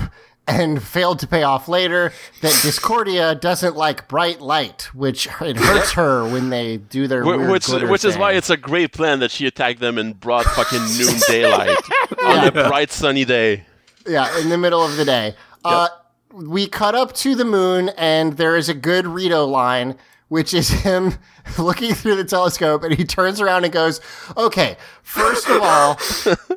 and 0.48 0.82
failed 0.82 1.18
to 1.20 1.26
pay 1.26 1.42
off 1.42 1.68
later. 1.68 2.12
That 2.42 2.58
Discordia 2.62 3.34
doesn't 3.34 3.76
like 3.76 4.08
bright 4.08 4.40
light, 4.40 4.94
which 4.94 5.26
it 5.40 5.56
hurts 5.56 5.92
her 5.92 6.24
when 6.24 6.50
they 6.50 6.76
do 6.76 7.06
their 7.08 7.24
which 7.24 7.68
which 7.68 8.04
is 8.04 8.16
why 8.16 8.32
it's 8.32 8.50
a 8.50 8.56
great 8.56 8.92
plan 8.92 9.20
that 9.20 9.30
she 9.30 9.46
attacked 9.46 9.80
them 9.80 9.98
in 9.98 10.12
broad 10.12 10.46
fucking 10.46 10.82
noon 10.98 11.20
daylight 11.28 11.76
on 12.24 12.46
a 12.46 12.52
bright 12.52 12.92
sunny 12.92 13.24
day. 13.24 13.64
Yeah, 14.06 14.38
in 14.38 14.50
the 14.50 14.58
middle 14.58 14.84
of 14.84 14.96
the 14.96 15.04
day. 15.04 15.34
Uh, 15.64 15.88
we 16.32 16.68
cut 16.68 16.94
up 16.94 17.12
to 17.14 17.34
the 17.34 17.44
moon, 17.44 17.90
and 17.96 18.36
there 18.36 18.56
is 18.56 18.68
a 18.68 18.74
good 18.74 19.06
Rito 19.06 19.46
line, 19.46 19.96
which 20.28 20.54
is 20.54 20.68
him 20.68 21.14
looking 21.58 21.92
through 21.92 22.16
the 22.16 22.24
telescope, 22.24 22.84
and 22.84 22.94
he 22.94 23.04
turns 23.04 23.40
around 23.40 23.64
and 23.64 23.72
goes, 23.72 24.00
"Okay, 24.36 24.76
first 25.02 25.48
of 25.48 25.60
all, 25.62 25.98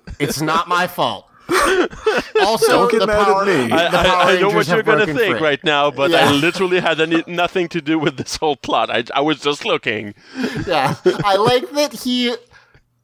it's 0.20 0.42
not 0.42 0.68
my 0.68 0.86
fault. 0.86 1.29
Also, 2.42 2.68
Don't 2.68 2.92
get 2.92 3.00
the 3.00 3.08
mad 3.08 3.28
at 3.28 3.48
me. 3.48 3.68
the 3.68 3.74
I, 3.76 3.86
I, 3.88 4.32
I 4.38 4.40
know 4.40 4.50
what 4.50 4.68
you're 4.68 4.84
gonna 4.84 5.06
think 5.06 5.18
free. 5.18 5.40
right 5.40 5.64
now, 5.64 5.92
but 5.92 6.12
Yeah. 6.12 6.30
I 6.30 6.32
literally 6.32 6.80
had 6.80 7.00
any, 7.02 7.24
nothing 7.28 7.68
to 7.70 7.82
do 7.82 8.00
with 8.00 8.18
this 8.18 8.38
whole 8.38 8.56
plot. 8.56 8.90
I, 8.90 9.04
I 9.14 9.22
was 9.22 9.40
just 9.42 9.66
looking. 9.66 10.14
Yeah, 10.68 10.96
I 11.24 11.36
like 11.38 11.70
that 11.72 11.94
he." 11.94 12.36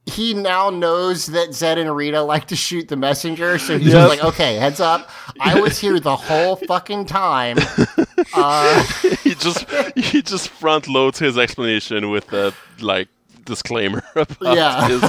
He 0.08 0.36
now 0.36 0.70
knows 0.70 1.26
that 1.28 1.50
Zedd 1.50 1.80
and 1.80 1.96
Rita 1.96 2.22
like 2.22 2.46
to 2.50 2.56
shoot 2.56 2.90
the 2.90 2.96
messenger, 2.96 3.58
so 3.58 3.80
he's 3.80 3.92
just 3.92 4.08
like, 4.08 4.24
"Okay, 4.24 4.54
heads 4.58 4.80
up! 4.80 5.10
I 5.42 5.60
was 5.60 5.80
here 5.80 6.00
the 6.00 6.16
whole 6.16 6.56
fucking 6.58 7.06
time." 7.08 7.58
Uh, 8.34 8.84
he 9.24 9.36
just 9.36 9.70
he 9.96 10.22
just 10.22 10.50
front 10.50 10.88
loads 10.88 11.20
his 11.20 11.38
explanation 11.38 12.10
with 12.10 12.32
a 12.34 12.54
like 12.80 13.08
disclaimer 13.46 14.04
about 14.16 14.56
Yeah. 14.56 14.88
his 14.88 15.02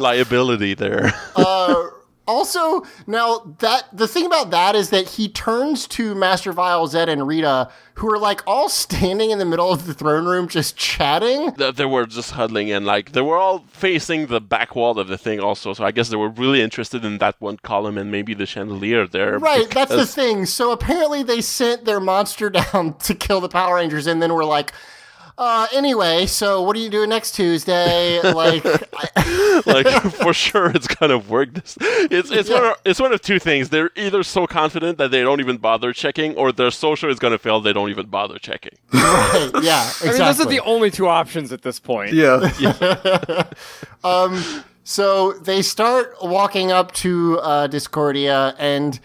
liability 0.00 0.74
there. 0.74 1.12
Uh, 1.36 1.86
Also, 2.30 2.82
now 3.06 3.56
that 3.58 3.88
the 3.92 4.06
thing 4.06 4.24
about 4.24 4.50
that 4.50 4.76
is 4.76 4.90
that 4.90 5.08
he 5.08 5.28
turns 5.28 5.88
to 5.88 6.14
Master 6.14 6.52
Vile, 6.52 6.86
Zedd, 6.86 7.08
and 7.08 7.26
Rita, 7.26 7.70
who 7.94 8.10
are 8.12 8.18
like 8.18 8.40
all 8.46 8.68
standing 8.68 9.30
in 9.30 9.38
the 9.38 9.44
middle 9.44 9.72
of 9.72 9.86
the 9.86 9.92
throne 9.92 10.26
room 10.26 10.48
just 10.48 10.76
chatting. 10.76 11.52
Th- 11.54 11.74
they 11.74 11.84
were 11.84 12.06
just 12.06 12.30
huddling 12.30 12.70
and 12.70 12.86
like 12.86 13.12
they 13.12 13.20
were 13.20 13.36
all 13.36 13.64
facing 13.72 14.28
the 14.28 14.40
back 14.40 14.76
wall 14.76 14.98
of 14.98 15.08
the 15.08 15.18
thing 15.18 15.40
also. 15.40 15.74
So 15.74 15.84
I 15.84 15.90
guess 15.90 16.08
they 16.08 16.16
were 16.16 16.28
really 16.28 16.62
interested 16.62 17.04
in 17.04 17.18
that 17.18 17.34
one 17.40 17.58
column 17.58 17.98
and 17.98 18.10
maybe 18.10 18.32
the 18.32 18.46
chandelier 18.46 19.06
there. 19.06 19.38
Right, 19.38 19.68
that's 19.68 19.90
the 19.90 20.06
thing. 20.06 20.46
So 20.46 20.72
apparently 20.72 21.22
they 21.22 21.40
sent 21.40 21.84
their 21.84 22.00
monster 22.00 22.48
down 22.60 22.94
to 22.98 23.14
kill 23.14 23.40
the 23.40 23.48
Power 23.48 23.74
Rangers, 23.74 24.06
and 24.06 24.22
then 24.22 24.32
we're 24.32 24.44
like, 24.44 24.72
uh, 25.40 25.66
anyway, 25.72 26.26
so 26.26 26.60
what 26.60 26.76
are 26.76 26.80
you 26.80 26.90
doing 26.90 27.08
next 27.08 27.34
Tuesday? 27.34 28.20
Like, 28.20 28.62
I, 28.66 29.62
like 29.66 29.86
for 30.12 30.34
sure 30.34 30.70
it's 30.70 30.86
kind 30.86 31.10
of 31.10 31.30
work. 31.30 31.54
This 31.54 31.78
it's 31.80 32.30
it's 32.30 32.50
one 32.50 32.62
of, 32.62 32.74
it's 32.84 33.00
one 33.00 33.14
of 33.14 33.22
two 33.22 33.38
things. 33.38 33.70
They're 33.70 33.90
either 33.96 34.22
so 34.22 34.46
confident 34.46 34.98
that 34.98 35.10
they 35.10 35.22
don't 35.22 35.40
even 35.40 35.56
bother 35.56 35.94
checking, 35.94 36.36
or 36.36 36.52
they're 36.52 36.70
so 36.70 36.94
sure 36.94 37.08
it's 37.08 37.18
gonna 37.18 37.38
fail 37.38 37.58
they 37.62 37.72
don't 37.72 37.88
even 37.88 38.08
bother 38.08 38.38
checking. 38.38 38.76
right, 38.92 39.50
yeah, 39.62 39.88
exactly. 39.88 40.08
I 40.08 40.12
mean, 40.12 40.18
those 40.18 40.40
are 40.40 40.48
the 40.48 40.60
only 40.60 40.90
two 40.90 41.08
options 41.08 41.52
at 41.52 41.62
this 41.62 41.80
point. 41.80 42.12
Yeah. 42.12 43.44
Um. 44.04 44.42
So 44.84 45.32
they 45.32 45.62
start 45.62 46.16
walking 46.22 46.72
up 46.72 46.92
to 46.94 47.38
uh, 47.40 47.66
Discordia, 47.66 48.54
and 48.58 48.98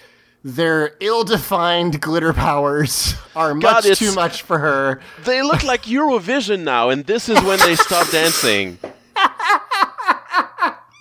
their 0.46 0.96
ill-defined 1.00 2.00
glitter 2.00 2.32
powers 2.32 3.16
are 3.36 3.56
much 3.56 3.84
it's- 3.86 3.98
too 3.98 4.14
much 4.14 4.43
for 4.43 4.60
her. 4.60 5.02
They 5.24 5.41
look 5.41 5.64
like 5.64 5.86
Eurovision 5.86 6.60
now, 6.60 6.89
and 6.89 7.04
this 7.04 7.28
is 7.28 7.41
when 7.41 7.58
they 7.60 7.76
stop 7.76 8.08
dancing. 8.12 8.78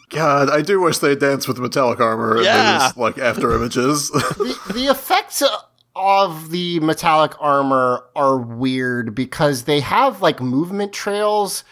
God, 0.08 0.48
I 0.48 0.62
do 0.62 0.80
wish 0.80 0.98
they 0.98 1.14
danced 1.14 1.46
with 1.46 1.58
metallic 1.58 2.00
armor 2.00 2.40
Yeah. 2.40 2.76
in 2.76 2.82
these 2.88 2.96
like 2.96 3.18
after 3.18 3.52
images. 3.54 4.10
the, 4.10 4.58
the 4.72 4.86
effects 4.86 5.42
of 5.94 6.50
the 6.50 6.80
metallic 6.80 7.34
armor 7.38 8.04
are 8.16 8.38
weird 8.38 9.14
because 9.14 9.64
they 9.64 9.80
have 9.80 10.22
like 10.22 10.40
movement 10.40 10.94
trails, 10.94 11.64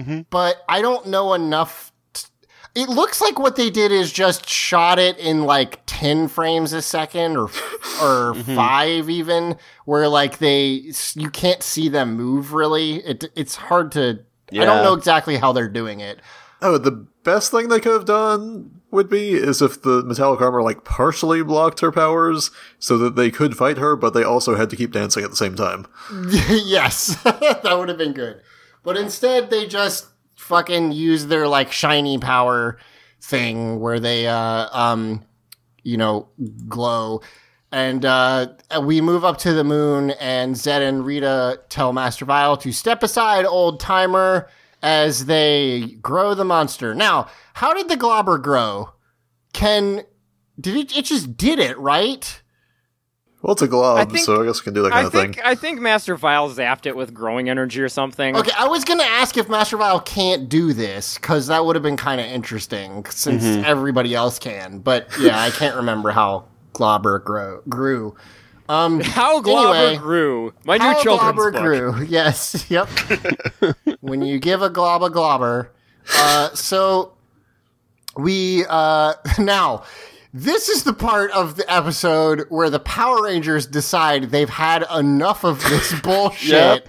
mm-hmm. 0.00 0.22
but 0.30 0.64
I 0.68 0.82
don't 0.82 1.06
know 1.06 1.34
enough. 1.34 1.89
T- 2.86 2.90
it 2.90 2.94
looks 2.94 3.20
like 3.20 3.38
what 3.38 3.56
they 3.56 3.70
did 3.70 3.92
is 3.92 4.12
just 4.12 4.48
shot 4.48 4.98
it 4.98 5.18
in 5.18 5.44
like 5.44 5.80
10 5.86 6.28
frames 6.28 6.72
a 6.72 6.82
second 6.82 7.36
or 7.36 7.44
or 7.44 7.48
mm-hmm. 8.34 8.54
5 8.54 9.10
even 9.10 9.56
where 9.84 10.08
like 10.08 10.38
they 10.38 10.92
you 11.14 11.30
can't 11.30 11.62
see 11.62 11.88
them 11.88 12.16
move 12.16 12.52
really. 12.52 12.96
It 12.96 13.24
it's 13.34 13.56
hard 13.56 13.92
to 13.92 14.24
I 14.52 14.64
don't 14.64 14.84
know 14.84 14.94
exactly 14.94 15.36
how 15.36 15.52
they're 15.52 15.68
doing 15.68 16.00
it. 16.00 16.20
Oh, 16.62 16.76
the 16.76 17.06
best 17.24 17.50
thing 17.50 17.68
they 17.68 17.80
could 17.80 17.92
have 17.92 18.04
done 18.04 18.80
would 18.90 19.08
be 19.08 19.32
is 19.32 19.62
if 19.62 19.82
the 19.82 20.02
metallic 20.02 20.40
armor 20.40 20.62
like 20.62 20.84
partially 20.84 21.42
blocked 21.42 21.80
her 21.80 21.92
powers 21.92 22.50
so 22.78 22.98
that 22.98 23.16
they 23.16 23.30
could 23.30 23.56
fight 23.56 23.78
her, 23.78 23.96
but 23.96 24.12
they 24.12 24.24
also 24.24 24.56
had 24.56 24.68
to 24.70 24.76
keep 24.76 24.92
dancing 24.92 25.24
at 25.24 25.30
the 25.30 25.36
same 25.36 25.54
time. 25.54 25.86
yes, 26.48 27.16
that 27.24 27.76
would 27.78 27.88
have 27.88 27.98
been 27.98 28.12
good. 28.12 28.42
But 28.82 28.96
instead, 28.96 29.50
they 29.50 29.66
just 29.66 30.08
fucking 30.50 30.92
use 30.92 31.26
their 31.26 31.48
like 31.48 31.72
shiny 31.72 32.18
power 32.18 32.76
thing 33.22 33.78
where 33.80 34.00
they, 34.00 34.26
uh, 34.26 34.68
um, 34.72 35.24
you 35.82 35.96
know, 35.96 36.28
glow. 36.68 37.22
And 37.72 38.04
uh, 38.04 38.48
we 38.82 39.00
move 39.00 39.24
up 39.24 39.38
to 39.38 39.52
the 39.52 39.62
moon, 39.62 40.10
and 40.10 40.56
Zedd 40.56 40.86
and 40.86 41.06
Rita 41.06 41.60
tell 41.68 41.92
Master 41.92 42.24
Vile 42.24 42.56
to 42.56 42.72
step 42.72 43.04
aside, 43.04 43.44
old 43.44 43.78
timer, 43.78 44.48
as 44.82 45.26
they 45.26 45.96
grow 46.02 46.34
the 46.34 46.44
monster. 46.44 46.96
Now, 46.96 47.28
how 47.54 47.72
did 47.72 47.88
the 47.88 47.96
globber 47.96 48.42
grow? 48.42 48.90
Can 49.52 50.02
did 50.60 50.76
it? 50.76 50.96
It 50.96 51.04
just 51.04 51.36
did 51.36 51.60
it, 51.60 51.78
right? 51.78 52.39
Well, 53.42 53.52
it's 53.54 53.62
a 53.62 53.68
glob, 53.68 53.96
I 53.98 54.04
think- 54.04 54.26
so 54.26 54.42
I 54.42 54.46
guess 54.46 54.60
we 54.60 54.64
can 54.64 54.74
do 54.74 54.82
that 54.82 54.92
kind 54.92 55.04
I 55.04 55.06
of 55.06 55.12
think 55.12 55.36
thing. 55.36 55.44
I 55.46 55.54
think 55.54 55.80
Master 55.80 56.14
Vile 56.14 56.50
zapped 56.50 56.84
it 56.84 56.94
with 56.94 57.14
growing 57.14 57.48
energy 57.48 57.80
or 57.80 57.88
something. 57.88 58.36
Okay, 58.36 58.50
I 58.58 58.68
was 58.68 58.84
gonna 58.84 59.02
ask 59.02 59.36
if 59.38 59.48
Master 59.48 59.78
Vile 59.78 60.00
can't 60.00 60.48
do 60.48 60.74
this 60.74 61.14
because 61.16 61.46
that 61.46 61.64
would 61.64 61.74
have 61.74 61.82
been 61.82 61.96
kind 61.96 62.20
of 62.20 62.26
interesting 62.26 63.06
since 63.08 63.42
Mhm. 63.42 63.64
everybody 63.64 64.14
else 64.14 64.38
can. 64.38 64.80
But 64.80 65.08
yeah, 65.18 65.40
I 65.40 65.50
can't 65.50 65.74
remember 65.76 66.10
how 66.10 66.44
Globber 66.74 67.22
grow, 67.24 67.60
grew. 67.68 68.14
Um, 68.68 69.00
How 69.00 69.40
Globber 69.42 69.74
anyway, 69.74 69.96
grew. 69.96 70.52
My 70.64 70.76
new 70.76 70.84
how 70.84 71.02
children's 71.02 71.32
Globber 71.32 71.52
book. 71.52 71.62
grew. 71.62 72.02
Yes. 72.08 72.66
Yep. 72.70 72.88
when 74.00 74.22
you 74.22 74.38
give 74.38 74.62
a 74.62 74.70
glob 74.70 75.02
a 75.02 75.08
globber. 75.10 75.68
Uh, 76.16 76.50
so 76.54 77.12
we 78.16 78.64
uh, 78.68 79.14
now. 79.38 79.82
This 80.32 80.68
is 80.68 80.84
the 80.84 80.92
part 80.92 81.32
of 81.32 81.56
the 81.56 81.72
episode 81.72 82.46
where 82.50 82.70
the 82.70 82.78
Power 82.78 83.24
Rangers 83.24 83.66
decide 83.66 84.30
they've 84.30 84.48
had 84.48 84.84
enough 84.94 85.44
of 85.44 85.60
this 85.64 85.98
bullshit. 86.02 86.86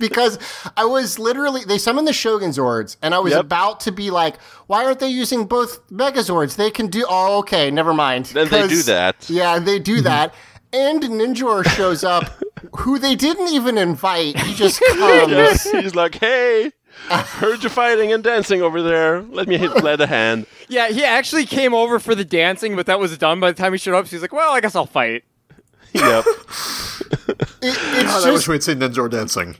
Because 0.00 0.38
I 0.76 0.84
was 0.84 1.18
literally 1.18 1.64
they 1.64 1.78
summoned 1.78 2.08
the 2.08 2.12
Shogun 2.12 2.50
Zords, 2.50 2.96
and 3.02 3.14
I 3.14 3.18
was 3.20 3.32
Yep. 3.32 3.40
about 3.40 3.80
to 3.80 3.92
be 3.92 4.10
like, 4.10 4.40
"Why 4.66 4.84
aren't 4.84 4.98
they 5.00 5.08
using 5.08 5.46
both 5.46 5.86
Megazords? 5.88 6.56
They 6.56 6.70
can 6.70 6.88
do." 6.88 7.06
Oh, 7.08 7.38
okay, 7.38 7.70
never 7.70 7.94
mind. 7.94 8.26
Then 8.26 8.48
they 8.48 8.66
do 8.66 8.82
that. 8.84 9.28
Yeah, 9.30 9.58
they 9.58 9.78
do 9.78 9.96
mm-hmm. 9.96 10.04
that, 10.04 10.34
and 10.72 11.02
Ninjor 11.02 11.66
shows 11.68 12.04
up, 12.04 12.24
who 12.78 12.98
they 12.98 13.14
didn't 13.14 13.48
even 13.48 13.78
invite. 13.78 14.38
He 14.40 14.54
just 14.54 14.80
comes. 14.88 15.66
Yeah, 15.72 15.80
he's 15.80 15.94
like, 15.94 16.16
hey, 16.16 16.72
heard 17.10 17.62
you 17.62 17.68
fighting 17.68 18.12
and 18.12 18.22
dancing 18.22 18.62
over 18.62 18.82
there. 18.82 19.22
Let 19.22 19.48
me 19.48 19.56
hit, 19.56 19.82
lend 19.82 20.00
a 20.00 20.06
hand. 20.06 20.46
Yeah, 20.70 20.88
he 20.88 21.02
actually 21.02 21.46
came 21.46 21.72
over 21.72 21.98
for 21.98 22.14
the 22.14 22.26
dancing, 22.26 22.76
but 22.76 22.84
that 22.84 23.00
was 23.00 23.16
done 23.16 23.40
by 23.40 23.50
the 23.50 23.56
time 23.56 23.72
he 23.72 23.78
showed 23.78 23.94
up. 23.94 24.06
So 24.06 24.10
he's 24.10 24.20
like, 24.20 24.34
"Well, 24.34 24.52
I 24.52 24.60
guess 24.60 24.76
I'll 24.76 24.84
fight." 24.84 25.24
Yep. 25.94 26.24
it's 27.62 28.02
God, 28.02 28.28
I 28.28 28.32
wish 28.32 28.46
we'd 28.46 28.62
seen 28.62 28.78
Ninjor 28.78 29.10
dancing. 29.10 29.56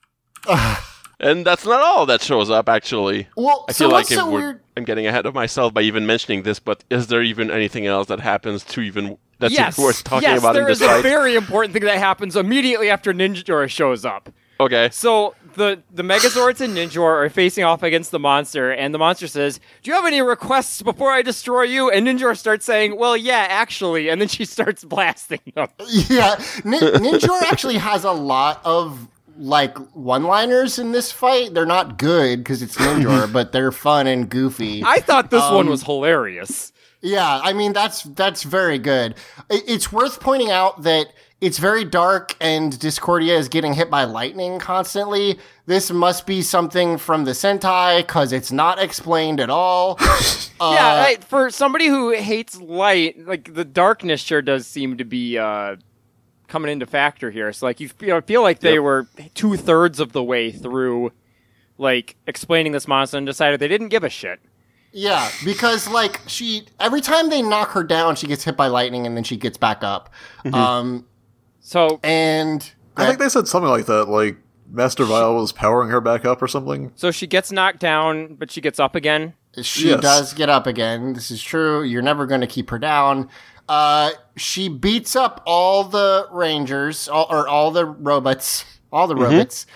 And 1.20 1.45
that's 1.45 1.64
not 1.64 1.80
all 1.80 2.07
that 2.07 2.22
shows 2.22 2.49
up, 2.49 2.68
actually. 2.68 3.26
Well, 3.36 3.64
I 3.68 3.72
so 3.72 3.86
feel 3.86 3.89
like 3.89 4.05
what's 4.05 4.14
so 4.14 4.26
I'm, 4.26 4.32
weird- 4.32 4.61
I'm 4.76 4.84
getting 4.84 5.07
ahead 5.07 5.26
of 5.26 5.34
myself 5.34 5.74
by 5.74 5.80
even 5.82 6.07
mentioning 6.07 6.45
this, 6.45 6.61
but 6.61 6.84
is 6.91 7.09
there 7.09 7.22
even 7.22 7.51
anything 7.51 7.86
else 7.86 8.07
that 8.07 8.20
happens 8.20 8.62
to 8.66 8.80
even 8.82 9.18
that's 9.41 9.53
yes, 9.53 9.76
worth 9.78 10.05
talking 10.05 10.28
yes, 10.28 10.39
about 10.39 10.53
there 10.53 10.62
in 10.62 10.68
this 10.68 10.80
is 10.80 10.86
a 10.86 11.03
very 11.03 11.34
important 11.34 11.72
thing 11.72 11.84
that 11.84 11.99
happens 11.99 12.36
immediately 12.36 12.89
after 12.89 13.12
Ninjor 13.12 13.68
shows 13.68 14.05
up. 14.05 14.28
okay. 14.61 14.91
So 14.93 15.34
the 15.59 15.82
the 15.92 16.02
Megazords 16.02 16.61
and 16.62 16.74
Ninjor 16.76 17.02
are 17.26 17.28
facing 17.28 17.64
off 17.64 17.82
against 17.82 18.11
the 18.11 18.18
monster, 18.18 18.70
and 18.72 18.94
the 18.94 18.98
monster 18.98 19.26
says, 19.26 19.61
"Do 19.82 19.90
you 19.90 19.94
have 19.94 20.06
any 20.06 20.22
requests 20.22 20.80
before 20.80 21.11
I 21.11 21.20
destroy 21.20 21.64
you?" 21.64 21.90
And 21.90 22.06
Ninjor 22.06 22.36
starts 22.36 22.64
saying, 22.64 22.96
"Well, 22.96 23.16
yeah, 23.16 23.46
actually," 23.50 24.09
and 24.09 24.20
then 24.20 24.28
she 24.28 24.44
starts 24.46 24.84
blasting 24.94 25.40
them. 25.54 25.68
Yeah, 26.09 26.36
Nin- 26.64 26.80
Ninjor 26.80 27.42
actually 27.42 27.76
has 27.78 28.04
a 28.04 28.12
lot 28.12 28.61
of 28.64 29.09
like 29.40 29.76
one-liners 29.94 30.78
in 30.80 30.90
this 30.92 31.12
fight. 31.12 31.54
They're 31.54 31.66
not 31.66 31.98
good 31.98 32.38
because 32.38 32.62
it's 32.62 32.76
Ninjor, 32.76 33.32
but 33.32 33.52
they're 33.52 33.70
fun 33.72 34.06
and 34.06 34.28
goofy. 34.28 34.82
I 34.84 35.00
thought 35.00 35.30
this 35.30 35.42
one 35.50 35.66
Um, 35.66 35.70
was 35.70 35.82
hilarious. 35.84 36.72
Yeah, 37.00 37.40
I 37.44 37.52
mean 37.52 37.72
that's 37.72 38.02
that's 38.02 38.42
very 38.42 38.78
good. 38.78 39.14
It's 39.50 39.92
worth 39.92 40.18
pointing 40.18 40.50
out 40.50 40.82
that 40.82 41.06
it's 41.41 41.59
very 41.59 41.84
dark 41.84 42.34
and 42.41 42.76
Discordia 42.78 43.36
is 43.36 43.49
getting 43.49 43.74
hit 43.74 43.91
by 43.91 44.05
lightning 44.05 44.59
constantly. 44.59 45.39
This 45.66 45.91
must 45.91 46.26
be 46.26 46.43
something 46.43 46.99
from 46.99 47.24
the 47.24 47.30
Sentai 47.32 47.99
because 47.99 48.32
it's 48.32 48.51
not 48.51 48.78
explained 48.80 49.41
at 49.41 49.51
all. 49.51 49.99
Uh, 50.61 50.72
yeah, 50.74 51.05
I, 51.07 51.16
for 51.18 51.51
somebody 51.51 51.86
who 51.86 52.11
hates 52.11 52.61
light, 52.61 53.24
like 53.28 53.55
the 53.55 53.64
darkness 53.64 54.20
sure 54.20 54.43
does 54.43 54.66
seem 54.66 54.97
to 54.97 55.05
be 55.05 55.39
uh, 55.39 55.76
coming 56.49 56.72
into 56.72 56.84
factor 56.84 57.30
here. 57.30 57.53
So 57.53 57.64
like 57.66 57.78
you 57.78 57.89
feel, 57.89 58.20
feel 58.22 58.43
like 58.43 58.59
they 58.59 58.72
Yep. 58.74 58.82
were 58.82 59.07
two 59.34 59.57
thirds 59.57 60.01
of 60.01 60.11
the 60.11 60.24
way 60.24 60.51
through, 60.51 61.12
like 61.78 62.16
explaining 62.26 62.72
this 62.72 62.89
monster 62.89 63.18
and 63.18 63.24
decided 63.24 63.61
they 63.61 63.68
didn't 63.68 63.91
give 63.91 64.03
a 64.03 64.09
shit. 64.09 64.41
Yeah, 64.93 65.30
because 65.45 65.86
like 65.89 66.20
she 66.26 66.62
every 66.80 67.03
time 67.03 67.30
they 67.30 67.41
knock 67.41 67.68
her 67.70 67.84
down, 67.84 68.16
she 68.16 68.26
gets 68.26 68.43
hit 68.43 68.57
by 68.57 68.66
lightning 68.66 69.07
and 69.07 69.16
then 69.16 69.22
she 69.22 69.36
gets 69.36 69.59
back 69.59 69.84
up. 69.84 70.11
Um 70.53 71.07
So 71.69 72.01
and 72.03 72.73
I 72.97 73.05
think 73.07 73.19
they 73.19 73.29
said 73.29 73.47
something 73.47 73.69
like 73.69 73.85
that, 73.87 74.07
like 74.09 74.39
Master 74.71 75.05
Vile 75.05 75.35
was 75.35 75.53
powering 75.53 75.91
her 75.91 76.01
back 76.01 76.25
up 76.25 76.41
or 76.41 76.49
something. 76.49 76.93
so 76.95 77.11
she 77.11 77.27
gets 77.27 77.53
knocked 77.53 77.79
down, 77.81 78.37
but 78.37 78.51
she 78.51 78.62
gets 78.62 78.81
up 78.81 78.95
again. 78.95 79.35
she 79.61 79.91
Yes. 79.91 80.01
does 80.01 80.33
get 80.33 80.49
up 80.49 80.66
again. 80.66 81.12
This 81.12 81.31
is 81.31 81.43
true. 81.43 81.83
You're 81.83 82.01
never 82.01 82.25
going 82.25 82.41
to 82.41 82.47
keep 82.47 82.71
her 82.71 82.79
down. 82.79 83.29
Uh 83.69 84.12
she 84.37 84.71
beats 84.71 85.14
up 85.14 85.43
all 85.45 85.85
the 85.85 86.27
rangers 86.33 87.07
all, 87.07 87.27
or 87.29 87.47
all 87.47 87.71
the 87.71 87.85
robots, 87.85 88.64
all 88.93 89.07
the 89.07 89.14
robots. 89.16 89.66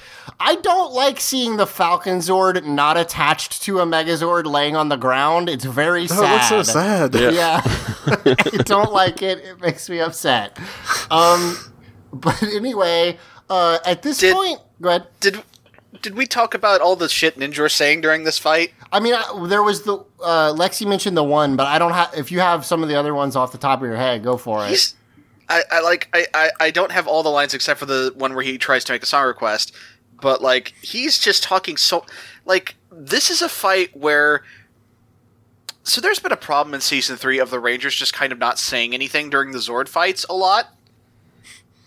I 0.40 0.55
don't 0.57 0.95
like 0.95 1.20
seeing 1.20 1.59
the 1.59 1.66
Falcon 1.66 2.20
Zord 2.20 2.64
not 2.64 2.97
attached 2.97 3.61
to 3.64 3.80
a 3.80 3.84
Megazord 3.84 4.47
laying 4.47 4.76
on 4.76 4.88
the 4.88 4.97
ground. 4.97 5.51
It's 5.51 5.66
very 5.66 6.05
Oh, 6.05 6.07
sad. 6.07 6.24
it 6.24 6.55
looks 6.55 6.68
so 6.68 6.72
sad. 6.72 7.14
Yeah. 7.14 7.61
I 8.07 8.62
don't 8.64 8.93
like 8.95 9.20
it. 9.20 9.40
It 9.40 9.61
makes 9.61 9.90
me 9.90 10.01
upset. 10.01 10.59
Um, 11.11 11.57
but 12.12 12.42
anyway, 12.54 13.18
uh, 13.48 13.78
at 13.84 14.02
this 14.02 14.18
Did- 14.18 14.34
point, 14.34 14.60
go 14.80 14.88
ahead. 14.90 15.06
Did 15.20 15.42
did 16.00 16.16
we 16.16 16.26
talk 16.26 16.54
about 16.54 16.80
all 16.80 16.96
the 16.96 17.08
shit 17.08 17.38
Ninjor 17.38 17.62
was 17.62 17.74
saying 17.74 18.00
during 18.00 18.24
this 18.24 18.38
fight? 18.38 18.72
I 18.90 18.98
mean, 18.98 19.14
I, 19.14 19.46
there 19.46 19.62
was 19.62 19.82
the 19.82 19.98
uh, 20.20 20.52
Lexi 20.52 20.86
mentioned 20.86 21.16
the 21.16 21.22
one, 21.22 21.54
but 21.54 21.66
I 21.66 21.78
don't 21.78 21.92
have. 21.92 22.12
If 22.16 22.32
you 22.32 22.40
have 22.40 22.64
some 22.64 22.82
of 22.82 22.88
the 22.88 22.96
other 22.96 23.14
ones 23.14 23.36
off 23.36 23.52
the 23.52 23.58
top 23.58 23.80
of 23.80 23.86
your 23.86 23.96
head, 23.96 24.24
go 24.24 24.36
for 24.36 24.66
it. 24.66 24.94
I, 25.48 25.62
I 25.70 25.80
like 25.80 26.08
I, 26.12 26.26
I, 26.34 26.50
I 26.60 26.70
don't 26.70 26.92
have 26.92 27.06
all 27.06 27.22
the 27.22 27.28
lines 27.28 27.54
except 27.54 27.78
for 27.78 27.86
the 27.86 28.12
one 28.16 28.34
where 28.34 28.44
he 28.44 28.58
tries 28.58 28.84
to 28.84 28.92
make 28.92 29.02
a 29.02 29.06
song 29.06 29.26
request, 29.26 29.72
but 30.20 30.40
like 30.40 30.72
he's 30.80 31.18
just 31.18 31.42
talking 31.42 31.76
so 31.76 32.06
like 32.46 32.74
this 32.90 33.30
is 33.30 33.42
a 33.42 33.48
fight 33.48 33.94
where 33.94 34.42
so 35.84 36.00
there's 36.00 36.20
been 36.20 36.32
a 36.32 36.36
problem 36.36 36.74
in 36.74 36.80
season 36.80 37.16
three 37.16 37.38
of 37.38 37.50
the 37.50 37.60
Rangers 37.60 37.94
just 37.94 38.14
kind 38.14 38.32
of 38.32 38.38
not 38.38 38.58
saying 38.58 38.94
anything 38.94 39.30
during 39.30 39.52
the 39.52 39.58
Zord 39.58 39.88
fights 39.88 40.24
a 40.30 40.34
lot. 40.34 40.68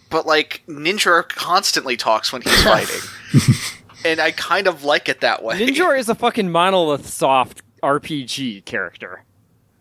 But 0.10 0.26
like 0.26 0.64
Ninjor 0.68 1.28
constantly 1.28 1.98
talks 1.98 2.32
when 2.32 2.42
he's 2.42 2.64
fighting. 2.64 3.02
and 4.06 4.20
I 4.20 4.32
kind 4.32 4.68
of 4.68 4.84
like 4.84 5.10
it 5.10 5.22
that 5.22 5.44
way. 5.44 5.60
Ninjor 5.60 5.98
is 5.98 6.10
a 6.10 6.16
fucking 6.16 6.52
Monolith 6.52 7.08
Soft 7.08 7.62
RPG 7.84 8.66
character. 8.66 9.24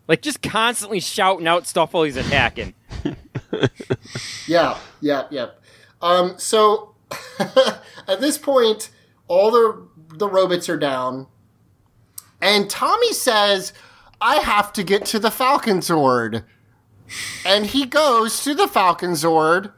Like 0.07 0.21
just 0.21 0.41
constantly 0.41 0.99
shouting 0.99 1.47
out 1.47 1.65
stuff 1.67 1.93
while 1.93 2.03
he's 2.03 2.17
attacking. 2.17 2.73
Yeah, 4.47 4.77
yeah, 5.01 5.27
yeah. 5.31 5.47
Um, 6.01 6.35
so 6.37 6.93
at 8.07 8.19
this 8.19 8.37
point, 8.37 8.89
all 9.27 9.51
the 9.51 9.87
the 10.09 10.27
robots 10.27 10.69
are 10.69 10.77
down, 10.77 11.27
and 12.41 12.69
Tommy 12.69 13.13
says, 13.13 13.73
"I 14.21 14.37
have 14.37 14.73
to 14.73 14.83
get 14.83 15.05
to 15.07 15.19
the 15.19 15.31
Falcon 15.31 15.79
Zord," 15.79 16.43
and 17.45 17.67
he 17.67 17.85
goes 17.85 18.43
to 18.43 18.53
the 18.53 18.67
Falcon 18.67 19.11
Zord. 19.11 19.71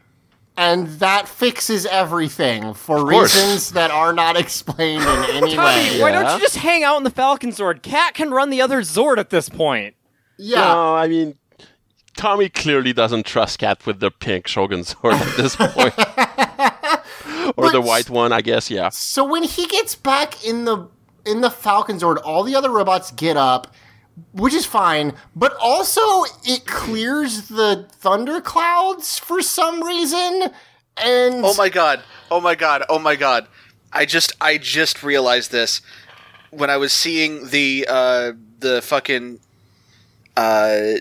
And 0.58 0.88
that 1.00 1.28
fixes 1.28 1.86
everything 1.86 2.74
for 2.74 3.06
reasons 3.06 3.74
that 3.74 3.92
are 3.92 4.12
not 4.12 4.36
explained 4.36 5.04
in 5.04 5.08
any 5.36 5.56
Tommy, 5.56 5.92
way. 5.92 6.02
why 6.02 6.12
don't 6.12 6.34
you 6.34 6.40
just 6.40 6.58
hang 6.58 6.84
out 6.84 6.98
in 6.98 7.04
the 7.04 7.12
Falcon 7.12 7.52
Zord? 7.52 7.84
Kat 7.84 8.16
can 8.16 8.32
run 8.32 8.50
the 8.50 8.60
other 8.60 8.82
Zord 8.82 9.20
at 9.20 9.30
this 9.30 9.50
point. 9.50 9.94
Yeah, 10.40 10.62
No, 10.62 10.96
I 10.96 11.08
mean, 11.08 11.36
Tommy 12.16 12.50
clearly 12.50 12.92
doesn't 12.92 13.26
trust 13.28 13.60
Kat 13.60 13.86
with 13.86 14.00
the 14.00 14.10
pink 14.10 14.48
Shogun 14.48 14.82
Zord 14.82 15.14
at 15.14 15.38
this 15.38 15.56
point. 15.56 15.94
or 17.58 17.72
the 17.72 17.82
white 17.82 18.10
one, 18.10 18.32
I 18.34 18.42
guess, 18.42 18.72
yeah. 18.72 18.90
So 18.90 19.24
when 19.24 19.44
he 19.44 19.68
gets 19.68 19.96
back 19.96 20.44
in 20.44 20.66
the 20.66 20.90
in 21.26 21.42
the 21.42 21.52
Falcon 21.52 21.98
Zord, 22.00 22.18
all 22.24 22.44
the 22.44 22.56
other 22.56 22.72
robots 22.72 23.12
get 23.12 23.38
up, 23.38 23.74
which 24.34 24.54
is 24.54 24.66
fine, 24.66 25.14
but 25.36 25.56
also 25.62 26.24
it 26.44 26.66
clears 26.66 27.48
the 27.50 27.88
thunder 27.92 28.42
clouds 28.42 29.20
for 29.20 29.42
some 29.42 29.84
reason. 29.84 30.52
And 30.98 31.46
Oh 31.46 31.54
my 31.58 31.70
god. 31.70 32.02
Oh 32.32 32.42
my 32.42 32.56
god. 32.56 32.84
Oh 32.90 33.00
my 33.00 33.16
god. 33.16 33.48
I 33.94 34.06
just 34.06 34.34
I 34.42 34.58
just 34.58 35.04
realized 35.04 35.52
this 35.52 35.82
when 36.50 36.70
I 36.70 36.78
was 36.78 36.92
seeing 36.92 37.50
the 37.50 37.86
uh 37.90 38.32
the 38.60 38.82
fucking 38.82 39.40
uh 40.36 40.98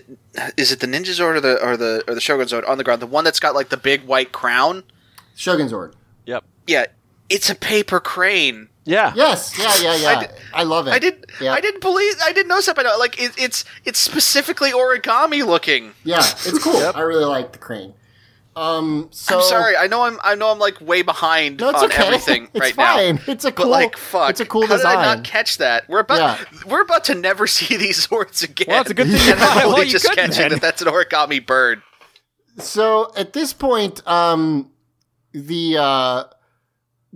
is 0.55 0.71
it 0.71 0.79
the 0.79 0.87
Ninja 0.87 1.13
Zord 1.13 1.35
or 1.35 1.41
the 1.41 1.63
or 1.63 1.77
the 1.77 2.03
or 2.07 2.13
the 2.13 2.21
Shogun 2.21 2.47
Zord 2.47 2.67
on 2.67 2.77
the 2.77 2.83
ground? 2.83 3.01
The 3.01 3.07
one 3.07 3.23
that's 3.23 3.39
got 3.39 3.55
like 3.55 3.69
the 3.69 3.77
big 3.77 4.03
white 4.05 4.31
crown? 4.31 4.83
Shogun 5.35 5.67
Zord. 5.67 5.93
Yep. 6.25 6.43
Yeah. 6.67 6.85
It's 7.29 7.49
a 7.49 7.55
paper 7.55 7.99
crane. 7.99 8.69
Yeah. 8.85 9.11
Yes, 9.15 9.53
yeah, 9.59 9.75
yeah, 9.81 9.95
yeah. 10.01 10.09
I, 10.53 10.61
did- 10.63 10.67
love 10.69 10.87
it. 10.87 10.91
I 10.91 10.99
did. 10.99 11.25
Yeah. 11.41 11.51
I 11.53 11.59
didn't 11.59 11.81
believe. 11.81 12.13
I 12.23 12.31
didn't 12.31 12.47
know 12.47 12.61
something. 12.61 12.85
Like 12.99 13.21
it, 13.21 13.31
it's 13.37 13.65
it's 13.83 13.99
specifically 13.99 14.71
origami 14.71 15.45
looking. 15.45 15.93
Yeah, 16.05 16.19
it's 16.19 16.57
cool. 16.63 16.77
I 16.95 17.01
really 17.01 17.25
like 17.25 17.51
the 17.51 17.57
crane. 17.59 17.93
Um, 18.55 19.09
so 19.11 19.37
I'm 19.37 19.43
sorry. 19.43 19.75
I 19.77 19.85
know 19.87 20.01
I'm. 20.03 20.17
I 20.23 20.33
know 20.35 20.49
I'm 20.51 20.57
like 20.57 20.79
way 20.81 21.01
behind 21.03 21.59
No, 21.59 21.69
it's 21.69 21.79
on 21.79 21.91
okay. 21.91 22.05
everything 22.07 22.43
It's 22.53 22.59
right 22.61 22.73
fine. 22.73 23.15
now. 23.15 23.21
It's 23.27 23.43
a 23.45 23.49
But 23.51 23.55
cool- 23.63 23.71
like, 23.71 23.97
fuck. 23.97 24.29
it's 24.31 24.39
a 24.39 24.45
cool 24.45 24.65
How 24.65 24.77
did 24.77 24.85
I 24.85 24.95
not 25.15 25.23
catch 25.25 25.57
that? 25.57 25.87
We're 25.89 25.99
about. 25.99 26.39
Yeah. 26.39 26.59
We're 26.65 26.81
about 26.81 27.03
to 27.05 27.13
never 27.15 27.45
see 27.57 27.75
these 27.77 28.01
swords 28.01 28.41
again. 28.41 28.67
Well, 28.69 28.81
it's 28.81 28.89
a 28.89 28.93
good 28.95 29.07
thing 29.07 29.15
and 29.17 29.25
you 29.25 29.33
I'm 29.33 29.37
caught 29.39 29.57
it 29.57 29.65
only 29.65 29.79
while 29.81 29.85
just 29.85 30.05
could 30.05 30.15
catching 30.17 30.37
then. 30.43 30.49
that 30.51 30.61
that's 30.61 30.81
an 30.81 30.87
origami 30.87 31.45
bird. 31.45 31.81
So 32.57 33.11
at 33.15 33.33
this 33.33 33.53
point, 33.53 34.01
um, 34.07 34.71
the 35.33 35.77
uh, 35.77 36.23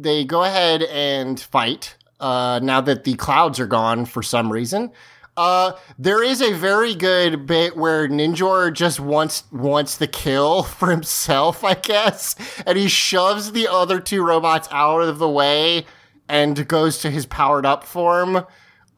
they 0.01 0.25
go 0.25 0.43
ahead 0.43 0.83
and 0.83 1.39
fight. 1.39 1.95
Uh, 2.19 2.59
now 2.61 2.79
that 2.81 3.03
the 3.03 3.15
clouds 3.15 3.59
are 3.59 3.65
gone 3.67 4.05
for 4.05 4.21
some 4.21 4.51
reason, 4.51 4.91
uh, 5.37 5.71
there 5.97 6.21
is 6.23 6.39
a 6.41 6.53
very 6.53 6.93
good 6.93 7.47
bit 7.47 7.75
where 7.75 8.07
Ninjor 8.07 8.71
just 8.73 8.99
wants 8.99 9.43
wants 9.51 9.97
the 9.97 10.07
kill 10.07 10.61
for 10.77 10.91
himself, 10.91 11.63
I 11.63 11.73
guess, 11.73 12.35
and 12.65 12.77
he 12.77 12.87
shoves 12.87 13.51
the 13.53 13.67
other 13.67 13.99
two 13.99 14.23
robots 14.23 14.67
out 14.71 15.01
of 15.01 15.17
the 15.17 15.29
way 15.29 15.85
and 16.29 16.67
goes 16.67 16.99
to 16.99 17.09
his 17.09 17.25
powered 17.25 17.65
up 17.65 17.83
form. 17.83 18.45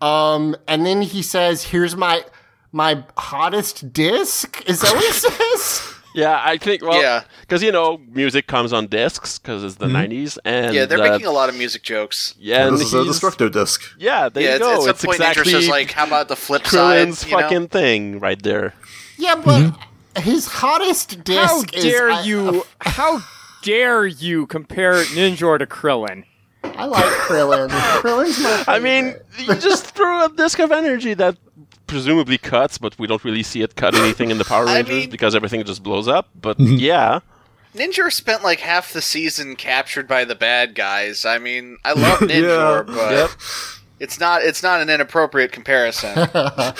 Um, 0.01 0.55
and 0.67 0.85
then 0.85 1.01
he 1.01 1.21
says, 1.21 1.63
"Here's 1.63 1.95
my 1.95 2.25
my 2.73 3.05
hottest 3.17 3.93
disc." 3.93 4.61
Is 4.67 4.81
that 4.81 4.93
what 4.93 5.05
he 5.05 5.11
says? 5.13 5.93
Yeah, 6.15 6.39
I 6.43 6.57
think, 6.57 6.83
well, 6.83 7.01
Yeah. 7.01 7.23
Because, 7.43 7.61
you 7.61 7.71
know, 7.71 7.99
music 8.09 8.47
comes 8.47 8.71
on 8.73 8.87
discs 8.87 9.37
because 9.37 9.63
it's 9.63 9.75
the 9.75 9.85
Mm-hmm. 9.87 10.11
90s. 10.13 10.37
And, 10.45 10.73
yeah, 10.73 10.85
they're 10.85 10.97
uh, 10.99 11.09
making 11.11 11.27
a 11.27 11.31
lot 11.31 11.49
of 11.49 11.55
music 11.57 11.83
jokes. 11.83 12.35
Yeah, 12.39 12.67
and 12.67 12.77
this 12.77 12.87
is 12.87 12.93
a 12.93 13.03
he's- 13.03 13.19
Destructo 13.19 13.51
disc. 13.51 13.81
Yeah, 13.99 14.29
there 14.29 14.43
yeah, 14.43 14.49
you 14.49 14.55
at- 14.55 14.59
go. 14.61 14.73
at 14.75 14.79
some 14.81 14.89
it's 14.91 15.05
point, 15.05 15.15
exactly 15.19 15.43
Ninjor 15.43 15.59
says 15.59 15.67
like, 15.69 15.91
"How 15.91 16.07
about 16.07 16.29
the 16.29 16.35
flip 16.37 16.63
Krillin's 16.63 17.19
side?" 17.19 17.29
You 17.29 17.35
know? 17.37 17.41
fucking 17.43 17.67
thing 17.67 18.19
right 18.19 18.41
there. 18.41 18.73
Yeah, 19.17 19.35
but 19.35 19.77
his 20.23 20.47
hottest 20.47 21.23
disc 21.23 21.39
How 21.39 21.61
is. 21.77 21.83
dare 21.83 22.11
I- 22.11 22.21
you? 22.23 22.65
How 22.79 23.21
dare 23.61 24.05
you 24.05 24.45
compare 24.47 25.03
Ninjor 25.03 25.59
to 25.59 25.65
Krillin? 25.65 26.23
I 26.63 26.85
like 26.85 27.03
Krillin. 27.05 27.69
Krillin's 27.69 28.39
my. 28.41 28.63
I 28.67 28.79
mean, 28.79 29.15
you 29.37 29.53
just 29.55 29.87
threw 29.95 30.23
a 30.25 30.29
disc 30.29 30.59
of 30.59 30.71
energy 30.71 31.13
that 31.15 31.37
presumably 31.87 32.37
cuts, 32.37 32.77
but 32.77 32.97
we 32.97 33.05
don't 33.05 33.23
really 33.23 33.43
see 33.43 33.61
it 33.61 33.75
cut 33.75 33.93
anything 33.95 34.31
in 34.31 34.37
the 34.37 34.45
Power 34.45 34.65
I 34.67 34.75
Rangers 34.75 34.95
mean- 34.95 35.09
because 35.09 35.35
everything 35.35 35.63
just 35.65 35.83
blows 35.83 36.07
up. 36.07 36.29
But 36.39 36.59
yeah, 36.59 37.19
Ninjor 37.73 38.11
spent 38.11 38.43
like 38.43 38.59
half 38.59 38.93
the 38.93 39.01
season 39.01 39.55
captured 39.55 40.07
by 40.07 40.25
the 40.25 40.35
bad 40.35 40.75
guys. 40.75 41.25
I 41.25 41.39
mean, 41.39 41.77
I 41.83 41.93
love 41.93 42.19
Ninjor, 42.21 42.87
Yeah. 42.87 42.93
but 42.93 43.11
Yep. 43.11 43.29
it's 43.99 44.19
not 44.19 44.43
it's 44.43 44.61
not 44.63 44.81
an 44.81 44.89
inappropriate 44.89 45.51
comparison. 45.51 46.15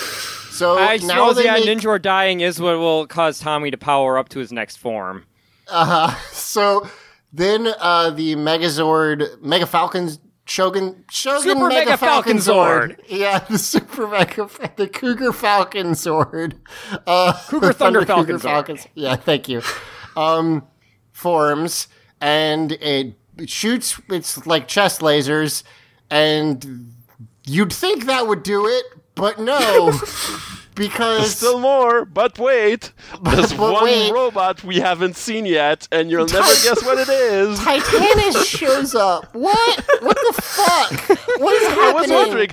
so 0.52 0.78
I 0.78 0.98
now 0.98 1.32
suppose 1.32 1.36
they 1.38 1.46
yeah, 1.46 1.54
make, 1.56 1.66
Ninjor 1.66 2.02
dying 2.02 2.42
is 2.42 2.60
what 2.60 2.78
will 2.78 3.08
cause 3.08 3.40
Tommy 3.40 3.72
to 3.72 3.78
power 3.78 4.18
up 4.18 4.30
to 4.30 4.40
his 4.40 4.52
next 4.52 4.78
form. 4.78 5.26
Uh, 5.68 6.14
so 6.32 6.88
then 7.32 7.68
uh, 7.80 8.12
the 8.12 8.36
Megazord, 8.36 9.42
Mega 9.42 9.66
Falcons, 9.66 10.20
Shogun, 10.46 11.06
Shogun 11.10 11.42
Super 11.56 11.68
Mega, 11.70 11.86
Mega 11.86 11.98
Falcon 11.98 12.40
Falcon 12.40 12.96
Zord. 12.98 13.00
Yeah, 13.08 13.40
the 13.40 13.58
Super 13.58 14.08
Mega, 14.08 14.50
the 14.76 14.88
Cougar 14.88 15.32
Falcon 15.34 15.92
Zord. 15.92 16.56
Uh, 17.08 17.34
Cougar 17.48 17.68
the 17.68 17.74
Thunder 17.74 18.00
Cougar 18.02 18.14
Falcon 18.14 18.36
Zord. 18.36 18.42
Falcons. 18.42 18.88
Yeah, 18.94 19.16
thank 19.16 19.48
you. 19.50 19.62
Um, 20.18 20.68
forms 21.24 21.88
and 22.22 22.74
it 22.74 23.16
shoots. 23.48 24.00
It's 24.10 24.46
like 24.46 24.68
chest 24.68 25.02
lasers, 25.02 25.64
and 26.10 26.94
you'd 27.46 27.74
think 27.74 28.06
that 28.06 28.28
would 28.28 28.44
do 28.44 28.68
it, 28.68 28.86
but 29.16 29.40
no, 29.40 29.92
because 30.76 31.36
still 31.36 31.60
more. 31.60 32.06
But 32.06 32.38
wait, 32.40 32.92
there's 33.24 33.54
but 33.54 33.72
one 33.74 33.84
wait. 33.86 34.12
robot 34.12 34.64
we 34.64 34.78
haven't 34.78 35.16
seen 35.16 35.46
yet, 35.46 35.88
and 35.92 36.10
you'll 36.12 36.26
never 36.28 36.48
guess 36.64 36.84
what 36.84 36.98
it 36.98 37.10
is. 37.10 37.60
Titanus 37.60 38.46
shows 38.46 38.96
up. 38.96 39.34
What? 39.34 39.86
What 40.02 40.18
the 40.18 40.42
fuck? 40.42 41.18
What 41.40 41.54
is 41.62 41.68
happening? 41.70 41.84
I 41.84 41.94
was 41.94 42.10
happening? 42.10 42.18
wondering 42.18 42.50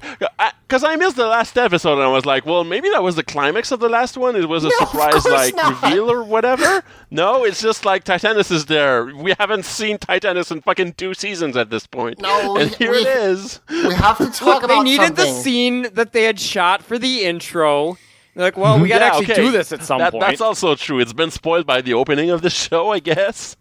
because 0.67 0.85
I, 0.85 0.97
missed 0.97 1.17
the 1.17 1.27
last 1.27 1.59
episode, 1.59 1.95
and 1.95 2.03
I 2.03 2.09
was 2.09 2.25
like, 2.27 2.47
"Well, 2.47 2.65
maybe 2.65 2.89
that 2.91 3.03
was 3.03 3.17
the 3.17 3.25
climax 3.25 3.73
of 3.73 3.81
the 3.81 3.89
last 3.89 4.17
one. 4.17 4.37
It 4.37 4.49
was 4.49 4.65
a 4.65 4.69
No, 4.69 4.77
surprise, 4.79 5.25
like 5.27 5.55
not. 5.57 5.83
reveal 5.83 6.11
or 6.11 6.23
whatever." 6.23 6.83
no, 7.11 7.45
it's 7.45 7.61
just 7.61 7.85
like 7.85 8.05
Titanus 8.05 8.51
is 8.53 8.67
there. 8.67 9.07
We 9.07 9.35
haven't 9.39 9.65
seen 9.65 9.99
Titanus 9.99 10.51
in 10.53 10.61
fucking 10.63 10.95
two 10.95 11.15
seasons 11.15 11.57
at 11.57 11.71
this 11.71 11.87
point. 11.87 12.21
No, 12.21 12.57
and 12.57 12.71
we- 12.71 12.77
here 12.77 12.91
we- 12.93 12.99
it 12.99 13.07
is. 13.09 13.61
We 13.69 13.95
have 13.95 14.19
to 14.19 14.27
talk 14.27 14.43
Look, 14.43 14.63
about 14.65 14.79
they 14.79 14.85
needed 14.85 15.17
something. 15.17 15.25
the 15.35 15.41
scene 15.43 15.87
that 15.95 16.13
they 16.13 16.25
had 16.25 16.39
shot 16.39 16.83
for 16.83 16.99
the 16.99 17.25
intro. 17.25 17.99
They're 18.35 18.45
like, 18.45 18.57
well, 18.57 18.79
we 18.81 18.89
gotta 18.89 19.05
Yeah, 19.05 19.09
actually 19.19 19.33
okay. 19.33 19.43
do 19.43 19.51
this 19.51 19.73
at 19.73 19.83
some 19.83 19.99
That- 19.99 20.13
point. 20.13 20.23
That's 20.25 20.41
also 20.41 20.75
true. 20.75 21.01
It's 21.01 21.13
been 21.13 21.31
spoiled 21.31 21.67
by 21.67 21.81
the 21.81 21.95
opening 21.95 22.31
of 22.31 22.43
the 22.43 22.51
show, 22.51 22.91
I 22.93 22.99
guess. 23.01 23.57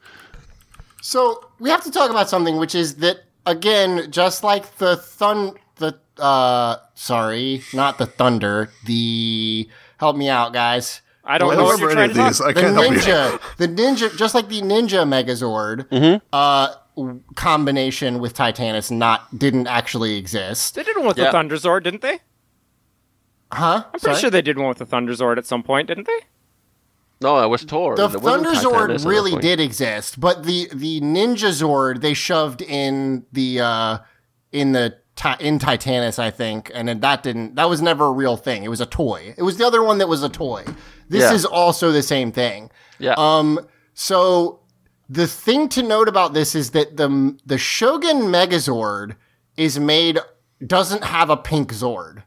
So 1.01 1.43
we 1.59 1.69
have 1.69 1.83
to 1.83 1.91
talk 1.91 2.09
about 2.09 2.29
something, 2.29 2.57
which 2.57 2.75
is 2.75 2.95
that 2.97 3.17
again, 3.45 4.11
just 4.11 4.43
like 4.43 4.77
the 4.77 4.95
thun, 4.97 5.53
the 5.77 5.97
uh, 6.19 6.75
sorry, 6.95 7.63
not 7.73 7.97
the 7.97 8.05
thunder, 8.05 8.69
the 8.85 9.67
help 9.97 10.15
me 10.17 10.29
out, 10.29 10.53
guys. 10.53 11.01
I 11.23 11.37
don't 11.37 11.51
I 11.53 11.55
know 11.57 11.63
what 11.65 11.79
you're 11.79 11.89
remember 11.89 12.13
trying 12.13 12.13
to 12.15 12.21
of 12.21 12.27
these. 12.27 12.37
talk. 12.39 12.53
The 12.55 12.61
can't 12.61 12.73
help 12.73 12.91
you. 12.91 12.99
ninja, 12.99 13.57
the 13.57 13.67
ninja, 13.67 14.17
just 14.17 14.33
like 14.35 14.49
the 14.49 14.61
ninja 14.61 15.05
Megazord, 15.07 15.87
Mm-hmm. 15.89 16.25
uh, 16.33 16.73
combination 17.35 18.19
with 18.19 18.33
Titanus, 18.33 18.91
not 18.91 19.37
didn't 19.37 19.67
actually 19.67 20.17
exist, 20.17 20.75
They 20.75 20.83
did 20.83 20.97
one 20.97 21.07
with 21.07 21.17
Yeah. 21.17 21.31
the 21.31 21.37
Thunderzord, 21.37 21.83
didn't 21.83 22.01
they? 22.01 22.19
Huh? 23.51 23.83
I'm 23.93 23.99
pretty 23.99 24.19
sure 24.19 24.29
they 24.29 24.41
did 24.41 24.57
one 24.57 24.67
with 24.69 24.77
the 24.77 24.85
Thunderzord 24.85 25.37
at 25.37 25.45
some 25.45 25.63
point, 25.63 25.87
didn't 25.87 26.07
they? 26.07 26.19
No, 27.21 27.35
I 27.35 27.45
was 27.45 27.63
Thor. 27.63 27.95
the 27.95 28.07
There 28.07 28.19
wasn't 28.19 28.47
Thunderzord 28.47 29.05
really 29.05 29.39
did 29.41 29.59
exist, 29.59 30.19
but 30.19 30.43
the 30.43 30.69
the 30.73 31.01
Ninja 31.01 31.49
Zord 31.51 32.01
they 32.01 32.13
shoved 32.13 32.61
in 32.61 33.25
the 33.33 33.59
uh 33.59 33.97
in 34.51 34.71
the 34.71 34.97
in 35.41 35.59
Titanus, 35.59 36.17
I 36.17 36.31
think, 36.31 36.71
and 36.73 36.87
then 36.87 37.01
that 37.01 37.23
didn't. 37.23 37.55
That 37.55 37.69
was 37.69 37.81
never 37.81 38.05
a 38.05 38.11
real 38.11 38.37
thing. 38.37 38.63
It 38.63 38.69
was 38.69 38.79
a 38.79 38.85
toy. 38.85 39.33
It 39.37 39.43
was 39.43 39.57
the 39.57 39.67
other 39.67 39.83
one 39.83 39.97
that 39.97 40.07
was 40.07 40.23
a 40.23 40.29
toy. 40.29 40.63
This 41.09 41.23
Yeah. 41.23 41.33
is 41.33 41.43
also 41.43 41.91
the 41.91 42.03
same 42.03 42.31
thing. 42.31 42.71
Yeah. 42.99 43.15
Um. 43.17 43.59
So 43.93 44.61
the 45.09 45.27
thing 45.27 45.67
to 45.69 45.83
note 45.83 46.07
about 46.07 46.33
this 46.33 46.55
is 46.55 46.71
that 46.71 46.95
the 46.95 47.37
the 47.45 47.57
Shogun 47.57 48.31
Megazord 48.31 49.17
is 49.57 49.77
made 49.77 50.19
doesn't 50.65 51.03
have 51.03 51.29
a 51.29 51.35
pink 51.35 51.73
Zord. 51.73 52.23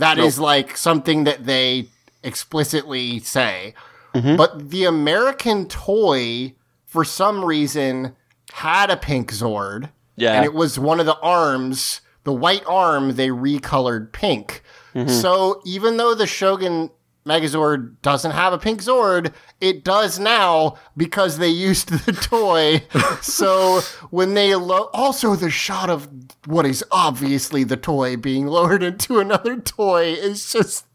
That 0.00 0.18
is 0.18 0.38
like 0.38 0.76
something 0.76 1.24
that 1.24 1.44
they 1.44 1.86
explicitly 2.22 3.20
say. 3.20 3.74
Mm-hmm. 4.14 4.36
But 4.36 4.70
the 4.70 4.84
American 4.84 5.66
toy, 5.66 6.54
for 6.84 7.04
some 7.04 7.44
reason, 7.44 8.16
had 8.52 8.90
a 8.90 8.96
pink 8.96 9.32
Zord. 9.32 9.90
Yeah. 10.16 10.34
And 10.34 10.44
it 10.44 10.52
was 10.52 10.78
one 10.78 11.00
of 11.00 11.06
the 11.06 11.18
arms, 11.20 12.00
the 12.24 12.32
white 12.32 12.64
arm, 12.66 13.14
they 13.14 13.28
recolored 13.28 14.12
pink. 14.12 14.62
Mm-hmm. 14.94 15.08
So 15.08 15.62
even 15.64 15.96
though 15.96 16.14
the 16.14 16.26
Shogun 16.26 16.90
Megazord 17.26 18.00
doesn't 18.02 18.30
have 18.30 18.52
a 18.52 18.58
pink 18.58 18.80
Zord, 18.82 19.32
it 19.60 19.84
does 19.84 20.18
now 20.18 20.76
because 20.96 21.38
they 21.38 21.48
used 21.48 21.88
the 22.06 22.12
toy. 22.12 22.82
so 23.20 23.80
when 24.10 24.34
they 24.34 24.54
lo- 24.54 24.88
also 24.92 25.36
the 25.36 25.50
shot 25.50 25.90
of 25.90 26.08
what 26.46 26.64
is 26.66 26.84
obviously 26.90 27.62
the 27.64 27.76
toy 27.76 28.16
being 28.16 28.46
lowered 28.46 28.82
into 28.82 29.18
another 29.20 29.56
toy 29.60 30.04
is 30.12 30.50
just 30.52 30.86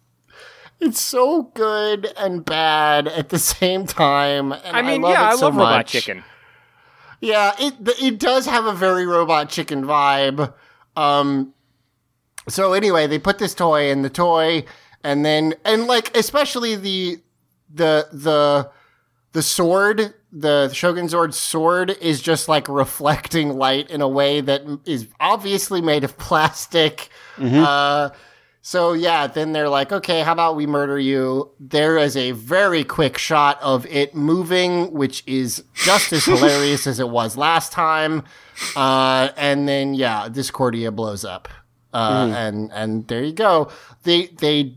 it's 0.79 0.99
so 0.99 1.43
good 1.53 2.11
and 2.17 2.43
bad 2.43 3.07
at 3.07 3.29
the 3.29 3.39
same 3.39 3.85
time. 3.85 4.51
And 4.51 4.75
I 4.75 4.81
mean, 4.81 5.01
love 5.01 5.11
yeah, 5.13 5.29
it 5.29 5.33
I 5.33 5.35
so 5.35 5.45
love 5.45 5.55
Robot. 5.55 5.87
Chicken. 5.87 6.23
Yeah, 7.21 7.53
it 7.59 7.75
it 8.01 8.19
does 8.19 8.45
have 8.45 8.65
a 8.65 8.73
very 8.73 9.05
robot 9.05 9.49
chicken 9.49 9.83
vibe. 9.85 10.53
Um 10.97 11.53
so 12.47 12.73
anyway, 12.73 13.07
they 13.07 13.17
put 13.19 13.39
this 13.39 13.53
toy 13.55 13.89
in 13.89 14.01
the 14.01 14.09
toy 14.09 14.65
and 15.05 15.23
then 15.23 15.53
and 15.63 15.85
like 15.85 16.17
especially 16.17 16.75
the 16.75 17.19
the 17.73 18.07
the 18.11 18.71
the 19.33 19.43
sword, 19.43 20.13
the 20.31 20.71
Shogun 20.73 21.07
Zord's 21.07 21.37
sword, 21.37 21.91
is 22.01 22.21
just 22.21 22.47
like 22.47 22.67
reflecting 22.67 23.49
light 23.49 23.91
in 23.91 24.01
a 24.01 24.07
way 24.07 24.41
that 24.41 24.61
is 24.85 25.07
obviously 25.19 25.81
made 25.81 26.03
of 26.03 26.17
plastic. 26.27 27.09
Uh, 27.37 28.09
so 28.61 28.93
yeah, 28.93 29.27
then 29.27 29.51
they're 29.51 29.69
like, 29.69 29.91
okay, 29.91 30.21
how 30.21 30.31
about 30.31 30.55
we 30.55 30.65
murder 30.65 30.97
you? 30.97 31.51
There 31.59 31.97
is 31.97 32.17
a 32.17 32.31
very 32.31 32.83
quick 32.83 33.17
shot 33.19 33.61
of 33.61 33.85
it 33.85 34.15
moving, 34.15 34.91
which 34.91 35.21
is 35.27 35.63
just 35.75 36.11
as 36.13 36.25
hilarious 36.25 36.87
as 36.91 36.99
it 36.99 37.09
was 37.09 37.37
last 37.37 37.71
time. 37.71 38.23
Uh, 38.75 39.29
and 39.37 39.67
then 39.67 39.93
yeah, 39.93 40.29
Discordia 40.29 40.91
blows 40.91 41.23
up. 41.23 41.47
Uh, 41.93 42.33
and 42.35 42.71
and 42.73 43.07
there 43.07 43.23
you 43.23 43.33
go. 43.33 43.69
They 44.03 44.27
they 44.27 44.75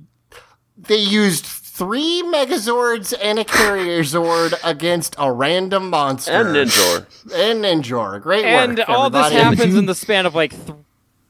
they 0.79 0.97
used 0.97 1.45
three 1.45 2.23
Megazords 2.27 3.15
and 3.23 3.39
a 3.39 3.45
Carrier 3.45 4.03
Zord 4.03 4.55
against 4.65 5.15
a 5.19 5.33
random 5.33 5.91
monster 5.91 6.33
And 6.33 6.49
Ninjor. 6.49 7.07
and 7.35 7.65
Ninjor. 7.65 8.23
Great 8.23 8.45
and 8.45 8.79
work, 8.79 8.89
all 8.89 9.11
this 9.11 9.33
happens 9.33 9.75
in 9.75 9.87
the 9.87 9.95
span 9.97 10.27
of 10.27 10.35
like 10.35 10.51
th- 10.51 10.79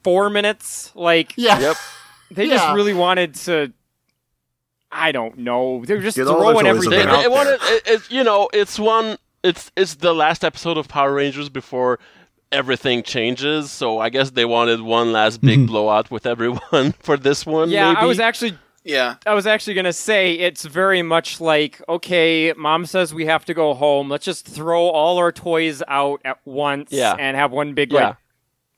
four 0.02 0.30
minutes. 0.30 0.92
Like, 0.94 1.32
Yeah. 1.36 1.58
Yep. 1.58 1.76
they 2.30 2.48
just 2.48 2.74
really 2.74 2.94
wanted 2.94 3.34
to. 3.36 3.72
I 4.90 5.12
don't 5.12 5.38
know. 5.38 5.84
They're 5.84 6.00
just 6.00 6.16
Get 6.16 6.24
throwing 6.24 6.66
everything 6.66 6.90
there. 6.90 7.04
They, 7.04 7.10
out 7.10 7.22
they 7.22 7.28
wanted, 7.28 7.58
it, 7.62 7.82
it, 7.86 8.10
you 8.10 8.24
know, 8.24 8.48
it's 8.54 8.78
one. 8.78 9.18
It's 9.42 9.70
it's 9.76 9.96
the 9.96 10.14
last 10.14 10.44
episode 10.44 10.78
of 10.78 10.88
Power 10.88 11.12
Rangers 11.12 11.50
before 11.50 11.98
everything 12.50 13.02
changes. 13.02 13.70
So 13.70 13.98
I 13.98 14.08
guess 14.08 14.30
they 14.30 14.46
wanted 14.46 14.80
one 14.80 15.12
last 15.12 15.42
big 15.42 15.58
mm-hmm. 15.58 15.66
blowout 15.66 16.10
with 16.10 16.24
everyone 16.24 16.92
for 17.00 17.18
this 17.18 17.44
one. 17.44 17.68
Yeah, 17.68 17.92
maybe. 17.92 18.00
I 18.00 18.06
was 18.06 18.18
actually 18.18 18.56
Yeah. 18.84 19.16
I 19.26 19.34
was 19.34 19.46
actually 19.46 19.74
gonna 19.74 19.92
say 19.92 20.34
it's 20.34 20.64
very 20.64 21.02
much 21.02 21.40
like 21.40 21.80
okay, 21.88 22.52
mom 22.56 22.86
says 22.86 23.12
we 23.12 23.26
have 23.26 23.44
to 23.46 23.54
go 23.54 23.74
home. 23.74 24.08
Let's 24.08 24.24
just 24.24 24.46
throw 24.46 24.88
all 24.88 25.18
our 25.18 25.32
toys 25.32 25.82
out 25.88 26.20
at 26.24 26.38
once 26.44 26.90
Yeah. 26.92 27.14
and 27.18 27.36
have 27.36 27.52
one 27.52 27.74
big 27.74 27.92
Yeah. 27.92 28.06
like 28.08 28.16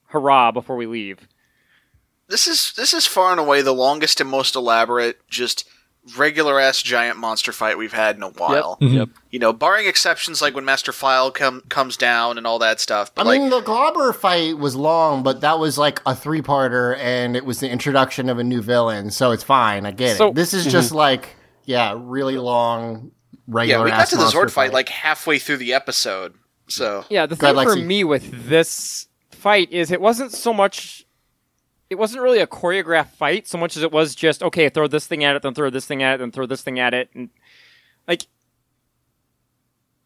hurrah 0.07 0.51
before 0.51 0.77
we 0.77 0.87
leave. 0.87 1.29
This 2.29 2.47
is 2.47 2.73
this 2.77 2.93
is 2.95 3.07
far 3.07 3.31
and 3.33 3.41
away 3.41 3.63
the 3.63 3.75
longest 3.75 4.21
and 4.21 4.31
most 4.31 4.55
elaborate 4.57 5.21
just 5.29 5.69
regular 6.17 6.59
ass 6.59 6.83
giant 6.83 7.19
monster 7.19 7.53
fight 7.53 7.77
we've 7.79 7.93
had 7.93 8.17
in 8.17 8.23
a 8.23 8.31
while. 8.31 8.77
Mm-hmm. 8.81 8.95
Yep. 8.95 9.09
You 9.31 9.39
know, 9.39 9.53
barring 9.53 9.87
exceptions 9.87 10.41
like 10.43 10.55
when 10.55 10.65
Master 10.65 10.93
Vile 10.93 11.31
com- 11.31 11.63
comes 11.69 11.97
down 11.97 12.39
and 12.39 12.47
all 12.47 12.59
that 12.59 12.81
stuff. 12.81 13.11
I 13.17 13.23
like 13.23 13.41
mean, 13.41 13.51
the 13.51 13.61
Globber 13.61 14.15
fight 14.15 14.59
was 14.59 14.75
long, 14.75 15.23
but 15.23 15.41
that 15.43 15.59
was 15.59 15.77
like 15.79 16.01
a 16.07 16.15
three-parter, 16.15 16.97
and 16.99 17.37
it 17.37 17.45
was 17.45 17.61
the 17.61 17.69
introduction 17.71 18.29
of 18.29 18.39
a 18.39 18.45
new 18.45 18.63
villain, 18.63 19.11
so 19.11 19.31
it's 19.31 19.45
fine. 19.45 19.87
I 19.87 19.91
get 19.93 20.17
So- 20.17 20.29
it. 20.29 20.35
This 20.35 20.55
is 20.55 20.63
mm-hmm. 20.63 20.71
just 20.73 20.93
like, 20.93 21.37
yeah, 21.65 21.95
really 21.97 22.39
long, 22.39 23.13
Regular 23.47 23.65
yeah, 23.67 23.75
regular. 23.83 23.85
we 23.85 23.91
got 23.91 24.09
to 24.09 24.17
the 24.17 24.23
monster 24.23 24.39
Zord 24.39 24.51
fight 24.51 24.73
like 24.73 24.89
halfway 24.89 25.39
through 25.39 25.57
the 25.59 25.75
episode. 25.75 26.35
So 26.69 27.05
Yeah, 27.11 27.27
the 27.27 27.35
Go 27.37 27.51
ahead, 27.51 27.57
thing 27.57 27.75
for 27.75 27.81
Lexi. 27.81 27.87
me 27.87 28.05
with 28.05 28.49
this 28.49 29.07
fight 29.33 29.73
is 29.73 29.91
it 29.91 30.01
wasn't 30.01 30.33
so 30.33 30.53
much 30.55 31.05
it 31.91 31.99
wasn't 31.99 32.23
really 32.23 32.39
a 32.39 32.47
choreographed 32.47 33.11
fight 33.11 33.47
so 33.49 33.59
much 33.59 33.77
as 33.77 33.83
it 33.83 33.91
was 33.93 34.15
just 34.15 34.43
okay, 34.43 34.69
throw 34.69 34.87
this 34.87 35.07
thing 35.07 35.25
at 35.25 35.37
it, 35.37 35.43
then 35.43 35.53
throw 35.55 35.69
this 35.71 35.85
thing 35.87 36.03
at 36.03 36.15
it, 36.15 36.19
then 36.19 36.31
throw 36.31 36.47
this 36.47 36.63
thing 36.63 36.79
at 36.79 36.95
it 36.95 37.11
and 37.15 37.29
like 38.09 38.27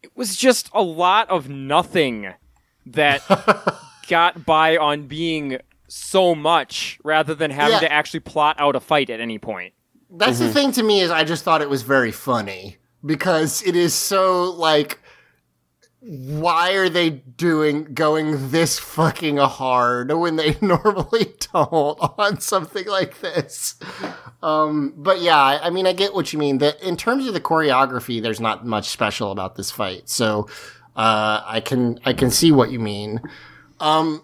it 0.03 0.11
was 0.15 0.35
just 0.35 0.69
a 0.73 0.81
lot 0.81 1.29
of 1.29 1.49
nothing 1.49 2.33
that 2.85 3.21
got 4.09 4.45
by 4.45 4.77
on 4.77 5.07
being 5.07 5.57
so 5.87 6.35
much 6.35 6.99
rather 7.03 7.33
than 7.35 7.51
having 7.51 7.73
Yeah. 7.73 7.79
to 7.81 7.91
actually 7.91 8.19
plot 8.21 8.55
out 8.59 8.75
a 8.75 8.79
fight 8.79 9.09
at 9.09 9.19
any 9.19 9.37
point. 9.39 9.73
That's 10.09 10.37
Mm-hmm. 10.37 10.47
the 10.47 10.53
thing 10.53 10.71
to 10.73 10.83
me 10.83 11.01
is 11.01 11.11
I 11.11 11.23
just 11.23 11.43
thought 11.43 11.61
it 11.61 11.69
was 11.69 11.81
very 11.81 12.11
funny 12.11 12.77
because 13.05 13.61
it 13.63 13.75
is 13.75 13.93
so 13.93 14.51
like 14.51 14.99
why 16.07 16.73
are 16.73 16.87
they 16.87 17.09
doing 17.09 17.85
going 17.95 18.51
this 18.51 18.77
fucking 18.77 19.37
hard 19.37 20.13
when 20.13 20.35
they 20.35 20.55
normally 20.61 21.33
don't 21.51 21.97
on 22.19 22.39
something 22.39 22.85
like 22.85 23.21
this? 23.21 23.75
Um, 24.43 24.93
but 24.95 25.21
yeah, 25.21 25.39
I, 25.39 25.71
mean, 25.71 25.87
I 25.87 25.93
get 25.93 26.13
what 26.13 26.31
you 26.31 26.37
mean. 26.37 26.59
That 26.59 26.79
in 26.81 26.95
terms 26.95 27.25
of 27.25 27.33
the 27.33 27.41
choreography, 27.41 28.21
there's 28.21 28.39
not 28.39 28.65
much 28.65 28.89
special 28.89 29.31
about 29.31 29.55
this 29.55 29.71
fight, 29.71 30.07
so 30.07 30.47
uh, 30.95 31.41
I 31.43 31.59
can 31.59 31.99
I 32.05 32.13
can 32.13 32.29
see 32.29 32.51
what 32.51 32.71
you 32.71 32.79
mean. 32.79 33.21
Um, 33.79 34.23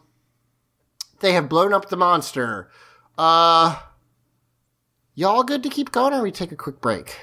they 1.19 1.33
have 1.33 1.49
blown 1.49 1.73
up 1.73 1.89
the 1.89 1.97
monster. 1.97 2.69
Uh, 3.17 3.79
y'all 5.15 5.43
good 5.43 5.63
to 5.63 5.69
keep 5.69 5.91
going, 5.91 6.13
or 6.13 6.21
we 6.21 6.31
take 6.31 6.51
a 6.51 6.55
quick 6.55 6.79
break? 6.79 7.17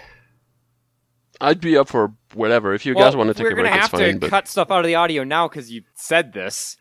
I'd 1.41 1.61
be 1.61 1.77
up 1.77 1.89
for 1.89 2.13
whatever. 2.35 2.75
If 2.75 2.85
you 2.85 2.95
Well, 2.95 3.05
guys 3.05 3.17
want 3.17 3.29
to 3.29 3.35
take 3.35 3.45
we're 3.45 3.55
gonna 3.55 3.69
have 3.71 3.91
to 3.93 4.19
but 4.19 4.31
cut 4.31 4.49
stuff 4.49 4.71
out 4.71 4.81
of 4.81 4.87
the 4.87 4.95
audio 4.97 5.25
now 5.25 5.49
because 5.49 5.71
you 5.71 5.83
said 5.95 6.33
this. 6.33 6.77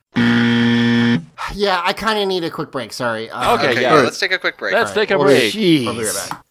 Yeah, 1.54 1.82
I 1.84 1.94
kind 1.94 2.20
of 2.20 2.28
need 2.28 2.44
a 2.44 2.50
quick 2.50 2.72
break. 2.72 2.92
Sorry. 2.92 3.30
Uh, 3.30 3.56
Okay, 3.56 3.70
okay, 3.72 3.82
yeah. 3.82 3.96
yeah, 3.96 4.02
let's 4.02 4.20
take 4.20 4.32
a 4.32 4.38
quick 4.40 4.58
break. 4.58 4.74
let's 4.74 4.92
take 4.94 5.12
a 5.12 5.18
Well, 5.18 5.28
break. 5.28 5.56
I'll 5.56 6.44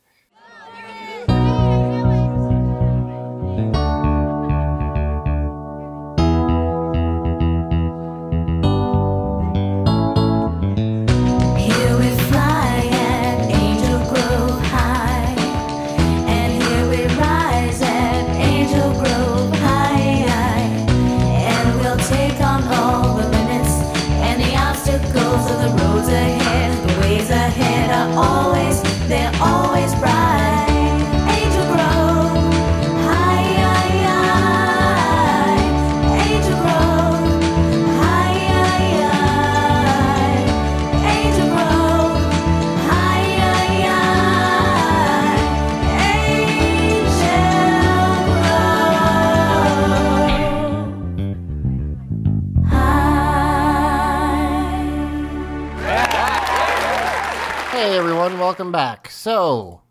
welcome 58.47 58.71
back. 58.71 59.11
So, 59.11 59.83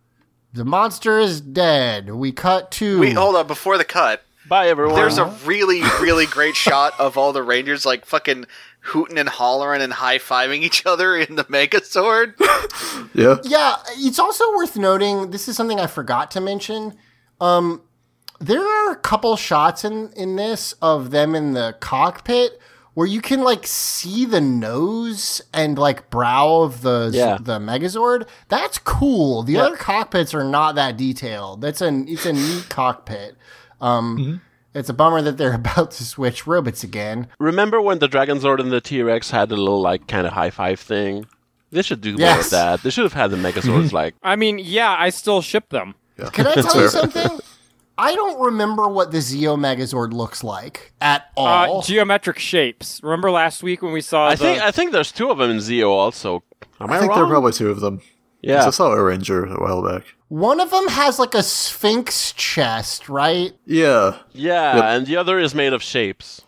the 0.53 0.64
monster 0.64 1.19
is 1.19 1.41
dead. 1.41 2.10
We 2.11 2.32
cut 2.32 2.72
to. 2.72 3.02
Wait, 3.02 3.11
hold 3.11 3.36
on. 3.36 3.48
Before 3.48 3.77
the 3.77 3.84
cut, 3.84 4.23
Bye, 4.48 4.69
everyone. 4.69 4.95
there's 4.95 5.18
a 5.18 5.26
really, 5.44 5.82
really 5.99 6.26
great 6.26 6.56
shot 6.56 6.98
of 6.98 7.18
all 7.18 7.34
the 7.34 7.44
Rangers 7.44 7.86
like 7.86 8.06
fucking 8.06 8.45
hooting 8.80 9.18
and 9.18 9.27
hollering 9.27 9.82
and 9.82 9.91
high 9.91 10.19
fiving 10.19 10.61
each 10.61 10.86
other 10.86 11.18
in 11.18 11.36
the 11.36 11.44
Megazord. 11.45 12.36
Yeah. 13.14 13.38
Yeah, 13.44 13.76
it's 13.91 14.19
also 14.19 14.49
worth 14.56 14.77
noting. 14.77 15.32
This 15.32 15.48
is 15.48 15.56
something 15.56 15.80
I 15.80 15.88
forgot 15.88 16.32
to 16.32 16.41
mention. 16.41 16.94
Um, 17.40 17.82
there 18.40 18.61
are 18.61 18.91
a 18.91 18.95
couple 18.95 19.36
shots 19.36 19.84
in 19.86 20.11
in 20.15 20.36
this 20.38 20.73
of 20.82 21.11
them 21.11 21.36
in 21.36 21.53
the 21.53 21.76
cockpit 21.80 22.60
where 22.96 23.06
you 23.08 23.22
can 23.22 23.44
like 23.44 23.68
see 23.68 24.26
the 24.26 24.42
nose 24.42 25.42
and 25.54 25.78
like 25.78 26.10
brow 26.10 26.62
of 26.62 26.82
the 26.82 27.12
Yeah. 27.14 27.38
the 27.40 27.60
Megazord. 27.60 28.28
That's 28.50 28.78
cool. 28.80 29.44
The 29.44 29.54
Yeah. 29.54 29.64
other 29.66 29.78
cockpits 29.78 30.34
are 30.34 30.44
not 30.44 30.76
that 30.76 30.98
detailed. 30.98 31.62
That's 31.62 31.82
an 31.82 32.08
it's 32.10 32.26
a 32.26 32.34
neat 32.34 32.66
cockpit. 32.70 33.38
Um, 33.80 34.42
it's 34.74 34.90
a 34.90 34.94
bummer 34.94 35.22
that 35.22 35.38
they're 35.38 35.54
about 35.64 35.92
to 35.92 36.04
switch 36.04 36.48
robots 36.48 36.84
again. 36.84 37.28
Remember 37.40 37.80
when 37.82 38.00
the 38.00 38.08
Dragon 38.08 38.40
Zord 38.40 38.60
and 38.60 38.72
the 38.72 38.82
T 38.82 39.02
Rex 39.04 39.30
had 39.32 39.52
a 39.52 39.56
little 39.56 39.82
like 39.82 40.08
kind 40.08 40.26
of 40.26 40.34
high 40.34 40.50
five 40.50 40.80
thing? 40.80 41.26
They 41.72 41.82
should 41.82 42.00
do 42.02 42.12
more 42.12 42.20
Yes. 42.22 42.46
of 42.46 42.52
that. 42.52 42.84
They 42.84 42.90
should 42.90 43.04
have 43.04 43.14
had 43.14 43.32
the 43.32 43.38
Megazords 43.38 43.92
like 43.92 44.16
I 44.24 44.36
mean, 44.36 44.60
yeah, 44.60 44.96
I 44.98 45.10
still 45.10 45.42
ship 45.42 45.70
them. 45.70 45.96
Yeah. 46.18 46.30
Can 46.30 46.48
I 46.48 46.54
tell 46.62 46.82
you 46.82 46.88
something? 46.90 47.40
I 47.98 48.14
don't 48.14 48.40
remember 48.40 48.88
what 48.88 49.12
the 49.12 49.20
Zeo 49.20 49.58
Megazord 49.58 50.12
looks 50.14 50.44
like 50.44 50.92
at 51.00 51.28
Uh, 51.38 51.42
all. 51.42 51.82
geometric 51.82 52.40
shapes. 52.40 53.00
Remember 53.04 53.32
last 53.32 53.64
week 53.64 53.82
when 53.82 53.94
we 53.94 54.02
saw 54.02 54.28
I 54.28 54.36
the 54.36 54.38
think 54.44 54.62
I 54.62 54.72
think 54.72 54.92
there's 54.92 55.12
two 55.12 55.30
of 55.32 55.38
them 55.38 55.50
in 55.52 55.58
Zeo 55.58 55.90
also. 55.90 56.44
Am 56.82 56.92
I, 56.92 56.96
I 56.96 57.00
think 57.00 57.10
wrong? 57.12 57.20
there 57.20 57.26
are 57.26 57.30
probably 57.30 57.54
two 57.54 57.70
of 57.70 57.80
them. 57.80 58.02
yeah. 58.42 58.66
I 58.66 58.70
saw 58.72 58.92
a 58.92 59.02
ranger 59.02 59.46
a 59.46 59.60
while 59.62 59.82
back. 59.82 60.04
One 60.28 60.60
of 60.60 60.72
them 60.72 60.88
has 60.90 61.20
like 61.20 61.34
a 61.34 61.44
sphinx 61.44 62.34
chest, 62.34 63.08
right? 63.08 63.54
Yeah. 63.66 64.18
Yeah, 64.34 64.76
Yep. 64.76 64.84
and 64.84 65.08
the 65.08 65.16
other 65.16 65.40
is 65.40 65.56
made 65.56 65.72
of 65.72 65.82
shapes. 65.84 66.42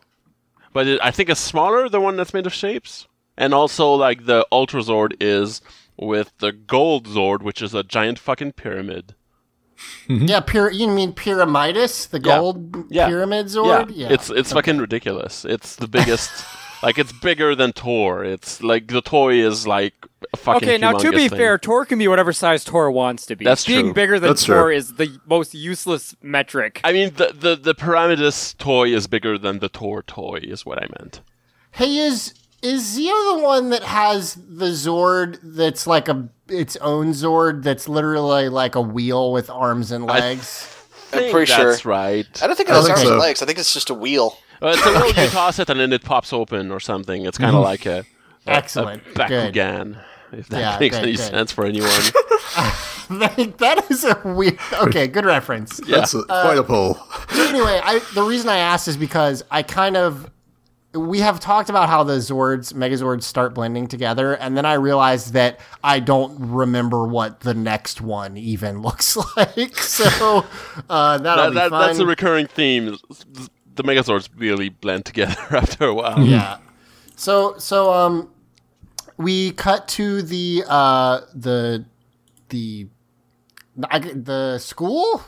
But 0.73 0.87
it, 0.87 0.99
I 1.01 1.11
think 1.11 1.29
it's 1.29 1.39
smaller, 1.39 1.87
the 1.87 2.01
one 2.01 2.17
that's 2.17 2.33
made 2.33 2.45
of 2.45 2.53
shapes. 2.53 3.07
And 3.37 3.53
also, 3.53 3.93
like, 3.93 4.25
the 4.25 4.45
Ultra 4.51 4.81
Zord 4.81 5.13
is 5.19 5.61
with 5.95 6.33
the 6.39 6.51
Gold 6.51 7.07
Zord, 7.07 7.41
which 7.41 7.61
is 7.61 7.73
a 7.73 7.83
giant 7.83 8.19
fucking 8.19 8.53
pyramid. 8.53 9.13
Mm-hmm. 10.07 10.25
Yeah, 10.25 10.41
pyra- 10.41 10.73
you 10.73 10.87
mean 10.87 11.13
Pyramidas, 11.13 12.09
the 12.09 12.19
Yeah. 12.19 12.37
gold 12.37 12.85
Yeah. 12.89 13.07
pyramid 13.07 13.47
Zord? 13.47 13.91
Yeah, 13.93 14.09
it's 14.09 14.29
it's 14.29 14.51
fucking 14.53 14.77
ridiculous. 14.79 15.45
It's 15.45 15.75
the 15.75 15.87
biggest. 15.87 16.31
like 16.83 16.97
it's 16.99 17.11
bigger 17.11 17.55
than 17.55 17.73
Tor. 17.73 18.23
It's 18.23 18.61
like 18.61 18.87
the 18.87 19.01
toy 19.01 19.35
is 19.35 19.65
like 19.67 19.93
a 20.33 20.37
fucking. 20.37 20.67
Okay, 20.69 20.77
now 20.77 20.93
to 20.93 21.11
be 21.11 21.27
thing. 21.27 21.37
fair, 21.37 21.57
Tor 21.57 21.85
can 21.85 21.99
be 21.99 22.07
whatever 22.07 22.31
size 22.33 22.63
Tor 22.63 22.89
wants 22.91 23.25
to 23.27 23.35
be. 23.35 23.45
That's 23.45 23.65
Being 23.65 23.85
true. 23.87 23.93
bigger 23.93 24.19
than 24.19 24.29
That's 24.29 24.45
Tor 24.45 24.63
true. 24.69 24.75
is 24.75 24.93
the 24.95 25.19
most 25.27 25.53
useless 25.53 26.15
metric. 26.21 26.81
I 26.83 26.91
mean, 26.93 27.13
the 27.15 27.33
the 27.37 27.55
the 27.55 27.73
Pyramidas 27.75 28.57
toy 28.57 28.89
is 28.93 29.07
bigger 29.07 29.37
than 29.37 29.59
the 29.59 29.69
Tor 29.69 30.03
toy. 30.03 30.39
Is 30.43 30.65
what 30.65 30.77
I 30.81 30.87
meant. 30.99 31.21
Hey, 31.71 31.97
is 31.97 32.33
is 32.61 32.97
Zeo 32.97 33.37
the 33.37 33.43
one 33.43 33.69
that 33.69 33.83
has 33.83 34.35
the 34.35 34.67
Zord 34.67 35.39
that's 35.43 35.85
like 35.87 36.07
a 36.09 36.29
its 36.49 36.75
own 36.77 37.07
Zord 37.11 37.63
that's 37.63 37.87
literally 37.89 38.49
like 38.49 38.75
a 38.75 38.81
wheel 38.81 39.31
with 39.31 39.49
arms 39.49 39.91
and 39.91 40.05
legs? 40.05 40.73
I'm 41.13 41.19
think 41.19 41.31
pretty 41.31 41.51
sure. 41.51 41.69
that's 41.71 41.85
right. 41.85 42.25
I 42.41 42.47
don't 42.47 42.55
think 42.55 42.69
it 42.69 42.73
has 42.73 42.85
think 42.85 42.97
arms 42.97 43.09
and 43.09 43.19
legs. 43.19 43.41
I 43.41 43.45
think 43.45 43.59
it's 43.59 43.73
just 43.73 43.89
a 43.89 43.93
wheel. 43.93 44.37
Uh, 44.61 44.67
it's 44.75 44.85
a 44.85 44.89
little 44.91 45.23
you 45.23 45.29
toss 45.29 45.59
it 45.59 45.69
and 45.69 45.79
then 45.79 45.93
it 45.93 46.03
pops 46.03 46.33
open 46.33 46.71
or 46.71 46.79
something. 46.79 47.25
It's 47.25 47.37
kind 47.37 47.55
of 47.55 47.63
like 47.63 47.85
a, 47.85 47.99
a 47.99 48.03
Mm-hmm. 48.03 48.49
Excellent. 48.49 49.03
a 49.07 49.27
Good. 49.27 49.53
Bakugan. 49.53 50.03
If 50.31 50.49
that 50.49 50.59
Yeah, 50.59 50.77
makes 50.79 50.95
good, 50.95 51.03
any 51.03 51.11
good. 51.15 51.21
sense 51.21 51.51
for 51.51 51.65
anyone. 51.65 51.89
that, 53.09 53.53
that 53.59 53.85
is 53.91 54.03
a 54.03 54.19
weird. 54.25 54.57
Okay, 54.83 55.07
good 55.07 55.25
reference. 55.25 55.77
That's 55.77 56.13
a, 56.13 56.23
quite 56.23 56.57
a 56.57 56.63
pull. 56.63 56.95
So 57.29 57.47
anyway, 57.47 57.79
I, 57.83 57.99
the 58.13 58.23
reason 58.23 58.49
I 58.49 58.57
asked 58.57 58.87
is 58.87 58.97
because 58.97 59.43
I 59.51 59.63
kind 59.63 59.95
of 59.97 60.29
we 60.97 61.19
have 61.19 61.39
talked 61.39 61.69
about 61.69 61.89
how 61.89 62.03
the 62.03 62.17
Zords, 62.17 62.73
Megazords 62.73 63.23
start 63.23 63.53
blending 63.53 63.87
together, 63.87 64.33
and 64.33 64.57
then 64.57 64.65
I 64.65 64.73
realized 64.73 65.33
that 65.33 65.59
I 65.83 65.99
don't 65.99 66.35
remember 66.39 67.05
what 67.07 67.41
the 67.41 67.53
next 67.53 68.01
one 68.01 68.37
even 68.37 68.81
looks 68.81 69.17
like. 69.35 69.77
So 69.77 70.45
uh, 70.89 71.17
that'll 71.19 71.45
That- 71.45 71.49
be 71.51 71.55
that- 71.55 71.69
fun. 71.69 71.87
that's 71.87 71.99
a 71.99 72.05
recurring 72.05 72.47
theme. 72.47 72.97
The 73.75 73.83
Megazords 73.83 74.29
really 74.35 74.69
blend 74.69 75.05
together 75.05 75.35
after 75.51 75.85
a 75.85 75.93
while. 75.93 76.19
yeah. 76.23 76.57
So 77.15 77.57
so 77.57 77.93
um, 77.93 78.29
we 79.17 79.51
cut 79.51 79.87
to 79.89 80.21
the 80.21 80.63
uh 80.67 81.21
the 81.33 81.85
the 82.49 82.87
the 83.75 84.57
school. 84.59 85.21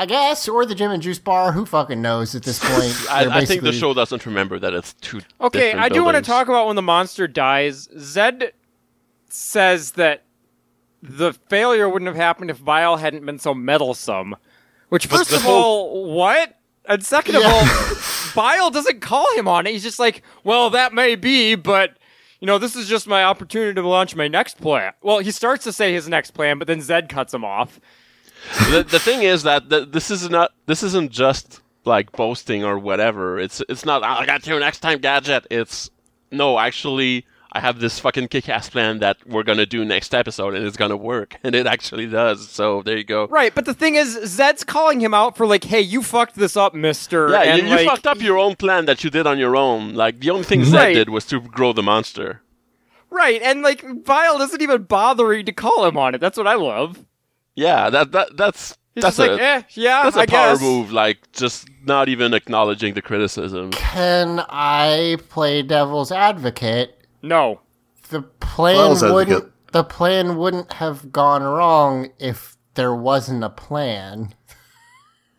I 0.00 0.06
guess, 0.06 0.48
or 0.48 0.64
the 0.64 0.74
gym 0.74 0.90
and 0.90 1.02
juice 1.02 1.18
bar. 1.18 1.52
Who 1.52 1.66
fucking 1.66 2.00
knows 2.00 2.34
at 2.34 2.42
this 2.42 2.58
point? 2.62 2.94
I, 3.10 3.24
They're 3.24 3.32
I 3.34 3.44
think 3.44 3.62
the 3.62 3.70
show 3.72 3.92
doesn't 3.92 4.24
remember 4.24 4.58
that 4.58 4.72
it's 4.72 4.94
two. 4.94 5.20
Okay, 5.40 5.58
different 5.72 5.84
I 5.84 5.88
do 5.90 6.02
want 6.02 6.16
to 6.16 6.22
talk 6.22 6.48
about 6.48 6.66
when 6.66 6.76
the 6.76 6.82
monster 6.82 7.28
dies. 7.28 7.86
Zedd 7.88 8.52
says 9.28 9.92
that 9.92 10.24
the 11.02 11.34
failure 11.50 11.86
wouldn't 11.88 12.06
have 12.08 12.16
happened 12.16 12.50
if 12.50 12.56
Vile 12.56 12.96
hadn't 12.96 13.26
been 13.26 13.38
so 13.38 13.52
meddlesome. 13.54 14.36
Which, 14.88 15.08
But 15.10 15.18
first 15.18 15.30
the 15.30 15.36
of 15.36 15.42
whole- 15.42 15.52
all, 15.62 16.14
what? 16.14 16.58
And 16.86 17.04
second 17.04 17.36
of 17.36 17.42
all, 17.44 17.64
Vile 18.32 18.70
doesn't 18.70 19.00
call 19.00 19.26
him 19.36 19.46
on 19.46 19.66
it. 19.66 19.72
He's 19.72 19.82
just 19.82 19.98
like, 19.98 20.22
well, 20.44 20.70
that 20.70 20.94
may 20.94 21.14
be, 21.14 21.54
but. 21.56 21.96
You 22.42 22.46
know, 22.46 22.56
this 22.56 22.74
is 22.74 22.88
just 22.88 23.06
my 23.06 23.22
opportunity 23.22 23.74
to 23.74 23.86
launch 23.86 24.16
my 24.16 24.26
next 24.26 24.56
plan. 24.62 24.94
Well, 25.02 25.18
he 25.18 25.30
starts 25.30 25.62
to 25.64 25.74
say 25.74 25.92
his 25.92 26.08
next 26.08 26.30
plan, 26.30 26.58
but 26.58 26.66
then 26.68 26.78
Zedd 26.78 27.10
cuts 27.10 27.34
him 27.34 27.44
off. 27.44 27.78
The, 28.70 28.84
the 28.88 28.98
thing 28.98 29.22
is 29.22 29.42
that 29.44 29.70
th- 29.70 29.88
this 29.90 30.10
is 30.10 30.28
not. 30.30 30.52
This 30.66 30.82
isn't 30.82 31.10
just 31.12 31.60
like 31.84 32.12
boasting 32.12 32.64
or 32.64 32.78
whatever. 32.78 33.38
It's 33.38 33.62
it's 33.68 33.84
not. 33.84 34.02
"Oh, 34.02 34.06
I 34.06 34.26
got 34.26 34.46
your 34.46 34.60
next 34.60 34.80
time 34.80 34.98
gadget. 35.00 35.46
It's 35.50 35.90
no. 36.30 36.58
Actually, 36.58 37.24
I 37.52 37.60
have 37.60 37.80
this 37.80 37.98
fucking 37.98 38.28
kick-ass 38.28 38.68
plan 38.70 38.98
that 39.00 39.16
we're 39.26 39.42
gonna 39.44 39.66
do 39.66 39.84
next 39.84 40.14
episode, 40.14 40.54
and 40.54 40.66
it's 40.66 40.76
gonna 40.76 40.96
work, 40.96 41.36
and 41.44 41.54
it 41.54 41.66
actually 41.66 42.06
does. 42.06 42.48
So 42.48 42.82
there 42.82 42.96
you 42.96 43.04
go. 43.04 43.26
Right, 43.28 43.54
but 43.54 43.64
the 43.64 43.74
thing 43.74 43.94
is, 43.96 44.16
Zedd's 44.16 44.64
calling 44.64 45.00
him 45.00 45.14
out 45.14 45.36
for 45.36 45.46
like, 45.46 45.64
"Hey, 45.64 45.80
you 45.80 46.02
fucked 46.02 46.34
this 46.36 46.56
up, 46.56 46.74
Mister." 46.74 47.30
Yeah, 47.30 47.42
and 47.42 47.62
you, 47.62 47.68
you 47.68 47.76
like, 47.76 47.88
fucked 47.88 48.06
up 48.06 48.20
your 48.20 48.38
own 48.38 48.56
plan 48.56 48.84
that 48.86 49.02
you 49.04 49.10
did 49.10 49.26
on 49.26 49.38
your 49.38 49.56
own. 49.56 49.94
Like 49.94 50.20
the 50.20 50.30
only 50.30 50.44
thing 50.44 50.62
Zedd 50.62 50.74
Right. 50.74 50.94
did 50.94 51.08
was 51.08 51.24
to 51.26 51.40
grow 51.40 51.72
the 51.72 51.82
monster. 51.82 52.42
Right, 53.10 53.40
and 53.42 53.62
like 53.62 53.84
Vile 54.04 54.38
doesn't 54.38 54.62
even 54.62 54.84
bothering 54.84 55.46
to 55.46 55.52
call 55.52 55.84
him 55.86 55.96
on 55.96 56.14
it. 56.14 56.18
That's 56.20 56.36
what 56.38 56.46
I 56.46 56.54
love. 56.54 57.04
Yeah, 57.56 57.90
that 57.90 58.12
that 58.12 58.36
that's 58.36 58.76
He's 58.94 59.02
that's 59.02 59.16
just 59.18 59.28
a 59.28 59.32
like, 59.32 59.40
eh, 59.40 59.62
yeah, 59.74 60.02
that's 60.02 60.16
a 60.16 60.20
I 60.20 60.26
power 60.26 60.52
guess. 60.54 60.62
move. 60.62 60.92
Like 60.92 61.30
just 61.32 61.68
not 61.84 62.08
even 62.08 62.34
acknowledging 62.34 62.94
the 62.94 63.02
criticism. 63.02 63.70
Can 63.72 64.40
I 64.48 65.18
play 65.28 65.62
devil's 65.62 66.10
advocate? 66.12 66.96
No. 67.22 67.60
The 68.08 68.22
plan 68.22 68.74
Devil's 68.76 69.02
wouldn't 69.02 69.30
advocate. 69.44 69.72
the 69.72 69.84
plan 69.84 70.36
wouldn't 70.36 70.72
have 70.74 71.12
gone 71.12 71.42
wrong 71.44 72.10
if 72.18 72.56
there 72.74 72.94
wasn't 72.94 73.44
a 73.44 73.50
plan. 73.50 74.34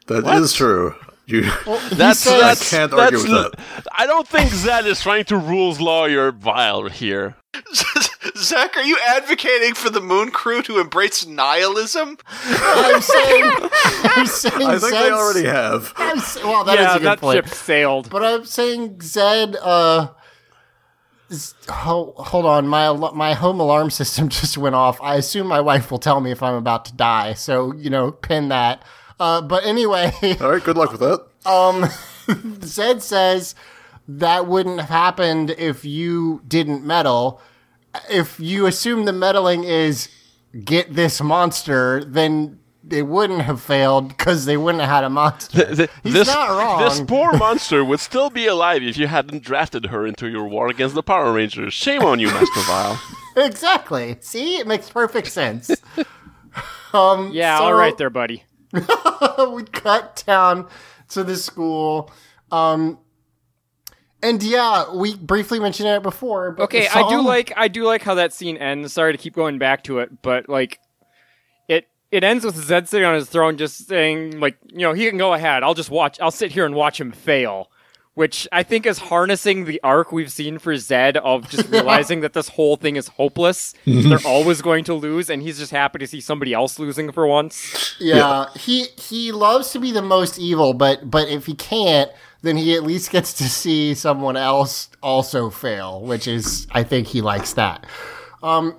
That 0.07 0.19
is 0.19 0.23
What? 0.51 0.51
true. 0.51 0.95
You, 1.27 1.43
That's 1.91 2.19
says- 2.19 2.41
that's 2.41 2.73
I 2.73 2.77
can't 2.77 2.93
argue 2.93 3.19
that's 3.19 3.29
with 3.29 3.85
l- 3.85 3.85
I 3.91 4.05
don't 4.05 4.27
think 4.27 4.49
Zedd 4.49 4.85
is 4.85 5.01
trying 5.01 5.23
to 5.25 5.37
rules 5.37 5.79
lawyer 5.79 6.31
Vile 6.31 6.89
here. 6.89 7.35
Zach, 8.37 8.75
are 8.75 8.83
you 8.83 8.97
advocating 9.07 9.73
for 9.75 9.89
the 9.89 10.01
Moon 10.01 10.31
Crew 10.31 10.61
to 10.63 10.79
embrace 10.79 11.25
nihilism? 11.25 12.17
I'm 12.27 13.01
saying 13.01 13.43
I'm 14.03 14.25
saying 14.25 14.67
I 14.67 14.79
think 14.79 14.91
they 14.93 15.11
already 15.11 15.45
have. 15.45 15.93
I'm 15.95 16.17
well, 16.43 16.63
that 16.63 16.79
is 16.79 16.85
yeah, 16.85 16.95
a 16.95 16.99
good 16.99 17.05
that 17.05 17.19
point. 17.19 17.35
ship 17.45 17.53
sailed. 17.53 18.09
But 18.09 18.23
I'm 18.23 18.45
saying 18.45 18.97
Zedd. 18.97 19.55
Uh, 19.61 20.09
is, 21.29 21.53
ho- 21.69 22.13
hold 22.17 22.45
on, 22.45 22.67
my 22.67 22.91
my 23.13 23.33
home 23.33 23.59
alarm 23.59 23.89
system 23.89 24.27
just 24.29 24.57
went 24.57 24.75
off. 24.75 24.99
I 25.01 25.15
assume 25.15 25.47
my 25.47 25.61
wife 25.61 25.91
will 25.91 25.99
tell 25.99 26.19
me 26.19 26.31
if 26.31 26.41
I'm 26.43 26.55
about 26.55 26.85
to 26.85 26.93
die. 26.93 27.33
So 27.33 27.73
you 27.73 27.89
know, 27.89 28.11
pin 28.11 28.49
that. 28.49 28.83
Uh, 29.21 29.39
but 29.39 29.63
anyway, 29.65 30.11
All 30.41 30.49
right, 30.51 30.63
good 30.63 30.77
luck 30.77 30.91
with 30.91 30.99
that. 31.01 31.19
um, 31.45 31.83
Zedd 32.61 33.01
says 33.01 33.53
that 34.07 34.47
wouldn't 34.47 34.79
have 34.79 34.89
happened 34.89 35.51
if 35.51 35.85
you 35.85 36.41
didn't 36.47 36.83
meddle. 36.83 37.39
If 38.09 38.39
you 38.39 38.65
assume 38.65 39.05
the 39.05 39.13
meddling 39.13 39.63
is 39.63 40.09
get 40.65 40.95
this 40.95 41.21
monster, 41.21 42.03
then 42.03 42.57
they 42.83 43.03
wouldn't 43.03 43.43
have 43.43 43.61
failed 43.61 44.07
because 44.07 44.45
they 44.45 44.57
wouldn't 44.57 44.81
have 44.81 44.89
had 44.89 45.03
a 45.03 45.09
monster. 45.11 45.75
Th- 45.75 45.89
He's 46.01 46.13
this, 46.13 46.27
not 46.27 46.49
wrong. 46.49 46.81
This 46.81 46.99
poor 47.01 47.31
monster 47.37 47.85
would 47.85 47.99
still 47.99 48.31
be 48.31 48.47
alive 48.47 48.81
if 48.81 48.97
you 48.97 49.05
hadn't 49.05 49.43
drafted 49.43 49.85
her 49.87 50.07
into 50.07 50.29
your 50.29 50.47
war 50.47 50.67
against 50.67 50.95
the 50.95 51.03
Power 51.03 51.31
Rangers. 51.31 51.75
Shame 51.75 52.01
on 52.01 52.19
you, 52.19 52.27
Master 52.27 52.61
Vile. 52.61 52.99
Exactly. 53.37 54.17
See, 54.21 54.57
it 54.57 54.65
makes 54.65 54.89
perfect 54.89 55.27
sense. 55.27 55.69
um, 56.91 57.29
yeah, 57.31 57.59
so 57.59 57.65
all 57.65 57.73
right 57.75 57.95
there, 57.97 58.09
buddy. 58.09 58.43
we 59.53 59.63
cut 59.63 60.23
down 60.25 60.67
to 61.09 61.23
the 61.23 61.35
school. 61.35 62.11
Um, 62.51 62.99
and 64.23 64.41
yeah, 64.43 64.93
we 64.93 65.15
briefly 65.15 65.59
mentioned 65.59 65.89
it 65.89 66.03
before. 66.03 66.51
But 66.51 66.63
Okay, 66.63 66.87
the 66.87 66.97
I 66.97 67.09
do 67.09 67.21
like 67.21 67.53
I 67.55 67.67
do 67.67 67.85
like 67.85 68.03
how 68.03 68.15
that 68.15 68.33
scene 68.33 68.57
ends. 68.57 68.93
Sorry 68.93 69.11
to 69.11 69.17
keep 69.17 69.33
going 69.33 69.57
back 69.57 69.83
to 69.85 69.99
it, 69.99 70.21
but 70.21 70.47
like 70.47 70.79
it 71.67 71.87
it 72.11 72.23
ends 72.23 72.45
with 72.45 72.55
Zedd 72.55 72.87
sitting 72.87 73.05
on 73.05 73.15
his 73.15 73.29
throne 73.29 73.57
just 73.57 73.87
saying 73.87 74.39
like, 74.39 74.57
you 74.67 74.79
know, 74.79 74.93
he 74.93 75.07
can 75.07 75.17
go 75.17 75.33
ahead. 75.33 75.63
I'll 75.63 75.73
just 75.73 75.89
watch 75.89 76.19
I'll 76.19 76.31
sit 76.31 76.51
here 76.51 76.65
and 76.65 76.75
watch 76.75 76.99
him 76.99 77.11
fail. 77.11 77.71
Which 78.13 78.45
I 78.51 78.63
think 78.63 78.85
is 78.85 78.97
harnessing 78.99 79.63
the 79.63 79.79
arc 79.83 80.11
we've 80.11 80.31
seen 80.31 80.59
for 80.59 80.73
Zedd 80.73 81.15
of 81.15 81.49
just 81.49 81.69
realizing 81.71 82.19
that 82.21 82.33
this 82.33 82.49
whole 82.49 82.75
thing 82.75 82.97
is 82.97 83.07
hopeless. 83.07 83.73
They're 83.85 84.19
always 84.25 84.61
going 84.61 84.83
to 84.85 84.93
lose, 84.93 85.29
and 85.29 85.41
he's 85.41 85.57
just 85.57 85.71
happy 85.71 85.99
to 85.99 86.07
see 86.07 86.19
somebody 86.19 86.53
else 86.53 86.77
losing 86.77 87.11
for 87.13 87.25
once. 87.25 87.95
Yeah, 87.99 88.47
he 88.55 88.87
he 88.97 89.31
loves 89.31 89.71
to 89.71 89.79
be 89.79 89.91
the 89.91 90.01
most 90.01 90.37
evil, 90.37 90.73
but 90.73 91.09
but 91.09 91.29
if 91.29 91.45
he 91.45 91.53
can't, 91.53 92.11
then 92.41 92.57
he 92.57 92.75
at 92.75 92.83
least 92.83 93.11
gets 93.11 93.33
to 93.35 93.43
see 93.45 93.93
someone 93.93 94.35
else 94.35 94.89
also 95.01 95.49
fail, 95.49 96.01
which 96.01 96.27
is 96.27 96.67
I 96.71 96.83
think 96.83 97.07
he 97.07 97.21
likes 97.21 97.53
that. 97.53 97.85
Um, 98.43 98.75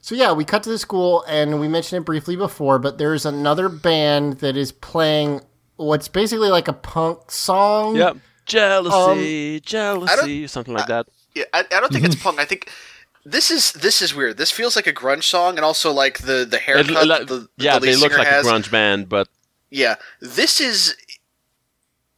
so 0.00 0.14
yeah, 0.14 0.32
we 0.32 0.44
cut 0.44 0.62
to 0.62 0.70
the 0.70 0.78
school, 0.78 1.24
and 1.26 1.60
we 1.60 1.68
mentioned 1.68 2.02
it 2.02 2.04
briefly 2.06 2.36
before, 2.36 2.78
but 2.78 2.98
there's 2.98 3.26
another 3.26 3.68
band 3.68 4.38
that 4.38 4.56
is 4.56 4.72
playing 4.72 5.40
what's 5.76 6.08
basically 6.08 6.48
like 6.48 6.68
a 6.68 6.72
punk 6.72 7.30
song. 7.30 7.96
Yep. 7.96 8.16
Jealousy, 8.48 9.56
um, 9.56 9.58
I 9.58 9.60
jealousy, 9.64 10.46
something 10.46 10.74
like 10.74 10.86
that. 10.88 11.06
Yeah, 11.34 11.44
I, 11.52 11.60
I 11.70 11.80
don't 11.80 11.92
think 11.92 12.04
it's 12.04 12.16
punk. 12.22 12.40
I 12.40 12.44
think 12.44 12.70
this 13.24 13.50
is 13.50 13.72
this 13.72 14.00
is 14.02 14.14
weird. 14.14 14.36
This 14.38 14.50
feels 14.50 14.74
like 14.74 14.86
a 14.86 14.92
grunge 14.92 15.24
song, 15.24 15.56
and 15.56 15.64
also 15.64 15.92
like 15.92 16.18
the 16.18 16.44
the 16.44 16.56
It- 16.56 16.62
haircut. 16.62 17.06
like- 17.06 17.26
the, 17.28 17.48
yeah, 17.58 17.78
the 17.78 17.86
they 17.86 17.96
look 17.96 18.16
like 18.16 18.26
has. 18.26 18.46
a 18.46 18.50
grunge 18.50 18.70
band, 18.70 19.08
but 19.08 19.28
Yeah, 19.70 19.96
this 20.20 20.60
is. 20.60 20.96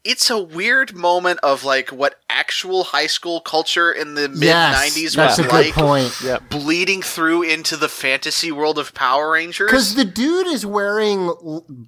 It's 0.03 0.31
a 0.31 0.39
weird 0.43 0.95
moment 0.95 1.41
of 1.43 1.63
like 1.63 1.91
what 1.91 2.15
actual 2.31 2.85
high 2.85 3.07
school 3.07 3.41
culture 3.41 3.93
in 3.93 4.15
the 4.15 4.29
mid 4.31 4.43
Yes, 4.45 4.97
'90s 4.97 5.15
that's 5.15 5.39
was 5.39 5.47
a 5.47 5.51
like, 5.51 5.67
good 5.67 5.75
point. 5.75 6.21
yeah. 6.25 6.39
bleeding 6.49 7.03
through 7.03 7.43
into 7.43 7.77
the 7.77 7.89
fantasy 7.89 8.51
world 8.51 8.79
of 8.79 8.95
Power 8.95 9.33
Rangers. 9.33 9.71
Because 9.71 9.95
the 9.97 10.07
dude 10.07 10.47
is 10.47 10.65
wearing 10.65 11.27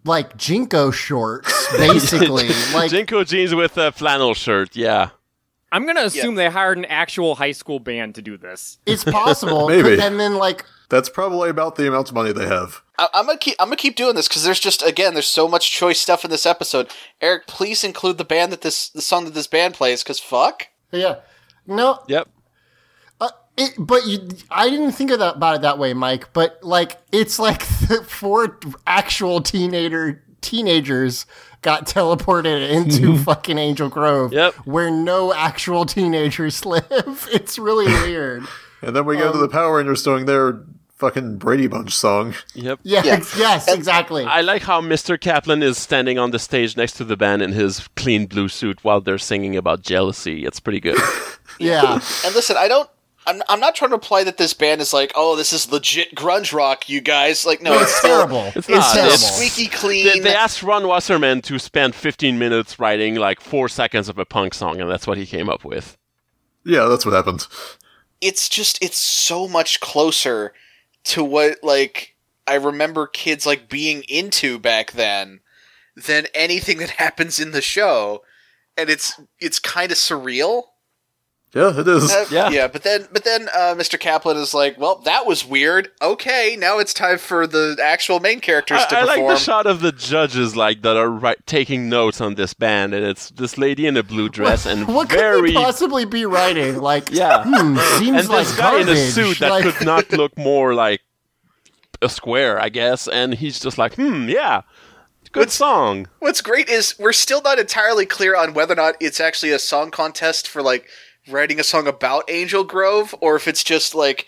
like 0.05 0.37
JNCO 0.37 0.93
shorts, 0.93 1.73
basically. 1.77 2.49
like 2.75 2.91
JNCO 2.91 3.27
jeans 3.27 3.55
with 3.55 3.79
a 3.79 3.93
flannel 3.93 4.35
shirt. 4.35 4.77
Yeah. 4.77 5.11
I'm 5.75 5.87
gonna 5.87 6.03
assume 6.03 6.35
they 6.35 6.51
hired 6.51 6.77
an 6.77 6.85
actual 6.85 7.35
high 7.37 7.53
school 7.53 7.79
band 7.79 8.17
to 8.17 8.23
do 8.23 8.37
this. 8.37 8.77
it's 8.85 9.05
possible. 9.05 9.69
Maybe. 9.71 9.99
and 9.99 10.21
then 10.21 10.35
like 10.37 10.67
That's 10.91 11.09
probably 11.09 11.49
about 11.49 11.77
the 11.77 11.89
amount 11.89 12.11
of 12.11 12.15
money 12.15 12.31
they 12.33 12.47
have. 12.47 12.83
I, 13.03 13.09
I'm 13.15 13.27
gonna 13.27 13.39
keep 13.39 13.57
I'm 13.59 13.67
gonna 13.67 13.77
keep 13.77 13.97
doing 13.97 14.15
this 14.15 14.29
because 14.29 14.45
there's 14.45 14.61
just 14.61 14.83
again 14.83 15.15
there's 15.15 15.27
so 15.27 15.49
much 15.49 15.73
choice 15.73 16.01
stuff 16.01 16.25
in 16.25 16.31
this 16.31 16.47
episode. 16.47 16.89
Eric, 17.21 17.47
please 17.47 17.83
include 17.83 18.19
the 18.19 18.25
band 18.25 18.53
that 18.53 18.61
this 18.61 18.89
the 18.89 19.03
song 19.03 19.25
that 19.25 19.35
this 19.35 19.47
band 19.47 19.75
plays 19.75 20.03
because 20.03 20.21
fuck. 20.21 20.69
Yeah. 20.93 21.17
No, 21.67 22.01
Yep. 22.09 22.29
Uh, 23.21 23.29
it, 23.57 23.75
but 23.79 24.07
you, 24.07 24.29
I 24.51 24.69
didn't 24.69 24.93
think 24.93 25.11
of 25.11 25.21
that, 25.21 25.37
about 25.37 25.57
it 25.57 25.63
that 25.63 25.79
way, 25.79 25.95
Mike. 25.95 26.33
But 26.33 26.59
like, 26.63 26.99
it's 27.13 27.39
like 27.39 27.63
four 28.07 28.59
actual 28.87 29.41
teenager 29.41 30.25
teenagers 30.41 31.25
got 31.63 31.87
teleported 31.87 32.69
into 32.69 33.13
mm-hmm. 33.13 33.23
fucking 33.23 33.59
Angel 33.59 33.89
Grove, 33.89 34.33
Yep. 34.33 34.55
where 34.65 34.91
no 34.91 35.33
actual 35.33 35.87
teenagers 35.87 36.65
live. 36.67 37.29
It's 37.33 37.59
really 37.59 37.87
weird. 37.87 38.45
And 38.83 38.97
then 38.97 39.05
we 39.05 39.17
go 39.17 39.31
to 39.31 39.39
the 39.39 39.45
um, 39.45 39.51
Power 39.51 39.77
Rangers 39.77 40.03
doing 40.03 40.27
their 40.27 40.65
fucking 41.03 41.37
Brady 41.37 41.67
Bunch 41.67 41.93
song. 41.95 42.35
Yep. 42.55 42.79
Yeah, 42.85 43.03
Yeah. 43.05 43.17
yes, 43.37 43.69
exactly. 43.69 44.25
I 44.25 44.41
like 44.41 44.63
how 44.63 44.81
Mr. 44.81 45.21
Kaplan 45.21 45.63
is 45.63 45.77
standing 45.77 46.19
on 46.19 46.31
the 46.31 46.39
stage 46.39 46.77
next 46.77 46.93
to 46.95 47.05
the 47.05 47.17
band 47.17 47.43
in 47.43 47.53
his 47.53 47.89
clean 47.97 48.27
blue 48.27 48.49
suit 48.49 48.83
while 48.85 49.01
they're 49.01 49.19
singing 49.19 49.57
about 49.57 49.83
jealousy. 49.83 50.47
It's 50.47 50.61
pretty 50.61 50.81
good. 50.81 50.97
yeah, 51.59 52.01
And 52.25 52.35
listen, 52.35 52.57
I 52.57 52.69
don't. 52.69 52.89
I'm, 53.25 53.41
I'm 53.49 53.61
not 53.61 53.77
trying 53.77 53.91
to 53.91 53.95
imply 53.95 54.25
that 54.25 54.37
this 54.37 54.53
band 54.53 54.81
is 54.81 54.93
like, 54.93 55.13
oh, 55.15 55.37
this 55.37 55.53
is 55.53 55.71
legit 55.71 56.13
grunge 56.15 56.53
rock, 56.53 56.89
you 56.89 57.01
guys. 57.01 57.45
Like, 57.47 57.63
no, 57.63 57.79
it's 57.81 57.95
still- 57.95 58.17
terrible. 58.19 58.47
It's 58.57 58.57
It's, 58.57 58.69
not. 58.71 58.95
terrible. 58.95 59.15
It's- 59.15 59.37
squeaky 59.37 59.71
they, 59.71 59.77
clean. 59.77 60.23
they 60.25 60.35
asked 60.35 60.63
Ron 60.65 60.89
Wasserman 60.89 61.41
to 61.43 61.59
spend 61.61 61.95
15 61.95 62.37
minutes 62.39 62.81
writing 62.81 63.15
like 63.15 63.41
four 63.41 63.69
seconds 63.69 64.09
of 64.09 64.19
a 64.19 64.25
punk 64.25 64.55
song, 64.55 64.81
and 64.81 64.91
that's 64.91 65.07
what 65.07 65.19
he 65.19 65.27
came 65.27 65.49
up 65.49 65.65
with. 65.65 65.97
Yeah, 66.65 66.87
that's 66.87 67.05
what 67.07 67.15
happened. 67.15 67.47
it's 68.21 68.49
just 68.49 68.83
it's 68.83 68.97
so 68.99 69.47
much 69.49 69.79
closer 69.81 70.53
to 71.05 71.25
what 71.25 71.59
like 71.63 72.17
I 72.47 72.55
remember 72.55 73.07
kids 73.07 73.47
like 73.47 73.69
being 73.69 74.03
into 74.09 74.59
back 74.59 74.93
then 74.93 75.41
than 75.97 76.27
anything 76.35 76.79
that 76.79 76.91
happens 76.99 77.39
in 77.39 77.53
the 77.53 77.63
show, 77.63 78.23
and 78.77 78.91
it's 78.91 79.21
it's 79.39 79.59
kind 79.59 79.93
of 79.93 79.99
surreal. 79.99 80.65
Yeah, 81.55 81.79
it 81.79 81.87
is. 81.87 82.11
Uh, 82.11 82.25
Yeah. 82.31 82.49
yeah, 82.49 82.67
but 82.67 82.83
then 82.83 83.07
but 83.13 83.25
then 83.25 83.49
uh, 83.55 83.75
Mr. 83.77 84.01
Kaplan 84.01 84.39
is 84.39 84.55
like, 84.55 84.79
well, 84.79 84.97
that 85.05 85.27
was 85.27 85.45
weird. 85.45 85.91
Okay, 86.01 86.57
now 86.59 86.79
it's 86.79 86.95
time 86.95 87.19
for 87.19 87.47
the 87.47 87.77
actual 87.83 88.21
main 88.21 88.41
characters 88.41 88.85
to 88.87 88.97
I, 88.97 89.01
I 89.01 89.05
like 89.05 89.17
perform. 89.17 89.35
the 89.35 89.39
shot 89.39 89.67
of 89.67 89.81
the 89.81 89.93
judges 89.93 90.57
like 90.57 90.81
that 90.81 90.97
are 90.97 91.11
right, 91.11 91.37
taking 91.47 91.91
notes 91.91 92.23
on 92.23 92.37
this 92.37 92.55
band, 92.55 92.95
and 92.95 93.05
it's 93.05 93.29
this 93.31 93.59
lady 93.59 93.87
in 93.87 93.99
a 93.99 94.03
blue 94.03 94.31
dress 94.31 94.65
and 94.65 94.89
What 94.89 95.11
could 95.11 95.19
very 95.19 95.43
we 95.43 95.53
possibly 95.53 96.07
be 96.07 96.25
writing? 96.25 96.79
Like, 96.79 97.11
Yeah. 97.11 97.45
hmm, 97.45 97.77
seems 97.99 98.21
and 98.21 98.29
like 98.31 98.47
this 98.47 98.57
guy 98.57 98.81
in 98.81 98.89
a 98.89 98.97
suit 98.97 99.39
that 99.41 99.51
Like- 99.51 99.65
could 99.65 99.87
not 99.87 100.11
look 100.13 100.37
more 100.39 100.73
like 100.75 101.03
a 102.01 102.09
square, 102.09 102.59
I 102.59 102.71
guess, 102.71 103.07
and 103.09 103.35
he's 103.35 103.61
just 103.61 103.77
like, 103.77 103.95
hmm, 103.97 104.27
yeah, 104.29 104.63
good 105.33 105.51
song. 105.51 106.09
What's 106.19 106.41
great 106.41 106.69
is 106.71 106.99
we're 106.99 107.13
still 107.13 107.43
not 107.43 107.59
entirely 107.59 108.07
clear 108.07 108.35
on 108.35 108.55
whether 108.55 108.73
or 108.73 108.77
not 108.77 108.97
it's 109.01 109.21
actually 109.21 109.53
a 109.53 109.59
song 109.59 109.91
contest 109.91 110.49
for 110.49 110.63
like 110.63 110.89
writing 111.29 111.61
a 111.61 111.65
song 111.65 111.87
about 111.87 112.25
Angel 112.29 112.65
Grove 112.65 113.15
or 113.21 113.37
if 113.37 113.47
it's 113.47 113.63
just 113.65 113.95
like 113.95 114.27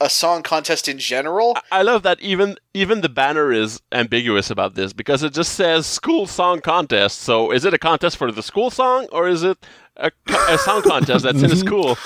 a 0.00 0.10
song 0.10 0.42
contest 0.42 0.88
in 0.88 0.98
general. 0.98 1.56
I 1.72 1.82
love 1.82 2.02
that 2.02 2.20
even 2.20 2.56
even 2.74 3.00
the 3.00 3.08
banner 3.08 3.52
is 3.52 3.80
ambiguous 3.92 4.50
about 4.50 4.74
this 4.74 4.92
because 4.92 5.22
it 5.22 5.32
just 5.32 5.54
says 5.54 5.86
school 5.86 6.26
song 6.26 6.60
contest. 6.60 7.20
So 7.20 7.50
is 7.50 7.64
it 7.64 7.72
a 7.74 7.78
contest 7.78 8.16
for 8.16 8.30
the 8.30 8.42
school 8.42 8.70
song 8.70 9.06
or 9.12 9.26
is 9.28 9.42
it 9.42 9.58
a, 9.96 10.10
co- 10.28 10.54
a 10.54 10.58
song 10.58 10.82
contest 10.82 11.24
that's 11.24 11.42
in 11.42 11.50
a 11.50 11.56
school? 11.66 11.96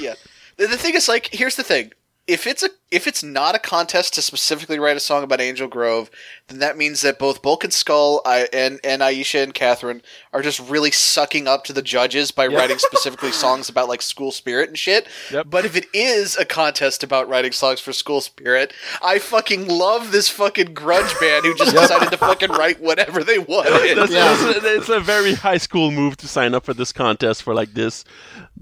Yeah. 0.00 0.14
The, 0.56 0.66
the 0.66 0.76
thing 0.76 0.94
is 0.94 1.08
like 1.08 1.28
here's 1.32 1.56
the 1.56 1.62
thing. 1.62 1.92
If 2.26 2.46
it's 2.46 2.64
a 2.64 2.70
if 2.90 3.08
it's 3.08 3.22
not 3.22 3.56
a 3.56 3.58
contest 3.58 4.14
to 4.14 4.22
specifically 4.22 4.78
write 4.78 4.96
a 4.96 5.00
song 5.00 5.24
about 5.24 5.40
Angel 5.40 5.66
Grove, 5.66 6.08
then 6.46 6.60
that 6.60 6.76
means 6.76 7.00
that 7.00 7.18
both 7.18 7.42
Bulk 7.42 7.64
and 7.64 7.72
Skull 7.72 8.22
I, 8.24 8.48
and 8.52 8.78
and 8.84 9.02
Aisha 9.02 9.42
and 9.42 9.52
Katherine 9.52 10.02
are 10.32 10.40
just 10.40 10.60
really 10.60 10.92
sucking 10.92 11.48
up 11.48 11.64
to 11.64 11.72
the 11.72 11.82
judges 11.82 12.30
by 12.30 12.46
writing 12.46 12.78
specifically 12.78 13.32
songs 13.32 13.68
about 13.68 13.88
like 13.88 14.02
school 14.02 14.30
spirit 14.30 14.68
and 14.68 14.78
shit. 14.78 15.08
Yep. 15.32 15.46
But 15.50 15.64
if 15.64 15.76
it 15.76 15.86
is 15.92 16.36
a 16.36 16.44
contest 16.44 17.02
about 17.02 17.28
writing 17.28 17.50
songs 17.50 17.80
for 17.80 17.92
school 17.92 18.20
spirit, 18.20 18.72
I 19.02 19.18
fucking 19.18 19.66
love 19.66 20.12
this 20.12 20.28
fucking 20.28 20.74
grunge 20.74 21.18
band 21.18 21.44
who 21.44 21.56
just 21.56 21.74
decided 21.76 22.10
to 22.12 22.16
fucking 22.16 22.52
write 22.52 22.80
whatever 22.80 23.24
they 23.24 23.38
want. 23.38 23.68
That's- 23.68 24.10
a, 24.10 24.76
it's 24.76 24.88
a 24.88 25.00
very 25.00 25.34
high 25.34 25.58
school 25.58 25.90
move 25.90 26.16
to 26.18 26.28
sign 26.28 26.54
up 26.54 26.64
for 26.64 26.74
this 26.74 26.92
contest 26.92 27.42
for 27.42 27.52
like 27.52 27.74
this 27.74 28.04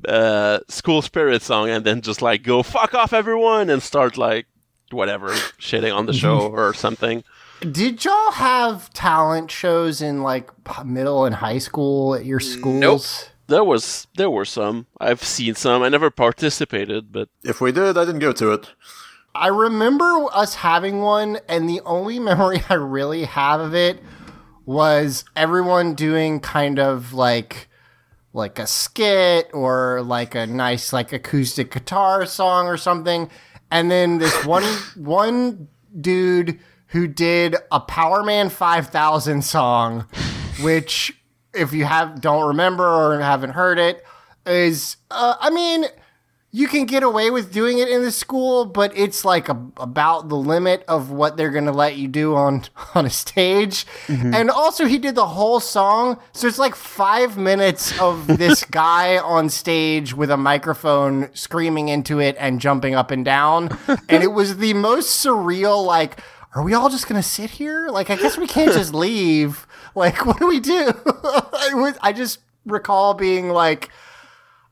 uh, 0.08 0.60
school 0.68 1.02
spirit 1.02 1.42
song 1.42 1.68
and 1.68 1.84
then 1.84 2.00
just 2.00 2.22
like 2.22 2.42
go 2.42 2.62
fuck 2.62 2.94
off 2.94 3.12
everyone 3.12 3.68
and 3.70 3.82
start 3.82 4.13
like 4.16 4.46
whatever 4.90 5.28
shitting 5.58 5.94
on 5.94 6.06
the 6.06 6.12
show 6.22 6.48
or 6.50 6.74
something. 6.74 7.24
Did 7.60 8.04
y'all 8.04 8.32
have 8.32 8.92
talent 8.92 9.50
shows 9.50 10.02
in 10.02 10.22
like 10.22 10.50
middle 10.84 11.24
and 11.24 11.34
high 11.34 11.58
school 11.58 12.14
at 12.14 12.24
your 12.24 12.40
schools? 12.40 12.80
Nope. 12.80 13.02
There 13.46 13.64
was 13.64 14.06
there 14.16 14.30
were 14.30 14.44
some. 14.44 14.86
I've 15.00 15.22
seen 15.22 15.54
some. 15.54 15.82
I 15.82 15.88
never 15.88 16.10
participated, 16.10 17.12
but 17.12 17.28
If 17.42 17.60
we 17.60 17.72
did, 17.72 17.96
I 17.98 18.04
didn't 18.04 18.20
go 18.20 18.32
to 18.32 18.52
it. 18.52 18.70
I 19.34 19.48
remember 19.48 20.26
us 20.32 20.54
having 20.54 21.00
one, 21.00 21.38
and 21.48 21.68
the 21.68 21.80
only 21.84 22.18
memory 22.30 22.62
I 22.68 22.74
really 22.74 23.24
have 23.24 23.60
of 23.60 23.74
it 23.74 23.98
was 24.64 25.24
everyone 25.36 25.94
doing 25.94 26.40
kind 26.40 26.78
of 26.78 27.12
like 27.12 27.68
like 28.32 28.58
a 28.58 28.66
skit 28.66 29.48
or 29.52 30.02
like 30.02 30.34
a 30.34 30.46
nice 30.46 30.92
like 30.92 31.12
acoustic 31.12 31.70
guitar 31.70 32.26
song 32.26 32.66
or 32.66 32.76
something, 32.76 33.30
and 33.74 33.90
then 33.90 34.18
this 34.18 34.44
one 34.46 34.64
one 34.96 35.68
dude 36.00 36.60
who 36.88 37.06
did 37.08 37.56
a 37.72 37.80
Powerman 37.80 38.50
Five 38.50 38.88
Thousand 38.88 39.42
song, 39.42 40.06
which 40.62 41.20
if 41.52 41.72
you 41.72 41.84
have 41.84 42.20
don't 42.20 42.46
remember 42.48 42.86
or 42.86 43.20
haven't 43.20 43.50
heard 43.50 43.78
it 43.78 44.02
is 44.46 44.96
uh, 45.10 45.34
I 45.40 45.50
mean 45.50 45.86
you 46.54 46.68
can 46.68 46.86
get 46.86 47.02
away 47.02 47.32
with 47.32 47.52
doing 47.52 47.78
it 47.78 47.88
in 47.88 48.02
the 48.02 48.12
school, 48.12 48.64
but 48.64 48.96
it's 48.96 49.24
like 49.24 49.48
a, 49.48 49.60
about 49.76 50.28
the 50.28 50.36
limit 50.36 50.84
of 50.86 51.10
what 51.10 51.36
they're 51.36 51.50
going 51.50 51.64
to 51.64 51.72
let 51.72 51.96
you 51.96 52.06
do 52.06 52.36
on 52.36 52.62
on 52.94 53.04
a 53.04 53.10
stage. 53.10 53.84
Mm-hmm. 54.06 54.32
And 54.32 54.50
also, 54.50 54.86
he 54.86 54.98
did 54.98 55.16
the 55.16 55.26
whole 55.26 55.58
song, 55.58 56.20
so 56.30 56.46
it's 56.46 56.60
like 56.60 56.76
five 56.76 57.36
minutes 57.36 57.98
of 57.98 58.28
this 58.38 58.62
guy 58.62 59.18
on 59.18 59.48
stage 59.50 60.14
with 60.14 60.30
a 60.30 60.36
microphone 60.36 61.28
screaming 61.34 61.88
into 61.88 62.20
it 62.20 62.36
and 62.38 62.60
jumping 62.60 62.94
up 62.94 63.10
and 63.10 63.24
down, 63.24 63.76
and 64.08 64.22
it 64.22 64.30
was 64.30 64.58
the 64.58 64.74
most 64.74 65.24
surreal. 65.26 65.84
Like, 65.84 66.20
are 66.54 66.62
we 66.62 66.72
all 66.72 66.88
just 66.88 67.08
going 67.08 67.20
to 67.20 67.28
sit 67.28 67.50
here? 67.50 67.88
Like, 67.88 68.10
I 68.10 68.14
guess 68.14 68.38
we 68.38 68.46
can't 68.46 68.72
just 68.72 68.94
leave. 68.94 69.66
Like, 69.96 70.24
what 70.24 70.38
do 70.38 70.46
we 70.46 70.60
do? 70.60 70.92
I, 71.04 71.70
was, 71.74 71.98
I 72.00 72.12
just 72.12 72.38
recall 72.64 73.14
being 73.14 73.48
like. 73.48 73.90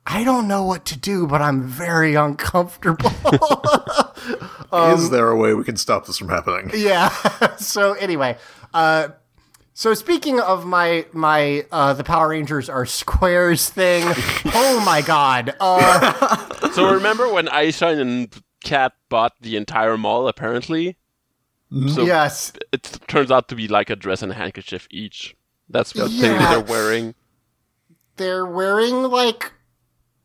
I 0.06 0.24
don't 0.24 0.48
know 0.48 0.64
what 0.64 0.84
to 0.86 0.98
do, 0.98 1.26
but 1.26 1.40
I'm 1.40 1.62
very 1.62 2.14
uncomfortable. 2.14 3.10
Is 4.94 5.10
there 5.10 5.28
a 5.28 5.36
way 5.36 5.54
we 5.54 5.64
can 5.64 5.76
stop 5.76 6.06
this 6.06 6.18
from 6.18 6.28
happening? 6.28 6.70
yeah. 6.74 7.08
so 7.56 7.92
anyway, 7.94 8.36
uh, 8.74 9.08
so 9.74 9.94
speaking 9.94 10.40
of 10.40 10.66
my 10.66 11.06
my 11.12 11.66
uh, 11.70 11.92
the 11.92 12.04
Power 12.04 12.28
Rangers 12.28 12.68
are 12.68 12.84
squares 12.86 13.68
thing. 13.70 14.02
oh 14.46 14.82
my 14.84 15.02
god. 15.02 15.54
Uh, 15.60 16.70
so 16.72 16.92
remember 16.94 17.32
when 17.32 17.46
Aisha 17.46 17.98
and 18.00 18.28
Kat 18.64 18.92
bought 19.08 19.34
the 19.40 19.56
entire 19.56 19.96
mall? 19.96 20.26
Apparently, 20.26 20.96
so 21.88 22.02
yes. 22.04 22.52
it 22.72 22.98
turns 23.06 23.30
out 23.30 23.48
to 23.48 23.54
be 23.54 23.68
like 23.68 23.88
a 23.88 23.96
dress 23.96 24.22
and 24.22 24.32
a 24.32 24.34
handkerchief 24.34 24.86
each. 24.90 25.36
That's 25.68 25.92
the 25.92 26.08
thing 26.08 26.32
Yeah. 26.32 26.38
that 26.38 26.50
they're 26.50 26.60
wearing. 26.76 27.14
They're 28.16 28.44
wearing 28.46 29.04
like 29.04 29.52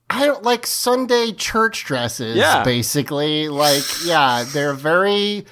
I 0.10 0.26
don't 0.26 0.44
like 0.44 0.66
Sunday 0.66 1.32
church 1.34 1.84
dresses. 1.86 2.36
Yeah. 2.38 2.64
Basically, 2.64 3.50
like 3.50 3.84
yeah, 4.06 4.46
they're 4.48 4.74
very 4.74 5.46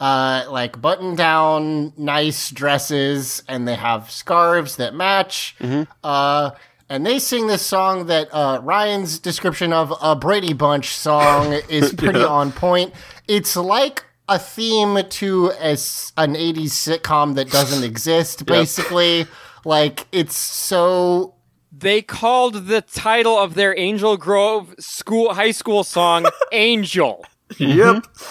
uh 0.00 0.44
like 0.50 0.80
button 0.80 1.16
down 1.16 1.92
nice 1.96 2.50
dresses 2.50 3.42
and 3.48 3.66
they 3.66 3.74
have 3.74 4.10
scarves 4.10 4.76
that 4.76 4.94
match. 4.94 5.56
Uh 6.02 6.50
and 6.90 7.04
they 7.04 7.18
sing 7.18 7.48
this 7.48 7.64
song 7.66 8.06
that 8.06 8.28
uh, 8.32 8.60
Ryan's 8.62 9.18
description 9.18 9.74
of 9.74 9.92
a 10.00 10.16
Brady 10.16 10.54
Bunch 10.54 10.94
song 10.94 11.52
is 11.68 11.92
pretty 11.92 12.22
on 12.24 12.50
point. 12.50 12.94
It's 13.26 13.56
like 13.56 14.04
a 14.26 14.38
theme 14.38 14.98
to 15.06 15.50
a 15.60 15.72
an 16.16 16.34
80s 16.34 16.70
sitcom 16.70 17.34
that 17.34 17.50
doesn't 17.50 17.84
exist, 17.84 18.46
basically. 18.46 19.26
Like, 19.66 20.06
it's 20.12 20.34
so 20.36 21.34
They 21.70 22.02
called 22.02 22.66
the 22.66 22.80
title 22.80 23.36
of 23.38 23.54
their 23.54 23.78
Angel 23.78 24.16
Grove 24.16 24.74
school 24.78 25.34
high 25.34 25.50
school 25.52 25.84
song 25.84 26.26
Angel. 26.52 27.24
Yep. 27.58 28.06
So 28.16 28.28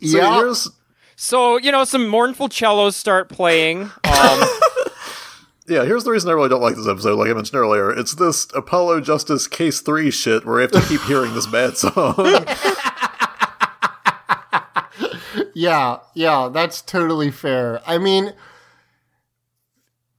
Yeah. 0.00 0.36
here's 0.36 0.70
So, 1.16 1.56
you 1.58 1.72
know, 1.72 1.84
some 1.84 2.06
mournful 2.08 2.48
cellos 2.50 2.94
start 2.96 3.28
playing. 3.28 3.82
Um, 3.82 3.90
yeah, 5.68 5.84
here's 5.84 6.04
the 6.04 6.12
reason 6.12 6.30
I 6.30 6.34
really 6.34 6.48
don't 6.48 6.62
like 6.62 6.76
this 6.76 6.86
episode. 6.86 7.16
Like 7.18 7.28
I 7.30 7.32
mentioned 7.34 7.58
earlier, 7.58 7.90
it's 7.90 8.14
this 8.14 8.46
Apollo 8.54 9.00
Justice 9.00 9.46
Case 9.48 9.80
Three 9.80 10.10
shit 10.12 10.46
where 10.46 10.58
I 10.58 10.62
have 10.62 10.70
to 10.72 10.80
keep 10.82 11.00
hearing 11.02 11.34
this 11.34 11.46
bad 11.48 11.76
song. 11.76 12.14
Yeah, 15.54 15.98
yeah, 16.14 16.48
that's 16.52 16.80
totally 16.82 17.32
fair. 17.32 17.80
I 17.84 17.98
mean, 17.98 18.32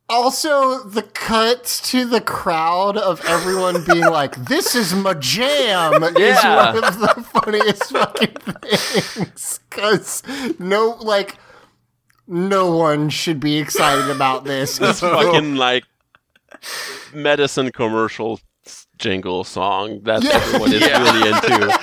also 0.10 0.80
the 0.84 1.04
cuts 1.04 1.80
to 1.92 2.06
the 2.06 2.20
crowd 2.22 2.98
of 2.98 3.24
everyone 3.26 3.84
being 3.86 4.06
like, 4.12 4.36
"This 4.46 4.76
is 4.76 4.94
my 4.94 5.14
jam," 5.14 6.04
is 6.04 6.44
one 6.44 6.84
of 6.84 7.00
the 7.00 7.26
funniest 7.44 7.92
fucking 7.92 8.36
things. 9.14 9.60
Because 9.70 10.24
no, 10.60 10.98
like, 11.02 11.38
no 12.28 12.76
one 12.76 13.10
should 13.10 13.40
be 13.40 13.58
excited 13.58 14.10
about 14.10 14.44
this. 14.46 14.78
This 14.80 15.00
fucking 15.02 15.56
like 15.56 15.84
medicine 17.14 17.72
commercial 17.72 18.40
jingle 18.98 19.44
song 19.44 20.02
that 20.04 20.24
Yeah. 20.24 20.32
everyone 20.34 20.74
is 20.74 20.82
Yeah. 20.88 21.02
really 21.04 21.30
into. 21.30 21.80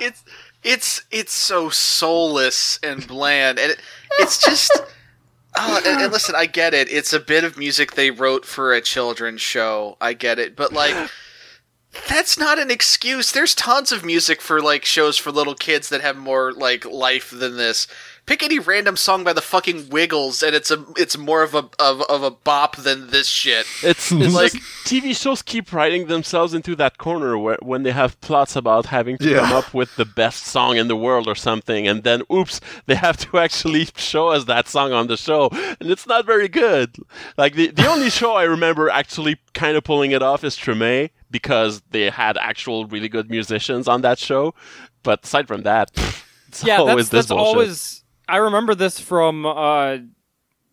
it's 0.00 0.22
it's 0.62 1.02
it's 1.10 1.32
so 1.32 1.70
soulless 1.70 2.78
and 2.82 3.06
bland, 3.06 3.58
and 3.58 3.72
it, 3.72 3.80
it's 4.18 4.38
just. 4.44 4.70
Oh, 5.56 5.80
and, 5.84 6.02
and 6.02 6.12
listen, 6.12 6.34
I 6.36 6.46
get 6.46 6.74
it. 6.74 6.90
It's 6.90 7.12
a 7.12 7.20
bit 7.20 7.44
of 7.44 7.58
music 7.58 7.92
they 7.92 8.10
wrote 8.10 8.44
for 8.44 8.72
a 8.72 8.80
children's 8.80 9.40
show. 9.40 9.96
I 10.00 10.14
get 10.14 10.38
it, 10.38 10.56
but 10.56 10.72
like, 10.72 11.10
that's 12.08 12.38
not 12.38 12.58
an 12.58 12.70
excuse. 12.70 13.32
There's 13.32 13.54
tons 13.54 13.92
of 13.92 14.04
music 14.04 14.40
for 14.40 14.60
like 14.60 14.84
shows 14.84 15.18
for 15.18 15.30
little 15.30 15.54
kids 15.54 15.88
that 15.90 16.00
have 16.00 16.16
more 16.16 16.52
like 16.52 16.84
life 16.84 17.30
than 17.30 17.56
this. 17.56 17.86
Pick 18.24 18.42
any 18.44 18.60
random 18.60 18.96
song 18.96 19.24
by 19.24 19.32
the 19.32 19.40
fucking 19.40 19.88
Wiggles, 19.90 20.44
and 20.44 20.54
it's 20.54 20.70
a 20.70 20.84
it's 20.96 21.18
more 21.18 21.42
of 21.42 21.54
a 21.54 21.68
of, 21.80 22.02
of 22.02 22.22
a 22.22 22.30
bop 22.30 22.76
than 22.76 23.08
this 23.10 23.26
shit. 23.26 23.66
It's, 23.82 24.12
it's 24.12 24.32
Like- 24.32 24.54
like 24.54 24.62
TV 24.84 25.14
shows 25.20 25.42
keep 25.42 25.72
writing 25.72 26.06
themselves 26.06 26.54
into 26.54 26.76
that 26.76 26.98
corner 26.98 27.36
where 27.36 27.58
when 27.62 27.82
they 27.82 27.90
have 27.90 28.18
plots 28.20 28.54
about 28.54 28.86
having 28.86 29.18
to 29.18 29.28
Yeah. 29.28 29.40
come 29.40 29.52
up 29.52 29.74
with 29.74 29.96
the 29.96 30.04
best 30.04 30.44
song 30.46 30.76
in 30.76 30.86
the 30.86 30.96
world 30.96 31.26
or 31.26 31.34
something, 31.34 31.88
and 31.88 32.04
then 32.04 32.22
oops, 32.32 32.60
they 32.86 32.94
have 32.94 33.16
to 33.18 33.38
actually 33.44 33.88
show 33.96 34.28
us 34.28 34.44
that 34.44 34.68
song 34.68 34.92
on 34.92 35.08
the 35.08 35.16
show, 35.16 35.48
and 35.80 35.90
it's 35.90 36.06
not 36.06 36.24
very 36.24 36.48
good. 36.48 36.96
Like 37.36 37.54
the 37.54 37.68
the 37.72 37.88
only 37.88 38.08
show 38.08 38.34
I 38.34 38.44
remember 38.44 38.88
actually 38.88 39.38
kind 39.52 39.76
of 39.76 39.82
pulling 39.82 40.12
it 40.12 40.22
off 40.22 40.44
is 40.44 40.56
Treme 40.56 41.10
because 41.30 41.82
they 41.90 42.08
had 42.08 42.36
actual 42.38 42.86
really 42.86 43.08
good 43.08 43.28
musicians 43.30 43.88
on 43.88 44.02
that 44.02 44.18
show. 44.20 44.54
But 45.02 45.24
aside 45.24 45.48
from 45.48 45.62
that, 45.64 45.92
pff, 45.92 46.22
it's 46.48 46.62
yeah, 46.64 46.76
always 46.76 47.08
that's, 47.08 47.08
this 47.10 47.26
that's 47.26 47.28
bullshit. 47.28 47.56
always. 47.56 47.98
I 48.32 48.38
remember 48.38 48.74
this 48.74 48.98
from 48.98 49.44
uh, 49.44 49.98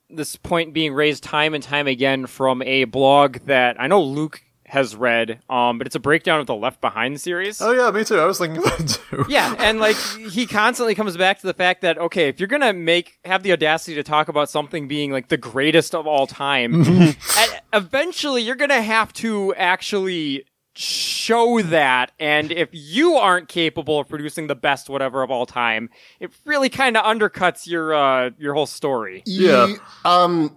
this 0.10 0.38
point 0.38 0.73
being 0.73 0.94
raised 0.94 1.26
time 1.26 1.53
and 1.53 1.61
time 1.61 1.88
again 1.88 2.26
from 2.26 2.61
a 2.61 2.86
blog 2.86 3.40
that 3.48 3.76
I 3.77 3.88
know 3.88 4.02
Luke 4.02 4.41
has 4.65 4.95
read, 4.95 5.41
um, 5.49 5.77
but 5.77 5.86
it's 5.86 5.95
a 5.98 5.99
breakdown 5.99 6.40
of 6.40 6.48
the 6.48 6.56
Left 6.56 6.80
Behind 6.80 7.19
series. 7.19 7.61
Oh 7.61 7.73
yeah, 7.73 7.91
me 7.91 8.06
too. 8.06 8.18
I 8.18 8.23
was 8.23 8.38
thinking 8.38 8.61
that 8.61 8.99
too. 9.10 9.26
Yeah, 9.30 9.56
and 9.60 9.81
like 9.81 9.98
he 9.98 10.48
constantly 10.48 10.95
comes 10.95 11.18
back 11.18 11.41
to 11.41 11.48
the 11.48 11.53
fact 11.53 11.81
that 11.81 11.98
okay, 11.98 12.30
if 12.30 12.40
you're 12.40 12.48
gonna 12.48 12.72
make 12.72 13.19
have 13.26 13.44
the 13.44 13.52
audacity 13.52 13.95
to 13.95 14.03
talk 14.03 14.30
about 14.30 14.49
something 14.49 14.88
being 14.88 15.11
like 15.11 15.27
the 15.27 15.36
greatest 15.36 15.94
of 15.94 16.07
all 16.07 16.27
time, 16.27 16.86
eventually 17.73 18.41
you're 18.41 18.56
gonna 18.56 18.81
have 18.81 19.11
to 19.14 19.53
actually 19.56 20.45
show 20.80 21.61
that. 21.61 22.11
And 22.19 22.51
if 22.51 22.69
you 22.72 23.15
aren't 23.15 23.49
capable 23.49 23.99
of 23.99 24.07
producing 24.07 24.47
the 24.47 24.56
best 24.56 24.89
whatever 24.89 25.22
of 25.22 25.30
all 25.30 25.45
time, 25.45 25.89
it 26.19 26.31
really 26.45 26.69
kind 26.69 26.95
of 26.95 27.03
undercuts 27.06 27.68
your 27.68 27.93
uh, 27.93 28.30
your 28.38 28.53
whole 28.53 28.65
story. 28.65 29.22
Yeah. 29.26 29.73
Um, 30.06 30.56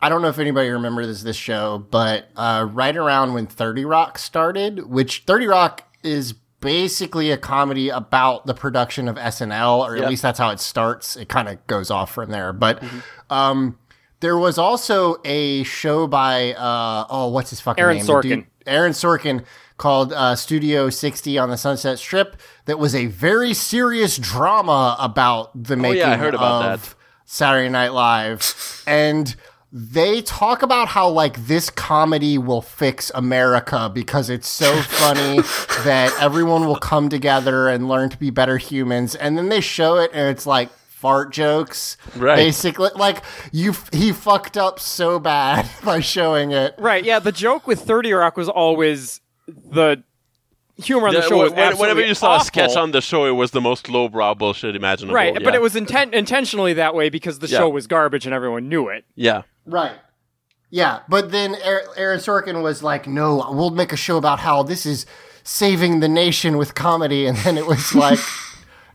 I 0.00 0.08
don't 0.08 0.22
know 0.22 0.28
if 0.28 0.38
anybody 0.38 0.68
remembers 0.70 1.22
this 1.22 1.36
show, 1.36 1.78
but 1.90 2.28
uh, 2.36 2.66
right 2.70 2.96
around 2.96 3.34
when 3.34 3.46
30 3.46 3.84
Rock 3.84 4.18
started, 4.18 4.86
which 4.88 5.24
30 5.26 5.46
Rock 5.46 5.82
is 6.02 6.34
basically 6.60 7.30
a 7.30 7.36
comedy 7.36 7.88
about 7.90 8.46
the 8.46 8.54
production 8.54 9.08
of 9.08 9.16
SNL, 9.16 9.80
or 9.80 9.96
at 9.96 10.02
Yeah. 10.02 10.08
least 10.08 10.22
that's 10.22 10.38
how 10.38 10.50
it 10.50 10.60
starts. 10.60 11.16
It 11.16 11.28
kind 11.28 11.48
of 11.48 11.64
goes 11.66 11.90
off 11.90 12.12
from 12.12 12.30
there. 12.30 12.52
But 12.52 12.82
um, 13.30 13.78
there 14.20 14.36
was 14.38 14.58
also 14.58 15.16
a 15.24 15.62
show 15.64 16.06
by, 16.06 16.54
uh, 16.54 17.06
oh, 17.08 17.28
what's 17.28 17.50
his 17.50 17.60
fucking 17.60 17.82
Aaron 17.82 17.96
name? 17.98 18.06
The 18.06 18.12
Sorkin. 18.12 18.22
dude- 18.22 18.46
Aaron 18.66 18.92
Sorkin 18.92 19.44
called 19.76 20.12
uh, 20.12 20.34
Studio 20.34 20.88
60 20.90 21.36
on 21.38 21.50
the 21.50 21.56
Sunset 21.58 21.98
Strip 21.98 22.36
that 22.64 22.78
was 22.78 22.94
a 22.94 23.06
very 23.06 23.52
serious 23.54 24.16
drama 24.16 24.96
about 24.98 25.50
the 25.62 25.76
making 25.76 26.02
Oh, 26.02 26.06
yeah, 26.06 26.12
I 26.12 26.16
heard 26.16 26.34
about 26.34 26.64
of 26.72 26.88
that. 26.88 26.94
Saturday 27.26 27.68
Night 27.68 27.92
Live. 27.92 28.82
and 28.86 29.34
they 29.72 30.22
talk 30.22 30.62
about 30.62 30.88
how 30.88 31.08
like 31.08 31.46
this 31.46 31.68
comedy 31.68 32.38
will 32.38 32.62
fix 32.62 33.10
America 33.14 33.90
because 33.92 34.30
it's 34.30 34.48
so 34.48 34.74
funny 34.82 35.40
that 35.84 36.16
everyone 36.20 36.66
will 36.66 36.76
come 36.78 37.08
together 37.10 37.68
and 37.68 37.86
learn 37.88 38.08
to 38.08 38.16
be 38.16 38.30
better 38.30 38.56
humans. 38.56 39.14
And 39.16 39.36
then 39.36 39.50
they 39.50 39.60
show 39.60 39.96
it 39.96 40.10
and 40.14 40.30
it's 40.30 40.46
like 40.46 40.70
fart 40.96 41.30
jokes. 41.32 41.96
Right. 42.16 42.36
Basically 42.36 42.88
like 42.96 43.22
you 43.52 43.74
he 43.92 44.12
fucked 44.12 44.56
up 44.56 44.80
so 44.80 45.18
bad 45.18 45.68
by 45.84 46.00
showing 46.00 46.52
it. 46.52 46.74
Right? 46.78 47.04
Yeah. 47.04 47.18
The 47.18 47.32
joke 47.32 47.66
with 47.66 47.80
Thirty 47.80 48.12
Rock 48.12 48.36
was 48.36 48.48
always 48.48 49.20
the 49.46 50.02
humor 50.82 51.08
on 51.08 51.14
the 51.14 51.20
Yeah, 51.20 51.26
show. 51.28 51.36
Was 51.42 51.52
when- 51.52 51.76
whenever 51.78 52.00
you 52.04 52.14
saw 52.14 52.38
a 52.40 52.44
sketch 52.44 52.76
on 52.76 52.92
the 52.92 53.00
show, 53.02 53.26
it 53.26 53.32
was 53.32 53.50
the 53.50 53.60
most 53.60 53.88
lowbrow 53.90 54.34
bullshit 54.34 54.74
imaginable. 54.74 55.14
Right, 55.14 55.34
yeah. 55.34 55.40
but 55.44 55.54
it 55.54 55.60
was 55.60 55.74
inten- 55.74 56.12
intentionally 56.14 56.72
that 56.74 56.94
way 56.94 57.08
because 57.10 57.38
the 57.40 57.46
Yeah. 57.46 57.58
show 57.58 57.68
was 57.68 57.86
garbage 57.86 58.24
and 58.26 58.34
everyone 58.34 58.68
knew 58.68 58.88
it. 58.88 59.04
yeah. 59.14 59.42
Right. 59.66 59.92
Yeah, 60.70 61.00
but 61.08 61.30
then 61.30 61.54
Aaron 61.62 61.86
Aaron 61.96 62.18
Sorkin 62.18 62.62
was 62.62 62.82
like, 62.82 63.06
"No, 63.06 63.36
we'll 63.52 63.70
make 63.70 63.92
a 63.92 63.96
show 63.96 64.16
about 64.16 64.40
how 64.40 64.62
this 64.64 64.84
is 64.84 65.06
saving 65.44 66.00
the 66.00 66.08
nation 66.08 66.56
with 66.56 66.74
comedy," 66.74 67.24
and 67.28 67.36
then 67.38 67.56
it 67.56 67.66
was 67.66 67.94
like 67.94 68.18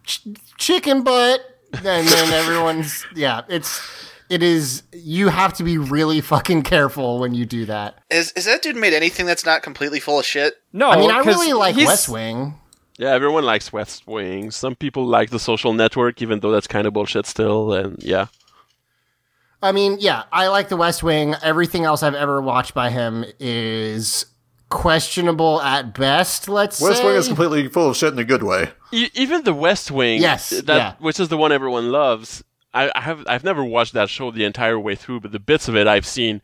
ch- 0.06 0.28
chicken 0.58 1.02
butt, 1.04 1.40
and 1.74 2.08
then 2.08 2.34
everyone's 2.34 3.06
yeah, 3.16 3.42
it's 3.48 3.82
it 4.30 4.42
is 4.42 4.84
you 4.94 5.30
have 5.30 5.54
to 5.56 5.64
be 5.64 5.78
really 5.78 6.22
fucking 6.22 6.64
careful 6.64 7.20
when 7.20 7.34
you 7.34 7.46
do 7.46 7.66
that. 7.66 8.00
Is 8.10 8.32
is 8.34 8.46
that 8.46 8.62
dude 8.62 8.76
made 8.76 8.94
anything 8.94 9.26
that's 9.26 9.46
not 9.46 9.62
completely 9.64 10.00
full 10.00 10.20
of 10.20 10.26
shit? 10.26 10.56
No, 10.74 10.90
I 10.90 10.98
mean, 10.98 11.12
I 11.12 11.20
really 11.20 11.54
like 11.54 11.76
he's- 11.76 11.88
West 11.88 12.10
Wing. 12.10 12.56
Yeah, 12.98 13.14
everyone 13.14 13.46
likes 13.46 13.74
West 13.74 14.06
Wing. 14.06 14.52
Some 14.52 14.76
people 14.76 15.06
like 15.06 15.32
the 15.32 15.40
social 15.40 15.74
network, 15.74 16.22
even 16.22 16.40
though 16.40 16.52
that's 16.52 16.68
kind 16.68 16.86
of 16.86 16.94
bullshit 16.94 17.26
still. 17.26 17.74
And 17.74 18.02
yeah. 18.04 18.28
I 19.64 19.72
mean, 19.72 19.98
yeah, 20.00 20.24
I 20.32 20.48
like 20.48 20.70
the 20.70 20.78
West 20.78 21.02
Wing. 21.02 21.36
Everything 21.42 21.84
else 21.84 22.04
I've 22.04 22.16
ever 22.16 22.42
watched 22.42 22.74
by 22.74 22.90
him 22.90 23.26
is 23.40 24.26
questionable 24.72 25.62
at 25.62 25.94
best. 25.94 26.50
Let's 26.50 26.78
say. 26.78 26.86
West 26.86 27.02
say. 27.02 27.06
Wing 27.06 27.16
is 27.16 27.28
completely 27.28 27.68
full 27.68 27.90
of 27.90 27.98
shit 27.98 28.14
in 28.14 28.18
a 28.20 28.24
good 28.24 28.42
way. 28.42 28.70
E- 28.92 29.10
even 29.14 29.44
the 29.44 29.54
West 29.54 29.92
Wing, 29.92 30.20
Yes, 30.22 30.50
that 30.50 30.68
yeah. 30.68 30.94
which 31.00 31.20
is 31.20 31.30
the 31.30 31.38
one 31.38 31.52
everyone 31.52 31.92
loves. 31.92 32.44
I, 32.74 32.90
I 32.96 33.02
have 33.02 33.24
I've 33.28 33.44
never 33.44 33.64
watched 33.64 33.94
that 33.94 34.10
show 34.10 34.32
the 34.32 34.46
entire 34.46 34.80
way 34.80 34.96
through, 34.96 35.20
but 35.20 35.32
the 35.32 35.40
bits 35.40 35.68
of 35.68 35.76
it 35.76 35.88
I've 35.88 36.06
seen 36.06 36.42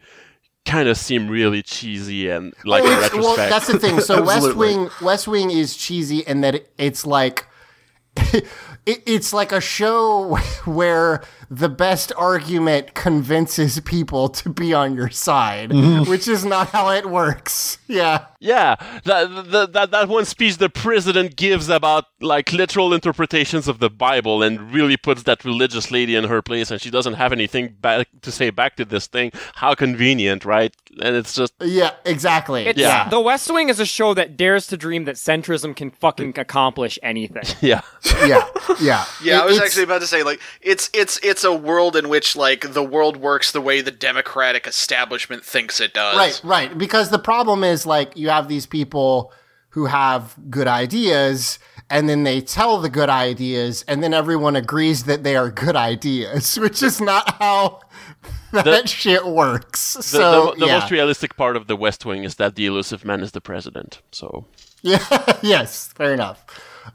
kind 0.66 0.90
of 0.90 0.98
seem 0.98 1.30
really 1.30 1.64
cheesy 1.64 2.30
and 2.30 2.54
oh, 2.58 2.70
like 2.70 2.84
Oh, 2.84 2.88
in 2.88 2.99
retrospect. 2.99 3.24
Well, 3.24 3.36
that's 3.49 3.68
the 3.68 3.80
thing. 3.80 4.02
So 4.02 4.22
West 4.32 4.54
Wing, 4.56 4.90
West 5.02 5.28
Wing 5.28 5.49
is 5.49 5.76
cheesy 5.78 6.20
in 6.20 6.41
that 6.41 6.56
it, 6.56 6.74
it's 6.78 7.06
like 7.06 7.48
it, 8.18 8.45
it's 8.86 9.32
like 9.32 9.52
a 9.54 9.62
show 9.62 10.36
where 10.66 11.24
the 11.49 11.69
best 11.69 12.11
argument 12.18 12.94
convinces 12.94 13.80
people 13.82 14.30
to 14.30 14.49
be 14.49 14.74
on 14.74 14.95
your 14.95 15.10
side, 15.10 15.69
Mm-hmm. 15.72 16.10
which 16.10 16.28
is 16.28 16.44
not 16.45 16.69
how 16.69 16.90
it 16.90 17.10
works. 17.10 17.78
Yeah. 17.88 18.26
Yeah, 18.40 18.76
that, 19.06 19.49
that 19.52 19.74
that 19.74 19.90
that 19.91 20.07
one 20.07 20.24
speech 20.26 20.57
the 20.57 20.69
president 20.69 21.36
gives 21.36 21.69
about 21.69 22.06
like 22.22 22.53
literal 22.53 22.94
interpretations 22.94 23.68
of 23.68 23.80
the 23.80 23.90
Bible 23.90 24.44
and 24.44 24.72
really 24.72 24.95
puts 24.95 25.24
that 25.24 25.44
religious 25.44 25.90
lady 25.90 26.15
in 26.15 26.26
her 26.26 26.44
place, 26.44 26.69
and 26.69 26.80
she 26.80 26.91
doesn't 26.91 27.15
have 27.15 27.32
anything 27.32 27.76
back 27.82 28.07
to 28.22 28.32
say 28.32 28.52
back 28.52 28.76
to 28.76 28.86
this 28.86 29.07
thing. 29.07 29.32
How 29.56 29.74
convenient, 29.74 30.45
right? 30.45 30.72
And 31.02 31.15
it's 31.15 31.34
just 31.34 31.53
Yeah, 31.61 31.91
exactly. 32.06 32.68
It's, 32.68 32.78
yeah. 32.80 33.10
The 33.10 33.19
West 33.19 33.52
Wing 33.52 33.69
is 33.69 33.80
a 33.80 33.88
show 33.88 34.14
that 34.14 34.38
dares 34.38 34.68
to 34.68 34.78
dream 34.78 35.06
that 35.06 35.15
centrism 35.15 35.76
can 35.76 35.90
fucking 35.90 36.38
accomplish 36.38 36.99
anything. 37.02 37.44
yeah, 37.61 37.82
yeah. 38.28 38.48
Yeah. 38.80 39.03
Yeah, 39.24 39.40
It- 39.40 39.41
I 39.41 39.45
was 39.45 39.60
actually 39.60 39.84
about 39.86 40.02
to 40.02 40.07
say 40.07 40.22
like 40.22 40.40
it's 40.61 40.91
it's 40.94 41.18
it's 41.24 41.37
a 41.44 41.54
world 41.54 41.96
in 41.96 42.10
which 42.10 42.36
like 42.36 42.74
the 42.74 42.84
world 42.84 43.18
works 43.18 43.52
the 43.52 43.62
way 43.62 43.82
the 43.82 43.92
democratic 43.92 44.68
establishment 44.68 45.44
thinks 45.44 45.80
it 45.80 45.94
does. 45.94 46.16
Right, 46.16 46.42
right. 46.44 46.78
Because 46.78 47.10
the 47.10 47.20
problem 47.20 47.64
is 47.64 47.86
like 47.86 48.16
you 48.16 48.30
have 48.30 48.48
these 48.48 48.66
people 48.66 49.32
who 49.70 49.86
have 49.86 50.36
good 50.50 50.68
ideas 50.68 51.60
and 51.90 52.10
then 52.10 52.24
they 52.24 52.42
tell 52.42 52.80
the 52.80 52.90
good 52.90 53.10
ideas 53.10 53.86
and 53.88 54.04
then 54.04 54.14
everyone 54.14 54.56
agrees 54.56 55.04
that 55.04 55.24
they 55.24 55.36
are 55.36 55.50
good 55.50 55.76
ideas, 55.76 56.58
which 56.60 56.82
is 56.82 57.00
not 57.00 57.36
how 57.36 57.82
that 58.52 58.90
shit 58.90 59.26
works. 59.26 59.94
the, 59.94 60.04
so 60.04 60.46
the, 60.52 60.60
the 60.60 60.66
yeah. 60.68 60.80
most 60.80 60.92
realistic 60.92 61.36
part 61.38 61.56
of 61.56 61.68
the 61.68 61.76
West 61.76 62.06
Wing 62.06 62.24
is 62.24 62.36
that 62.36 62.56
the 62.56 62.66
Illusive 62.66 63.06
Man 63.06 63.22
is 63.22 63.32
the 63.32 63.42
president. 63.42 64.02
So 64.12 64.46
yeah, 64.82 65.04
yes, 65.42 65.94
fair 65.94 66.14
enough. 66.14 66.46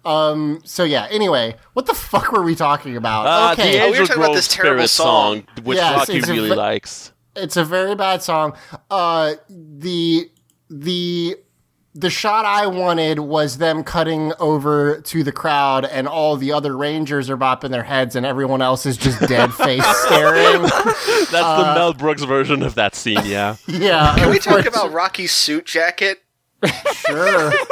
Um, 0.05 0.61
so 0.65 0.85
yeah, 0.85 1.07
anyway, 1.11 1.57
what 1.75 1.87
the 1.87 1.95
fuck 1.95 2.33
were 2.33 2.43
we 2.43 2.55
talking 2.55 2.97
about? 2.97 3.27
uh, 3.27 3.53
okay. 3.53 3.73
the 3.73 3.79
Oh, 3.83 3.85
we 3.87 3.91
were 3.93 3.97
Angel 3.99 4.07
talking 4.07 4.23
about 4.25 4.35
this 4.35 4.49
terrible 4.49 4.87
Spirit 4.87 4.89
song, 4.89 5.47
which 5.63 5.77
Yes, 5.77 6.09
Rocky 6.09 6.21
really 6.23 6.49
ve- 6.51 6.55
likes. 6.55 7.13
it's 7.37 7.57
a 7.57 7.65
very 7.65 7.95
bad 7.95 8.23
song. 8.23 8.55
Uh, 8.91 9.35
the 9.49 10.29
the 10.71 11.37
the 11.95 12.09
shot 12.09 12.47
I 12.47 12.67
wanted 12.69 13.19
was 13.19 13.59
them 13.59 13.85
cutting 13.85 14.33
over 14.39 15.03
to 15.03 15.23
the 15.23 15.31
crowd, 15.33 15.85
and 15.85 16.09
all 16.09 16.39
the 16.39 16.51
other 16.51 16.75
Rangers 16.75 17.29
are 17.29 17.37
bopping 17.37 17.69
their 17.71 17.83
heads, 17.83 18.17
and 18.17 18.25
everyone 18.25 18.63
else 18.63 18.87
is 18.87 18.97
just 18.97 19.21
dead 19.29 19.53
face 19.55 19.85
staring. 20.07 20.63
That's 20.63 21.31
the 21.31 21.43
Uh, 21.43 21.75
Mel 21.75 21.93
Brooks 21.93 22.23
version 22.23 22.63
of 22.63 22.77
that 22.77 22.95
scene. 22.95 23.21
Yeah. 23.27 23.57
Yeah. 23.69 24.15
Can 24.17 24.31
we 24.31 24.39
talk 24.39 24.65
about 24.65 24.93
Rocky's 24.93 25.33
suit 25.33 25.67
jacket? 25.67 26.23
Sure. 26.95 27.53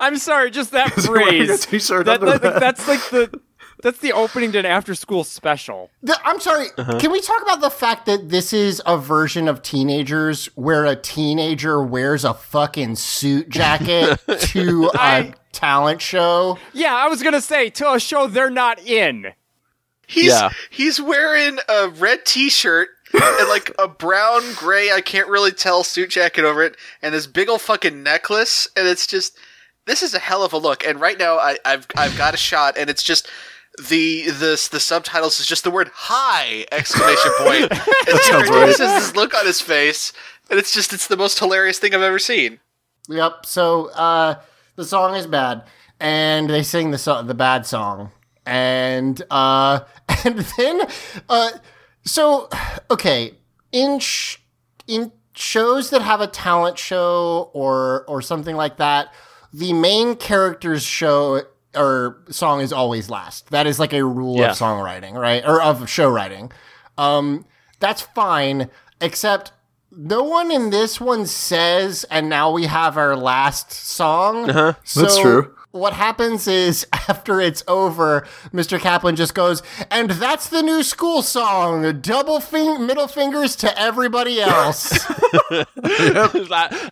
I'm 0.00 0.16
sorry, 0.18 0.50
just 0.50 0.70
that 0.72 0.92
He's 0.94 1.08
wearing 1.08 1.42
a 1.42 1.46
phrase. 1.46 1.66
t-shirt 1.66 2.06
That- 2.06 2.20
that- 2.20 2.42
that. 2.42 2.60
that's 2.60 2.86
like 2.88 3.00
the 3.10 3.40
that's 3.82 3.98
the 3.98 4.12
opening 4.12 4.52
to 4.52 4.58
an 4.60 4.66
after 4.66 4.94
school 4.94 5.24
special. 5.24 5.90
The- 6.04 6.18
I'm 6.24 6.38
sorry. 6.40 6.66
Uh-huh. 6.78 6.98
Can 7.00 7.10
we 7.10 7.20
talk 7.20 7.42
about 7.42 7.60
the 7.60 7.70
fact 7.70 8.06
that 8.06 8.28
this 8.28 8.52
is 8.52 8.80
a 8.86 8.96
version 8.96 9.48
of 9.48 9.60
teenagers 9.62 10.46
where 10.54 10.84
a 10.84 10.94
teenager 10.94 11.82
wears 11.82 12.24
a 12.24 12.32
fucking 12.32 12.94
suit 12.94 13.48
jacket 13.48 14.20
to 14.38 14.86
a 14.94 14.98
I- 15.00 15.34
talent 15.52 16.00
show? 16.00 16.58
Yeah, 16.72 16.94
I 16.94 17.08
was 17.08 17.22
gonna 17.22 17.40
say 17.40 17.70
to 17.70 17.92
a 17.92 17.98
show 18.00 18.26
they're 18.28 18.50
not 18.50 18.78
in. 18.86 19.32
He's 20.06 20.26
Yeah. 20.26 20.50
he's 20.70 21.00
wearing 21.00 21.58
a 21.68 21.88
red 21.88 22.24
T-shirt 22.26 22.88
and 23.14 23.48
like 23.48 23.72
a 23.78 23.88
brown 23.88 24.42
gray 24.54 24.90
I 24.92 25.00
can't 25.00 25.28
really 25.28 25.52
tell 25.52 25.82
suit 25.84 26.10
jacket 26.10 26.44
over 26.44 26.62
it, 26.62 26.76
and 27.02 27.12
this 27.14 27.26
big 27.26 27.48
old 27.48 27.60
fucking 27.62 28.02
necklace, 28.02 28.68
and 28.76 28.86
it's 28.86 29.06
just 29.06 29.36
this 29.86 30.02
is 30.02 30.14
a 30.14 30.18
hell 30.18 30.42
of 30.42 30.52
a 30.52 30.58
look. 30.58 30.84
And 30.86 31.00
right 31.00 31.18
now 31.18 31.38
I, 31.38 31.58
I've 31.64 31.86
I've 31.96 32.16
got 32.16 32.34
a 32.34 32.36
shot, 32.38 32.76
and 32.76 32.88
it's 32.90 33.02
just 33.02 33.28
the 33.88 34.24
the 34.30 34.68
the 34.70 34.80
subtitles 34.80 35.40
is 35.40 35.46
just 35.46 35.64
the 35.64 35.70
word 35.70 35.90
"hi!" 35.94 36.66
exclamation 36.72 37.32
point. 37.38 37.72
And 38.08 38.18
sounds 38.18 38.48
Jared 38.48 38.50
right. 38.50 38.66
just 38.66 38.80
has 38.80 39.02
this 39.02 39.16
look 39.16 39.34
on 39.34 39.46
his 39.46 39.60
face, 39.60 40.12
and 40.50 40.58
it's 40.58 40.72
just 40.74 40.92
it's 40.92 41.06
the 41.06 41.16
most 41.16 41.38
hilarious 41.38 41.78
thing 41.78 41.94
I've 41.94 42.02
ever 42.02 42.18
seen. 42.18 42.60
Yep. 43.08 43.46
So 43.46 43.90
uh, 43.90 44.40
the 44.76 44.84
song 44.84 45.14
is 45.16 45.26
bad, 45.26 45.64
and 46.00 46.50
they 46.50 46.62
sing 46.62 46.90
the 46.90 46.98
so- 46.98 47.22
the 47.22 47.34
bad 47.34 47.66
song, 47.66 48.10
and 48.44 49.22
uh, 49.30 49.80
and 50.24 50.38
then 50.58 50.82
uh, 51.28 51.50
so 52.04 52.48
okay 52.90 53.34
in 53.70 53.98
sh- 53.98 54.38
in 54.86 55.12
shows 55.34 55.90
that 55.90 56.02
have 56.02 56.20
a 56.20 56.26
talent 56.26 56.78
show 56.78 57.50
or 57.54 58.04
or 58.06 58.20
something 58.20 58.56
like 58.56 58.76
that, 58.76 59.12
the 59.52 59.72
main 59.72 60.16
character's 60.16 60.82
show 60.82 61.42
or 61.74 62.22
song 62.30 62.60
is 62.60 62.72
always 62.72 63.08
last. 63.10 63.50
That 63.50 63.66
is 63.66 63.78
like 63.78 63.92
a 63.92 64.04
rule 64.04 64.36
Yeah. 64.38 64.50
of 64.50 64.56
songwriting, 64.56 65.14
right? 65.14 65.42
Or 65.46 65.60
of 65.62 65.88
show 65.88 66.08
writing. 66.08 66.52
Um, 66.98 67.46
that's 67.80 68.02
fine, 68.02 68.70
except 69.00 69.52
no 69.90 70.22
one 70.22 70.50
in 70.50 70.70
this 70.70 71.00
one 71.00 71.26
says, 71.26 72.04
and 72.10 72.28
now 72.28 72.50
we 72.50 72.66
have 72.66 72.96
our 72.96 73.16
last 73.16 73.72
song. 73.72 74.50
Uh-huh. 74.50 74.74
So 74.84 75.00
That's 75.02 75.18
true. 75.18 75.54
What 75.72 75.94
happens 75.94 76.46
is 76.46 76.86
after 77.08 77.40
it's 77.40 77.64
over, 77.66 78.26
Mr. 78.52 78.78
Caplan 78.78 79.16
just 79.16 79.34
goes, 79.34 79.62
and 79.90 80.10
that's 80.10 80.48
the 80.48 80.62
new 80.62 80.82
school 80.82 81.22
song. 81.22 82.00
Double 82.00 82.40
fing- 82.40 82.86
middle 82.86 83.08
fingers 83.08 83.56
to 83.56 83.78
everybody 83.78 84.40
else. 84.40 84.92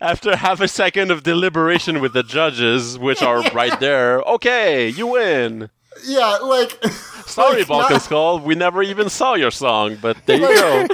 After 0.00 0.36
half 0.36 0.60
a 0.60 0.68
second 0.68 1.10
of 1.10 1.22
deliberation 1.22 2.00
with 2.00 2.12
the 2.12 2.22
judges, 2.22 2.98
which 2.98 3.22
are 3.22 3.42
right 3.52 3.78
there, 3.80 4.20
okay, 4.22 4.88
you 4.88 5.06
win. 5.08 5.70
yeah, 6.04 6.36
like 6.42 6.82
Sorry, 7.26 7.58
like, 7.58 7.68
Bulk 7.68 7.82
and 7.84 7.92
not- 7.92 8.02
Skull, 8.02 8.40
we 8.40 8.54
never 8.54 8.82
even 8.82 9.08
saw 9.08 9.34
your 9.34 9.50
song, 9.50 9.98
but 10.00 10.16
there 10.26 10.38
you 10.38 10.54
go. 10.54 10.88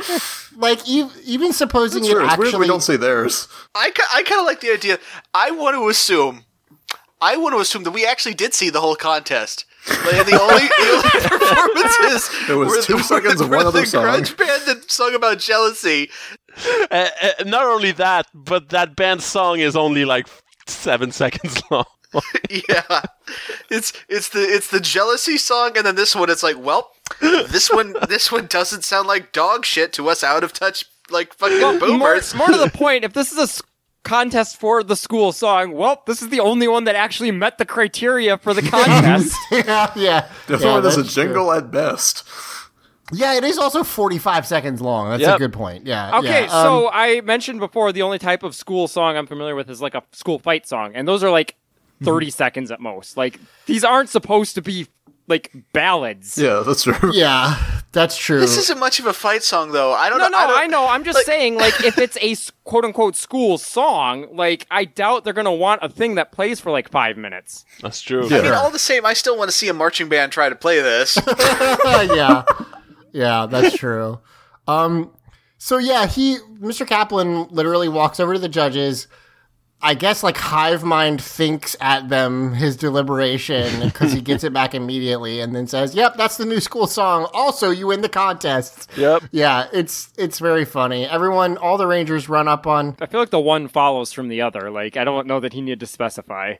like 0.56 0.86
even 0.88 1.52
supposing 1.52 2.02
That's 2.02 2.10
it 2.12 2.14
true. 2.14 2.24
It's 2.24 2.32
actually 2.32 2.50
weird 2.50 2.60
we 2.60 2.66
don't 2.66 2.82
see 2.82 2.96
theirs. 2.96 3.48
I, 3.74 3.90
ki- 3.90 4.02
I 4.12 4.22
kind 4.24 4.40
of 4.40 4.46
like 4.46 4.60
the 4.60 4.72
idea. 4.72 4.98
I 5.32 5.50
want 5.52 5.76
to 5.76 5.88
assume, 5.88 6.44
I 7.20 7.36
want 7.36 7.54
to 7.54 7.60
assume 7.60 7.84
that 7.84 7.92
we 7.92 8.06
actually 8.06 8.34
did 8.34 8.52
see 8.54 8.70
the 8.70 8.80
whole 8.80 8.96
contest. 8.96 9.64
Like, 9.88 10.26
the 10.26 10.38
only, 10.40 10.66
the 10.66 10.90
only 10.96 11.28
performances 11.38 12.30
It 12.50 12.54
was 12.54 12.68
were 12.68 12.82
two 12.82 12.96
the, 12.96 13.02
seconds 13.04 13.40
of 13.40 13.50
one 13.50 13.64
other 13.66 13.80
the 13.80 13.86
song. 13.86 14.04
grunge 14.04 14.36
band 14.36 14.62
that 14.66 14.90
sung 14.90 15.14
about 15.14 15.38
jealousy. 15.38 16.10
Uh, 16.90 17.08
uh, 17.22 17.30
not 17.44 17.64
only 17.66 17.92
that, 17.92 18.26
but 18.34 18.70
that 18.70 18.96
band's 18.96 19.24
song 19.24 19.60
is 19.60 19.76
only 19.76 20.04
like 20.04 20.26
seven 20.66 21.12
seconds 21.12 21.62
long. 21.70 21.84
yeah, 22.50 23.02
it's 23.68 23.92
it's 24.08 24.30
the 24.30 24.40
it's 24.40 24.70
the 24.70 24.80
jealousy 24.80 25.36
song, 25.36 25.76
and 25.76 25.84
then 25.86 25.96
this 25.96 26.14
one, 26.16 26.30
it's 26.30 26.42
like, 26.42 26.56
well, 26.58 26.92
this 27.20 27.70
one 27.70 27.94
this 28.08 28.32
one 28.32 28.46
doesn't 28.46 28.84
sound 28.84 29.06
like 29.06 29.32
dog 29.32 29.64
shit 29.66 29.92
to 29.94 30.08
us 30.08 30.24
out 30.24 30.42
of 30.42 30.52
touch 30.52 30.84
like 31.10 31.34
fucking 31.34 31.60
More, 31.60 31.78
boomers. 31.78 32.34
more 32.34 32.46
to 32.48 32.56
the 32.56 32.70
point, 32.70 33.04
if 33.04 33.12
this 33.12 33.32
is 33.32 33.38
a 33.38 33.42
s- 33.42 33.62
contest 34.06 34.58
for 34.58 34.82
the 34.82 34.96
school 34.96 35.32
song, 35.32 35.72
well, 35.72 36.02
this 36.06 36.22
is 36.22 36.28
the 36.28 36.40
only 36.40 36.68
one 36.68 36.84
that 36.84 36.94
actually 36.94 37.30
met 37.32 37.58
the 37.58 37.66
criteria 37.66 38.38
for 38.38 38.54
the 38.54 38.62
contest. 38.70 39.36
yeah, 39.52 39.92
yeah. 39.96 40.20
Definitely 40.46 40.66
yeah, 40.66 40.80
there's 40.80 40.96
a 40.96 41.02
that's 41.02 41.14
true. 41.14 41.24
jingle 41.24 41.52
at 41.52 41.70
best. 41.70 42.24
Yeah, 43.12 43.34
it 43.34 43.44
is 43.44 43.58
also 43.58 43.84
45 43.84 44.46
seconds 44.46 44.80
long. 44.80 45.10
That's 45.10 45.24
a 45.24 45.38
good 45.38 45.52
point. 45.52 45.86
Yeah. 45.86 46.18
Okay, 46.18 46.42
yeah. 46.42 46.48
so 46.48 46.86
Um, 46.86 46.90
I 46.92 47.20
mentioned 47.20 47.60
before 47.60 47.92
the 47.92 48.02
only 48.02 48.18
type 48.18 48.42
of 48.42 48.54
school 48.54 48.88
song 48.88 49.16
I'm 49.16 49.26
familiar 49.26 49.54
with 49.54 49.70
is 49.70 49.80
like 49.80 49.94
a 49.94 50.02
school 50.12 50.38
fight 50.38 50.66
song, 50.66 50.92
and 50.94 51.06
those 51.06 51.22
are 51.22 51.30
like 51.30 51.56
30 52.02 52.30
seconds 52.30 52.70
at 52.70 52.80
most. 52.80 53.16
Like 53.16 53.38
these 53.66 53.84
aren't 53.84 54.08
supposed 54.08 54.54
to 54.56 54.62
be 54.62 54.88
like 55.28 55.52
ballads. 55.72 56.36
Yeah, 56.36 56.62
that's 56.66 56.82
true. 56.82 57.12
yeah, 57.12 57.80
that's 57.92 58.16
true. 58.16 58.40
This 58.40 58.58
isn't 58.58 58.78
much 58.78 59.00
of 59.00 59.06
a 59.06 59.12
fight 59.12 59.42
song, 59.42 59.72
though. 59.72 59.92
I 59.92 60.08
don't 60.10 60.18
No, 60.18 60.28
know. 60.28 60.38
no, 60.42 60.46
don't- 60.48 60.58
I 60.58 60.66
know. 60.66 60.86
I'm 60.86 61.02
just 61.04 61.16
like- 61.16 61.24
saying, 61.26 61.56
like, 61.56 61.82
if 61.82 61.96
it's 62.06 62.18
a 62.20 62.36
quote 62.64 62.84
unquote 62.84 63.16
school 63.16 63.56
song, 63.58 64.26
like, 64.36 64.66
I 64.70 64.84
doubt 64.84 65.24
they're 65.24 65.32
gonna 65.32 65.52
want 65.52 65.82
a 65.82 65.88
thing 65.88 66.16
that 66.16 66.30
plays 66.32 66.60
for 66.60 66.70
like 66.70 66.90
five 66.90 67.16
minutes. 67.16 67.64
That's 67.80 68.00
true. 68.02 68.26
Yeah. 68.28 68.38
I 68.38 68.42
mean, 68.42 68.52
all 68.52 68.70
the 68.70 68.78
same, 68.78 69.06
I 69.06 69.12
still 69.14 69.38
want 69.38 69.48
to 69.50 69.56
see 69.56 69.68
a 69.68 69.74
marching 69.74 70.08
band 70.08 70.32
try 70.32 70.48
to 70.48 70.56
play 70.56 70.80
this. 70.82 71.16
yeah. 71.84 72.44
Yeah, 73.12 73.46
that's 73.46 73.76
true. 73.76 74.20
Um 74.68 75.12
so 75.58 75.78
yeah, 75.78 76.06
he 76.06 76.36
Mr. 76.60 76.86
Caplan 76.86 77.50
literally 77.50 77.88
walks 77.88 78.20
over 78.20 78.34
to 78.34 78.38
the 78.38 78.48
judges. 78.48 79.08
I 79.82 79.94
guess 79.94 80.22
like 80.22 80.36
hive 80.36 80.82
mind 80.82 81.22
thinks 81.22 81.76
at 81.80 82.08
them 82.08 82.54
his 82.54 82.76
deliberation 82.76 83.80
because 83.84 84.12
he 84.12 84.20
gets 84.20 84.42
it 84.42 84.52
back 84.52 84.74
immediately 84.74 85.40
and 85.40 85.54
then 85.54 85.66
says, 85.66 85.94
"Yep, 85.94 86.16
that's 86.16 86.36
the 86.38 86.46
new 86.46 86.60
school 86.60 86.86
song. 86.86 87.28
Also, 87.32 87.70
you 87.70 87.88
win 87.88 88.00
the 88.00 88.08
contest." 88.08 88.90
Yep. 88.96 89.24
Yeah, 89.32 89.68
it's 89.72 90.12
it's 90.16 90.38
very 90.38 90.64
funny. 90.64 91.06
Everyone, 91.06 91.56
all 91.58 91.76
the 91.76 91.86
Rangers 91.86 92.28
run 92.28 92.48
up 92.48 92.66
on. 92.66 92.96
I 93.00 93.06
feel 93.06 93.20
like 93.20 93.30
the 93.30 93.38
one 93.40 93.68
follows 93.68 94.12
from 94.12 94.28
the 94.28 94.40
other. 94.40 94.70
Like, 94.70 94.96
I 94.96 95.04
don't 95.04 95.26
know 95.26 95.40
that 95.40 95.52
he 95.52 95.60
needed 95.60 95.80
to 95.80 95.86
specify. 95.86 96.54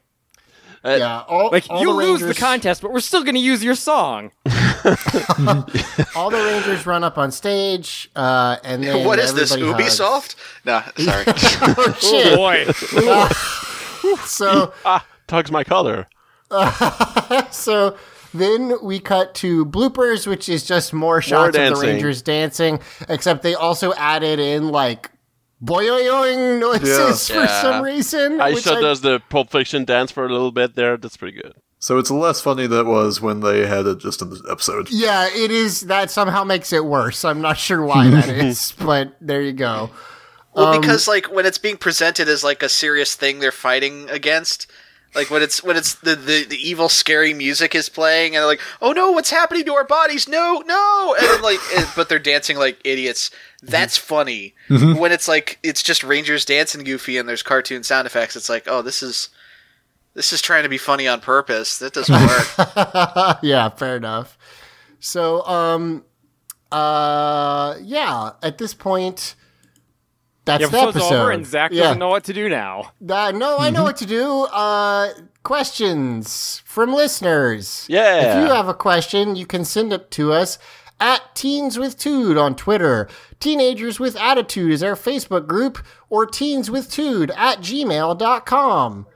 Uh, 0.85 0.97
yeah, 0.99 1.23
all 1.23 1.51
Like, 1.51 1.67
all 1.69 1.81
you 1.81 1.87
the 1.87 1.93
lose 1.95 2.21
Rangers, 2.21 2.37
the 2.37 2.41
contest, 2.41 2.83
but 2.83 2.93
we're 2.93 3.01
still 3.01 3.25
gonna 3.25 3.39
use 3.41 3.65
your 3.65 3.75
song. 3.75 4.31
all 6.17 6.31
the 6.31 6.43
Rangers 6.45 6.87
run 6.87 7.05
up 7.05 7.19
on 7.19 7.31
stage, 7.31 8.11
uh, 8.17 8.57
and 8.65 8.83
then 8.83 9.05
what 9.07 9.19
is 9.19 9.35
this, 9.35 9.53
everybody 9.53 9.85
hugs. 9.85 9.99
Ubisoft? 10.01 10.37
No, 10.65 10.83
sorry. 11.05 11.25
Oh, 11.29 11.97
shit. 12.01 12.33
Oh 12.33 12.37
boy. 12.37 14.17
So 14.25 14.73
Ah, 14.85 15.05
tugs 15.27 15.51
my 15.51 15.65
color. 15.65 16.07
so 17.51 17.97
then 18.33 18.75
we 18.83 19.01
cut 19.01 19.35
to 19.37 19.65
bloopers, 19.67 20.27
which 20.29 20.49
is 20.49 20.65
just 20.65 20.93
more 20.93 21.21
shots 21.21 21.57
of 21.57 21.75
the. 21.75 21.81
Rangers 21.81 22.23
dancing, 22.23 22.81
except 23.09 23.43
they 23.43 23.55
also 23.55 23.93
added 23.95 24.39
in 24.39 24.69
like 24.69 25.11
boyoyoing 25.65 26.61
noises 26.61 27.29
Yeah. 27.29 27.35
for 27.37 27.41
Yeah. 27.43 27.63
some 27.63 27.83
reason. 27.83 28.33
which 28.39 28.41
Aisha 28.65 28.77
I- 28.77 28.81
does 28.81 29.01
the 29.01 29.21
Pulp 29.29 29.51
Fiction 29.51 29.85
dance 29.85 30.13
for 30.13 30.25
a 30.25 30.29
little 30.29 30.53
bit 30.53 30.75
there. 30.77 30.97
That's 30.97 31.17
pretty 31.17 31.41
good. 31.41 31.55
So 31.79 31.99
it's 31.99 32.11
less 32.11 32.41
funny 32.41 32.67
than 32.67 32.81
it 32.81 32.87
was 32.91 33.21
when 33.21 33.41
they 33.41 33.67
had 33.67 33.87
it 33.87 33.99
just 33.99 34.23
in 34.23 34.31
the 34.31 34.43
episode. 34.51 34.91
Yeah, 34.91 35.29
it 35.33 35.51
is. 35.51 35.83
That 35.83 36.11
somehow 36.11 36.43
makes 36.43 36.73
it 36.73 36.85
worse. 36.85 37.25
I'm 37.25 37.41
not 37.43 37.59
sure 37.59 37.83
why 37.85 38.09
that 38.09 38.29
is, 38.45 38.73
but 38.79 39.15
there 39.21 39.43
you 39.43 39.53
go. 39.53 39.91
Well, 40.55 40.69
Um, 40.69 40.81
because 40.81 41.07
like 41.07 41.31
when 41.33 41.45
it's 41.47 41.59
being 41.59 41.77
presented 41.77 42.29
as 42.29 42.43
like 42.43 42.63
a 42.63 42.69
serious 42.69 43.15
thing 43.15 43.39
they're 43.41 43.53
fighting 43.53 44.09
against, 44.09 44.67
like 45.15 45.31
when 45.31 45.43
it's 45.43 45.63
when 45.63 45.77
it's 45.77 45.95
the, 45.97 46.17
the, 46.17 46.45
the 46.45 46.57
evil 46.57 46.89
scary 46.89 47.35
music 47.35 47.75
is 47.75 47.91
playing 47.91 48.35
and 48.35 48.41
they're 48.41 48.47
like, 48.49 48.61
oh 48.81 48.93
no, 48.93 49.13
what's 49.13 49.31
happening 49.31 49.65
to 49.67 49.75
our 49.75 49.85
bodies? 49.85 50.27
No, 50.27 50.63
no, 50.67 51.15
and 51.19 51.27
then 51.29 51.43
like, 51.43 51.61
it- 51.73 51.89
but 51.95 52.09
they're 52.09 52.19
dancing 52.19 52.57
like 52.57 52.79
idiots. 52.85 53.31
That's 53.63 53.99
funny. 53.99 54.55
When 54.71 55.13
it's 55.13 55.29
like 55.29 55.59
it's 55.63 55.83
just 55.83 56.03
Rangers 56.03 56.45
dancing 56.47 56.85
goofy 56.85 57.19
and 57.19 57.29
there's 57.29 57.43
cartoon 57.43 57.83
sound 57.83 58.07
effects, 58.07 58.35
it's 58.35 58.49
like, 58.49 58.65
oh, 58.67 58.81
this 58.81 59.03
is 59.03 59.29
this 60.17 60.33
is 60.33 60.43
trying 60.43 60.65
to 60.65 60.69
be 60.69 60.79
funny 60.79 61.07
on 61.07 61.21
purpose. 61.21 61.79
That 61.79 61.93
doesn't 61.93 62.13
work. 62.27 63.39
yeah, 63.43 63.69
fair 63.69 63.97
enough. 63.97 64.37
So, 64.99 65.47
um, 65.47 66.05
uh, 66.73 67.77
yeah. 67.83 68.31
At 68.43 68.59
this 68.59 68.75
point, 68.75 69.37
that's 70.45 70.65
The 70.65 70.71
the 70.71 70.77
episode's 70.79 70.97
episode. 70.97 71.15
over, 71.21 71.31
and 71.31 71.47
Zach 71.47 71.71
yeah. 71.73 71.83
doesn't 71.85 71.99
know 71.99 72.09
what 72.09 72.25
to 72.25 72.33
do 72.33 72.49
now. 72.49 72.93
Uh, 73.09 73.31
no, 73.33 73.59
I 73.59 73.71
know 73.71 73.83
what 73.85 73.97
to 73.99 74.07
do. 74.07 74.45
Uh, 74.53 75.11
questions 75.45 76.63
from 76.65 76.93
listeners. 76.95 77.87
Yeah. 77.89 78.39
If 78.39 78.43
you 78.49 78.55
have 78.55 78.69
a 78.69 78.75
question, 78.75 79.37
you 79.37 79.47
can 79.47 79.65
send 79.65 79.93
it 79.93 80.11
to 80.13 80.33
us 80.33 80.59
at 80.99 81.35
Teens 81.35 81.79
with 81.79 81.99
Tude 81.99 82.39
on 82.39 82.57
Twitter. 82.57 83.07
Teenagers 83.39 84.01
with 84.01 84.17
Attitude 84.17 84.73
is 84.73 84.83
our 84.83 84.95
Facebook 84.95 85.47
group, 85.47 85.79
or 86.09 86.25
teens 86.25 86.71
with 86.71 86.91
Tude 86.91 87.31
at 87.37 87.59
gmail.com. 87.59 89.07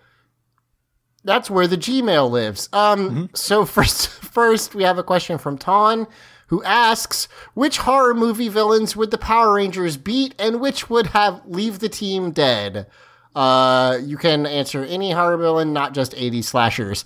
That's 1.25 1.51
where 1.51 1.67
the 1.67 1.77
Gmail 1.77 2.31
lives. 2.31 2.69
Um, 2.73 3.31
so 3.35 3.65
first, 3.67 4.09
first 4.09 4.75
we 4.75 4.83
have 4.85 4.99
a 4.99 5.03
question 5.03 5.39
from 5.39 5.59
Ton, 5.59 6.07
who 6.49 6.63
asks, 6.65 7.29
which 7.55 7.79
horror 7.79 8.15
movie 8.15 8.49
villains 8.49 8.97
would 8.97 9.11
the 9.11 9.19
Power 9.19 9.55
Rangers 9.55 9.97
beat, 9.97 10.35
and 10.39 10.61
which 10.61 10.89
would 10.91 11.09
have 11.09 11.43
leave 11.47 11.79
the 11.79 11.89
team 11.89 12.31
dead? 12.31 12.87
Uh, 13.35 13.99
you 14.03 14.17
can 14.17 14.45
answer 14.47 14.85
any 14.85 15.13
horror 15.13 15.37
villain, 15.37 15.73
not 15.73 15.95
just 15.95 16.15
80 16.17 16.43
slashers. 16.43 17.05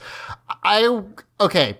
I 0.63 1.03
okay. 1.41 1.79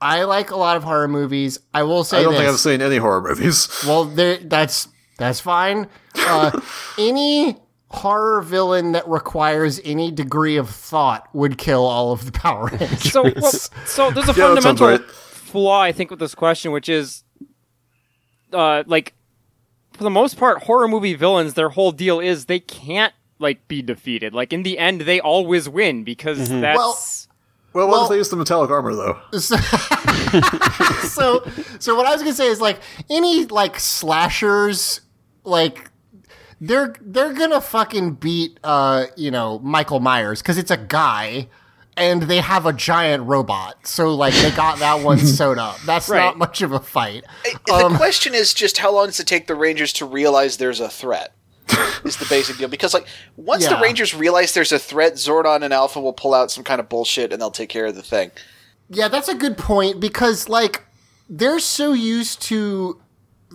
I 0.00 0.22
like 0.22 0.50
a 0.50 0.56
lot 0.56 0.78
of 0.78 0.84
horror 0.84 1.08
movies. 1.08 1.58
I 1.74 1.82
will 1.82 2.04
say 2.04 2.20
I 2.20 2.22
don't 2.22 2.32
this. 2.32 2.40
think 2.40 2.50
I've 2.50 2.58
seen 2.58 2.80
any 2.80 2.96
horror 2.96 3.20
movies. 3.20 3.68
Well, 3.86 4.06
there, 4.06 4.38
that's 4.38 4.88
that's 5.18 5.40
fine. 5.40 5.88
Uh, 6.14 6.58
any 6.98 7.58
horror 7.90 8.40
villain 8.42 8.92
that 8.92 9.06
requires 9.08 9.80
any 9.84 10.10
degree 10.10 10.56
of 10.56 10.70
thought 10.70 11.28
would 11.34 11.58
kill 11.58 11.84
all 11.84 12.12
of 12.12 12.24
the 12.24 12.32
Power 12.32 12.66
Rangers. 12.72 13.12
So, 13.12 13.22
well, 13.22 13.52
so 13.52 14.10
there's 14.10 14.28
a 14.28 14.32
Yeah, 14.32 14.46
fundamental 14.46 14.86
right. 14.88 15.00
flaw, 15.10 15.80
I 15.82 15.92
think, 15.92 16.10
with 16.10 16.20
this 16.20 16.34
question, 16.34 16.70
which 16.72 16.88
is, 16.88 17.24
uh, 18.52 18.84
like, 18.86 19.14
for 19.92 20.04
the 20.04 20.10
most 20.10 20.36
part, 20.36 20.62
horror 20.64 20.88
movie 20.88 21.14
villains, 21.14 21.54
their 21.54 21.68
whole 21.70 21.90
deal 21.92 22.20
is 22.20 22.46
they 22.46 22.60
can't 22.60 23.12
like 23.38 23.66
be 23.68 23.82
defeated. 23.82 24.34
Like 24.34 24.52
in 24.52 24.62
the 24.62 24.78
end, 24.78 25.02
they 25.02 25.18
always 25.20 25.68
win 25.68 26.04
because 26.04 26.38
Mm-hmm. 26.48 26.60
that's. 26.60 26.76
Well- 26.76 26.98
Well, 27.72 27.86
what 27.86 27.92
Well- 27.92 28.02
if 28.04 28.10
they 28.10 28.16
use 28.16 28.28
the 28.30 28.36
metallic 28.36 28.70
armor 28.70 28.94
though? 28.94 29.18
so, 29.38 29.56
so, 31.06 31.44
so 31.78 31.94
what 31.94 32.06
I 32.06 32.12
was 32.12 32.22
gonna 32.22 32.34
say 32.34 32.46
is 32.48 32.60
like 32.60 32.80
any 33.08 33.46
like 33.46 33.78
slashers, 33.78 35.00
like 35.44 35.89
they're 36.60 36.94
they're 37.00 37.32
gonna 37.32 37.60
fucking 37.60 38.14
beat 38.14 38.58
uh 38.62 39.06
you 39.16 39.30
know 39.30 39.58
Michael 39.60 40.00
Myers 40.00 40.42
because 40.42 40.58
it's 40.58 40.70
a 40.70 40.76
guy. 40.76 41.48
And 41.96 42.22
they 42.22 42.38
have 42.38 42.64
a 42.64 42.72
giant 42.72 43.24
robot, 43.24 43.86
so 43.86 44.14
like 44.14 44.32
they 44.32 44.52
got 44.52 44.78
that 44.78 45.00
one 45.04 45.18
sewed 45.18 45.58
up. 45.58 45.76
That's 45.84 46.08
Right. 46.08 46.20
not 46.20 46.38
much 46.38 46.62
of 46.62 46.72
a 46.72 46.78
fight. 46.80 47.24
the 47.66 47.92
question 47.96 48.32
is 48.32 48.54
just 48.54 48.78
how 48.78 48.94
long 48.94 49.06
does 49.06 49.20
it 49.20 49.26
take 49.26 49.48
the 49.48 49.54
Rangers 49.56 49.92
to 49.94 50.06
realize 50.06 50.56
there's 50.56 50.80
a 50.80 50.88
threat? 50.88 51.34
is 52.04 52.16
the 52.16 52.26
basic 52.30 52.56
deal 52.56 52.68
because 52.68 52.94
like 52.94 53.06
once 53.36 53.66
the 53.66 53.76
Rangers 53.76 54.14
realize 54.14 54.54
there's 54.54 54.72
a 54.72 54.78
threat, 54.78 55.14
Zordon 55.14 55.62
and 55.62 55.74
Alpha 55.74 56.00
will 56.00 56.12
pull 56.14 56.32
out 56.32 56.50
some 56.50 56.64
kind 56.64 56.80
of 56.80 56.88
bullshit 56.88 57.32
and 57.32 57.42
they'll 57.42 57.50
take 57.50 57.68
care 57.68 57.86
of 57.86 57.96
the 57.96 58.02
thing. 58.02 58.30
Yeah, 58.88 59.08
that's 59.08 59.28
a 59.28 59.34
good 59.34 59.58
point 59.58 60.00
because 60.00 60.48
like 60.48 60.84
they're 61.28 61.58
so 61.58 61.92
used 61.92 62.40
to 62.42 63.00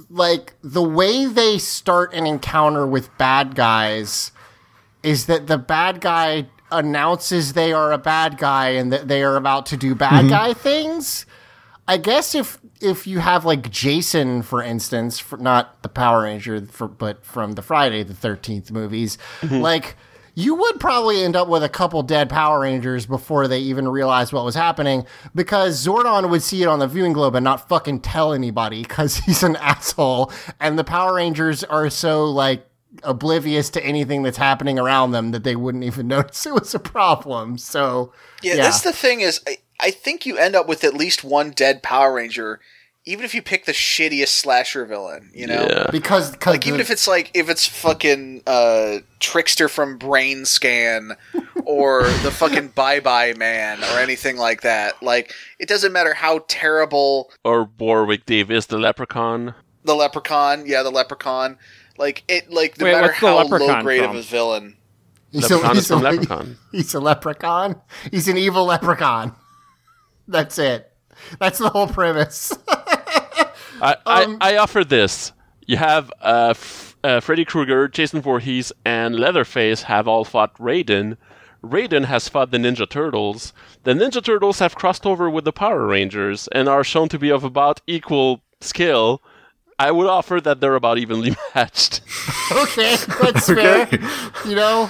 like 0.09 0.55
the 0.61 0.83
way 0.83 1.25
they 1.25 1.57
start 1.57 2.13
an 2.13 2.25
encounter 2.25 2.85
with 2.85 3.15
bad 3.17 3.55
guys 3.55 4.31
is 5.03 5.27
that 5.27 5.47
the 5.47 5.57
bad 5.57 6.01
guy 6.01 6.47
announces 6.71 7.53
they 7.53 7.71
are 7.71 7.91
a 7.91 7.97
bad 7.97 8.37
guy 8.37 8.69
and 8.69 8.91
that 8.91 9.07
they 9.07 9.23
are 9.23 9.35
about 9.35 9.65
to 9.67 9.77
do 9.77 9.95
bad 9.95 10.21
mm-hmm. 10.21 10.29
guy 10.29 10.53
things. 10.53 11.25
I 11.87 11.97
guess 11.97 12.33
if 12.33 12.59
if 12.81 13.07
you 13.07 13.19
have 13.19 13.45
like 13.45 13.69
Jason, 13.69 14.41
for 14.41 14.61
instance, 14.61 15.19
for 15.19 15.37
not 15.37 15.81
the 15.83 15.89
Power 15.89 16.23
Ranger, 16.23 16.65
for, 16.65 16.87
but 16.87 17.23
from 17.25 17.53
the 17.53 17.61
Friday 17.61 18.03
the 18.03 18.15
Thirteenth 18.15 18.71
movies, 18.71 19.17
mm-hmm. 19.41 19.61
like 19.61 19.95
you 20.35 20.53
would 20.53 20.79
probably 20.81 21.23
end 21.23 21.35
up 21.35 21.47
with 21.47 21.63
a 21.63 21.69
couple 21.69 22.03
dead 22.03 22.29
Power 22.29 22.59
Rangers 22.59 23.05
before 23.05 23.47
they 23.47 23.59
even 23.59 23.87
realized 23.87 24.33
what 24.33 24.43
was 24.43 24.55
happening, 24.55 25.05
because 25.33 25.83
Zordon 25.83 26.29
would 26.29 26.43
see 26.43 26.61
it 26.61 26.67
on 26.67 26.79
the 26.79 26.87
viewing 26.87 27.13
globe 27.13 27.35
and 27.35 27.43
not 27.43 27.67
fucking 27.69 28.01
tell 28.01 28.33
anybody 28.33 28.83
because 28.83 29.15
he's 29.25 29.43
an 29.43 29.55
asshole, 29.55 30.31
and 30.59 30.77
the 30.77 30.83
Power 30.83 31.15
Rangers 31.15 31.63
are 31.63 31.89
so 31.89 32.25
like 32.25 32.67
oblivious 33.03 33.69
to 33.69 33.83
anything 33.83 34.23
that's 34.23 34.37
happening 34.37 34.79
around 34.79 35.11
them 35.11 35.31
that 35.31 35.43
they 35.43 35.55
wouldn't 35.55 35.83
even 35.83 36.07
notice 36.09 36.45
it 36.45 36.53
was 36.53 36.75
a 36.75 36.79
problem. 36.79 37.57
So 37.57 38.11
Yeah, 38.41 38.57
that's 38.57 38.81
the 38.81 38.93
thing 38.93 39.21
is 39.21 39.41
I, 39.47 39.57
I 39.79 39.91
think 39.91 40.25
you 40.25 40.37
end 40.37 40.55
up 40.55 40.67
with 40.67 40.83
at 40.83 40.93
least 40.93 41.23
one 41.23 41.51
dead 41.51 41.81
Power 41.81 42.13
Ranger, 42.13 42.59
even 43.07 43.23
if 43.23 43.35
you 43.35 43.41
pick 43.41 43.65
the 43.65 43.71
shittiest 43.71 44.29
slasher 44.29 44.85
villain, 44.85 45.29
you 45.33 45.45
know? 45.47 45.67
Yeah. 45.69 45.87
because 45.91 46.35
cause 46.37 46.53
Like 46.55 46.65
even 46.67 46.79
if 46.79 46.89
it's 46.89 47.07
like 47.07 47.29
if 47.33 47.49
it's 47.49 47.67
fucking 47.67 48.41
uh 48.47 48.99
Trickster 49.19 49.67
from 49.69 49.97
Brainscan 49.99 51.15
or 51.65 52.03
the 52.23 52.31
fucking 52.31 52.69
Bye 52.69 52.99
Bye 52.99 53.33
Man 53.37 53.83
or 53.83 53.99
anything 53.99 54.37
like 54.37 54.61
that. 54.61 55.01
Like 55.03 55.33
it 55.59 55.67
doesn't 55.69 55.93
matter 55.93 56.13
how 56.13 56.45
terrible 56.47 57.31
Or 57.43 57.69
Warwick 57.79 58.25
Davis, 58.25 58.65
the 58.67 58.77
leprechaun. 58.79 59.53
the 59.83 59.95
leprechaun, 59.95 60.65
yeah, 60.65 60.81
the 60.83 60.89
leprechaun. 60.91 61.57
Like 61.97 62.23
it 62.27 62.51
like 62.51 62.77
no 62.79 62.85
Wait, 62.85 62.91
matter 62.93 63.07
the 63.07 63.13
how 63.13 63.43
low 63.43 63.81
grade 63.81 64.01
from? 64.01 64.09
of 64.11 64.15
a 64.17 64.21
villain. 64.21 64.77
He's 65.31 65.49
Leprechaun 65.49 65.75
a, 65.75 65.79
is 65.79 65.87
from 65.87 65.97
he's 65.99 66.05
a- 66.07 66.09
Leprechaun. 66.11 66.57
He's 66.71 66.93
a 66.93 66.99
leprechaun. 67.01 67.81
He's 68.09 68.27
an 68.29 68.37
evil 68.37 68.65
leprechaun. 68.65 69.33
That's 70.29 70.57
it. 70.57 70.91
That's 71.39 71.59
the 71.59 71.69
whole 71.69 71.87
premise. 71.87 72.53
I, 73.81 73.95
Um, 74.05 74.37
I, 74.41 74.53
I 74.53 74.57
offer 74.57 74.83
this. 74.83 75.31
You 75.67 75.77
have 75.77 76.11
uh, 76.21 76.49
F- 76.51 76.95
uh, 77.03 77.19
Freddy 77.19 77.45
Krueger, 77.45 77.87
Jason 77.87 78.21
Voorhees, 78.21 78.71
and 78.85 79.15
Leatherface 79.15 79.83
have 79.83 80.07
all 80.07 80.23
fought 80.25 80.55
Raiden. 80.57 81.17
Raiden 81.63 82.05
has 82.05 82.29
fought 82.29 82.51
the 82.51 82.57
Ninja 82.57 82.87
Turtles. 82.87 83.51
The 83.83 83.93
Ninja 83.93 84.23
Turtles 84.23 84.59
have 84.59 84.75
crossed 84.75 85.05
over 85.05 85.29
with 85.29 85.45
the 85.45 85.51
Power 85.51 85.87
Rangers 85.87 86.47
and 86.51 86.69
are 86.69 86.83
shown 86.83 87.09
to 87.09 87.17
be 87.19 87.31
of 87.31 87.43
about 87.43 87.81
equal 87.87 88.41
skill. 88.61 89.21
I 89.79 89.91
would 89.91 90.07
offer 90.07 90.39
that 90.39 90.61
they're 90.61 90.75
about 90.75 90.99
evenly 90.99 91.35
matched. 91.55 92.01
okay, 92.51 92.95
that's 93.21 93.47
fair. 93.51 93.89
You 94.45 94.55
know, 94.55 94.89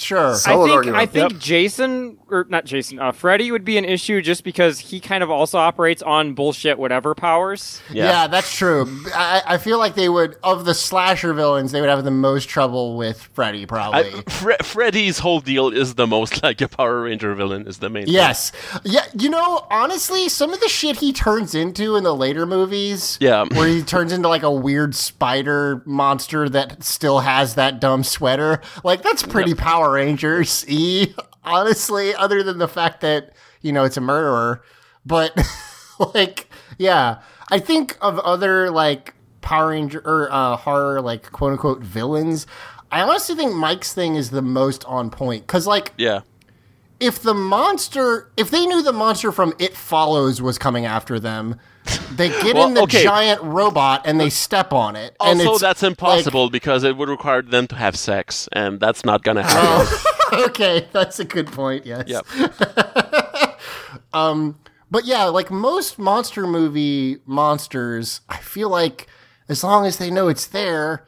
sure. 0.00 0.32
I 0.34 0.38
think 0.38 0.70
argument. 0.70 0.96
I 0.96 1.06
think 1.06 1.38
Jason 1.38 2.18
or 2.28 2.46
not 2.48 2.64
Jason, 2.64 2.98
uh, 2.98 3.12
Freddy 3.12 3.50
would 3.52 3.64
be 3.64 3.78
an 3.78 3.84
issue 3.84 4.20
just 4.20 4.42
because 4.44 4.78
he 4.80 4.98
kind 5.00 5.22
of 5.22 5.30
also 5.30 5.58
operates 5.58 6.02
on 6.02 6.34
bullshit 6.34 6.78
whatever 6.78 7.14
powers. 7.14 7.80
Yeah. 7.92 8.26
that's 8.26 8.54
true. 8.56 8.86
I, 9.14 9.42
I 9.46 9.58
feel 9.58 9.78
like 9.78 9.94
they 9.94 10.08
would 10.08 10.36
of 10.42 10.64
the 10.64 10.74
slasher 10.74 11.32
villains, 11.32 11.70
they 11.72 11.80
would 11.80 11.88
have 11.90 12.02
the 12.04 12.10
most 12.10 12.48
trouble 12.48 12.96
with 12.96 13.20
Freddy, 13.32 13.62
I, 13.62 13.66
probably. 13.66 14.10
Fre- 14.28 14.62
Freddy's 14.62 15.18
whole 15.20 15.40
deal 15.40 15.68
is 15.68 15.94
the 15.94 16.06
most 16.06 16.42
like 16.42 16.60
a 16.60 16.68
Power 16.68 17.02
Ranger 17.02 17.34
villain, 17.34 17.66
is 17.68 17.78
the 17.78 17.88
main 17.90 18.06
thing. 18.06 18.14
yes. 18.14 18.50
Yeah, 18.84 19.04
you 19.18 19.28
know, 19.30 19.66
honestly, 19.70 20.28
some 20.28 20.52
of 20.52 20.60
the 20.60 20.68
shit 20.68 20.96
he 20.98 21.12
turns 21.12 21.54
into 21.54 21.94
in 21.96 22.02
the 22.04 22.14
later 22.14 22.44
movies, 22.46 23.18
Yeah. 23.20 23.44
where 23.52 23.68
he 23.68 23.82
turns 23.82 24.12
into 24.12 24.28
like 24.28 24.42
a 24.42 24.50
weird 24.52 24.94
spider 24.94 25.82
monster 25.86 26.48
that 26.48 26.82
still 26.82 27.20
has 27.20 27.54
that 27.54 27.80
dumb 27.80 28.02
sweater, 28.02 28.60
like 28.82 29.02
that's 29.02 29.22
pretty 29.22 29.54
Power 29.86 29.94
Rangers 29.94 30.64
e 30.68 31.14
honestly, 31.44 32.14
other 32.14 32.42
than 32.42 32.58
the 32.58 32.68
fact 32.68 33.00
that, 33.02 33.32
you 33.60 33.72
know, 33.72 33.84
it's 33.84 33.96
a 33.96 34.00
murderer. 34.00 34.62
But 35.04 35.36
like, 36.14 36.48
yeah. 36.78 37.20
I 37.50 37.60
think 37.60 37.96
of 38.00 38.18
other 38.20 38.70
like 38.70 39.14
Power 39.40 39.68
Ranger 39.68 40.02
or 40.04 40.28
uh, 40.32 40.56
horror 40.56 41.00
like 41.00 41.30
quote 41.30 41.52
unquote 41.52 41.80
villains. 41.82 42.46
I 42.90 43.02
honestly 43.02 43.36
think 43.36 43.54
Mike's 43.54 43.94
thing 43.94 44.16
is 44.16 44.30
the 44.30 44.42
most 44.42 44.84
on 44.86 45.10
point 45.10 45.46
because 45.46 45.66
like 45.66 45.92
Yeah. 45.96 46.20
if 46.98 47.20
the 47.22 47.34
monster 47.34 48.30
if 48.36 48.50
they 48.50 48.66
knew 48.66 48.82
the 48.82 48.92
monster 48.92 49.30
from 49.30 49.54
It 49.60 49.76
Follows 49.76 50.42
was 50.42 50.58
coming 50.58 50.84
after 50.86 51.20
them, 51.20 51.60
they 52.12 52.28
get 52.28 52.54
Well, 52.54 52.68
in 52.68 52.74
the 52.74 52.82
okay. 52.82 53.02
giant 53.02 53.42
robot 53.42 54.02
and 54.04 54.18
they 54.20 54.30
step 54.30 54.72
on 54.72 54.96
it. 54.96 55.16
and 55.20 55.38
Also, 55.40 55.52
it's 55.52 55.60
that's 55.60 55.82
like- 55.82 55.90
impossible 55.90 56.50
because 56.50 56.84
it 56.84 56.96
would 56.96 57.08
require 57.08 57.42
them 57.42 57.66
to 57.68 57.74
have 57.76 57.96
sex, 57.96 58.48
and 58.52 58.80
that's 58.80 59.04
not 59.04 59.22
gonna 59.22 59.42
happen. 59.42 59.98
okay, 60.44 60.88
that's 60.92 61.18
a 61.18 61.24
good 61.24 61.46
point. 61.52 61.86
Yes. 61.86 62.04
Yep. 62.06 62.26
But 64.88 65.04
yeah, 65.04 65.24
like 65.24 65.50
most 65.50 65.98
monster 65.98 66.46
movie 66.46 67.18
monsters, 67.26 68.20
I 68.28 68.36
feel 68.38 68.68
like 68.68 69.08
as 69.48 69.64
long 69.64 69.84
as 69.84 69.98
they 69.98 70.10
know 70.10 70.28
it's 70.28 70.46
there, 70.46 71.06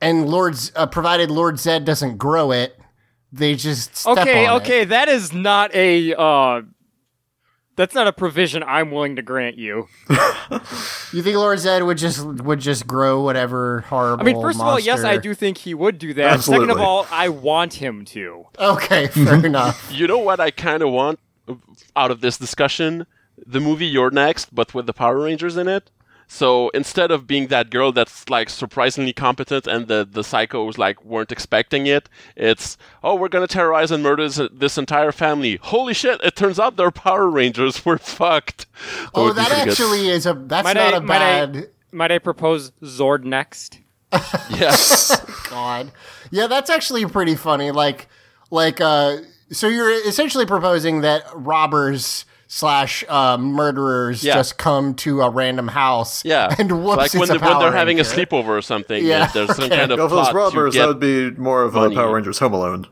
and 0.00 0.28
Lord's 0.28 0.72
uh, 0.74 0.86
provided 0.86 1.30
Lord 1.30 1.54
Zedd 1.56 1.84
doesn't 1.84 2.16
grow 2.18 2.50
it, 2.50 2.78
they 3.32 3.54
just 3.54 3.96
step 3.96 4.18
Okay, 4.18 4.46
on 4.46 4.60
okay, 4.62 4.82
It. 4.82 4.88
that 4.90 5.08
is 5.08 5.32
not 5.32 5.72
a 5.74 6.12
uh 6.18 6.62
that's 7.76 7.94
not 7.94 8.06
a 8.06 8.12
provision 8.12 8.62
I'm 8.62 8.90
willing 8.90 9.16
to 9.16 9.22
grant 9.22 9.58
you. 9.58 9.88
You 11.12 11.22
think 11.22 11.36
Lord 11.36 11.58
Zedd 11.58 11.84
would 11.84 11.98
just 11.98 12.24
would 12.24 12.60
just 12.60 12.86
grow 12.86 13.22
whatever 13.22 13.80
horrible? 13.82 14.22
I 14.22 14.24
mean, 14.24 14.40
first 14.40 14.60
of 14.60 14.66
all, 14.66 14.78
yes, 14.78 15.04
I 15.04 15.16
do 15.16 15.34
think 15.34 15.58
he 15.58 15.74
would 15.74 15.98
do 15.98 16.14
that. 16.14 16.40
Second 16.40 16.70
of 16.70 16.80
all, 16.80 17.06
I 17.10 17.28
want 17.28 17.74
him 17.74 18.04
to. 18.06 18.46
Okay, 18.58 19.08
fair 19.08 19.34
enough. 19.46 19.90
You 19.92 20.06
know 20.06 20.18
what 20.18 20.40
I 20.40 20.50
kind 20.50 20.82
of 20.82 20.90
want 20.90 21.18
out 21.96 22.10
of 22.10 22.20
this 22.20 22.38
discussion? 22.38 23.06
The 23.46 23.60
movie 23.60 23.86
You're 23.86 24.10
Next, 24.10 24.54
but 24.54 24.74
with 24.74 24.86
the 24.86 24.92
Power 24.92 25.20
Rangers 25.20 25.56
in 25.56 25.68
it. 25.68 25.90
So 26.34 26.68
instead 26.70 27.12
of 27.12 27.28
being 27.28 27.46
that 27.48 27.70
girl 27.70 27.92
that's 27.92 28.28
like 28.28 28.50
surprisingly 28.50 29.12
competent 29.12 29.68
and 29.68 29.86
the 29.86 30.04
the 30.10 30.22
psychos 30.22 30.76
like 30.78 31.04
weren't 31.04 31.30
expecting 31.30 31.86
it, 31.86 32.08
it's 32.34 32.76
oh 33.04 33.14
we're 33.14 33.28
gonna 33.28 33.46
terrorize 33.46 33.92
and 33.92 34.02
murder 34.02 34.28
this, 34.28 34.40
this 34.52 34.76
entire 34.76 35.12
family. 35.12 35.60
Holy 35.62 35.94
shit! 35.94 36.20
It 36.24 36.34
turns 36.34 36.58
out 36.58 36.76
they're 36.76 36.90
Power 36.90 37.30
Rangers. 37.30 37.86
We're 37.86 37.98
fucked. 38.18 38.66
Oh, 39.14 39.26
would 39.26 39.36
that 39.36 39.46
pretty 39.46 39.62
good. 39.62 39.70
actually 39.70 40.08
is 40.08 40.26
a 40.26 40.34
that's 40.34 40.64
Might 40.64 40.72
not 40.76 40.94
I- 40.94 40.96
a 40.96 41.00
might 41.00 41.14
I- 41.22 41.46
bad 41.46 41.68
Might 41.92 42.10
I 42.10 42.18
propose 42.18 42.72
Zord 42.82 43.22
next? 43.22 43.78
yes. 44.50 45.14
God. 45.48 45.92
Yeah, 46.32 46.48
that's 46.48 46.68
actually 46.70 47.06
pretty 47.06 47.36
funny. 47.36 47.70
Like, 47.70 48.08
like, 48.50 48.80
uh, 48.80 49.18
so 49.52 49.68
you're 49.68 49.90
essentially 50.08 50.46
proposing 50.46 51.02
that 51.02 51.22
robbers 51.34 52.24
slash 52.54 53.02
uh, 53.08 53.36
murderers 53.36 54.22
Yeah. 54.22 54.34
just 54.34 54.58
come 54.58 54.94
to 54.96 55.22
a 55.22 55.28
random 55.30 55.66
house. 55.66 56.24
Yeah, 56.24 56.54
and 56.58 56.84
whoops, 56.84 56.96
like 56.96 57.06
it's 57.06 57.14
when, 57.16 57.24
a 57.24 57.32
they, 57.32 57.38
when 57.38 57.40
Power 57.40 57.62
they're 57.64 57.72
having 57.72 57.98
a 57.98 58.04
sleepover 58.04 58.48
or 58.48 58.62
something. 58.62 59.04
Yeah, 59.04 59.18
Yeah, 59.18 59.30
there's 59.34 59.56
some 59.56 59.68
kind 59.68 59.90
of 59.90 59.98
If 59.98 59.98
it 59.98 60.14
was 60.14 60.28
plot 60.28 60.30
to 60.30 60.36
robbers, 60.36 60.74
get 60.74 60.80
that 60.82 60.88
would 60.88 61.00
be 61.00 61.30
more 61.32 61.62
of 61.64 61.74
a. 61.74 61.90
Power 61.90 62.14
Rangers 62.14 62.38
Home 62.38 62.52
Alone. 62.54 62.86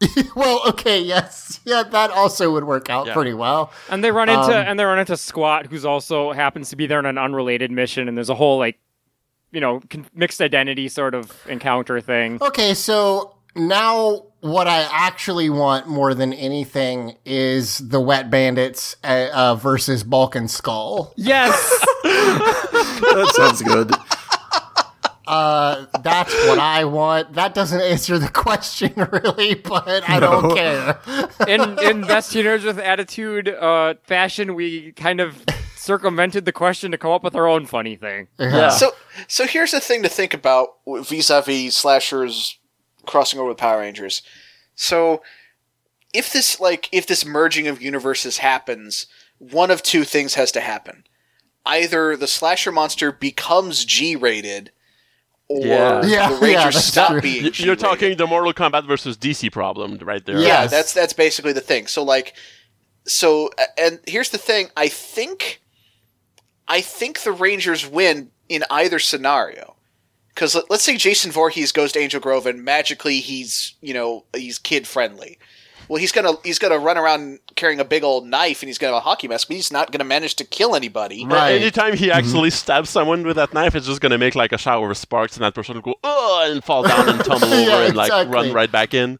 well, 0.36 0.60
okay, 0.68 1.00
yes, 1.00 1.60
yeah, 1.64 1.82
that 1.82 2.10
also 2.12 2.52
would 2.52 2.64
work 2.64 2.88
out 2.88 3.06
Yeah. 3.08 3.14
pretty 3.14 3.34
well. 3.34 3.72
And 3.90 4.04
they 4.04 4.12
run 4.12 4.28
into 4.28 4.42
Um, 4.44 4.50
and 4.52 4.78
they 4.78 4.84
run 4.84 5.00
into 5.00 5.16
Squat, 5.16 5.66
who's 5.66 5.84
also 5.84 6.30
happens 6.32 6.70
to 6.70 6.76
be 6.76 6.86
there 6.86 6.98
on 6.98 7.06
an 7.06 7.18
unrelated 7.18 7.72
mission, 7.72 8.06
and 8.06 8.16
there's 8.16 8.30
a 8.30 8.34
whole 8.36 8.58
like, 8.58 8.78
you 9.50 9.60
know, 9.60 9.80
con- 9.90 10.06
mixed 10.14 10.40
identity 10.40 10.88
sort 10.88 11.14
of 11.16 11.32
encounter 11.48 12.00
thing. 12.00 12.38
Okay, 12.40 12.74
so 12.74 13.34
now 13.56 14.26
what 14.44 14.68
I 14.68 14.86
actually 14.92 15.48
want 15.48 15.88
more 15.88 16.12
than 16.12 16.34
anything 16.34 17.16
is 17.24 17.78
the 17.78 17.98
Wet 17.98 18.28
Bandits 18.28 18.94
uh, 19.02 19.28
uh, 19.32 19.54
versus 19.54 20.04
Bulk 20.04 20.34
and 20.34 20.50
Skull. 20.50 21.14
Yes, 21.16 21.50
That 22.02 23.32
sounds 23.34 23.62
good. 23.62 23.90
Uh, 25.26 25.86
that's 26.02 26.34
what 26.46 26.58
I 26.58 26.84
want. 26.84 27.32
That 27.32 27.54
doesn't 27.54 27.80
answer 27.80 28.18
the 28.18 28.28
question 28.28 28.92
really, 29.12 29.54
but 29.54 30.06
I 30.06 30.20
don't 30.20 30.54
care. 30.54 30.98
in 31.48 31.78
in 31.78 32.02
best 32.02 32.30
teenagers 32.30 32.64
with 32.64 32.78
attitude 32.78 33.48
uh, 33.48 33.94
fashion, 34.02 34.54
we 34.54 34.92
kind 34.92 35.20
of 35.20 35.42
circumvented 35.74 36.44
the 36.44 36.52
question 36.52 36.90
to 36.90 36.98
come 36.98 37.12
up 37.12 37.24
with 37.24 37.34
our 37.34 37.48
own 37.48 37.64
funny 37.64 37.96
thing. 37.96 38.28
Yeah. 38.38 38.68
So, 38.68 38.92
so 39.26 39.46
here's 39.46 39.70
the 39.70 39.80
thing 39.80 40.02
to 40.02 40.10
think 40.10 40.34
about 40.34 40.68
vis-a-vis 40.86 41.74
slashers 41.74 42.58
crossing 43.04 43.38
over 43.38 43.48
with 43.50 43.58
Power 43.58 43.80
Rangers. 43.80 44.22
So, 44.74 45.22
if 46.12 46.32
this 46.32 46.60
like 46.60 46.88
if 46.92 47.06
this 47.06 47.24
merging 47.24 47.66
of 47.68 47.80
universes 47.82 48.38
happens, 48.38 49.06
one 49.38 49.70
of 49.70 49.82
two 49.82 50.04
things 50.04 50.34
has 50.34 50.50
to 50.52 50.60
happen: 50.60 51.04
either 51.66 52.16
the 52.16 52.26
slasher 52.26 52.72
monster 52.72 53.12
becomes 53.12 53.84
G-rated, 53.84 54.70
or 55.48 55.66
Yeah. 55.66 56.04
Yeah, 56.04 56.28
the 56.30 56.36
Rangers 56.36 56.74
yeah, 56.74 56.80
stop 56.80 57.10
true. 57.12 57.20
being. 57.20 57.44
Y- 57.44 57.50
You're 57.54 57.76
talking 57.76 58.16
the 58.16 58.26
Mortal 58.26 58.52
Kombat 58.52 58.86
versus 58.86 59.16
DC 59.16 59.50
problem 59.52 59.98
right 59.98 60.24
there. 60.24 60.36
Yeah. 60.38 60.46
Yeah, 60.46 60.62
Yes. 60.62 60.70
that's 60.70 60.92
that's 60.92 61.12
basically 61.12 61.52
the 61.52 61.60
thing. 61.60 61.86
So 61.86 62.02
like, 62.02 62.34
so 63.06 63.50
and 63.78 64.00
here's 64.06 64.30
the 64.30 64.38
thing. 64.38 64.68
I 64.76 64.88
think, 64.88 65.60
I 66.66 66.80
think 66.80 67.20
the 67.22 67.32
Rangers 67.32 67.86
win 67.86 68.30
in 68.48 68.64
either 68.70 68.98
scenario. 68.98 69.73
Because 70.34 70.54
let, 70.54 70.70
let's 70.70 70.82
say 70.82 70.96
Jason 70.96 71.30
Voorhees 71.30 71.72
goes 71.72 71.92
to 71.92 71.98
Angel 72.00 72.20
Grove 72.20 72.46
and 72.46 72.64
magically 72.64 73.20
he's 73.20 73.74
you 73.80 73.94
know 73.94 74.24
he's 74.34 74.58
kid 74.58 74.86
friendly. 74.86 75.38
Well, 75.88 76.00
he's 76.00 76.12
gonna 76.12 76.32
he's 76.42 76.58
gonna 76.58 76.78
run 76.78 76.96
around 76.96 77.40
carrying 77.56 77.80
a 77.80 77.84
big 77.84 78.04
old 78.04 78.26
knife 78.26 78.62
and 78.62 78.68
he's 78.68 78.78
gonna 78.78 78.94
have 78.94 79.02
a 79.02 79.04
hockey 79.04 79.28
mask, 79.28 79.48
but 79.48 79.56
he's 79.56 79.72
not 79.72 79.92
gonna 79.92 80.04
manage 80.04 80.34
to 80.36 80.44
kill 80.44 80.74
anybody. 80.74 81.26
Right. 81.26 81.60
Anytime 81.60 81.96
he 81.96 82.08
mm-hmm. 82.08 82.18
actually 82.18 82.50
stabs 82.50 82.90
someone 82.90 83.24
with 83.24 83.36
that 83.36 83.52
knife, 83.52 83.74
it's 83.74 83.86
just 83.86 84.00
gonna 84.00 84.18
make 84.18 84.34
like 84.34 84.52
a 84.52 84.58
shower 84.58 84.90
of 84.90 84.96
sparks, 84.96 85.36
and 85.36 85.44
that 85.44 85.54
person 85.54 85.74
will 85.74 85.82
go 85.82 85.94
oh 86.02 86.50
and 86.50 86.64
fall 86.64 86.82
down 86.82 87.08
and 87.08 87.18
tumble 87.24 87.52
over 87.52 87.70
Yeah, 87.70 87.86
and 87.86 87.96
like 87.96 88.08
exactly. 88.08 88.34
run 88.34 88.52
right 88.52 88.70
back 88.70 88.94
in. 88.94 89.18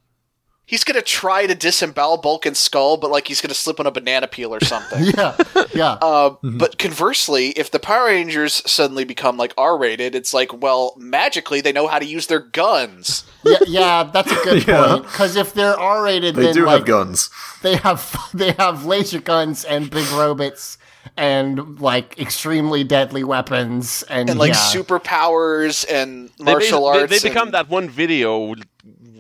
He's 0.67 0.83
gonna 0.83 1.03
try 1.03 1.47
to 1.47 1.55
disembowel 1.55 2.17
Bulk 2.19 2.47
and 2.47 2.57
Skull, 2.57 2.97
but 2.97 3.11
like 3.11 3.29
he's 3.29 3.41
gonna 3.43 3.53
slip 3.55 3.79
on 3.79 3.87
a 3.87 3.91
banana 3.91 4.27
peel 4.27 4.55
or 4.55 4.61
something. 4.65 5.05
yeah, 5.17 5.37
yeah. 5.75 5.93
Uh, 6.01 6.37
But 6.43 6.79
conversely, 6.79 7.49
if 7.51 7.71
the 7.71 7.79
Power 7.79 8.07
Rangers 8.07 8.63
suddenly 8.71 9.05
become 9.05 9.37
like 9.37 9.53
R 9.59 9.77
rated, 9.77 10.15
it's 10.15 10.33
like, 10.33 10.63
well, 10.63 10.95
magically 10.97 11.61
they 11.61 11.71
know 11.73 11.87
how 11.87 11.99
to 11.99 12.07
use 12.07 12.29
their 12.29 12.39
guns. 12.41 13.25
yeah, 13.45 13.59
yeah, 13.67 14.03
that's 14.05 14.33
a 14.33 14.37
good 14.37 14.65
Yeah. 14.69 14.87
point. 14.87 15.03
Because 15.05 15.37
if 15.37 15.53
they're 15.53 15.79
R-rated, 15.79 16.35
They 16.35 16.45
then 16.45 16.55
do 16.55 16.65
like 16.65 16.79
have 16.79 16.87
guns. 16.87 17.29
they 17.63 17.77
have 17.77 18.17
they 18.33 18.53
have 18.53 18.87
laser 18.87 19.21
guns 19.21 19.65
and 19.65 19.91
big 19.91 20.09
robots 20.13 20.79
and 21.19 21.79
like 21.79 22.19
extremely 22.19 22.83
deadly 22.85 23.23
weapons 23.23 24.03
and, 24.09 24.31
And 24.31 24.39
like 24.39 24.55
yeah. 24.55 24.71
superpowers 24.73 25.85
and 25.91 26.31
They, 26.39 26.45
martial 26.45 26.81
bas- 26.91 26.95
they- 26.97 27.01
arts. 27.03 27.23
they, 27.23 27.29
become 27.29 27.49
and- 27.49 27.55
that 27.55 27.69
one 27.69 27.89
video. 27.91 28.55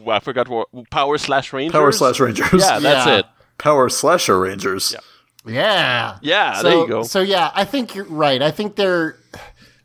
I 0.08 0.20
forgot 0.20 0.48
what 0.48 0.68
Power 0.90 1.18
Slash 1.18 1.52
Rangers. 1.52 1.72
Power 1.72 1.92
Slash 1.92 2.20
Rangers. 2.20 2.48
Yeah, 2.52 2.78
that's 2.78 3.06
Yeah. 3.06 3.18
it. 3.18 3.26
Power 3.58 3.88
Slasher 3.88 4.38
Rangers. 4.40 4.92
Yeah. 4.92 5.00
Yeah, 5.46 6.18
Yeah, 6.22 6.54
so, 6.54 6.62
there 6.62 6.78
you 6.78 6.88
go. 6.88 7.02
So 7.02 7.20
yeah, 7.20 7.50
I 7.54 7.64
think 7.66 7.94
you're 7.94 8.06
right. 8.06 8.40
I 8.40 8.50
think 8.50 8.76
they're 8.76 9.18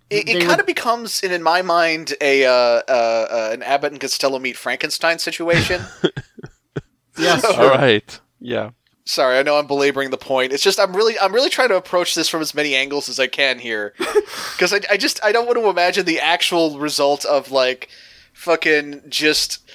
It, 0.09 0.29
it 0.29 0.47
kind 0.47 0.59
of 0.59 0.65
becomes, 0.65 1.21
in, 1.21 1.31
in 1.33 1.43
my 1.43 1.61
mind, 1.61 2.13
a 2.21 2.45
uh, 2.45 2.51
uh, 2.51 2.81
uh, 2.87 3.49
an 3.53 3.61
Abbott 3.63 3.91
and 3.91 3.99
Costello 3.99 4.39
meet 4.39 4.55
Frankenstein 4.55 5.19
situation. 5.19 5.81
yes. 7.17 7.43
All 7.43 7.67
right. 7.69 8.19
Yeah. 8.39 8.71
Sorry, 9.05 9.37
I 9.39 9.43
know 9.43 9.57
I'm 9.57 9.65
belaboring 9.67 10.11
the 10.11 10.17
point. 10.17 10.53
It's 10.53 10.63
just 10.63 10.79
I'm 10.79 10.95
really 10.95 11.17
I'm 11.19 11.33
really 11.33 11.49
trying 11.49 11.69
to 11.69 11.75
approach 11.75 12.13
this 12.15 12.29
from 12.29 12.41
as 12.41 12.53
many 12.53 12.75
angles 12.75 13.09
as 13.09 13.19
I 13.19 13.25
can 13.27 13.57
here, 13.57 13.93
because 13.97 14.71
I, 14.71 14.81
I 14.89 14.97
just 14.97 15.19
I 15.23 15.31
don't 15.31 15.47
want 15.47 15.57
to 15.57 15.67
imagine 15.67 16.05
the 16.05 16.19
actual 16.19 16.77
result 16.79 17.25
of 17.25 17.49
like 17.51 17.89
fucking 18.33 19.01
just 19.09 19.67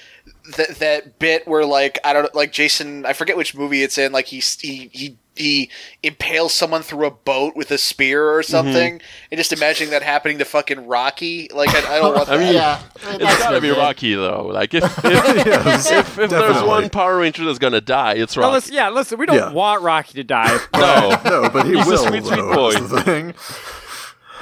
that 0.56 0.76
that 0.78 1.18
bit 1.18 1.48
where 1.48 1.64
like 1.64 1.98
I 2.04 2.12
don't 2.12 2.34
like 2.34 2.52
Jason 2.52 3.06
I 3.06 3.12
forget 3.14 3.36
which 3.36 3.54
movie 3.54 3.82
it's 3.82 3.96
in 3.98 4.12
like 4.12 4.26
he 4.26 4.40
he 4.60 4.90
he 4.92 5.16
he 5.36 5.70
impales 6.02 6.52
someone 6.52 6.82
through 6.82 7.06
a 7.06 7.10
boat 7.10 7.56
with 7.56 7.70
a 7.70 7.78
spear 7.78 8.28
or 8.28 8.40
mm-hmm. 8.42 8.50
something 8.50 9.00
and 9.30 9.38
just 9.38 9.52
imagining 9.52 9.90
that 9.90 10.02
happening 10.02 10.38
to 10.38 10.44
fucking 10.44 10.86
Rocky 10.86 11.48
like 11.52 11.70
I, 11.70 11.96
I 11.96 11.98
don't 11.98 12.14
want 12.14 12.28
I 12.30 12.36
that. 12.36 12.44
mean, 12.44 12.54
yeah, 12.54 12.82
It's 13.28 13.38
gotta 13.38 13.60
be 13.60 13.70
Rocky 13.70 14.14
though. 14.14 14.46
Like 14.52 14.74
if 14.74 14.84
if, 15.04 15.46
Yes, 15.46 15.90
if, 15.90 16.18
if 16.18 16.30
there's 16.30 16.62
one 16.62 16.90
Power 16.90 17.18
Ranger 17.18 17.44
that's 17.46 17.58
gonna 17.58 17.80
die, 17.80 18.14
it's 18.14 18.36
No, 18.36 18.42
Rocky. 18.42 18.54
listen, 18.54 18.74
yeah, 18.74 18.90
listen, 18.90 19.18
we 19.18 19.26
don't 19.26 19.36
Yeah. 19.36 19.50
want 19.52 19.82
Rocky 19.82 20.12
to 20.14 20.24
die. 20.24 20.58
No. 20.74 21.20
No, 21.24 21.50
but 21.50 21.66
he 21.66 21.74
He's 21.74 21.86
a 21.86 21.90
will. 21.90 21.98
sweet, 22.06 22.24
sweet 22.24 22.36
though, 22.36 22.54
boy. 22.54 22.68
is 22.70 22.90
the 22.90 23.02
thing. 23.02 23.34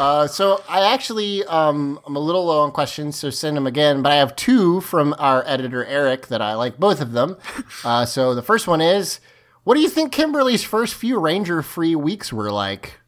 Uh, 0.02 0.26
so 0.26 0.62
I 0.68 0.92
actually 0.92 1.44
um, 1.44 2.00
I'm 2.06 2.16
a 2.16 2.18
little 2.18 2.44
low 2.46 2.60
on 2.62 2.72
questions, 2.72 3.16
so 3.16 3.30
send 3.30 3.56
them 3.56 3.66
again. 3.68 4.02
But 4.02 4.10
I 4.12 4.16
have 4.16 4.34
two 4.34 4.80
from 4.80 5.14
our 5.18 5.44
editor 5.46 5.84
Eric 5.84 6.26
that 6.26 6.42
I 6.42 6.54
like 6.54 6.76
both 6.78 7.00
of 7.00 7.12
them. 7.12 7.36
Uh, 7.84 8.04
so 8.04 8.34
the 8.34 8.42
first 8.42 8.66
one 8.68 8.80
is, 8.80 9.18
what 9.64 9.74
do 9.74 9.80
you 9.80 9.88
think 9.88 10.12
Kimberly's 10.12 10.62
first 10.62 10.94
few 10.94 11.18
Ranger-free 11.18 11.96
weeks 11.96 12.32
were 12.32 12.50
like? 12.52 13.00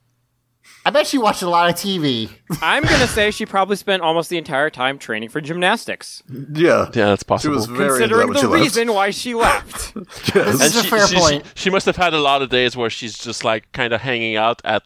I 0.87 0.91
bet 0.91 1.07
she 1.07 1.17
watched 1.19 1.43
a 1.43 1.49
lot 1.49 1.71
of 1.71 1.77
TV. 1.77 2.29
I'm 2.63 2.83
gonna 2.83 3.07
say 3.07 3.31
she 3.31 3.47
probably 3.47 3.77
spent 3.77 4.03
almost 4.03 4.31
the 4.31 4.37
entire 4.39 4.69
time 4.71 4.99
training 4.99 5.29
for 5.31 5.41
gymnastics, 5.41 6.23
Yeah. 6.29 6.91
Yeah, 6.93 7.07
that's 7.15 7.23
She 7.23 7.27
possible. 7.27 7.55
was 7.55 7.67
very 7.67 7.99
considering 8.01 8.33
the 8.33 8.39
she 8.41 8.47
left. 8.47 8.63
reason 8.63 8.93
why 8.93 9.11
she 9.11 9.35
left. 9.35 9.95
This 10.35 10.35
Yes. 10.35 10.61
is 10.63 10.77
a 10.77 10.85
fair 10.85 11.07
she, 11.07 11.17
point. 11.17 11.45
She, 11.55 11.71
must 11.71 11.87
have 11.87 11.97
had 11.97 12.13
a 12.15 12.21
lot 12.21 12.43
of 12.43 12.51
days 12.51 12.77
where 12.77 12.91
she's 12.91 13.17
just 13.17 13.45
like 13.45 13.71
kind 13.73 13.93
of 13.93 14.01
hanging 14.01 14.37
out 14.37 14.61
at 14.65 14.83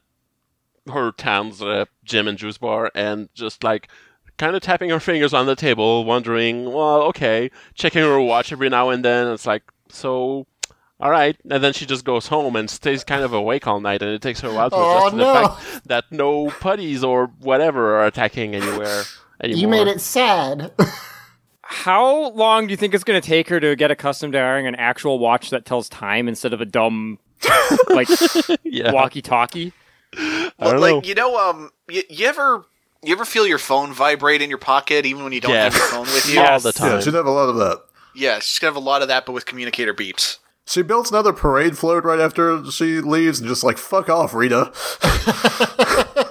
her 0.88 1.12
town's 1.12 1.62
uh, 1.62 1.84
gym 2.04 2.28
and 2.28 2.36
juice 2.38 2.58
bar 2.58 2.90
and 2.94 3.28
just 3.34 3.62
like 3.64 3.88
kind 4.36 4.54
of 4.54 4.62
tapping 4.62 4.90
her 4.90 5.00
fingers 5.00 5.34
on 5.34 5.46
the 5.46 5.56
table, 5.56 6.04
wondering, 6.04 6.72
well, 6.72 7.02
okay, 7.02 7.50
checking 7.74 8.02
her 8.02 8.20
watch 8.20 8.52
every 8.52 8.68
now 8.68 8.90
and 8.90 9.04
then. 9.04 9.26
It's 9.28 9.46
like, 9.46 9.62
so, 9.88 10.46
all 11.00 11.10
right. 11.10 11.36
And 11.50 11.62
then 11.64 11.72
she 11.72 11.86
just 11.86 12.04
goes 12.04 12.28
home 12.28 12.54
and 12.54 12.70
stays 12.70 13.02
kind 13.04 13.22
of 13.24 13.32
awake 13.32 13.66
all 13.66 13.80
night, 13.80 14.00
and 14.02 14.12
it 14.12 14.22
takes 14.22 14.40
her 14.40 14.48
a 14.48 14.54
while 14.54 14.70
to 14.70 14.76
Oh, 14.76 14.96
adjust 14.98 15.10
to 15.12 15.16
no. 15.16 15.26
the 15.32 15.48
fact 15.48 15.88
that 15.88 16.04
no 16.12 16.50
putties 16.60 17.02
or 17.02 17.26
whatever 17.40 17.96
are 17.98 18.06
attacking 18.06 18.54
anywhere 18.54 19.02
anymore. 19.42 19.60
You 19.60 19.68
made 19.68 19.88
it 19.88 20.00
sad. 20.00 20.70
How 21.70 22.30
long 22.30 22.66
do 22.66 22.70
you 22.70 22.76
think 22.78 22.94
it's 22.94 23.04
gonna 23.04 23.20
take 23.20 23.48
her 23.50 23.60
to 23.60 23.76
get 23.76 23.90
accustomed 23.90 24.32
to 24.32 24.38
wearing 24.38 24.66
an 24.66 24.74
actual 24.76 25.18
watch 25.18 25.50
that 25.50 25.64
tells 25.66 25.88
time 25.88 26.26
instead 26.26 26.52
of 26.54 26.60
a 26.60 26.64
dumb, 26.64 27.18
like, 27.90 28.08
Yeah. 28.64 28.92
walkie-talkie? 28.92 29.72
I 30.58 30.70
don't 30.72 30.80
like 30.80 30.94
know. 30.94 31.02
you 31.04 31.14
know, 31.14 31.50
um, 31.50 31.70
you, 31.88 32.02
you 32.08 32.26
ever 32.26 32.64
you 33.02 33.12
ever 33.12 33.24
feel 33.24 33.46
your 33.46 33.58
phone 33.58 33.92
vibrate 33.92 34.42
in 34.42 34.48
your 34.50 34.58
pocket 34.58 35.06
even 35.06 35.22
when 35.24 35.32
you 35.32 35.40
don't 35.40 35.52
Yes. 35.52 35.72
have 35.72 35.80
your 35.80 35.88
phone 35.90 36.06
with 36.14 36.28
you? 36.32 36.40
all 36.40 36.58
the 36.60 36.72
time. 36.72 37.00
she'd 37.00 37.14
have 37.14 37.26
a 37.26 37.30
lot 37.30 37.48
of 37.48 37.56
that. 37.56 37.82
Yeah, 38.14 38.40
she's 38.40 38.58
gonna 38.58 38.70
have 38.72 38.76
a 38.76 38.84
lot 38.84 39.02
of 39.02 39.08
that, 39.08 39.24
but 39.26 39.32
with 39.32 39.46
communicator 39.46 39.94
beeps. 39.94 40.38
She 40.66 40.82
builds 40.82 41.10
another 41.10 41.32
parade 41.32 41.78
float 41.78 42.04
right 42.04 42.20
after 42.20 42.64
she 42.70 43.00
leaves 43.00 43.38
and 43.40 43.48
just 43.48 43.64
like, 43.64 43.78
fuck 43.78 44.08
off, 44.10 44.34
Rita. 44.34 44.72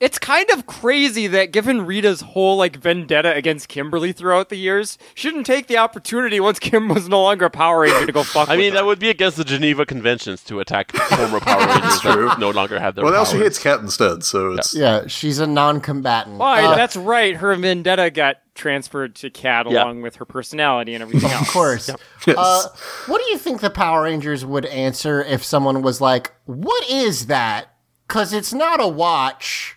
It's 0.00 0.18
kind 0.18 0.48
of 0.50 0.64
crazy 0.66 1.26
that 1.26 1.52
given 1.52 1.84
Rita's 1.84 2.22
whole 2.22 2.56
like 2.56 2.76
vendetta 2.76 3.34
against 3.34 3.68
Kimberly 3.68 4.12
throughout 4.12 4.48
the 4.48 4.56
years, 4.56 4.96
she 5.14 5.28
didn't 5.30 5.44
take 5.44 5.66
the 5.66 5.76
opportunity 5.76 6.40
once 6.40 6.58
Kim 6.58 6.88
was 6.88 7.06
no 7.06 7.22
longer 7.22 7.44
a 7.44 7.50
Power 7.50 7.80
Ranger 7.80 8.06
to 8.06 8.12
go 8.12 8.22
fuck 8.22 8.48
I 8.48 8.52
with 8.52 8.60
mean, 8.60 8.72
her. 8.72 8.78
that 8.78 8.86
would 8.86 8.98
be 8.98 9.10
against 9.10 9.36
the 9.36 9.44
Geneva 9.44 9.84
Conventions 9.84 10.42
to 10.44 10.58
attack 10.58 10.92
former 10.92 11.38
Power 11.40 11.66
Rangers 11.74 12.00
true. 12.00 12.26
that 12.28 12.38
no 12.38 12.48
longer 12.50 12.80
have 12.80 12.94
their 12.94 13.04
Well, 13.04 13.12
now 13.12 13.24
she 13.24 13.36
hates 13.36 13.58
Kat 13.62 13.80
instead, 13.80 14.24
so 14.24 14.52
it's 14.54 14.74
Yeah, 14.74 15.06
she's 15.06 15.38
a 15.38 15.46
non-combatant. 15.46 16.38
Why? 16.38 16.64
Uh, 16.64 16.76
that's 16.76 16.96
right. 16.96 17.36
Her 17.36 17.54
vendetta 17.56 18.10
got 18.10 18.36
transferred 18.54 19.14
to 19.16 19.28
Kat 19.28 19.70
Yeah. 19.70 19.82
along 19.84 20.00
with 20.00 20.16
her 20.16 20.24
personality 20.24 20.94
and 20.94 21.02
everything 21.02 21.30
else. 21.30 21.46
Of 21.48 21.52
course. 21.52 21.90
Yes. 22.26 22.36
Uh, 22.38 22.68
what 23.06 23.18
do 23.22 23.30
you 23.30 23.38
think 23.38 23.60
the 23.60 23.70
Power 23.70 24.02
Rangers 24.04 24.44
would 24.46 24.64
answer 24.66 25.22
if 25.22 25.42
someone 25.42 25.80
was 25.80 26.00
like, 26.02 26.32
"What 26.44 26.88
is 26.90 27.26
that?" 27.28 27.74
Because 28.06 28.34
it's 28.34 28.52
not 28.52 28.78
a 28.78 28.86
watch. 28.86 29.76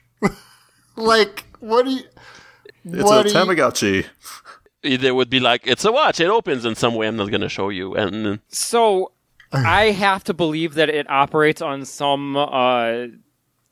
Like, 0.96 1.46
what 1.60 1.86
do 1.86 1.92
you? 1.92 2.02
it's 2.86 3.04
what 3.04 3.26
a 3.26 3.30
do 3.30 3.34
you- 3.34 3.36
Tamagotchi. 3.46 4.06
They 4.84 5.12
would 5.14 5.30
be 5.30 5.40
like, 5.40 5.66
"It's 5.66 5.86
a 5.86 5.92
watch. 5.94 6.20
It 6.20 6.28
opens 6.28 6.66
in 6.66 6.76
some 6.76 6.96
way. 6.96 7.08
I'm 7.08 7.16
not 7.16 7.30
going 7.30 7.40
to 7.42 7.48
show 7.50 7.70
you." 7.70 7.96
And 7.96 8.40
So 8.50 9.14
I 9.54 9.92
have 9.92 10.26
to 10.26 10.34
believe 10.34 10.74
that 10.74 10.90
it 10.90 11.10
operates 11.10 11.62
on 11.62 11.86
some 11.86 12.36
uh 12.36 13.06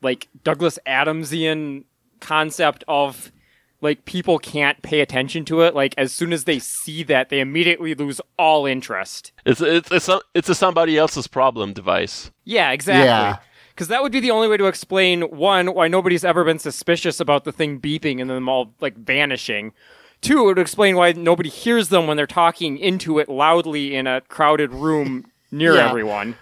like 0.00 0.28
Douglas 0.42 0.78
Adamsian 0.86 1.84
concept 2.20 2.82
of 2.88 3.30
like 3.82 4.04
people 4.06 4.38
can't 4.38 4.80
pay 4.82 5.00
attention 5.00 5.44
to 5.46 5.60
it. 5.62 5.74
Like 5.74 5.94
as 5.98 6.12
soon 6.12 6.32
as 6.32 6.44
they 6.44 6.58
see 6.58 7.02
that, 7.02 7.28
they 7.28 7.40
immediately 7.40 7.94
lose 7.94 8.20
all 8.38 8.64
interest. 8.64 9.32
it's 9.44 9.60
it's 9.60 9.92
it's 9.92 10.08
a, 10.08 10.20
it's 10.34 10.48
a 10.48 10.54
somebody 10.54 10.96
else's 10.96 11.26
problem 11.26 11.74
device. 11.74 12.30
Yeah, 12.44 12.70
exactly. 12.70 13.04
Yeah. 13.04 13.36
Because 13.82 13.88
that 13.88 14.02
would 14.04 14.12
be 14.12 14.20
the 14.20 14.30
only 14.30 14.46
way 14.46 14.56
to 14.58 14.66
explain 14.66 15.22
one 15.22 15.74
why 15.74 15.88
nobody's 15.88 16.24
ever 16.24 16.44
been 16.44 16.60
suspicious 16.60 17.18
about 17.18 17.42
the 17.42 17.50
thing 17.50 17.80
beeping 17.80 18.20
and 18.20 18.30
them 18.30 18.48
all 18.48 18.72
like 18.80 18.96
vanishing. 18.96 19.72
Two, 20.20 20.42
it 20.42 20.44
would 20.44 20.58
explain 20.60 20.94
why 20.94 21.10
nobody 21.10 21.48
hears 21.48 21.88
them 21.88 22.06
when 22.06 22.16
they're 22.16 22.28
talking 22.28 22.78
into 22.78 23.18
it 23.18 23.28
loudly 23.28 23.96
in 23.96 24.06
a 24.06 24.20
crowded 24.20 24.72
room 24.72 25.24
near 25.50 25.74
Yeah. 25.74 25.88
everyone. 25.88 26.36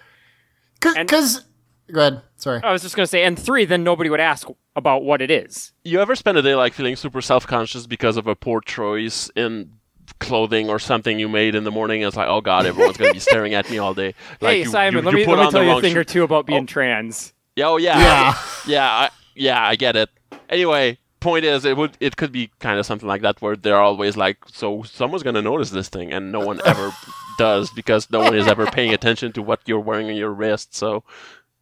Because, 0.82 1.46
go 1.90 2.00
ahead. 2.00 2.22
Sorry. 2.36 2.60
I 2.62 2.72
was 2.72 2.82
just 2.82 2.94
gonna 2.94 3.06
say, 3.06 3.24
and 3.24 3.38
three, 3.38 3.64
then 3.64 3.82
nobody 3.84 4.10
would 4.10 4.20
ask 4.20 4.46
about 4.76 5.02
what 5.02 5.22
it 5.22 5.30
is. 5.30 5.72
You 5.82 5.98
ever 6.02 6.14
spend 6.14 6.36
a 6.36 6.42
day 6.42 6.54
like 6.54 6.74
feeling 6.74 6.94
super 6.94 7.22
self-conscious 7.22 7.86
because 7.86 8.18
of 8.18 8.26
a 8.26 8.36
poor 8.36 8.60
choice 8.60 9.30
in 9.34 9.70
clothing 10.20 10.70
or 10.70 10.78
something 10.78 11.18
you 11.18 11.28
made 11.28 11.54
in 11.56 11.64
the 11.64 11.70
morning? 11.72 12.02
And 12.02 12.08
it's 12.08 12.16
like, 12.16 12.28
oh 12.28 12.40
god, 12.40 12.66
everyone's 12.66 12.96
going 12.96 13.10
to 13.10 13.14
be 13.14 13.20
staring 13.20 13.54
at 13.54 13.68
me 13.70 13.78
all 13.78 13.94
day. 13.94 14.14
Like 14.40 14.50
hey, 14.52 14.58
you- 14.60 14.70
Simon, 14.70 15.00
you- 15.04 15.10
let 15.10 15.12
you 15.12 15.18
me 15.18 15.24
put 15.24 15.32
let 15.38 15.40
me 15.40 15.46
on 15.46 15.52
tell 15.52 15.64
you 15.64 15.78
a 15.78 15.80
thing 15.80 15.94
shoe- 15.94 16.00
or 16.00 16.04
two 16.04 16.22
about 16.22 16.46
being 16.46 16.66
trans. 16.66 17.32
Yeah, 17.56 17.66
oh 17.68 17.76
yeah, 17.78 17.98
Yeah. 17.98 18.34
yeah, 18.66 18.90
I, 18.90 19.10
yeah. 19.34 19.66
I 19.66 19.74
get 19.76 19.96
it. 19.96 20.08
Anyway, 20.48 20.98
point 21.18 21.44
is, 21.44 21.64
it 21.64 21.76
would 21.76 21.96
it 22.00 22.16
could 22.16 22.32
be 22.32 22.50
kind 22.60 22.78
of 22.78 22.86
something 22.86 23.08
like 23.08 23.22
that 23.22 23.42
where 23.42 23.56
they're 23.56 23.80
always 23.80 24.16
like, 24.16 24.38
so 24.52 24.82
someone's 24.84 25.22
gonna 25.24 25.42
notice 25.42 25.70
this 25.70 25.88
thing, 25.88 26.12
and 26.12 26.30
no 26.32 26.40
one 26.40 26.60
ever 26.64 26.92
does 27.38 27.70
because 27.70 28.10
no 28.10 28.20
one 28.20 28.34
is 28.36 28.46
ever 28.46 28.66
paying 28.66 28.94
attention 28.94 29.32
to 29.32 29.42
what 29.42 29.60
you're 29.66 29.80
wearing 29.80 30.08
on 30.08 30.14
your 30.16 30.30
wrist. 30.32 30.74
So 30.74 31.02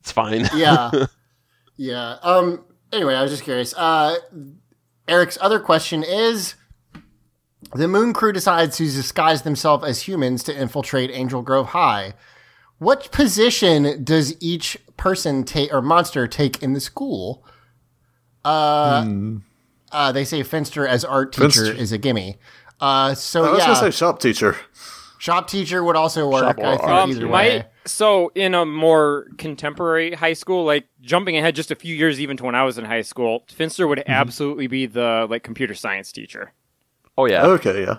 it's 0.01 0.13
fine. 0.13 0.49
yeah. 0.55 0.91
Yeah. 1.77 2.17
Um. 2.23 2.65
Anyway, 2.93 3.15
I 3.15 3.23
was 3.23 3.31
just 3.31 3.45
curious. 3.45 3.75
Uh, 3.77 4.17
Eric's 5.07 5.39
other 5.41 5.61
question 5.61 6.03
is: 6.03 6.55
The 7.75 7.89
Moon 7.89 8.13
Crew 8.13 8.33
decides 8.33 8.77
to 8.77 8.85
disguise 8.85 9.43
themselves 9.43 9.85
as 9.85 10.03
humans 10.03 10.43
to 10.45 10.57
infiltrate 10.59 11.11
Angel 11.11 11.43
Grove 11.43 11.69
High. 11.69 12.15
What 12.79 13.11
position 13.11 14.05
does 14.05 14.41
each 14.41 14.79
person 14.97 15.43
take 15.45 15.73
or 15.73 15.83
monster 15.83 16.27
take 16.29 16.63
in 16.63 16.73
the 16.73 16.81
school? 16.81 17.45
Uh, 18.45 19.05
uh 19.91 20.13
they 20.13 20.25
say 20.25 20.43
Finster 20.43 20.87
as 20.87 21.05
art 21.05 21.33
teacher 21.33 21.65
Finster. 21.65 21.73
is 21.73 21.93
a 21.93 21.99
gimme. 21.99 22.37
Uh, 22.81 23.15
so 23.15 23.45
I 23.45 23.51
was 23.51 23.59
yeah, 23.59 23.67
gonna 23.67 23.77
say 23.77 23.91
shop 23.91 24.21
teacher. 24.21 24.57
shop 25.19 25.49
teacher 25.49 25.83
would 25.83 25.97
also 25.97 26.31
work. 26.31 26.45
Shop 26.45 26.59
I 26.61 26.77
think 26.77 26.83
art 26.85 27.09
either 27.11 27.27
way. 27.27 27.59
My, 27.59 27.67
so 27.85 28.31
in 28.37 28.55
a 28.55 28.65
more 28.65 29.27
contemporary 29.37 30.15
high 30.15 30.35
school, 30.35 30.65
like 30.65 30.87
jumping 31.01 31.37
ahead 31.37 31.57
just 31.57 31.73
a 31.73 31.75
few 31.75 31.95
years 31.95 32.21
even 32.21 32.37
to 32.37 32.45
when 32.45 32.55
I 32.55 32.63
was 32.63 32.79
in 32.79 32.85
high 32.85 33.03
school, 33.03 33.45
Finster 33.49 33.89
would 33.89 33.99
Mm-hmm. 33.99 34.11
absolutely 34.13 34.69
be 34.69 34.87
the 34.87 35.27
like 35.29 35.43
computer 35.43 35.75
science 35.75 36.13
teacher. 36.13 36.53
Oh 37.19 37.27
yeah, 37.27 37.45
Okay, 37.47 37.83
yeah. 37.83 37.97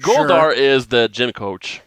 Goldar 0.00 0.54
is 0.54 0.86
the 0.86 1.08
gym 1.08 1.32
coach. 1.32 1.82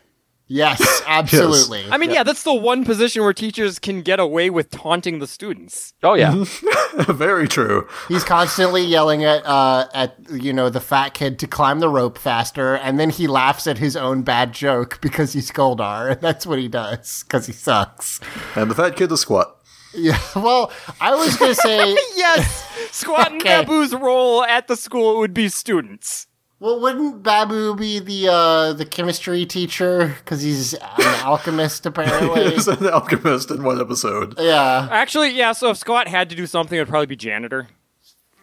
Yes, 0.48 1.02
absolutely. 1.08 1.86
I 1.90 1.98
mean, 1.98 2.12
yeah. 2.12 2.24
that's 2.24 2.44
the 2.44 2.54
one 2.54 2.84
position 2.84 3.24
where 3.24 3.32
teachers 3.32 3.80
can 3.80 4.02
get 4.02 4.20
away 4.20 4.50
with 4.50 4.70
taunting 4.70 5.20
the 5.20 5.26
students. 5.26 5.94
Oh 6.04 6.14
yeah, 6.14 6.44
Very 7.08 7.48
true. 7.48 7.88
He's 8.10 8.26
constantly 8.26 8.84
yelling 8.84 9.24
at 9.24 9.46
uh, 9.46 9.88
at 9.94 10.18
you 10.30 10.52
know 10.52 10.70
the 10.70 10.82
fat 10.82 11.14
kid 11.14 11.40
to 11.40 11.48
climb 11.48 11.80
the 11.80 11.88
rope 11.88 12.18
faster, 12.18 12.76
and 12.76 13.00
then 13.00 13.10
he 13.10 13.28
laughs 13.28 13.66
at 13.66 13.78
his 13.78 13.96
own 13.96 14.24
bad 14.24 14.52
joke 14.52 15.00
because 15.02 15.32
he's 15.32 15.52
Goldar, 15.52 16.12
and 16.12 16.22
that's 16.28 16.46
what 16.46 16.60
he 16.60 16.68
does 16.68 17.24
because 17.24 17.48
he 17.48 17.54
sucks. 17.54 18.20
And 18.56 18.70
the 18.70 18.76
fat 18.76 18.98
kid 18.98 19.08
to 19.08 19.18
squat. 19.18 19.58
Yeah, 19.96 20.20
well, 20.36 20.72
I 21.00 21.16
was 21.16 21.38
gonna 21.38 21.56
say, 21.56 21.96
Yes, 22.16 22.68
Squat 22.92 23.32
and 23.32 23.42
Okay. 23.42 23.62
Baboo's 23.62 23.94
role 23.94 24.44
at 24.44 24.68
the 24.68 24.76
school 24.76 25.20
would 25.20 25.34
be 25.34 25.48
students. 25.50 26.28
Well, 26.64 26.80
wouldn't 26.80 27.24
Baboo 27.24 27.76
be 27.76 28.00
the 28.00 28.30
uh, 28.32 28.72
the 28.72 28.86
chemistry 28.86 29.46
teacher 29.46 30.16
because 30.20 30.42
he's 30.42 30.74
an 30.74 30.80
alchemist 31.26 31.86
apparently? 31.86 32.52
He's 32.52 32.70
an 32.70 32.88
alchemist 32.88 33.52
in 33.52 33.64
one 33.64 33.82
episode. 33.82 34.40
yeah, 34.40 34.88
Actually, 34.90 35.32
yeah. 35.32 35.52
So 35.52 35.72
if 35.72 35.78
Squat 35.78 36.08
had 36.08 36.30
to 36.30 36.38
do 36.38 36.48
something, 36.48 36.78
it 36.78 36.80
would 36.84 36.88
probably 36.88 37.08
be 37.08 37.18
janitor. 37.18 37.68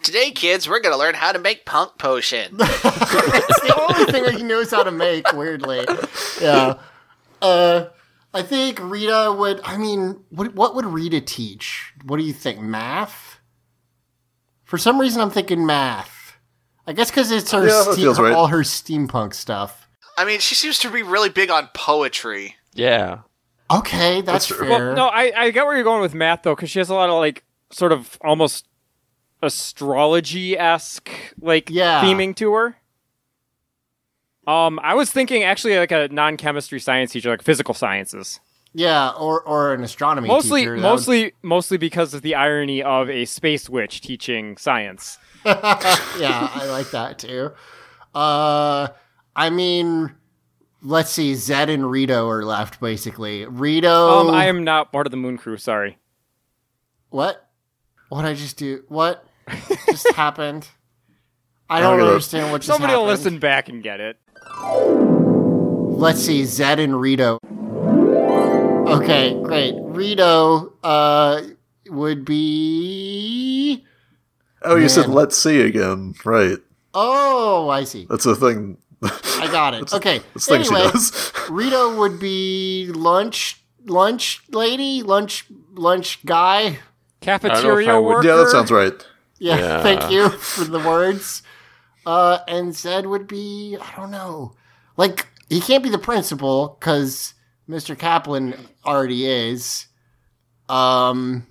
Today, 0.02 0.32
kids, 0.32 0.68
we're 0.68 0.80
gonna 0.80 0.98
learn 0.98 1.14
how 1.14 1.32
to 1.32 1.38
make 1.38 1.64
punk 1.64 1.96
potion. 1.96 2.56
it's 2.60 3.60
the 3.62 3.88
only 3.88 4.12
thing 4.12 4.24
that 4.24 4.34
he 4.34 4.42
knows 4.42 4.70
how 4.70 4.82
to 4.82 4.90
make. 4.90 5.32
Weirdly, 5.32 5.86
yeah. 6.42 6.74
Uh, 7.40 7.86
I 8.34 8.42
think 8.42 8.80
Rita 8.82 9.34
would. 9.38 9.62
I 9.64 9.78
mean, 9.78 10.20
what 10.28 10.54
what 10.54 10.74
would 10.74 10.84
Rita 10.84 11.22
teach? 11.22 11.94
What 12.04 12.18
do 12.18 12.22
you 12.24 12.34
think? 12.34 12.60
Math? 12.60 13.40
For 14.64 14.76
some 14.76 15.00
reason, 15.00 15.22
I'm 15.22 15.30
thinking 15.30 15.64
math. 15.64 16.19
I 16.90 16.92
guess 16.92 17.10
because 17.10 17.30
it's 17.30 17.52
her, 17.52 17.60
Yeah, 17.66 17.84
that 17.84 17.92
ste- 17.94 18.00
feels 18.00 18.18
right. 18.18 18.32
all 18.34 18.48
her 18.48 18.60
steampunk 18.62 19.32
stuff. 19.34 19.86
I 20.18 20.24
mean, 20.24 20.40
she 20.40 20.54
seems 20.56 20.78
to 20.80 20.90
be 20.90 21.02
really 21.02 21.28
big 21.28 21.50
on 21.50 21.68
poetry. 21.72 22.56
yeah. 22.74 23.20
Okay, 23.72 24.20
that's, 24.20 24.48
That's 24.48 24.60
fair. 24.60 24.68
Well, 24.68 24.96
no, 24.96 25.06
I, 25.06 25.32
I 25.44 25.50
get 25.52 25.64
where 25.64 25.76
you're 25.76 25.84
going 25.84 26.02
with 26.02 26.12
math 26.12 26.42
though, 26.42 26.56
because 26.56 26.68
she 26.70 26.80
has 26.80 26.90
a 26.90 26.94
lot 26.94 27.08
of 27.08 27.14
like 27.20 27.44
sort 27.70 27.92
of 27.92 28.18
almost 28.24 28.66
astrology 29.44 30.58
esque 30.58 31.08
like 31.40 31.70
Yeah. 31.70 32.02
theming 32.02 32.34
to 32.36 32.52
her. 32.54 32.76
Um, 34.46 34.80
I 34.82 34.94
was 34.94 35.10
thinking 35.12 35.44
actually 35.44 35.78
like 35.78 35.92
a 35.92 36.08
non 36.10 36.36
chemistry 36.36 36.80
science 36.80 37.12
teacher, 37.12 37.30
like 37.30 37.42
physical 37.42 37.72
sciences. 37.74 38.40
Yeah, 38.72 39.10
or 39.10 39.40
or 39.42 39.72
an 39.74 39.82
astronomy 39.84 40.26
Mostly, 40.28 40.62
teacher. 40.62 40.70
That 40.70 40.76
would- 40.76 40.82
mostly, 40.82 41.32
mostly 41.42 41.76
because 41.78 42.12
of 42.14 42.22
the 42.22 42.34
irony 42.34 42.82
of 42.82 43.08
a 43.08 43.24
space 43.24 43.68
witch 43.70 44.00
teaching 44.00 44.56
science. 44.56 45.18
yeah, 45.44 46.50
I 46.52 46.66
like 46.70 46.90
that 46.90 47.18
too. 47.18 47.52
Uh, 48.14 48.88
I 49.34 49.50
mean, 49.50 50.14
let's 50.82 51.10
see. 51.10 51.32
Zedd 51.32 51.68
and 51.72 51.90
Rito 51.90 52.28
are 52.28 52.44
left 52.44 52.80
basically. 52.80 53.46
Rito. 53.46 54.08
Um, 54.28 54.30
I 54.30 54.46
am 54.46 54.64
not 54.64 54.92
part 54.92 55.06
of 55.06 55.10
the 55.10 55.16
Moon 55.16 55.38
Crew. 55.38 55.56
Sorry. 55.56 55.98
What? 57.10 57.48
What 58.08 58.24
I 58.24 58.34
just 58.34 58.56
do? 58.56 58.84
What 58.88 59.24
just 59.88 60.12
happened? 60.14 60.68
I 61.68 61.80
don't 61.80 62.00
Okay. 62.00 62.08
understand 62.08 62.50
what 62.52 62.62
just 62.62 62.66
Somebody 62.72 62.94
will 62.94 63.06
listen 63.06 63.38
back 63.38 63.68
and 63.68 63.82
get 63.82 64.00
it. 64.00 64.18
Let's 64.64 66.20
see. 66.20 66.42
Zedd 66.42 66.80
and 66.80 67.00
Rito. 67.00 67.38
Okay, 68.92 69.40
great. 69.42 69.74
Rito 69.78 70.72
uh 70.82 71.42
would 71.88 72.24
be. 72.24 73.84
Oh, 74.62 74.76
you 74.76 74.88
said 74.88 75.08
let's 75.08 75.36
see 75.36 75.60
again. 75.62 76.14
Right. 76.24 76.58
Oh, 76.94 77.68
I 77.68 77.84
see. 77.84 78.06
That's 78.10 78.26
a 78.26 78.34
thing. 78.34 78.76
I 79.02 79.48
got 79.50 79.74
it. 79.74 79.92
Okay. 79.92 80.18
That's 80.34 80.46
the 80.46 80.54
thing 80.56 80.64
she 80.64 80.74
Anyway, 80.74 80.90
does. 80.92 81.32
Rito 81.50 81.96
would 81.96 82.18
be 82.20 82.90
lunch 82.94 83.62
lunch 83.86 84.42
lady, 84.50 85.02
lunch 85.02 85.46
lunch 85.72 86.24
guy. 86.26 86.78
Cafeteria 87.20 88.00
worker. 88.00 88.26
Yeah, 88.26 88.36
that 88.36 88.48
sounds 88.50 88.70
right. 88.70 88.94
Yeah, 89.38 89.56
Yeah. 89.58 89.82
thank 89.82 90.10
you 90.10 90.28
for 90.30 90.64
the 90.64 90.78
words. 90.78 91.42
Uh, 92.06 92.38
and 92.48 92.72
Zedd 92.72 93.06
would 93.08 93.26
be 93.26 93.76
I 93.80 93.96
don't 93.96 94.10
know, 94.10 94.54
like 94.96 95.26
he 95.48 95.60
can't 95.60 95.82
be 95.82 95.90
the 95.90 95.98
principal 95.98 96.76
because 96.80 97.34
Mr. 97.68 97.96
Caplan 97.96 98.58
already 98.84 99.26
is. 99.26 99.86
Um, 100.68 101.46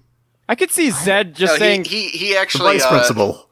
I 0.49 0.55
could 0.55 0.71
see 0.71 0.89
Zedd 0.89 1.33
just 1.35 1.53
No, 1.53 1.57
saying 1.59 1.85
he 1.85 2.09
he 2.09 2.33
The 2.33 2.39
actually 2.39 2.73
vice 2.79 2.83
uh, 2.83 2.89
principal. 2.89 3.49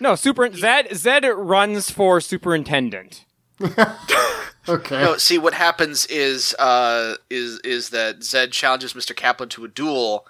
no. 0.00 0.14
Super 0.16 0.48
Zedd 0.50 0.88
Zedd 0.90 1.22
runs 1.34 1.90
for 1.90 2.20
superintendent. 2.20 3.24
okay. 4.68 5.02
No, 5.02 5.16
see 5.16 5.38
what 5.38 5.54
happens 5.54 6.06
is 6.06 6.54
uh 6.58 7.14
is 7.30 7.60
is 7.60 7.90
that 7.90 8.20
Zedd 8.20 8.50
challenges 8.52 8.92
Mr. 8.94 9.14
Caplan 9.14 9.48
to 9.50 9.64
a 9.64 9.68
duel, 9.68 10.26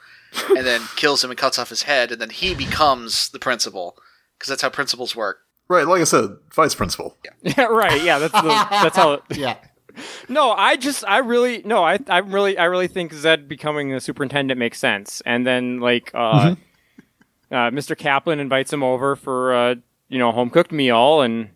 and 0.56 0.66
then 0.66 0.82
kills 0.96 1.24
him 1.24 1.30
and 1.30 1.38
cuts 1.38 1.58
off 1.58 1.68
his 1.70 1.84
head, 1.84 2.12
and 2.12 2.20
then 2.20 2.30
he 2.30 2.54
becomes 2.54 3.30
the 3.30 3.38
principal 3.38 3.96
because 4.38 4.48
that's 4.50 4.62
how 4.62 4.68
principals 4.70 5.16
work. 5.16 5.38
Right, 5.68 5.86
like 5.86 6.00
I 6.00 6.04
said, 6.04 6.30
vice 6.52 6.74
principal. 6.74 7.16
Yeah, 7.44 7.64
right. 7.66 8.02
Yeah, 8.02 8.18
that's 8.18 8.32
the, 8.32 8.66
that's 8.70 8.96
how. 8.96 9.12
It, 9.12 9.22
yeah. 9.36 9.56
No, 10.28 10.52
I 10.52 10.76
just 10.76 11.04
I 11.06 11.18
really 11.18 11.62
no, 11.64 11.84
I 11.84 11.98
I 12.08 12.18
really 12.18 12.56
I 12.58 12.64
really 12.64 12.88
think 12.88 13.12
Zedd 13.12 13.48
becoming 13.48 13.90
the 13.90 14.00
superintendent 14.00 14.58
makes 14.58 14.78
sense. 14.78 15.22
And 15.26 15.46
then 15.46 15.80
like 15.80 16.10
uh, 16.14 16.54
uh 17.50 17.70
Mr. 17.70 17.96
Caplan 17.96 18.38
invites 18.38 18.72
him 18.72 18.82
over 18.82 19.16
for 19.16 19.54
uh 19.54 19.74
you 20.08 20.18
know 20.18 20.32
home 20.32 20.50
cooked 20.50 20.72
meal 20.72 21.20
and 21.20 21.50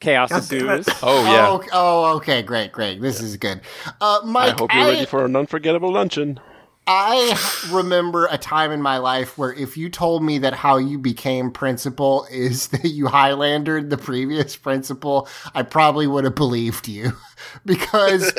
chaos 0.00 0.30
God 0.30 0.48
damn 0.48 0.68
it. 0.68 0.78
ensues. 0.78 0.94
Oh 1.02 1.24
yeah. 1.24 1.48
Oh, 1.48 1.64
oh, 1.72 2.16
okay, 2.16 2.42
great, 2.42 2.72
great. 2.72 3.00
This 3.00 3.20
is 3.20 3.36
good. 3.36 3.60
Uh, 4.00 4.20
I 4.36 4.50
hope 4.50 4.72
you're 4.72 4.86
ready 4.86 5.06
for 5.06 5.24
an 5.24 5.36
unforgettable 5.36 5.92
luncheon. 5.92 6.40
I 6.86 7.38
remember 7.70 8.28
a 8.30 8.36
time 8.36 8.70
in 8.70 8.82
my 8.82 8.98
life 8.98 9.38
where 9.38 9.52
if 9.52 9.76
you 9.76 9.88
told 9.88 10.22
me 10.22 10.38
that 10.38 10.52
how 10.52 10.76
you 10.76 10.98
became 10.98 11.50
principal 11.50 12.26
is 12.30 12.68
that 12.68 12.84
you 12.84 13.06
Highlandered 13.06 13.90
the 13.90 13.96
previous 13.96 14.56
principal, 14.56 15.28
I 15.54 15.62
probably 15.62 16.06
would 16.06 16.24
have 16.24 16.34
believed 16.34 16.88
you. 16.88 17.12
because 17.64 18.32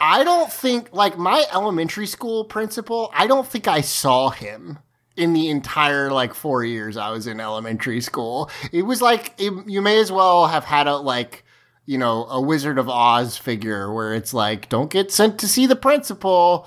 I 0.00 0.24
don't 0.24 0.52
think, 0.52 0.92
like, 0.92 1.18
my 1.18 1.44
elementary 1.52 2.06
school 2.06 2.44
principal, 2.44 3.10
I 3.14 3.26
don't 3.26 3.46
think 3.46 3.68
I 3.68 3.80
saw 3.80 4.30
him 4.30 4.78
in 5.16 5.32
the 5.32 5.50
entire, 5.50 6.10
like, 6.10 6.32
four 6.34 6.64
years 6.64 6.96
I 6.96 7.10
was 7.10 7.26
in 7.26 7.40
elementary 7.40 8.00
school. 8.00 8.50
It 8.72 8.82
was 8.82 9.02
like, 9.02 9.34
it, 9.38 9.52
you 9.66 9.82
may 9.82 10.00
as 10.00 10.10
well 10.10 10.46
have 10.46 10.64
had 10.64 10.86
a, 10.86 10.96
like, 10.96 11.44
you 11.84 11.98
know, 11.98 12.26
a 12.26 12.40
Wizard 12.40 12.78
of 12.78 12.88
Oz 12.88 13.36
figure 13.36 13.92
where 13.92 14.14
it's 14.14 14.32
like, 14.32 14.68
don't 14.68 14.90
get 14.90 15.10
sent 15.10 15.38
to 15.40 15.48
see 15.48 15.66
the 15.66 15.76
principal. 15.76 16.66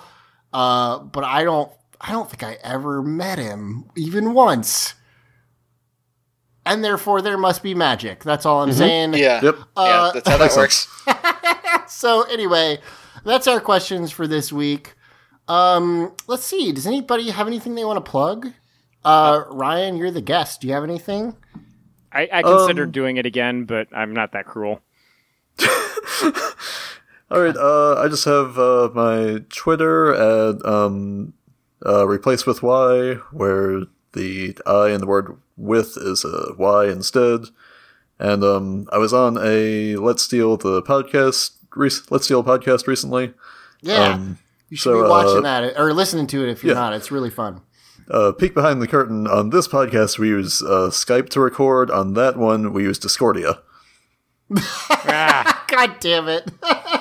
Uh, 0.53 0.99
but 0.99 1.23
I 1.23 1.43
don't, 1.43 1.71
I 1.99 2.11
don't 2.11 2.29
think 2.29 2.43
I 2.43 2.57
ever 2.63 3.01
met 3.01 3.39
him 3.39 3.85
even 3.95 4.33
once. 4.33 4.93
And 6.65 6.83
therefore, 6.83 7.21
there 7.21 7.37
must 7.37 7.61
be 7.63 7.73
magic. 7.75 8.23
That's 8.23 8.45
all 8.45 8.61
I'm 8.63 8.71
saying. 8.71 9.15
Yeah, 9.15 9.41
Yep. 9.43 9.55
yeah, 9.55 9.63
Uh, 9.75 10.11
that's 10.13 10.29
how 10.29 10.37
that 10.37 10.53
works. 10.55 10.87
So 11.87 12.23
anyway, 12.23 12.79
that's 13.25 13.47
our 13.47 13.59
questions 13.59 14.11
for 14.11 14.25
this 14.27 14.51
week. 14.53 14.93
Um, 15.47 16.13
let's 16.27 16.43
see. 16.45 16.71
Does 16.71 16.87
anybody 16.87 17.29
have 17.29 17.47
anything 17.47 17.75
they 17.75 17.83
want 17.85 18.03
to 18.03 18.09
plug? 18.09 18.51
Uh, 19.03 19.43
Ryan, 19.49 19.97
you're 19.97 20.09
the 20.11 20.21
guest. 20.21 20.61
Do 20.61 20.67
you 20.67 20.73
have 20.73 20.83
anything? 20.85 21.35
I, 22.11 22.29
I 22.31 22.41
considered 22.41 22.85
Um, 22.87 22.91
doing 22.91 23.17
it 23.17 23.25
again, 23.25 23.65
but 23.65 23.87
I'm 23.93 24.13
not 24.13 24.31
that 24.31 24.45
cruel. 24.45 24.79
All 27.33 27.41
right, 27.41 27.57
uh, 27.57 27.95
I 27.95 28.09
just 28.09 28.25
have 28.25 28.59
uh, 28.59 28.91
my 28.93 29.39
Twitter 29.49 30.13
at 30.13 30.63
um, 30.63 31.33
uh, 31.83 32.07
replace 32.07 32.45
with 32.45 32.61
Y, 32.61 33.15
where 33.31 33.85
the 34.11 34.55
I 34.67 34.89
and 34.89 35.01
the 35.01 35.07
word 35.07 35.35
with 35.57 35.97
is 35.97 36.23
a 36.23 36.53
Y 36.59 36.85
instead. 36.85 37.45
And 38.19 38.43
um, 38.43 38.87
I 38.91 38.99
was 38.99 39.13
on 39.13 39.39
a 39.41 39.95
Let's 39.95 40.21
Steal 40.21 40.57
the 40.57 40.83
podcast, 40.83 41.53
re- 41.75 41.89
Let's 42.11 42.25
Steal 42.25 42.43
podcast 42.43 42.85
recently. 42.85 43.33
Yeah, 43.81 44.13
Um, 44.13 44.37
you 44.69 44.77
should 44.77 44.91
so, 44.93 45.03
be 45.03 45.09
watching 45.09 45.37
uh, 45.39 45.61
that 45.61 45.79
or 45.79 45.91
listening 45.91 46.27
to 46.27 46.43
it 46.43 46.51
if 46.51 46.63
you're 46.63 46.75
yeah. 46.75 46.81
not. 46.81 46.93
It's 46.93 47.09
really 47.09 47.31
fun. 47.31 47.61
Uh, 48.11 48.31
peek 48.31 48.53
behind 48.53 48.79
the 48.79 48.87
curtain 48.87 49.25
on 49.25 49.49
this 49.49 49.67
podcast, 49.67 50.19
we 50.19 50.27
use 50.27 50.61
uh, 50.61 50.91
Skype 50.91 51.29
to 51.29 51.39
record. 51.39 51.89
On 51.89 52.13
that 52.13 52.37
one, 52.37 52.73
we 52.73 52.83
use 52.83 52.99
Discordia. 52.99 53.59
God 54.53 55.95
damn 55.99 56.27
it. 56.27 56.51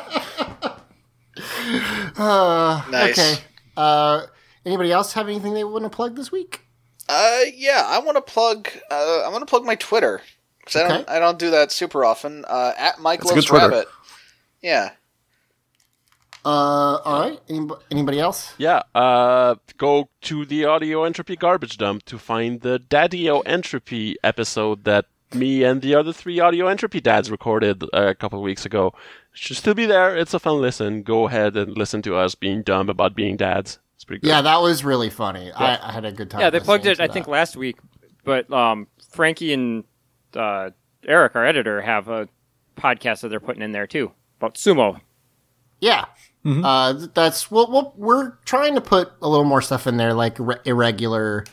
uh, 2.16 2.82
Nice. 2.90 3.18
Okay. 3.18 3.42
Uh, 3.76 4.26
anybody 4.64 4.92
else 4.92 5.12
have 5.14 5.28
anything 5.28 5.54
they 5.54 5.64
want 5.64 5.84
to 5.84 5.90
plug 5.90 6.16
this 6.16 6.30
week? 6.32 6.60
Uh, 7.08 7.40
yeah, 7.54 7.84
I 7.86 7.98
want 7.98 8.16
to 8.16 8.22
plug. 8.22 8.68
Uh, 8.90 9.22
I 9.24 9.28
want 9.28 9.42
to 9.42 9.46
plug 9.46 9.64
my 9.64 9.74
Twitter 9.74 10.22
because 10.60 10.76
I 10.76 10.88
don't. 10.88 11.08
I 11.08 11.18
don't 11.18 11.38
do 11.38 11.50
that 11.50 11.72
super 11.72 12.04
often. 12.04 12.44
Uh, 12.46 12.72
at 12.76 13.00
Mike 13.00 13.20
That's 13.20 13.32
loves 13.32 13.50
good 13.50 13.56
rabbit. 13.56 13.88
Yeah. 14.62 14.90
Uh, 16.44 16.98
all 17.04 17.20
right. 17.28 17.40
Anybody, 17.48 17.82
anybody 17.90 18.20
else? 18.20 18.54
Yeah, 18.58 18.82
uh, 18.94 19.56
go 19.76 20.08
to 20.22 20.44
the 20.44 20.64
audio 20.64 21.04
entropy 21.04 21.36
garbage 21.36 21.76
dump 21.78 22.04
to 22.06 22.18
find 22.18 22.60
the 22.62 22.80
Daddy-O 22.80 23.40
entropy 23.40 24.16
episode 24.24 24.84
that 24.84 25.06
me 25.34 25.62
and 25.62 25.82
the 25.82 25.94
other 25.94 26.12
three 26.12 26.40
audio 26.40 26.66
entropy 26.66 27.00
dads 27.00 27.30
recorded 27.30 27.84
uh, 27.84 28.08
a 28.08 28.14
couple 28.14 28.38
of 28.38 28.42
weeks 28.42 28.66
ago. 28.66 28.92
It 29.32 29.38
should 29.38 29.56
still 29.56 29.74
be 29.74 29.86
there. 29.86 30.16
It's 30.16 30.34
a 30.34 30.38
fun 30.38 30.60
listen. 30.60 31.02
Go 31.02 31.26
ahead 31.26 31.56
and 31.56 31.76
listen 31.76 32.02
to 32.02 32.16
us 32.16 32.34
being 32.34 32.62
dumb 32.62 32.88
about 32.88 33.14
being 33.14 33.36
dads. 33.36 33.78
It's 33.94 34.04
pretty 34.04 34.20
good. 34.20 34.28
Yeah, 34.28 34.42
that 34.42 34.60
was 34.60 34.84
really 34.84 35.10
funny. 35.10 35.50
I, 35.52 35.78
I 35.88 35.92
had 35.92 36.04
a 36.04 36.12
good 36.12 36.30
time. 36.30 36.40
yeah, 36.40 36.50
they 36.50 36.60
plugged 36.60 36.86
it. 36.86 36.96
to 36.96 37.02
I 37.04 37.08
think 37.08 37.26
last 37.28 37.56
week, 37.56 37.78
but 38.24 38.52
um, 38.52 38.88
Frankie 39.10 39.52
and 39.52 39.84
uh, 40.34 40.70
Eric, 41.06 41.34
our 41.36 41.46
editor, 41.46 41.80
have 41.80 42.08
a 42.08 42.28
podcast 42.76 43.20
that 43.20 43.28
they're 43.28 43.40
putting 43.40 43.62
in 43.62 43.72
there 43.72 43.86
too 43.86 44.12
about 44.38 44.54
sumo. 44.54 45.00
Yeah. 45.80 46.06
Mm-hmm. 46.44 46.64
Uh, 46.64 46.92
th- 46.94 47.10
that's 47.14 47.50
well, 47.50 47.70
well, 47.70 47.94
we're 47.96 48.32
trying 48.44 48.74
to 48.74 48.80
put 48.80 49.12
a 49.22 49.28
little 49.28 49.44
more 49.44 49.62
stuff 49.62 49.86
in 49.86 49.96
there, 49.96 50.14
like 50.14 50.36
re- 50.38 50.56
irregular 50.64 51.44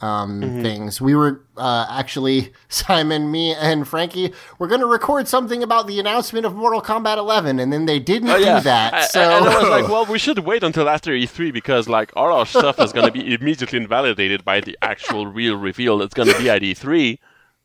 um, 0.00 0.40
Mm-hmm. 0.42 0.62
things. 0.62 1.00
We 1.00 1.14
were 1.14 1.42
uh, 1.56 1.86
actually 1.90 2.52
Simon, 2.68 3.30
me, 3.30 3.54
and 3.54 3.88
Frankie. 3.88 4.32
We're 4.58 4.68
going 4.68 4.80
to 4.82 4.86
record 4.86 5.26
something 5.26 5.62
about 5.62 5.86
the 5.86 5.98
announcement 5.98 6.44
of 6.44 6.54
Mortal 6.54 6.82
Kombat 6.82 7.16
11, 7.16 7.58
and 7.58 7.72
then 7.72 7.86
they 7.86 7.98
didn't 7.98 8.28
Oh, 8.28 8.36
yeah. 8.36 8.58
do 8.58 8.64
that. 8.64 8.92
I- 8.94 9.06
so 9.06 9.20
I, 9.20 9.36
and 9.38 9.46
I 9.48 9.58
was 9.60 9.68
like, 9.70 9.88
well, 9.90 10.04
we 10.04 10.18
should 10.18 10.38
wait 10.40 10.62
until 10.62 10.88
after 10.88 11.12
E3 11.12 11.52
because 11.52 11.88
like 11.88 12.12
all 12.14 12.32
our 12.32 12.44
stuff 12.46 12.78
is 12.78 12.92
going 12.92 13.06
to 13.06 13.12
be 13.12 13.34
immediately 13.40 13.78
invalidated 13.78 14.44
by 14.44 14.60
the 14.60 14.76
actual 14.82 15.26
real 15.26 15.56
reveal 15.56 15.98
that's 15.98 16.14
going 16.14 16.28
to 16.28 16.38
be 16.38 16.50
at 16.50 16.60
E3, 16.62 17.18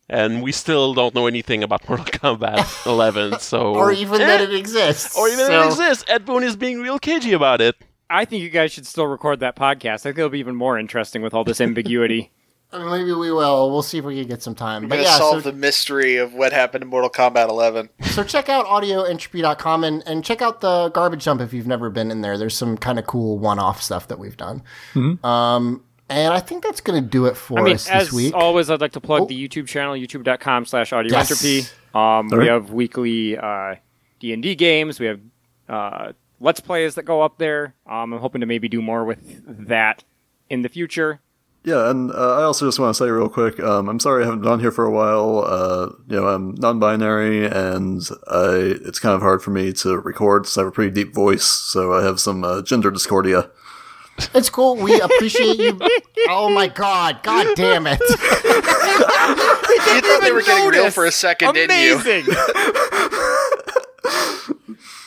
and 0.10 0.42
we 0.42 0.52
still 0.54 0.94
don't 0.94 1.14
know 1.14 1.28
anything 1.28 1.64
about 1.64 1.88
Mortal 1.90 2.06
Kombat 2.06 2.86
11. 2.86 3.40
So 3.40 3.76
or 3.76 3.92
even 3.92 4.22
Eh, 4.22 4.26
that 4.28 4.42
it 4.42 4.54
exists. 4.54 5.18
or 5.18 5.28
even 5.28 5.48
So- 5.48 5.62
it 5.64 5.66
exists. 5.68 6.06
Ed 6.08 6.26
Boon 6.26 6.44
is 6.44 6.56
being 6.56 6.80
real 6.82 6.98
cagey 7.00 7.34
about 7.34 7.60
it. 7.60 7.76
I 8.12 8.26
think 8.26 8.44
you 8.44 8.50
guys 8.50 8.72
should 8.72 8.86
still 8.86 9.06
record 9.08 9.40
that 9.40 9.56
podcast. 9.56 9.94
I 9.94 9.98
think 9.98 10.18
it'll 10.20 10.30
be 10.30 10.40
even 10.40 10.56
more 10.56 10.78
interesting 10.78 11.22
with 11.22 11.34
all 11.34 11.44
this 11.44 11.62
ambiguity. 11.62 12.32
Maybe 12.74 13.12
we 13.12 13.32
will. 13.34 13.70
We'll 13.70 13.82
see 13.82 13.98
if 13.98 14.06
we 14.06 14.18
can 14.18 14.30
get 14.30 14.42
some 14.42 14.56
time. 14.56 14.84
We're 14.84 14.88
But 14.90 14.96
gonna 14.98 15.08
yeah, 15.10 15.18
solve 15.18 15.44
so, 15.44 15.52
the 15.52 15.58
mystery 15.58 16.16
of 16.16 16.34
what 16.34 16.54
happened 16.54 16.84
in 16.84 16.90
Mortal 16.90 17.10
Kombat 17.10 17.50
11. 17.50 17.90
so 18.04 18.24
check 18.24 18.48
out 18.48 18.66
audioentropy.com 18.66 19.84
and, 19.84 20.04
and 20.08 20.24
check 20.24 20.42
out 20.42 20.62
the 20.62 20.90
garbage 20.90 21.26
dump 21.26 21.42
if 21.42 21.52
you've 21.54 21.68
never 21.68 21.90
been 21.90 22.12
in 22.12 22.22
there. 22.22 22.38
There's 22.38 22.56
some 22.56 22.78
kind 22.78 22.98
of 22.98 23.06
cool 23.08 23.38
one-off 23.40 23.82
stuff 23.82 24.08
that 24.08 24.20
we've 24.20 24.38
done. 24.38 24.64
Um, 24.96 25.84
and 26.10 26.34
I 26.34 26.40
think 26.40 26.64
that's 26.64 26.80
going 26.82 27.02
to 27.04 27.10
do 27.10 27.26
it 27.26 27.36
for 27.36 27.60
I 27.60 27.64
mean, 27.64 27.76
us 27.76 27.90
as 27.90 28.06
this 28.08 28.14
week. 28.14 28.34
always, 28.34 28.70
I'd 28.70 28.80
like 28.82 28.94
to 28.94 29.02
plug 29.02 29.24
Oh. 29.24 29.26
the 29.26 29.48
YouTube 29.48 29.68
channel, 29.68 29.94
youtube.com 29.96 30.66
slash 30.66 30.92
audioentropy. 30.92 31.56
Yes. 31.64 31.74
Um, 31.94 32.30
we 32.30 32.48
have 32.48 32.72
weekly 32.72 33.38
uh, 33.38 33.76
D&D 34.22 34.56
games. 34.56 34.98
We 35.00 35.08
have 35.08 35.20
uh, 35.68 36.12
Let's 36.42 36.60
Plays 36.60 36.96
that 36.96 37.04
go 37.04 37.22
up 37.22 37.38
there. 37.38 37.76
Um, 37.86 38.14
I'm 38.14 38.20
hoping 38.20 38.42
to 38.42 38.48
maybe 38.48 38.68
do 38.68 38.82
more 38.82 39.06
with 39.06 39.44
that 39.68 40.04
in 40.50 40.64
the 40.64 40.70
future. 40.70 41.22
Yeah, 41.64 41.92
and 41.92 42.10
uh, 42.12 42.40
I 42.40 42.44
also 42.44 42.66
just 42.66 42.80
want 42.80 42.96
to 42.96 43.04
say 43.04 43.08
real 43.08 43.30
quick, 43.30 43.60
um, 43.60 43.88
I'm 43.88 44.00
sorry 44.00 44.24
I 44.24 44.26
haven't 44.26 44.42
been 44.42 44.52
on 44.52 44.60
here 44.60 44.72
for 44.72 44.84
a 44.84 44.90
while. 44.90 45.46
Uh, 45.46 45.92
you 46.08 46.20
know, 46.20 46.28
I'm 46.28 46.56
non-binary, 46.56 47.46
and 47.46 48.02
I, 48.28 48.80
it's 48.84 48.98
kind 48.98 49.14
of 49.14 49.22
hard 49.22 49.44
for 49.44 49.52
me 49.52 49.72
to 49.74 50.00
record 50.00 50.48
since 50.48 50.58
I 50.58 50.62
have 50.62 50.70
a 50.70 50.72
pretty 50.72 50.90
deep 50.90 51.14
voice, 51.14 51.46
so 51.46 51.94
I 51.94 52.04
have 52.04 52.20
some 52.20 52.44
uh, 52.44 52.64
gender 52.64 52.90
discordia. 52.90 53.52
It's 54.34 54.50
cool. 54.50 54.76
We 54.76 55.00
appreciate 55.00 55.58
you. 55.58 55.80
oh 56.30 56.50
my 56.50 56.68
god! 56.68 57.22
God 57.22 57.56
damn 57.56 57.86
it! 57.88 58.02
You 59.88 60.02
thought 60.02 60.22
they 60.22 60.32
were 60.32 60.42
getting 60.42 60.70
real 60.70 60.92
for 60.92 61.06
a 61.06 61.12
second, 61.12 61.54
didn't 61.54 61.82
you? 61.82 61.98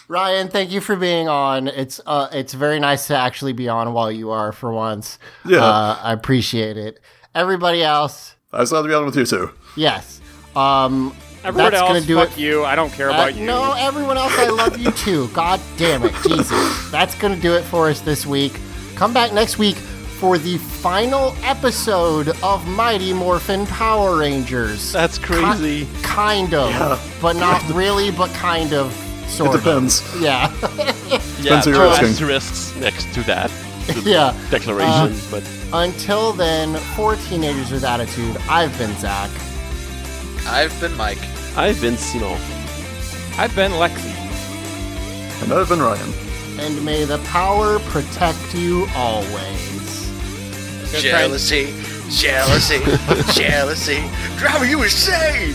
Amazing! 0.09 0.15
Ryan, 0.15 0.49
thank 0.49 0.71
you 0.71 0.81
for 0.81 0.97
being 0.97 1.29
on. 1.29 1.69
It's 1.69 2.01
uh, 2.07 2.29
it's 2.33 2.55
very 2.55 2.79
nice 2.81 3.07
to 3.09 3.17
actually 3.17 3.53
be 3.53 3.69
on 3.69 3.93
while 3.93 4.11
you 4.13 4.31
are 4.31 4.53
for 4.53 4.73
once. 4.73 5.19
Yeah. 5.47 5.59
uh, 5.65 5.99
I 6.03 6.13
appreciate 6.13 6.77
it. 6.77 7.01
Everybody 7.35 7.83
else, 7.83 8.37
I 8.53 8.61
was 8.61 8.71
glad 8.71 8.83
to 8.83 8.89
be 8.89 8.95
on 8.95 9.05
with 9.07 9.17
you 9.17 9.27
too. 9.27 9.51
yes. 9.77 10.21
Um, 10.55 11.15
Everyone 11.43 11.73
that's 11.73 11.83
else, 11.83 11.89
gonna 11.93 12.01
do 12.07 12.15
fuck 12.17 12.31
it. 12.33 12.39
you. 12.39 12.65
I 12.65 12.75
don't 12.75 12.91
care 12.93 13.11
Uh, 13.11 13.15
about 13.15 13.35
you. 13.35 13.45
No, 13.45 13.73
everyone 13.75 14.17
else, 14.17 14.33
I 14.39 14.49
love 14.49 14.79
you 14.79 14.91
too. 14.93 15.29
God 15.35 15.61
damn 15.77 16.03
it, 16.05 16.15
Jesus. 16.27 16.91
That's 16.91 17.15
gonna 17.17 17.37
do 17.37 17.55
it 17.55 17.63
for 17.65 17.89
us 17.91 18.01
this 18.01 18.25
week. 18.25 18.59
Come 18.95 19.13
back 19.13 19.33
next 19.33 19.59
week 19.59 19.75
for 19.77 20.39
the 20.39 20.57
final 20.59 21.35
episode 21.43 22.29
of 22.43 22.67
Mighty 22.69 23.13
Morphin 23.13 23.67
Power 23.67 24.17
Rangers. 24.17 24.93
That's 24.93 25.19
crazy. 25.19 25.85
Ki- 25.87 26.03
kind 26.03 26.55
of, 26.55 27.19
but 27.21 27.35
not 27.37 27.61
really, 27.75 28.11
but 28.13 28.31
kind 28.35 28.73
of, 28.73 28.95
It 29.25 29.29
sort 29.31 29.55
of. 29.55 29.63
depends. 29.65 30.03
Yeah, 30.21 30.53
yeah, 30.79 31.19
Depends 31.43 31.67
who 31.67 31.73
two 31.73 31.79
you're 31.79 31.87
asterisks 31.89 32.75
next 32.77 33.13
to 33.15 33.23
that 33.25 33.51
yeah. 34.05 34.35
declaration, 34.51 35.13
uh, 35.13 35.21
but 35.31 35.43
Until 35.73 36.33
then, 36.33 36.77
for 36.97 37.17
teenagers 37.17 37.71
with 37.71 37.85
attitude, 37.85 38.37
I've 38.49 38.77
been 38.79 38.95
Zach. 38.97 39.31
I've 40.47 40.79
been 40.81 40.97
Mike. 40.97 41.19
I've 41.57 41.81
been 41.81 41.97
Simon. 41.97 42.39
I've 43.39 43.55
been 43.57 43.73
Lexi. 43.73 44.13
And 45.43 45.53
I've 45.53 45.69
been 45.69 45.81
Ryan. 45.81 46.13
and 46.61 46.85
may 46.85 47.05
the 47.05 47.19
power 47.27 47.79
protect 47.91 48.55
you 48.55 48.87
always. 48.95 50.11
Jealousy, 51.03 51.75
jealousy, 52.09 52.79
jealousy. 53.41 54.03
Driving 54.39 54.71
you 54.71 54.83
insane! 54.85 55.55